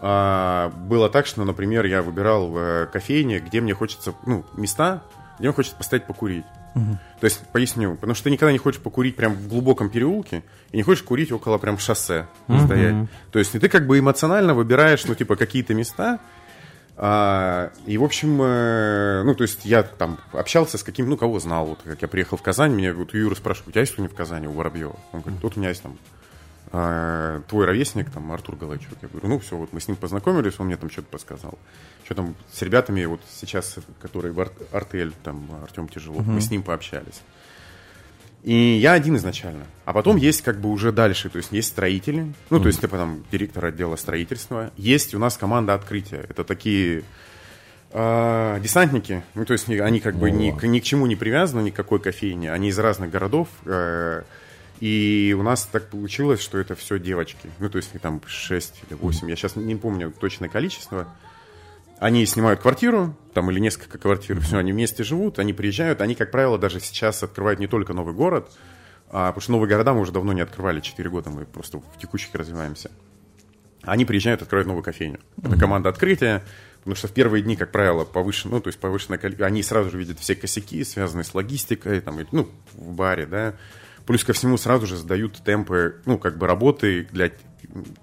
а, 0.00 0.70
было 0.70 1.10
так, 1.10 1.26
что, 1.26 1.44
например, 1.44 1.84
я 1.84 2.02
выбирал 2.02 2.48
в 2.48 2.56
э, 2.56 2.86
кофейне, 2.86 3.38
где 3.38 3.60
мне 3.60 3.74
хочется, 3.74 4.14
ну, 4.24 4.44
места, 4.54 5.02
где 5.38 5.48
мне 5.48 5.54
хочется 5.54 5.76
постоять 5.76 6.06
покурить. 6.06 6.44
Угу. 6.74 6.98
То 7.20 7.24
есть, 7.24 7.40
поясню, 7.52 7.96
потому 7.96 8.14
что 8.14 8.24
ты 8.24 8.30
никогда 8.30 8.52
не 8.52 8.58
хочешь 8.58 8.80
покурить 8.80 9.16
прям 9.16 9.34
в 9.34 9.48
глубоком 9.48 9.90
переулке 9.90 10.42
и 10.72 10.76
не 10.76 10.82
хочешь 10.82 11.02
курить 11.02 11.32
около 11.32 11.58
прям 11.58 11.78
шоссе 11.78 12.26
угу. 12.48 12.60
стоять. 12.60 13.08
То 13.30 13.38
есть, 13.38 13.54
и 13.54 13.58
ты 13.58 13.68
как 13.68 13.86
бы 13.86 13.98
эмоционально 13.98 14.54
выбираешь, 14.54 15.04
ну, 15.04 15.14
типа, 15.14 15.36
какие-то 15.36 15.74
места, 15.74 16.18
а, 17.02 17.72
и, 17.86 17.96
в 17.96 18.04
общем, 18.04 18.42
э, 18.42 19.22
ну, 19.24 19.34
то 19.34 19.42
есть 19.42 19.64
я 19.64 19.82
там 19.82 20.18
общался 20.32 20.76
с 20.76 20.82
каким, 20.82 21.08
ну, 21.08 21.16
кого 21.16 21.40
знал, 21.40 21.64
вот, 21.64 21.78
как 21.82 22.02
я 22.02 22.08
приехал 22.08 22.36
в 22.36 22.42
Казань, 22.42 22.74
меня 22.74 22.92
вот 22.92 23.14
Юра 23.14 23.34
спрашивает, 23.34 23.68
у 23.68 23.70
тебя 23.70 23.80
есть 23.80 23.94
кто-нибудь 23.94 24.12
в 24.12 24.18
Казани, 24.18 24.46
у 24.46 24.52
Воробьева? 24.52 24.96
Он 25.12 25.22
говорит, 25.22 25.40
тут 25.40 25.56
у 25.56 25.60
меня 25.60 25.70
есть 25.70 25.82
там 25.82 25.96
а, 26.72 27.40
твой 27.48 27.64
ровесник, 27.64 28.10
там, 28.10 28.30
Артур 28.30 28.56
Галайчук. 28.56 28.98
Я 29.00 29.08
говорю, 29.08 29.28
ну, 29.28 29.38
все, 29.38 29.56
вот 29.56 29.72
мы 29.72 29.80
с 29.80 29.88
ним 29.88 29.96
познакомились, 29.96 30.60
он 30.60 30.66
мне 30.66 30.76
там 30.76 30.90
что-то 30.90 31.08
подсказал. 31.08 31.58
Что 32.04 32.16
там 32.16 32.34
с 32.52 32.60
ребятами, 32.60 33.02
вот 33.06 33.22
сейчас, 33.30 33.76
которые 34.02 34.34
в 34.34 34.46
Артель, 34.70 35.14
там, 35.24 35.48
Артем 35.62 35.88
Тяжело, 35.88 36.20
uh-huh. 36.20 36.30
мы 36.30 36.42
с 36.42 36.50
ним 36.50 36.62
пообщались. 36.62 37.22
И 38.42 38.54
я 38.54 38.92
один 38.92 39.16
изначально. 39.16 39.66
А 39.84 39.92
потом 39.92 40.16
есть 40.16 40.42
как 40.42 40.60
бы 40.60 40.70
уже 40.70 40.92
дальше, 40.92 41.28
то 41.28 41.36
есть 41.36 41.52
есть 41.52 41.68
строители, 41.68 42.32
ну, 42.48 42.56
mm-hmm. 42.56 42.62
то 42.62 42.66
есть 42.68 42.80
типа 42.80 42.96
там 42.96 43.24
директор 43.30 43.66
отдела 43.66 43.96
строительства. 43.96 44.70
Есть 44.76 45.14
у 45.14 45.18
нас 45.18 45.36
команда 45.36 45.74
открытия. 45.74 46.24
Это 46.28 46.44
такие 46.44 47.02
э, 47.92 48.58
десантники, 48.62 49.22
ну, 49.34 49.44
то 49.44 49.52
есть 49.52 49.68
они 49.68 50.00
как 50.00 50.16
бы 50.16 50.30
ни, 50.30 50.54
ни 50.66 50.80
к 50.80 50.84
чему 50.84 51.06
не 51.06 51.16
привязаны, 51.16 51.62
ни 51.62 51.70
к 51.70 51.74
какой 51.74 52.00
кофейне. 52.00 52.50
Они 52.50 52.68
из 52.68 52.78
разных 52.78 53.10
городов. 53.10 53.48
Э, 53.66 54.22
и 54.80 55.36
у 55.38 55.42
нас 55.42 55.68
так 55.70 55.88
получилось, 55.88 56.40
что 56.40 56.56
это 56.58 56.74
все 56.74 56.98
девочки. 56.98 57.50
Ну, 57.58 57.68
то 57.68 57.76
есть 57.76 57.90
там 58.00 58.22
6 58.26 58.82
или 58.88 58.96
8, 58.96 59.26
mm-hmm. 59.26 59.30
я 59.30 59.36
сейчас 59.36 59.56
не 59.56 59.76
помню 59.76 60.10
точное 60.18 60.48
количество. 60.48 61.06
Они 62.00 62.24
снимают 62.24 62.60
квартиру, 62.60 63.14
там 63.34 63.50
или 63.50 63.60
несколько 63.60 63.98
квартир, 63.98 64.40
все, 64.40 64.56
они 64.56 64.72
вместе 64.72 65.04
живут, 65.04 65.38
они 65.38 65.52
приезжают, 65.52 66.00
они, 66.00 66.14
как 66.14 66.30
правило, 66.30 66.58
даже 66.58 66.80
сейчас 66.80 67.22
открывают 67.22 67.60
не 67.60 67.66
только 67.66 67.92
новый 67.92 68.14
город, 68.14 68.50
а, 69.10 69.28
потому 69.28 69.42
что 69.42 69.52
новые 69.52 69.68
города 69.68 69.92
мы 69.92 70.00
уже 70.00 70.10
давно 70.10 70.32
не 70.32 70.40
открывали, 70.40 70.80
4 70.80 71.10
года 71.10 71.28
мы 71.28 71.44
просто 71.44 71.78
в 71.78 71.98
текущих 72.00 72.34
развиваемся. 72.34 72.90
Они 73.82 74.06
приезжают, 74.06 74.40
открывают 74.40 74.66
новую 74.66 74.82
кофейню. 74.82 75.20
Это 75.42 75.58
команда 75.58 75.90
открытия, 75.90 76.42
потому 76.78 76.96
что 76.96 77.06
в 77.06 77.12
первые 77.12 77.42
дни, 77.42 77.54
как 77.54 77.70
правило, 77.70 78.06
повышено, 78.06 78.54
ну, 78.54 78.60
то 78.62 78.68
есть 78.68 78.80
повышенное 78.80 79.20
они 79.40 79.62
сразу 79.62 79.90
же 79.90 79.98
видят 79.98 80.18
все 80.20 80.34
косяки, 80.34 80.82
связанные 80.84 81.24
с 81.24 81.34
логистикой, 81.34 82.00
там, 82.00 82.18
ну, 82.32 82.48
в 82.72 82.92
баре, 82.94 83.26
да, 83.26 83.56
Плюс 84.06 84.24
ко 84.24 84.32
всему 84.32 84.56
сразу 84.56 84.86
же 84.86 84.96
задают 84.96 85.36
темпы, 85.44 86.00
ну, 86.04 86.18
как 86.18 86.36
бы 86.36 86.48
работы 86.48 87.06
для 87.12 87.30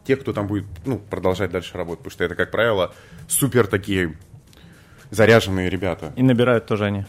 тех, 0.06 0.22
кто 0.22 0.34
там 0.34 0.48
будет, 0.48 0.66
ну, 0.86 0.98
продолжать 0.98 1.52
дальше 1.52 1.78
работать. 1.78 2.00
Потому 2.00 2.12
что 2.12 2.24
это, 2.24 2.36
как 2.36 2.52
правило, 2.52 2.94
супер 3.28 3.68
такие 3.68 4.18
заряженные 5.12 5.70
ребята. 5.70 6.14
И 6.16 6.24
набирают 6.24 6.66
тоже 6.66 6.86
они? 6.86 7.06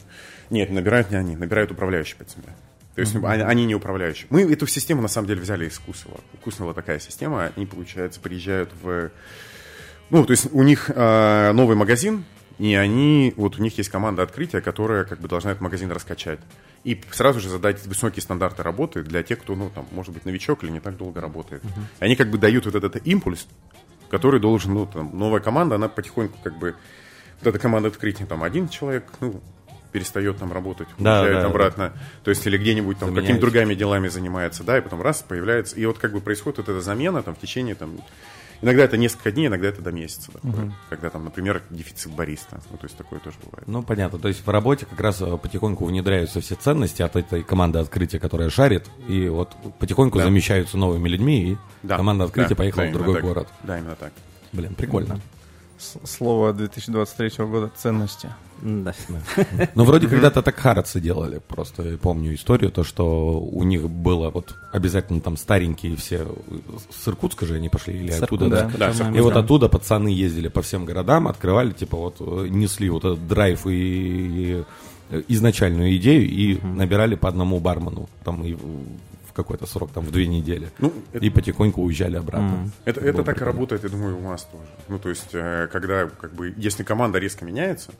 Нет, 0.50 0.70
набирают 0.70 1.10
не 1.10 1.16
они, 1.16 1.36
набирают 1.36 1.70
управляющие 1.70 2.16
под 2.16 2.30
себя. 2.30 2.54
То 2.94 3.02
есть 3.02 3.14
mm-hmm. 3.14 3.30
они, 3.30 3.42
они 3.42 3.66
не 3.66 3.74
управляющие. 3.74 4.26
Мы 4.30 4.50
эту 4.52 4.66
систему, 4.66 5.02
на 5.02 5.08
самом 5.08 5.28
деле, 5.28 5.40
взяли 5.40 5.66
из 5.66 5.78
Кусова. 5.78 6.20
У 6.32 6.36
Кусова 6.38 6.74
такая 6.74 6.98
система. 6.98 7.52
Они, 7.54 7.66
получается, 7.66 8.20
приезжают 8.20 8.70
в... 8.82 9.10
Ну, 10.10 10.24
то 10.24 10.32
есть 10.32 10.48
у 10.52 10.62
них 10.62 10.90
э, 10.92 11.52
новый 11.52 11.76
магазин, 11.76 12.24
и 12.58 12.74
они, 12.74 13.32
вот 13.36 13.58
у 13.58 13.62
них 13.62 13.78
есть 13.78 13.88
команда 13.88 14.22
открытия, 14.22 14.60
которая 14.60 15.04
как 15.04 15.20
бы 15.20 15.28
должна 15.28 15.52
этот 15.52 15.60
магазин 15.60 15.90
раскачать. 15.92 16.40
И 16.84 17.00
сразу 17.12 17.40
же 17.40 17.48
задать 17.48 17.84
высокие 17.86 18.22
стандарты 18.22 18.62
работы 18.62 19.02
для 19.02 19.22
тех, 19.22 19.40
кто, 19.40 19.54
ну, 19.54 19.70
там, 19.70 19.86
может 19.92 20.12
быть, 20.12 20.24
новичок 20.24 20.64
или 20.64 20.70
не 20.70 20.80
так 20.80 20.96
долго 20.96 21.20
работает. 21.20 21.62
Uh-huh. 21.62 21.82
Они 22.00 22.16
как 22.16 22.30
бы 22.30 22.38
дают 22.38 22.66
вот 22.66 22.74
этот, 22.74 22.96
этот 22.96 23.06
импульс, 23.06 23.46
который 24.10 24.40
должен, 24.40 24.74
ну, 24.74 24.86
там, 24.86 25.16
новая 25.16 25.40
команда, 25.40 25.76
она 25.76 25.88
потихоньку 25.88 26.38
как 26.42 26.58
бы, 26.58 26.74
вот 27.40 27.48
эта 27.48 27.58
команда 27.58 27.88
открытия, 27.88 28.26
там, 28.26 28.42
один 28.42 28.68
человек, 28.68 29.04
ну, 29.20 29.40
перестает 29.92 30.36
там 30.36 30.52
работать, 30.52 30.88
да, 30.98 31.22
уезжает 31.22 31.42
да, 31.42 31.46
обратно, 31.46 31.92
да. 31.94 32.00
то 32.24 32.30
есть 32.30 32.46
или 32.46 32.58
где-нибудь 32.58 32.98
там 32.98 33.14
какими-то 33.14 33.40
другими 33.40 33.74
делами 33.74 34.08
занимается, 34.08 34.62
да, 34.62 34.78
и 34.78 34.80
потом 34.80 35.00
раз 35.00 35.24
появляется, 35.26 35.76
и 35.76 35.86
вот 35.86 35.98
как 35.98 36.12
бы 36.12 36.20
происходит 36.20 36.58
вот 36.58 36.68
эта 36.68 36.80
замена 36.80 37.22
там 37.22 37.34
в 37.34 37.38
течение 37.38 37.74
там 37.74 37.98
Иногда 38.60 38.84
это 38.84 38.96
несколько 38.96 39.30
дней, 39.30 39.46
иногда 39.46 39.68
это 39.68 39.82
до 39.82 39.92
месяца. 39.92 40.32
Такое, 40.32 40.50
угу. 40.50 40.72
Когда 40.90 41.10
там, 41.10 41.24
например, 41.24 41.62
дефицит 41.70 42.12
бариста. 42.12 42.60
Ну, 42.70 42.76
то 42.76 42.84
есть 42.84 42.96
такое 42.96 43.20
тоже 43.20 43.36
бывает. 43.44 43.68
Ну, 43.68 43.82
понятно. 43.82 44.18
То 44.18 44.28
есть 44.28 44.44
в 44.44 44.50
работе 44.50 44.86
как 44.86 45.00
раз 45.00 45.20
э, 45.20 45.38
потихоньку 45.38 45.84
внедряются 45.84 46.40
все 46.40 46.56
ценности 46.56 47.02
от 47.02 47.14
этой 47.16 47.42
команды 47.42 47.78
открытия, 47.78 48.18
которая 48.18 48.50
шарит, 48.50 48.86
и 49.06 49.28
вот 49.28 49.56
потихоньку 49.78 50.18
да. 50.18 50.24
замещаются 50.24 50.76
новыми 50.76 51.08
людьми, 51.08 51.52
и 51.52 51.56
да. 51.82 51.96
команда 51.96 52.24
открытия 52.24 52.50
да, 52.50 52.56
поехала 52.56 52.84
да, 52.84 52.90
в 52.90 52.92
другой 52.94 53.14
так. 53.14 53.22
город. 53.24 53.48
Да, 53.62 53.78
именно 53.78 53.96
так. 53.96 54.12
Блин, 54.52 54.74
прикольно. 54.74 55.20
слово 56.04 56.52
2023 56.52 57.44
года 57.44 57.70
ценности. 57.76 58.28
Да. 58.62 58.92
Ну, 59.74 59.84
вроде 59.84 60.06
когда-то 60.08 60.42
так 60.42 60.56
харадцы 60.56 61.00
делали. 61.00 61.40
Просто 61.46 61.82
я 61.82 61.96
помню 61.98 62.34
историю, 62.34 62.70
то, 62.70 62.84
что 62.84 63.40
у 63.40 63.62
них 63.64 63.88
было 63.88 64.30
вот 64.30 64.54
обязательно 64.72 65.20
там 65.20 65.36
старенькие 65.36 65.96
все... 65.96 66.26
С 66.90 67.08
Иркутска 67.08 67.46
же 67.46 67.54
они 67.54 67.68
пошли 67.68 67.94
или 67.96 68.10
оттуда, 68.24 68.48
да? 68.48 68.68
И 69.18 69.20
вот 69.20 69.32
оттуда 69.44 69.68
пацаны 69.68 70.08
ездили 70.08 70.48
по 70.48 70.62
всем 70.62 70.84
городам, 70.84 71.28
открывали, 71.28 71.72
типа 71.72 71.96
вот 71.96 72.16
э, 72.20 72.46
несли 72.48 72.88
вот 72.90 73.04
этот 73.04 73.26
драйв 73.28 73.66
и, 73.66 74.64
и 75.10 75.22
изначальную 75.28 75.96
идею 75.96 76.28
и 76.28 76.60
набирали 76.62 77.14
по 77.14 77.28
одному 77.28 77.60
бармену 77.60 78.08
там 78.24 78.44
и 78.44 78.56
какой-то 79.34 79.66
срок, 79.66 79.92
там 79.92 80.04
в 80.04 80.10
две 80.10 80.26
недели. 80.26 80.68
Ну, 80.80 80.92
это- 81.12 81.24
И 81.24 81.30
потихоньку 81.30 81.80
уезжали 81.80 82.16
обратно. 82.16 82.70
Это, 82.84 82.98
это 83.00 83.22
так 83.22 83.40
и 83.40 83.44
работает, 83.44 83.84
я 83.84 83.88
думаю, 83.88 84.18
у 84.18 84.22
вас 84.22 84.42
тоже. 84.50 84.64
Ну, 84.88 84.98
то 84.98 85.08
есть, 85.10 85.28
э, 85.32 85.68
когда, 85.70 86.06
как 86.08 86.32
бы, 86.34 86.52
если 86.56 86.82
команда 86.82 87.20
резко 87.20 87.44
меняется, 87.44 87.92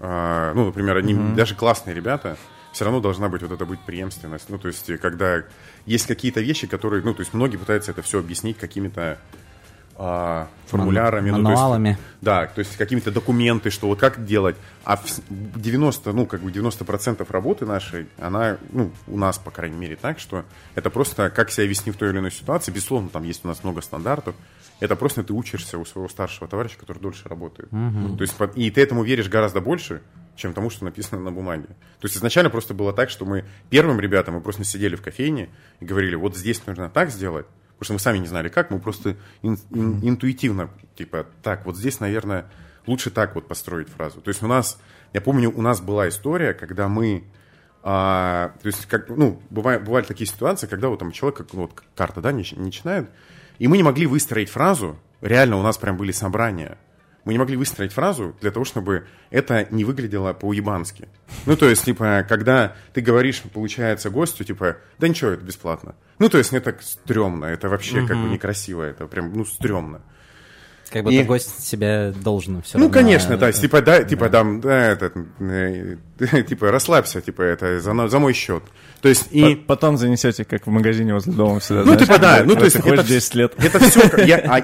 э, 0.00 0.52
ну, 0.54 0.66
например, 0.66 0.96
они, 0.96 1.34
даже 1.34 1.54
классные 1.54 1.94
ребята, 1.94 2.36
все 2.72 2.84
равно 2.84 3.00
должна 3.00 3.28
быть 3.28 3.42
вот 3.42 3.52
эта 3.52 3.64
быть 3.64 3.80
преемственность. 3.80 4.48
Ну, 4.48 4.58
то 4.58 4.68
есть, 4.68 4.88
э, 4.90 4.98
когда 4.98 5.42
есть 5.86 6.06
какие-то 6.06 6.40
вещи, 6.40 6.66
которые, 6.66 7.02
ну, 7.02 7.14
то 7.14 7.20
есть, 7.20 7.34
многие 7.34 7.56
пытаются 7.56 7.90
это 7.90 8.02
все 8.02 8.18
объяснить 8.18 8.58
какими-то 8.58 9.18
а, 10.00 10.46
формулярами. 10.66 11.30
ну, 11.30 11.42
то 11.42 11.88
есть, 11.88 11.98
да, 12.20 12.46
то 12.46 12.60
есть 12.60 12.76
какими-то 12.76 13.10
документы, 13.10 13.70
что 13.70 13.88
вот 13.88 13.98
как 13.98 14.24
делать. 14.24 14.54
А 14.84 14.96
в 14.96 15.60
90, 15.60 16.12
ну, 16.12 16.24
как 16.24 16.40
бы 16.40 16.52
90% 16.52 17.26
работы 17.28 17.66
нашей, 17.66 18.06
она, 18.16 18.58
ну, 18.70 18.92
у 19.08 19.18
нас, 19.18 19.38
по 19.38 19.50
крайней 19.50 19.76
мере, 19.76 19.96
так, 19.96 20.20
что 20.20 20.44
это 20.76 20.88
просто 20.90 21.30
как 21.30 21.50
себя 21.50 21.66
вести 21.66 21.90
в 21.90 21.96
той 21.96 22.10
или 22.10 22.18
иной 22.18 22.30
ситуации. 22.30 22.70
Безусловно, 22.70 23.08
там 23.08 23.24
есть 23.24 23.44
у 23.44 23.48
нас 23.48 23.64
много 23.64 23.82
стандартов. 23.82 24.36
Это 24.78 24.94
просто 24.94 25.24
ты 25.24 25.32
учишься 25.32 25.78
у 25.78 25.84
своего 25.84 26.08
старшего 26.08 26.46
товарища, 26.46 26.78
который 26.78 27.00
дольше 27.00 27.28
работает. 27.28 27.68
То 28.16 28.22
есть, 28.22 28.34
и 28.54 28.70
ты 28.70 28.80
этому 28.80 29.02
веришь 29.02 29.28
гораздо 29.28 29.60
больше, 29.60 30.00
чем 30.36 30.54
тому, 30.54 30.70
что 30.70 30.84
написано 30.84 31.20
на 31.20 31.32
бумаге. 31.32 31.66
То 31.66 32.04
есть 32.04 32.16
изначально 32.16 32.50
просто 32.50 32.72
было 32.72 32.92
так, 32.92 33.10
что 33.10 33.24
мы 33.24 33.44
первым 33.70 33.98
ребятам 33.98 34.34
мы 34.34 34.40
просто 34.40 34.62
сидели 34.62 34.94
в 34.94 35.02
кофейне 35.02 35.48
и 35.80 35.84
говорили, 35.84 36.14
вот 36.14 36.36
здесь 36.36 36.64
нужно 36.66 36.88
так 36.88 37.10
сделать, 37.10 37.46
потому 37.78 37.84
что 37.84 37.92
мы 37.94 37.98
сами 38.00 38.18
не 38.18 38.26
знали 38.26 38.48
как, 38.48 38.70
мы 38.70 38.78
просто 38.80 39.16
ин- 39.42 39.58
ин- 39.70 40.00
интуитивно, 40.02 40.70
типа, 40.96 41.26
так, 41.42 41.64
вот 41.64 41.76
здесь, 41.76 42.00
наверное, 42.00 42.46
лучше 42.86 43.10
так 43.10 43.34
вот 43.34 43.46
построить 43.46 43.88
фразу. 43.88 44.20
То 44.20 44.28
есть 44.28 44.42
у 44.42 44.46
нас, 44.46 44.80
я 45.12 45.20
помню, 45.20 45.52
у 45.56 45.62
нас 45.62 45.80
была 45.80 46.08
история, 46.08 46.54
когда 46.54 46.88
мы, 46.88 47.24
а, 47.82 48.52
то 48.62 48.66
есть, 48.66 48.86
как, 48.86 49.08
ну, 49.08 49.40
бывают, 49.50 49.84
бывали 49.84 50.04
такие 50.04 50.26
ситуации, 50.26 50.66
когда 50.66 50.88
вот 50.88 50.98
там 50.98 51.12
человек, 51.12 51.38
как, 51.38 51.54
вот 51.54 51.82
карта, 51.94 52.20
да, 52.20 52.32
не- 52.32 52.44
начинает, 52.56 53.10
и 53.58 53.68
мы 53.68 53.76
не 53.76 53.82
могли 53.82 54.06
выстроить 54.06 54.50
фразу, 54.50 54.98
реально 55.20 55.56
у 55.56 55.62
нас 55.62 55.78
прям 55.78 55.96
были 55.96 56.12
собрания, 56.12 56.78
мы 57.28 57.34
не 57.34 57.38
могли 57.38 57.58
выстроить 57.58 57.92
фразу 57.92 58.34
для 58.40 58.50
того, 58.50 58.64
чтобы 58.64 59.06
это 59.28 59.66
не 59.70 59.84
выглядело 59.84 60.32
по-уебански. 60.32 61.08
Ну, 61.44 61.56
то 61.58 61.68
есть, 61.68 61.84
типа, 61.84 62.24
когда 62.26 62.74
ты 62.94 63.02
говоришь, 63.02 63.42
получается, 63.52 64.08
гостю, 64.08 64.44
типа, 64.44 64.78
да 64.98 65.08
ничего, 65.08 65.32
это 65.32 65.44
бесплатно. 65.44 65.94
Ну, 66.18 66.30
то 66.30 66.38
есть, 66.38 66.52
мне 66.52 66.62
так 66.62 66.80
стрёмно, 66.80 67.44
это 67.44 67.68
вообще 67.68 68.06
как 68.06 68.16
бы 68.16 68.30
некрасиво, 68.30 68.82
это 68.82 69.06
прям, 69.06 69.30
ну, 69.34 69.44
стрёмно. 69.44 70.00
Как 70.90 71.04
будто 71.04 71.16
И- 71.16 71.22
гость 71.22 71.66
себя 71.66 72.12
должен 72.12 72.62
все 72.62 72.78
Ну, 72.78 72.88
конечно, 72.90 73.36
да, 73.36 73.52
типа, 73.52 73.82
да, 73.82 74.04
типа, 74.04 74.30
там, 74.30 74.60
да, 74.60 74.86
это, 74.92 75.12
э, 75.38 75.96
типа, 76.48 76.70
расслабься, 76.70 77.20
типа, 77.20 77.42
это 77.42 77.80
за, 77.80 78.08
за 78.08 78.18
мой 78.18 78.32
счет. 78.32 78.62
То 79.02 79.08
есть, 79.08 79.28
и... 79.30 79.54
По- 79.54 79.74
Потом 79.76 79.98
занесете, 79.98 80.44
как 80.44 80.66
в 80.66 80.70
магазине 80.70 81.12
возле 81.12 81.34
дома 81.34 81.60
всегда. 81.60 81.84
Ну, 81.84 81.94
типа, 81.96 82.18
да, 82.18 82.42
ну, 82.44 82.56
то 82.56 82.64
есть, 82.64 82.76
это, 82.76 83.04
10 83.04 83.34
лет. 83.34 83.54
это 83.58 83.78
все, 83.80 84.00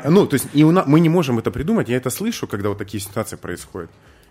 ну, 0.09 0.27
то 0.27 0.35
есть, 0.35 0.47
и 0.55 0.65
у 0.65 0.71
на- 0.71 0.85
мы 0.87 1.01
не 1.01 1.09
можем 1.09 1.39
это 1.39 1.51
придумать, 1.51 1.89
я 1.89 1.97
это 1.97 2.11
слышу, 2.11 2.47
когда 2.47 2.71
вот 2.71 2.79
такие 2.79 3.01
ситуации 3.03 3.37
происходят. 3.37 3.91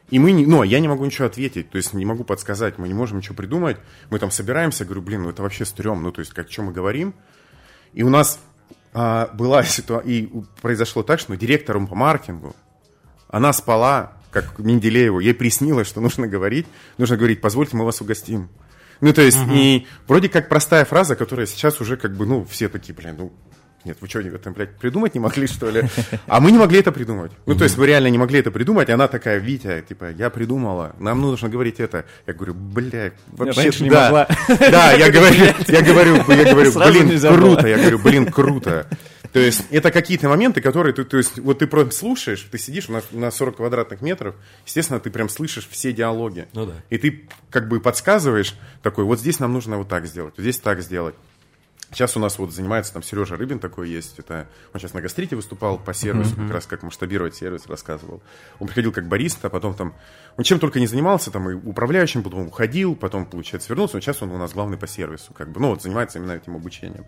И 0.10 0.20
мы 0.20 0.32
не, 0.32 0.46
ну, 0.46 0.62
а 0.62 0.66
я 0.66 0.80
не 0.80 0.88
могу 0.88 1.06
ничего 1.06 1.28
ответить, 1.28 1.70
то 1.70 1.78
есть 1.78 1.94
не 1.94 2.06
могу 2.06 2.24
подсказать, 2.24 2.78
мы 2.78 2.88
не 2.88 2.94
можем 2.94 3.20
ничего 3.20 3.36
придумать. 3.36 3.78
Мы 4.10 4.20
там 4.20 4.32
собираемся, 4.32 4.84
говорю, 4.84 5.02
блин, 5.02 5.24
ну 5.24 5.30
это 5.30 5.42
вообще 5.42 5.64
стрём, 5.64 6.04
ну 6.04 6.12
то 6.12 6.20
есть 6.20 6.34
как, 6.34 6.52
что 6.52 6.64
мы 6.64 6.74
говорим. 6.74 7.14
И 7.94 8.04
у 8.04 8.10
нас 8.10 8.40
а, 8.94 9.30
была 9.34 9.64
ситуация, 9.64 10.10
и 10.10 10.30
произошло 10.62 11.04
так, 11.04 11.20
что 11.20 11.36
директором 11.36 11.88
по 11.88 11.96
маркетингу, 11.96 12.56
она 13.28 13.52
спала, 13.54 14.14
как 14.32 14.60
Менделееву, 14.60 15.20
ей 15.20 15.34
приснилось, 15.34 15.88
что 15.88 16.02
нужно 16.02 16.28
говорить, 16.28 16.68
нужно 16.98 17.18
говорить, 17.18 17.42
позвольте, 17.42 17.76
мы 17.76 17.86
вас 17.86 18.02
угостим. 18.02 18.50
Ну, 19.02 19.12
то 19.12 19.22
есть, 19.22 19.40
и 19.52 19.86
вроде 20.08 20.30
как 20.30 20.48
простая 20.48 20.86
фраза, 20.86 21.16
которая 21.16 21.46
сейчас 21.46 21.82
уже 21.82 21.98
как 21.98 22.16
бы, 22.16 22.26
ну, 22.26 22.46
все 22.46 22.70
такие, 22.70 22.94
блин, 22.94 23.16
ну, 23.18 23.34
нет, 23.86 23.98
вы 24.00 24.08
что, 24.08 24.20
это, 24.20 24.52
блядь, 24.52 24.76
придумать 24.78 25.14
не 25.14 25.20
могли, 25.20 25.48
что 25.48 25.70
ли? 25.70 25.84
А 26.28 26.40
мы 26.40 26.52
не 26.52 26.58
могли 26.58 26.80
это 26.80 26.92
придумать. 26.92 27.32
Ну, 27.46 27.56
то 27.56 27.64
есть, 27.64 27.78
мы 27.78 27.86
реально 27.88 28.08
не 28.08 28.18
могли 28.18 28.40
это 28.40 28.52
придумать, 28.52 28.90
и 28.90 28.92
она 28.92 29.08
такая, 29.08 29.40
Витя, 29.40 29.84
типа, 29.88 30.12
я 30.12 30.30
придумала, 30.30 30.96
нам 31.00 31.22
нужно 31.22 31.50
говорить 31.50 31.80
это. 31.80 32.06
Я 32.26 32.34
говорю, 32.34 32.54
блядь, 32.54 33.14
вообще, 33.28 33.72
не 33.84 33.90
да. 33.90 34.04
могла. 34.04 34.28
Да, 34.48 34.94
я 34.94 35.12
говорю, 35.12 35.36
я 35.68 35.82
говорю, 35.82 36.16
я 36.16 36.54
говорю, 36.54 36.72
блин, 36.74 37.22
круто, 37.22 37.68
я 37.68 37.78
говорю, 37.78 38.00
блин, 38.00 38.32
круто. 38.32 38.88
То 39.34 39.40
есть 39.40 39.66
это 39.72 39.92
какие-то 39.92 40.30
моменты, 40.30 40.62
которые 40.62 40.94
ты, 40.94 41.04
то 41.04 41.18
есть 41.18 41.40
вот 41.40 41.58
ты 41.58 41.66
просто 41.66 41.96
слушаешь, 41.96 42.48
ты 42.52 42.60
сидишь 42.60 42.88
на, 42.88 43.02
на 43.12 43.32
40 43.32 43.58
квадратных 43.58 44.02
метров, 44.02 44.36
естественно, 44.64 45.00
ты 45.00 45.10
прям 45.10 45.28
слышишь 45.28 45.68
все 45.70 45.92
диалоги. 45.92 46.48
Ну 46.54 46.68
да. 46.68 46.74
И 46.92 47.00
ты 47.00 47.28
как 47.50 47.68
бы 47.68 47.80
подсказываешь 47.80 48.54
такой, 48.84 49.06
вот 49.06 49.20
здесь 49.20 49.40
нам 49.40 49.52
нужно 49.52 49.78
вот 49.80 49.90
так 49.90 50.06
сделать, 50.06 50.36
вот 50.38 50.44
здесь 50.44 50.60
так 50.60 50.82
сделать. 50.82 51.16
Сейчас 51.94 52.18
у 52.18 52.20
нас 52.20 52.38
вот 52.38 52.52
занимается 52.52 52.94
там 52.94 53.04
Сережа 53.04 53.36
Рыбин 53.36 53.60
такой 53.60 53.90
есть. 53.90 54.20
Это 54.20 54.48
он 54.74 54.80
сейчас 54.80 54.94
на 54.94 55.02
гастрите 55.02 55.36
выступал 55.36 55.78
по 55.78 55.94
сервису, 55.94 56.36
как 56.36 56.52
раз 56.52 56.66
как 56.66 56.84
масштабировать 56.84 57.36
сервис 57.36 57.68
рассказывал. 57.68 58.22
Он 58.60 58.68
приходил 58.68 58.92
как 58.92 59.08
бариста, 59.08 59.50
потом 59.50 59.74
там 59.74 59.94
он 60.36 60.44
чем 60.44 60.60
только 60.60 60.80
не 60.80 60.88
занимался, 60.88 61.32
там 61.32 61.50
и 61.50 61.54
управляющим, 61.54 62.24
потом 62.24 62.48
уходил, 62.48 62.96
потом, 62.96 63.26
получается, 63.26 63.70
вернулся. 63.70 63.96
Но 63.96 64.02
сейчас 64.02 64.22
он 64.22 64.32
у 64.32 64.38
нас 64.38 64.54
главный 64.54 64.78
по 64.78 64.88
сервису, 64.88 65.34
как 65.34 65.52
бы, 65.52 65.60
ну 65.60 65.70
вот 65.70 65.82
занимается 65.82 66.18
именно 66.18 66.32
этим 66.32 66.56
обучением. 66.56 67.06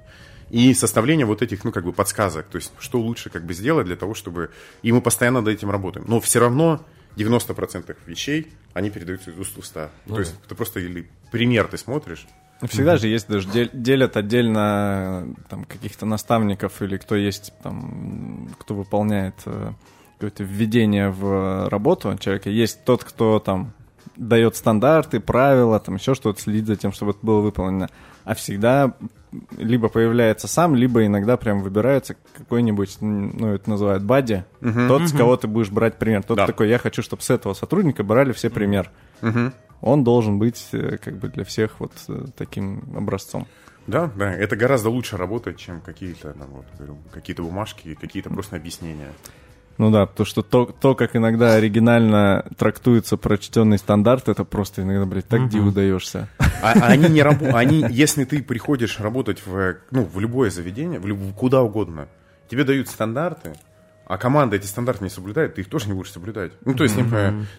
И 0.49 0.74
составление 0.74 1.26
вот 1.26 1.41
этих, 1.41 1.64
ну, 1.64 1.72
как 1.72 1.84
бы, 1.84 1.91
подсказок, 1.91 2.45
то 2.48 2.57
есть, 2.57 2.72
что 2.80 2.99
лучше, 3.02 3.30
как 3.30 3.45
бы, 3.45 3.53
сделать 3.53 3.88
для 3.88 3.95
того, 3.95 4.14
чтобы... 4.14 4.52
И 4.84 4.91
мы 4.91 5.02
постоянно 5.02 5.41
над 5.41 5.49
этим 5.49 5.72
работаем. 5.72 6.06
Но 6.07 6.20
все 6.20 6.40
равно 6.40 6.86
90% 7.16 7.98
вещей, 8.06 8.53
они 8.74 8.91
передаются 8.91 9.32
из 9.32 9.40
уст 9.40 9.56
в 9.56 9.60
уста. 9.60 9.90
то 10.07 10.20
есть, 10.20 10.36
это 10.45 10.53
просто 10.53 10.80
или 10.80 11.10
пример 11.32 11.68
ты 11.68 11.78
смотришь, 11.78 12.28
Всегда 12.64 12.98
же 12.98 13.07
есть 13.07 13.27
даже 13.27 13.49
дел- 13.49 13.69
делят 13.73 14.18
отдельно 14.18 15.27
там 15.49 15.65
каких-то 15.65 16.06
наставников 16.06 16.82
или 16.82 16.98
кто 16.98 17.15
есть 17.15 17.53
там, 17.61 18.49
кто 18.60 18.76
выполняет 18.76 19.36
э, 19.45 19.72
какое-то 20.15 20.44
введение 20.44 21.10
в 21.10 21.69
работу 21.69 22.18
человека. 22.18 22.49
Есть 22.49 22.86
тот, 22.86 23.03
кто 23.03 23.40
там 23.40 23.73
дает 24.15 24.56
стандарты, 24.56 25.19
правила, 25.19 25.80
там 25.80 25.95
еще 25.95 26.15
что-то, 26.15 26.41
следит 26.41 26.65
за 26.65 26.76
тем, 26.76 26.94
чтобы 26.94 27.11
это 27.11 27.19
было 27.22 27.41
выполнено. 27.41 27.90
А 28.23 28.34
всегда 28.34 28.94
либо 29.57 29.90
появляется 29.90 30.48
сам, 30.48 30.76
либо 30.76 31.06
иногда 31.06 31.38
прям 31.38 31.62
выбирается 31.62 32.16
какой-нибудь, 32.38 32.98
ну, 33.02 33.53
это 33.53 33.70
называют 33.70 34.03
бадди, 34.03 34.45
тот, 34.62 35.07
с 35.07 35.12
кого 35.12 35.38
ты 35.38 35.48
будешь 35.48 35.70
брать 35.70 35.98
пример. 35.98 36.24
Тот 36.24 36.38
Да. 36.38 36.45
такой, 36.48 36.70
я 36.70 36.78
хочу, 36.78 37.02
чтобы 37.02 37.22
с 37.22 37.30
этого 37.30 37.53
сотрудника 37.53 38.03
брали 38.03 38.32
все 38.32 38.49
пример. 38.49 38.91
Он 39.82 40.03
должен 40.03 40.40
быть 40.40 40.70
э, 40.72 40.98
как 40.98 41.18
бы 41.18 41.28
для 41.28 41.44
всех 41.44 41.80
вот 41.80 41.91
э, 42.07 42.26
таким 42.38 42.84
образцом. 42.95 43.45
Да, 43.88 44.10
да, 44.16 44.34
это 44.34 44.56
гораздо 44.56 44.90
лучше 44.90 45.16
работает, 45.16 45.57
чем 45.57 45.80
какие-то 45.82 46.34
там, 46.34 46.48
вот, 46.49 46.66
какие-то 47.12 47.44
бумажки, 47.44 47.94
какие-то 47.94 48.30
просто 48.32 48.56
объяснения. 48.56 49.10
Ну 49.78 49.92
да, 49.92 50.06
потому 50.06 50.26
что 50.26 50.42
то, 50.42 50.66
то, 50.66 50.96
как 50.96 51.16
иногда 51.16 51.56
оригинально 51.56 52.46
трактуется 52.58 53.18
прочтенный 53.18 53.78
стандарт, 53.78 54.30
это 54.30 54.46
просто 54.46 54.84
иногда, 54.84 55.06
блядь, 55.06 55.28
так 55.28 55.50
диву 55.50 55.72
даешься. 55.72 56.30
А, 56.62 56.74
а 56.74 56.88
они 56.88 57.10
не 57.10 57.22
работают, 57.22 57.56
они, 57.56 57.86
если 57.90 58.24
ты 58.24 58.42
приходишь 58.42 59.00
работать 59.00 59.46
в, 59.46 59.78
ну, 59.92 60.04
в 60.04 60.20
любое 60.20 60.50
заведение, 60.50 61.00
в 61.00 61.06
люб- 61.06 61.34
куда 61.36 61.62
угодно, 61.62 62.08
тебе 62.50 62.64
дают 62.64 62.88
стандарты, 62.88 63.54
а 64.06 64.18
команда 64.18 64.56
эти 64.56 64.66
стандарты 64.66 65.04
не 65.04 65.10
соблюдает, 65.10 65.56
ты 65.56 65.62
их 65.62 65.70
тоже 65.70 65.88
не 65.88 65.94
будешь 65.94 66.12
соблюдать. 66.12 66.54
Ну, 66.64 66.74
то 66.74 66.84
есть, 66.84 66.96
не, 66.96 67.04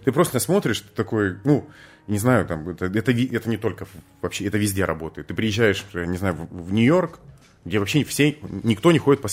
ты 0.03 0.11
просто 0.11 0.39
смотришь, 0.39 0.81
ты 0.81 0.89
такой, 0.95 1.37
ну, 1.43 1.69
не 2.07 2.17
знаю, 2.17 2.45
там, 2.45 2.67
это, 2.69 2.85
это, 2.85 3.11
это 3.11 3.49
не 3.49 3.57
только 3.57 3.85
вообще, 4.21 4.45
это 4.45 4.57
везде 4.57 4.85
работает. 4.85 5.27
Ты 5.27 5.33
приезжаешь, 5.33 5.85
не 5.93 6.17
знаю, 6.17 6.35
в, 6.35 6.69
в 6.69 6.73
Нью-Йорк, 6.73 7.19
где 7.65 7.79
вообще 7.79 8.03
все, 8.05 8.37
никто 8.63 8.91
не 8.91 8.97
ходит 8.99 9.21
по 9.21 9.27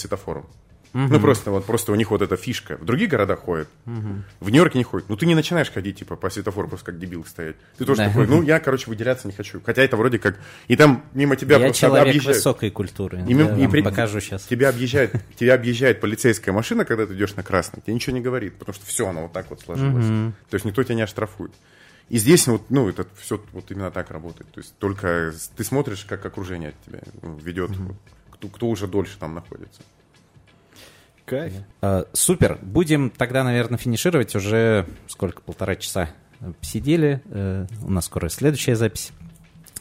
светофорам. 0.95 1.13
Ну, 1.13 1.21
просто 1.21 1.51
вот 1.51 1.65
просто 1.67 1.93
у 1.93 1.95
них 1.97 2.11
вот 2.11 2.23
эта 2.23 2.37
фишка. 2.37 2.77
В 2.77 2.85
других 2.85 3.11
городах 3.11 3.41
ходят, 3.41 3.69
в 3.85 4.49
Нью-Йорке 4.51 4.79
не 4.79 4.85
ходят. 4.85 5.09
Ну, 5.09 5.17
ты 5.17 5.27
не 5.27 5.35
начинаешь 5.35 5.71
ходить, 5.71 5.99
типа, 5.99 6.17
по 6.17 6.31
светофору, 6.31 6.69
просто 6.69 6.87
как 6.87 6.99
дебил 6.99 7.25
стоять. 7.25 7.57
Ты 7.79 7.85
тоже 7.85 7.99
Да. 8.03 8.09
такой, 8.09 8.27
ну, 8.29 8.43
я, 8.47 8.61
короче, 8.61 8.89
выделяться 8.89 9.27
не 9.27 9.33
хочу. 9.35 9.61
Хотя 9.65 9.83
это 9.83 9.97
вроде 9.97 10.19
как... 10.19 10.39
И 10.69 10.77
там 10.77 11.05
мимо 11.15 11.37
тебя 11.37 11.57
Я 11.57 11.65
просто 11.67 11.81
человек 11.81 12.09
объезжают. 12.09 12.37
высокой 12.39 12.71
культуры. 12.71 13.25
И 13.29 13.35
Я 13.35 13.57
и 13.59 13.67
при- 13.67 13.83
покажу 13.83 14.21
сейчас. 14.21 14.45
Тебя 14.45 14.69
объезжает, 14.69 15.15
тебя 15.37 15.55
объезжает 15.55 16.01
полицейская 16.01 16.53
машина, 16.55 16.85
когда 16.85 17.07
ты 17.07 17.15
идешь 17.15 17.35
на 17.35 17.43
красный, 17.43 17.83
тебе 17.83 17.95
ничего 17.95 18.15
не 18.17 18.23
говорит, 18.23 18.55
потому 18.59 18.75
что 18.75 18.87
все, 18.87 19.09
оно 19.09 19.23
вот 19.23 19.33
так 19.33 19.51
вот 19.51 19.61
сложилось. 19.61 20.07
То 20.51 20.55
есть 20.55 20.65
никто 20.65 20.83
тебя 20.85 20.95
не 20.95 21.03
оштрафует. 21.03 21.53
И 22.11 22.19
здесь 22.19 22.47
вот, 22.47 22.71
ну, 22.71 22.89
это 22.89 23.07
все 23.19 23.43
вот 23.53 23.71
именно 23.71 23.91
так 23.91 24.11
работает. 24.11 24.51
То 24.53 24.61
есть 24.61 24.75
только 24.79 25.33
ты 25.57 25.65
смотришь, 25.65 26.05
как 26.05 26.25
окружение 26.27 26.69
от 26.69 26.81
тебя 26.85 27.01
ну, 27.23 27.37
ведет, 27.39 27.71
вот, 27.77 27.97
кто, 28.31 28.49
кто 28.49 28.69
уже 28.69 28.87
дольше 28.87 29.17
там 29.19 29.35
находится. 29.35 29.81
Кайф. 31.25 31.53
Э, 31.81 32.05
супер. 32.13 32.59
Будем 32.63 33.11
тогда, 33.11 33.45
наверное, 33.45 33.79
финишировать. 33.79 34.35
Уже 34.35 34.87
сколько? 35.09 35.41
Полтора 35.41 35.77
часа 35.77 36.11
сидели. 36.61 37.23
Э, 37.27 37.67
у 37.83 37.91
нас 37.91 38.07
скоро 38.07 38.29
следующая 38.29 38.77
запись. 38.77 39.13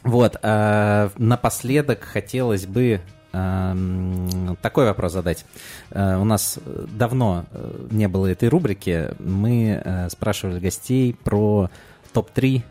Вот. 0.03 0.37
Э, 0.41 1.09
напоследок 1.17 2.03
хотелось 2.03 2.65
бы 2.65 3.01
э, 3.33 3.75
такой 4.61 4.85
вопрос 4.85 5.13
задать. 5.13 5.45
Э, 5.91 6.17
у 6.17 6.23
нас 6.23 6.59
давно 6.63 7.45
э, 7.51 7.87
не 7.91 8.07
было 8.07 8.27
этой 8.27 8.47
рубрики. 8.47 9.09
Мы 9.19 10.07
спрашивали 10.09 10.59
гостей 10.59 11.13
про 11.13 11.69
топ-3, 12.13 12.61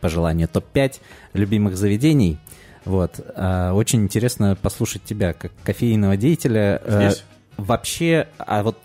по 0.00 0.08
желанию 0.08 0.48
топ-5 0.48 1.00
любимых 1.34 1.76
заведений. 1.76 2.38
Вот. 2.86 3.20
Э, 3.34 3.72
очень 3.72 4.02
интересно 4.02 4.56
послушать 4.60 5.04
тебя, 5.04 5.34
как 5.34 5.52
кофейного 5.62 6.16
деятеля. 6.16 6.80
Здесь? 6.86 7.24
Вообще, 7.58 8.28
а 8.38 8.62
вот 8.62 8.78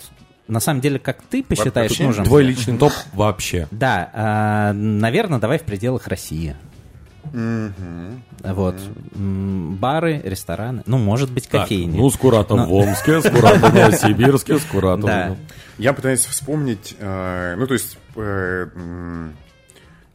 на 0.49 0.59
самом 0.59 0.81
деле, 0.81 0.99
как 0.99 1.21
ты 1.21 1.41
посчитаешь 1.41 1.91
вообще 1.91 2.03
нужным? 2.03 2.25
Твой 2.25 2.43
личный 2.43 2.77
топ 2.77 2.91
вообще. 3.13 3.67
Да, 3.71 4.71
э, 4.71 4.73
наверное, 4.73 5.39
давай 5.39 5.57
в 5.57 5.63
пределах 5.63 6.07
России. 6.07 6.55
Вот. 8.43 8.75
Бары, 9.15 10.21
рестораны, 10.23 10.83
ну, 10.85 10.97
может 10.97 11.31
быть, 11.31 11.47
Так, 11.49 11.61
кофейни. 11.61 11.97
ну, 11.97 12.09
Скуратов 12.09 12.67
в 12.67 12.73
Омске, 12.73 13.21
Скуратов 13.21 13.71
в 13.71 13.73
Новосибирске, 13.73 14.59
Скуратов... 14.59 15.05
Да. 15.05 15.27
ну, 15.29 15.37
Я 15.77 15.93
пытаюсь 15.93 16.25
вспомнить, 16.25 16.95
э, 16.99 17.55
ну, 17.57 17.65
то 17.65 17.73
есть, 17.73 17.97
э, 18.17 18.67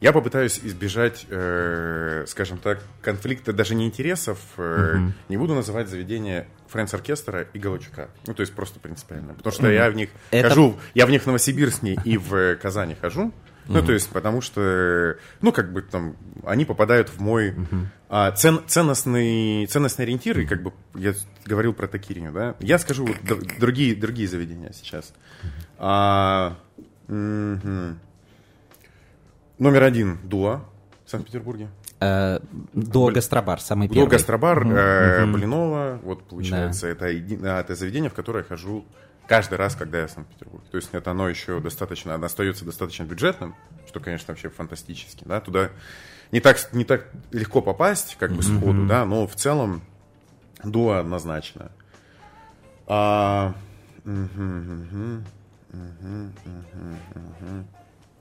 я 0.01 0.13
попытаюсь 0.13 0.59
избежать, 0.63 1.25
э, 1.29 2.25
скажем 2.27 2.59
так, 2.59 2.83
конфликта 3.01 3.51
даже 3.53 3.75
не 3.75 3.85
интересов. 3.87 4.37
э, 4.57 4.97
Не 5.27 5.37
буду 5.37 5.55
называть 5.55 5.89
заведение 5.89 6.47
Фрэнс 6.69 6.93
Оркестра 6.93 7.47
и 7.53 7.59
Галачука. 7.59 8.09
Ну, 8.27 8.33
то 8.33 8.41
есть, 8.41 8.53
просто 8.53 8.79
принципиально. 8.79 9.33
Потому 9.33 9.53
что 9.53 9.69
я 9.71 9.89
в 9.89 9.95
них 9.95 10.09
Это- 10.31 10.49
хожу, 10.49 10.77
я 10.93 11.05
в 11.05 11.09
них 11.09 11.23
в 11.23 11.25
Новосибирске 11.27 11.97
и 12.03 12.17
в 12.17 12.55
Казани 12.57 12.95
хожу. 12.99 13.31
Ну, 13.67 13.83
то 13.85 13.91
есть, 13.93 14.09
потому 14.09 14.41
что, 14.41 15.17
ну, 15.41 15.51
как 15.51 15.71
бы 15.71 15.83
там, 15.83 16.15
они 16.43 16.65
попадают 16.65 17.09
в 17.09 17.19
мой 17.21 17.53
а, 18.09 18.31
цен- 18.31 18.63
ценностный, 18.65 19.67
ценностный 19.67 20.05
ориентир, 20.05 20.39
и 20.39 20.45
как 20.47 20.63
бы 20.63 20.73
я 20.95 21.13
говорил 21.45 21.73
про 21.73 21.87
Такириню, 21.87 22.31
да. 22.31 22.55
Я 22.59 22.79
скажу 22.79 23.05
вот 23.05 23.17
д- 23.21 23.45
другие, 23.59 23.95
другие 23.95 24.27
заведения 24.27 24.71
сейчас. 24.73 25.13
А, 25.77 26.57
мгм. 27.07 27.99
Номер 29.59 29.83
один– 29.83 30.17
Дуа 30.23 30.65
в 31.05 31.11
Санкт-Петербурге. 31.11 31.69
Э, 32.01 32.39
До 32.73 33.07
Гастробар, 33.07 33.59
самый 33.59 33.89
первый. 33.89 34.09
Гастробар, 34.09 34.65
э, 34.65 35.25
Блинова, 35.25 35.99
вот 36.03 36.23
получается, 36.23 36.87
это, 36.87 37.07
еди- 37.11 37.39
а, 37.45 37.59
это 37.59 37.75
заведение, 37.75 38.09
в 38.09 38.13
которое 38.13 38.39
я 38.39 38.43
хожу 38.45 38.85
каждый 39.27 39.57
раз, 39.57 39.75
когда 39.75 39.99
я 39.99 40.07
в 40.07 40.11
Санкт-Петербурге. 40.11 40.65
То 40.71 40.77
есть 40.77 40.89
это 40.93 41.11
оно 41.11 41.27
еще 41.29 41.59
достаточно, 41.59 42.15
оно 42.15 42.25
остается 42.25 42.63
достаточно 42.65 43.03
бюджетным, 43.03 43.55
что, 43.87 43.99
конечно, 43.99 44.27
вообще 44.31 44.49
фантастически, 44.49 45.23
да, 45.25 45.39
туда 45.41 45.69
не 46.31 46.39
так, 46.39 46.57
не 46.73 46.85
так 46.85 47.07
легко 47.31 47.61
попасть, 47.61 48.15
как 48.19 48.31
бы 48.31 48.43
сходу, 48.43 48.85
да, 48.87 49.05
но 49.05 49.27
в 49.27 49.35
целом 49.35 49.81
Дуа 50.63 50.99
однозначно. 50.99 51.71
А, 52.87 53.53
мгм, 54.03 55.23
мгм, 55.71 56.33
мгм. 57.41 57.67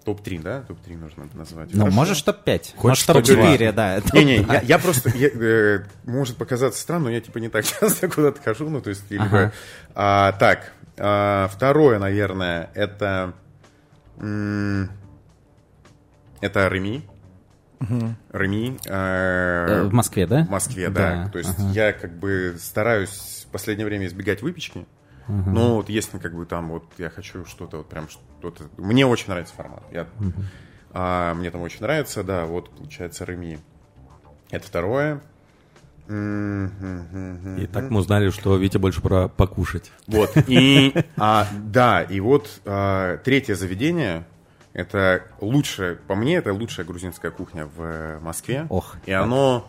Топ-3, 0.09 0.43
да? 0.43 0.63
Топ-3 0.63 0.97
нужно 0.97 1.29
назвать. 1.35 1.69
Ну, 1.73 1.81
Хорошо. 1.81 1.95
можешь 1.97 2.23
топ-5. 2.23 2.77
Хочешь 2.77 3.07
Может, 3.07 3.07
топ-два? 3.29 3.51
топ-4, 3.53 3.73
да. 3.73 4.01
Не-не, 4.15 4.37
я, 4.37 4.61
я 4.63 4.79
просто, 4.79 5.11
я, 5.11 5.29
э, 5.29 5.81
может 6.05 6.37
показаться 6.39 6.81
странно, 6.81 7.05
но 7.05 7.11
я 7.11 7.21
типа 7.21 7.37
не 7.39 7.49
так 7.51 7.65
часто 7.81 8.09
куда-то 8.09 8.41
хожу, 8.43 8.71
ну 8.71 8.81
то 8.81 8.89
есть, 8.91 9.11
либо, 9.11 9.25
Ага. 9.27 9.53
а, 9.95 10.33
так, 10.33 10.73
а, 10.97 11.49
второе, 11.53 11.99
наверное, 11.99 12.71
это, 12.75 13.35
это 16.41 16.69
Реми, 16.69 17.03
Реми, 18.33 18.79
э, 18.87 19.67
Э, 19.69 19.83
В 19.85 19.93
Москве, 19.93 20.27
да? 20.27 20.45
в 20.45 20.51
Москве, 20.51 20.89
да, 20.89 21.25
Да, 21.25 21.31
то 21.31 21.39
есть 21.39 21.51
ага. 21.59 21.71
я 21.73 21.93
как 21.93 22.19
бы 22.19 22.57
стараюсь 22.59 23.47
в 23.49 23.53
последнее 23.53 23.87
время 23.87 24.07
избегать 24.07 24.43
выпечки, 24.43 24.87
но 25.29 25.77
вот 25.77 25.89
если 25.89 26.19
как 26.19 26.35
бы 26.35 26.47
там 26.47 26.69
вот 26.69 26.85
я 26.99 27.11
хочу 27.11 27.45
что-то 27.45 27.79
вот 27.79 27.89
прям 27.89 28.09
что-то, 28.09 28.65
мне 28.77 29.07
очень 29.07 29.29
нравится 29.29 29.55
формат, 29.55 29.85
я, 29.93 30.07
а, 30.93 31.35
мне 31.35 31.51
там 31.51 31.61
очень 31.63 31.83
нравится, 31.83 32.25
да, 32.25 32.47
вот 32.47 32.71
получается 32.71 33.25
Реми. 33.25 33.59
Это 34.51 34.67
второе. 34.67 35.21
И 36.09 37.67
так 37.71 37.91
мы 37.91 38.01
узнали, 38.01 38.31
что 38.31 38.57
Витя 38.57 38.79
больше 38.79 39.03
про 39.03 39.29
покушать. 39.29 39.93
Вот. 40.07 40.33
И, 40.47 40.95
а, 41.19 41.47
да, 41.53 42.03
и 42.03 42.19
вот 42.21 42.61
а, 42.65 43.19
третье 43.19 43.55
заведение. 43.55 44.25
Это 44.73 45.25
лучшее, 45.41 45.97
по 45.97 46.15
мне, 46.15 46.37
это 46.37 46.53
лучшая 46.53 46.87
грузинская 46.87 47.31
кухня 47.31 47.67
в 47.67 48.21
Москве. 48.21 48.67
Ох. 48.71 48.97
И 49.07 49.13
оно 49.13 49.69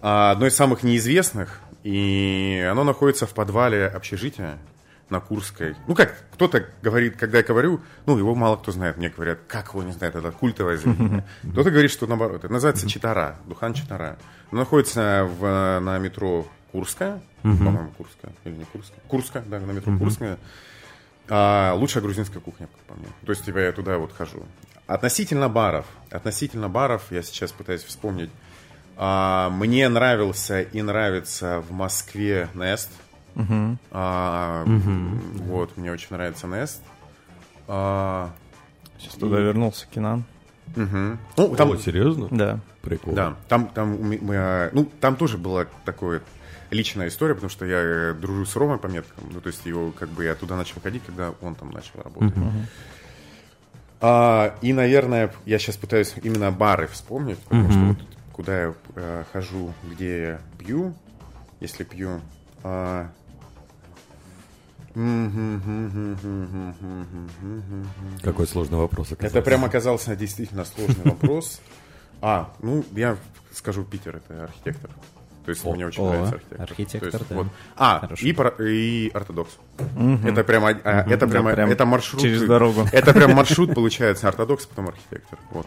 а, 0.00 0.30
одно 0.30 0.46
из 0.46 0.54
самых 0.54 0.82
неизвестных. 0.82 1.60
И 1.82 2.66
оно 2.70 2.84
находится 2.84 3.26
в 3.26 3.34
подвале 3.34 3.86
общежития 3.86 4.58
на 5.08 5.20
Курской. 5.20 5.76
Ну, 5.86 5.94
как 5.94 6.14
кто-то 6.32 6.66
говорит, 6.82 7.16
когда 7.16 7.38
я 7.38 7.44
говорю, 7.44 7.80
ну, 8.06 8.18
его 8.18 8.34
мало 8.34 8.56
кто 8.56 8.72
знает. 8.72 8.96
Мне 8.96 9.08
говорят, 9.08 9.38
как 9.46 9.68
его 9.70 9.82
не 9.82 9.92
знает, 9.92 10.16
это 10.16 10.32
культовое 10.32 10.76
заведение. 10.76 11.24
Кто-то 11.52 11.70
говорит, 11.70 11.90
что 11.90 12.06
наоборот. 12.06 12.44
Это 12.44 12.52
называется 12.52 12.88
Читара, 12.88 13.36
Духан 13.46 13.74
Читара. 13.74 14.18
Оно 14.50 14.60
находится 14.60 15.28
в, 15.38 15.80
на 15.80 15.98
метро 15.98 16.46
Курская, 16.72 17.20
по-моему, 17.42 17.90
Курская, 17.96 18.32
или 18.44 18.54
не 18.54 18.64
Курская? 18.64 18.98
Курская, 19.08 19.44
да, 19.46 19.60
на 19.60 19.72
метро 19.72 19.96
Курская. 19.96 20.38
А, 21.28 21.74
лучшая 21.74 22.02
грузинская 22.02 22.40
кухня, 22.40 22.68
как 22.68 22.80
по 22.84 22.94
мне. 22.94 23.08
То 23.24 23.32
есть, 23.32 23.44
типа, 23.44 23.58
я 23.58 23.72
туда 23.72 23.98
вот 23.98 24.12
хожу. 24.12 24.44
Относительно 24.86 25.48
баров. 25.48 25.86
Относительно 26.10 26.68
баров, 26.68 27.10
я 27.10 27.22
сейчас 27.22 27.52
пытаюсь 27.52 27.82
вспомнить. 27.82 28.30
А, 28.96 29.50
мне 29.50 29.88
нравился 29.88 30.62
и 30.62 30.82
нравится 30.82 31.62
в 31.68 31.72
Москве 31.72 32.48
Нест. 33.36 33.80
А, 33.90 34.64
Вот, 34.64 35.76
мне 35.76 35.92
очень 35.92 36.08
нравится 36.10 36.46
Нест. 36.46 36.82
А, 37.68 38.30
Сейчас 38.98 39.14
туда 39.14 39.38
вернулся 39.40 39.86
Кинан. 39.88 40.24
мгм. 40.74 41.18
Ну, 41.36 41.54
там, 41.56 41.70
О, 41.72 41.76
серьезно? 41.76 42.28
Да. 42.30 42.60
Прикол. 42.82 43.14
Да, 43.14 43.34
там, 43.48 43.68
там, 43.68 44.00
мы- 44.00 44.20
а, 44.36 44.70
ну, 44.72 44.88
там 45.00 45.16
тоже 45.16 45.38
была 45.38 45.66
такая 45.84 46.22
личная 46.70 47.08
история, 47.08 47.34
потому 47.34 47.50
что 47.50 47.64
я 47.66 47.78
э, 47.78 48.14
дружу 48.14 48.44
с 48.46 48.56
Ромой 48.56 48.78
по 48.78 48.86
меткам, 48.86 49.24
ну, 49.32 49.40
то 49.40 49.48
есть 49.48 49.64
его, 49.66 49.92
как 49.92 50.08
бы, 50.08 50.24
я 50.24 50.34
туда 50.34 50.56
начал 50.56 50.80
ходить, 50.80 51.02
когда 51.04 51.32
он 51.40 51.54
там 51.54 51.70
начал 51.70 52.00
работать. 52.02 52.32
А, 54.00 54.54
и, 54.62 54.72
наверное, 54.72 55.32
я 55.46 55.58
сейчас 55.58 55.76
пытаюсь 55.76 56.14
именно 56.22 56.50
бары 56.52 56.86
вспомнить, 56.86 57.38
потому 57.38 57.70
что 57.70 57.80
вот 57.80 57.98
куда 58.32 58.62
я 58.62 58.74
э, 58.96 59.24
хожу, 59.32 59.72
где 59.90 60.20
я 60.20 60.40
пью, 60.58 60.94
если 61.60 61.84
пью... 61.84 62.20
а, 62.62 63.08
Какой 68.22 68.46
сложный 68.46 68.78
вопрос 68.78 69.12
оказался. 69.12 69.38
Это 69.38 69.44
прям 69.44 69.64
оказался 69.64 70.16
действительно 70.16 70.64
сложный 70.64 71.04
вопрос. 71.04 71.60
А, 72.20 72.52
ну, 72.62 72.84
я 72.92 73.16
скажу, 73.52 73.84
Питер 73.84 74.16
это 74.16 74.44
архитектор. 74.44 74.90
То 75.44 75.50
есть 75.50 75.64
мне 75.64 75.86
очень 75.86 76.02
о, 76.02 76.08
нравится 76.08 76.34
архитектор. 76.34 76.62
архитектор, 76.62 77.10
То 77.10 77.16
есть, 77.18 77.28
да. 77.28 77.36
вот. 77.36 77.46
А, 77.76 78.00
Хорошо. 78.00 78.26
и, 78.26 78.32
пара- 78.32 78.54
и 78.66 79.10
ортодокс. 79.14 79.50
Это 80.24 80.42
прямо, 80.44 80.70
а, 80.70 81.02
это 81.08 81.26
прямо, 81.28 81.52
прям 81.52 81.70
это 81.70 81.84
маршрут. 81.84 82.20
через 82.22 82.42
дорогу. 82.42 82.84
Это 82.90 83.12
прям 83.12 83.32
маршрут 83.34 83.74
получается, 83.74 84.26
ортодокс, 84.28 84.66
потом 84.66 84.88
архитектор. 84.88 85.38
Вот. 85.52 85.66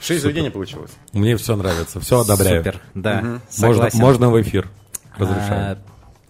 Шесть 0.00 0.22
заведений 0.22 0.50
получилось. 0.50 0.90
Мне 1.12 1.36
все 1.36 1.56
нравится, 1.56 1.98
все 2.00 2.20
одобряю. 2.20 2.62
Супер, 2.62 2.80
да, 2.94 3.14
Можно, 3.22 3.40
согласен. 3.48 3.98
можно 4.00 4.30
в 4.30 4.42
эфир. 4.42 4.68
Разрешаю. 5.16 5.72
А, 5.72 5.78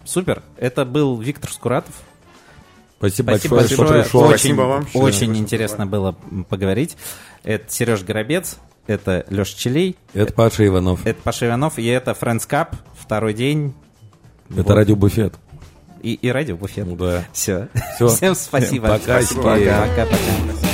Супер. 0.05 0.41
Это 0.55 0.85
был 0.85 1.19
Виктор 1.19 1.51
Скуратов. 1.51 1.93
Спасибо, 2.99 3.29
Спасибо 3.31 3.55
большое, 3.57 3.67
что 3.67 3.77
большое. 3.85 4.03
пришел. 4.03 4.19
Очень, 4.21 4.29
Спасибо 4.37 4.61
вам. 4.61 4.87
очень 4.93 5.33
Да. 5.33 5.39
интересно 5.39 5.85
было 5.85 6.15
поговорить. 6.49 6.97
Это 7.43 7.71
Сереж 7.71 8.01
Горобец, 8.03 8.57
это 8.87 9.25
Леша 9.29 9.55
Челей, 9.57 9.95
Это 10.13 10.33
Паша 10.33 10.65
Иванов. 10.65 11.05
это 11.05 11.21
Паша 11.21 11.47
Иванов, 11.47 11.77
и 11.77 11.85
это 11.85 12.11
Friends 12.11 12.47
Cup, 12.49 12.69
второй 12.99 13.33
день. 13.33 13.73
Это 14.49 14.63
Вот. 14.63 14.71
радиобуфет. 14.71 15.35
И, 16.01 16.13
и 16.13 16.29
радио 16.29 16.55
Буфет. 16.55 16.85
Ну 16.85 16.95
да. 16.95 17.25
Все. 17.33 17.69
Всё. 17.95 18.07
Всем 18.15 18.35
спасибо. 18.35 18.87
Пока, 18.87 19.21
Спасибо. 19.21 19.41
Пока, 19.43 19.87
пока. 19.95 20.66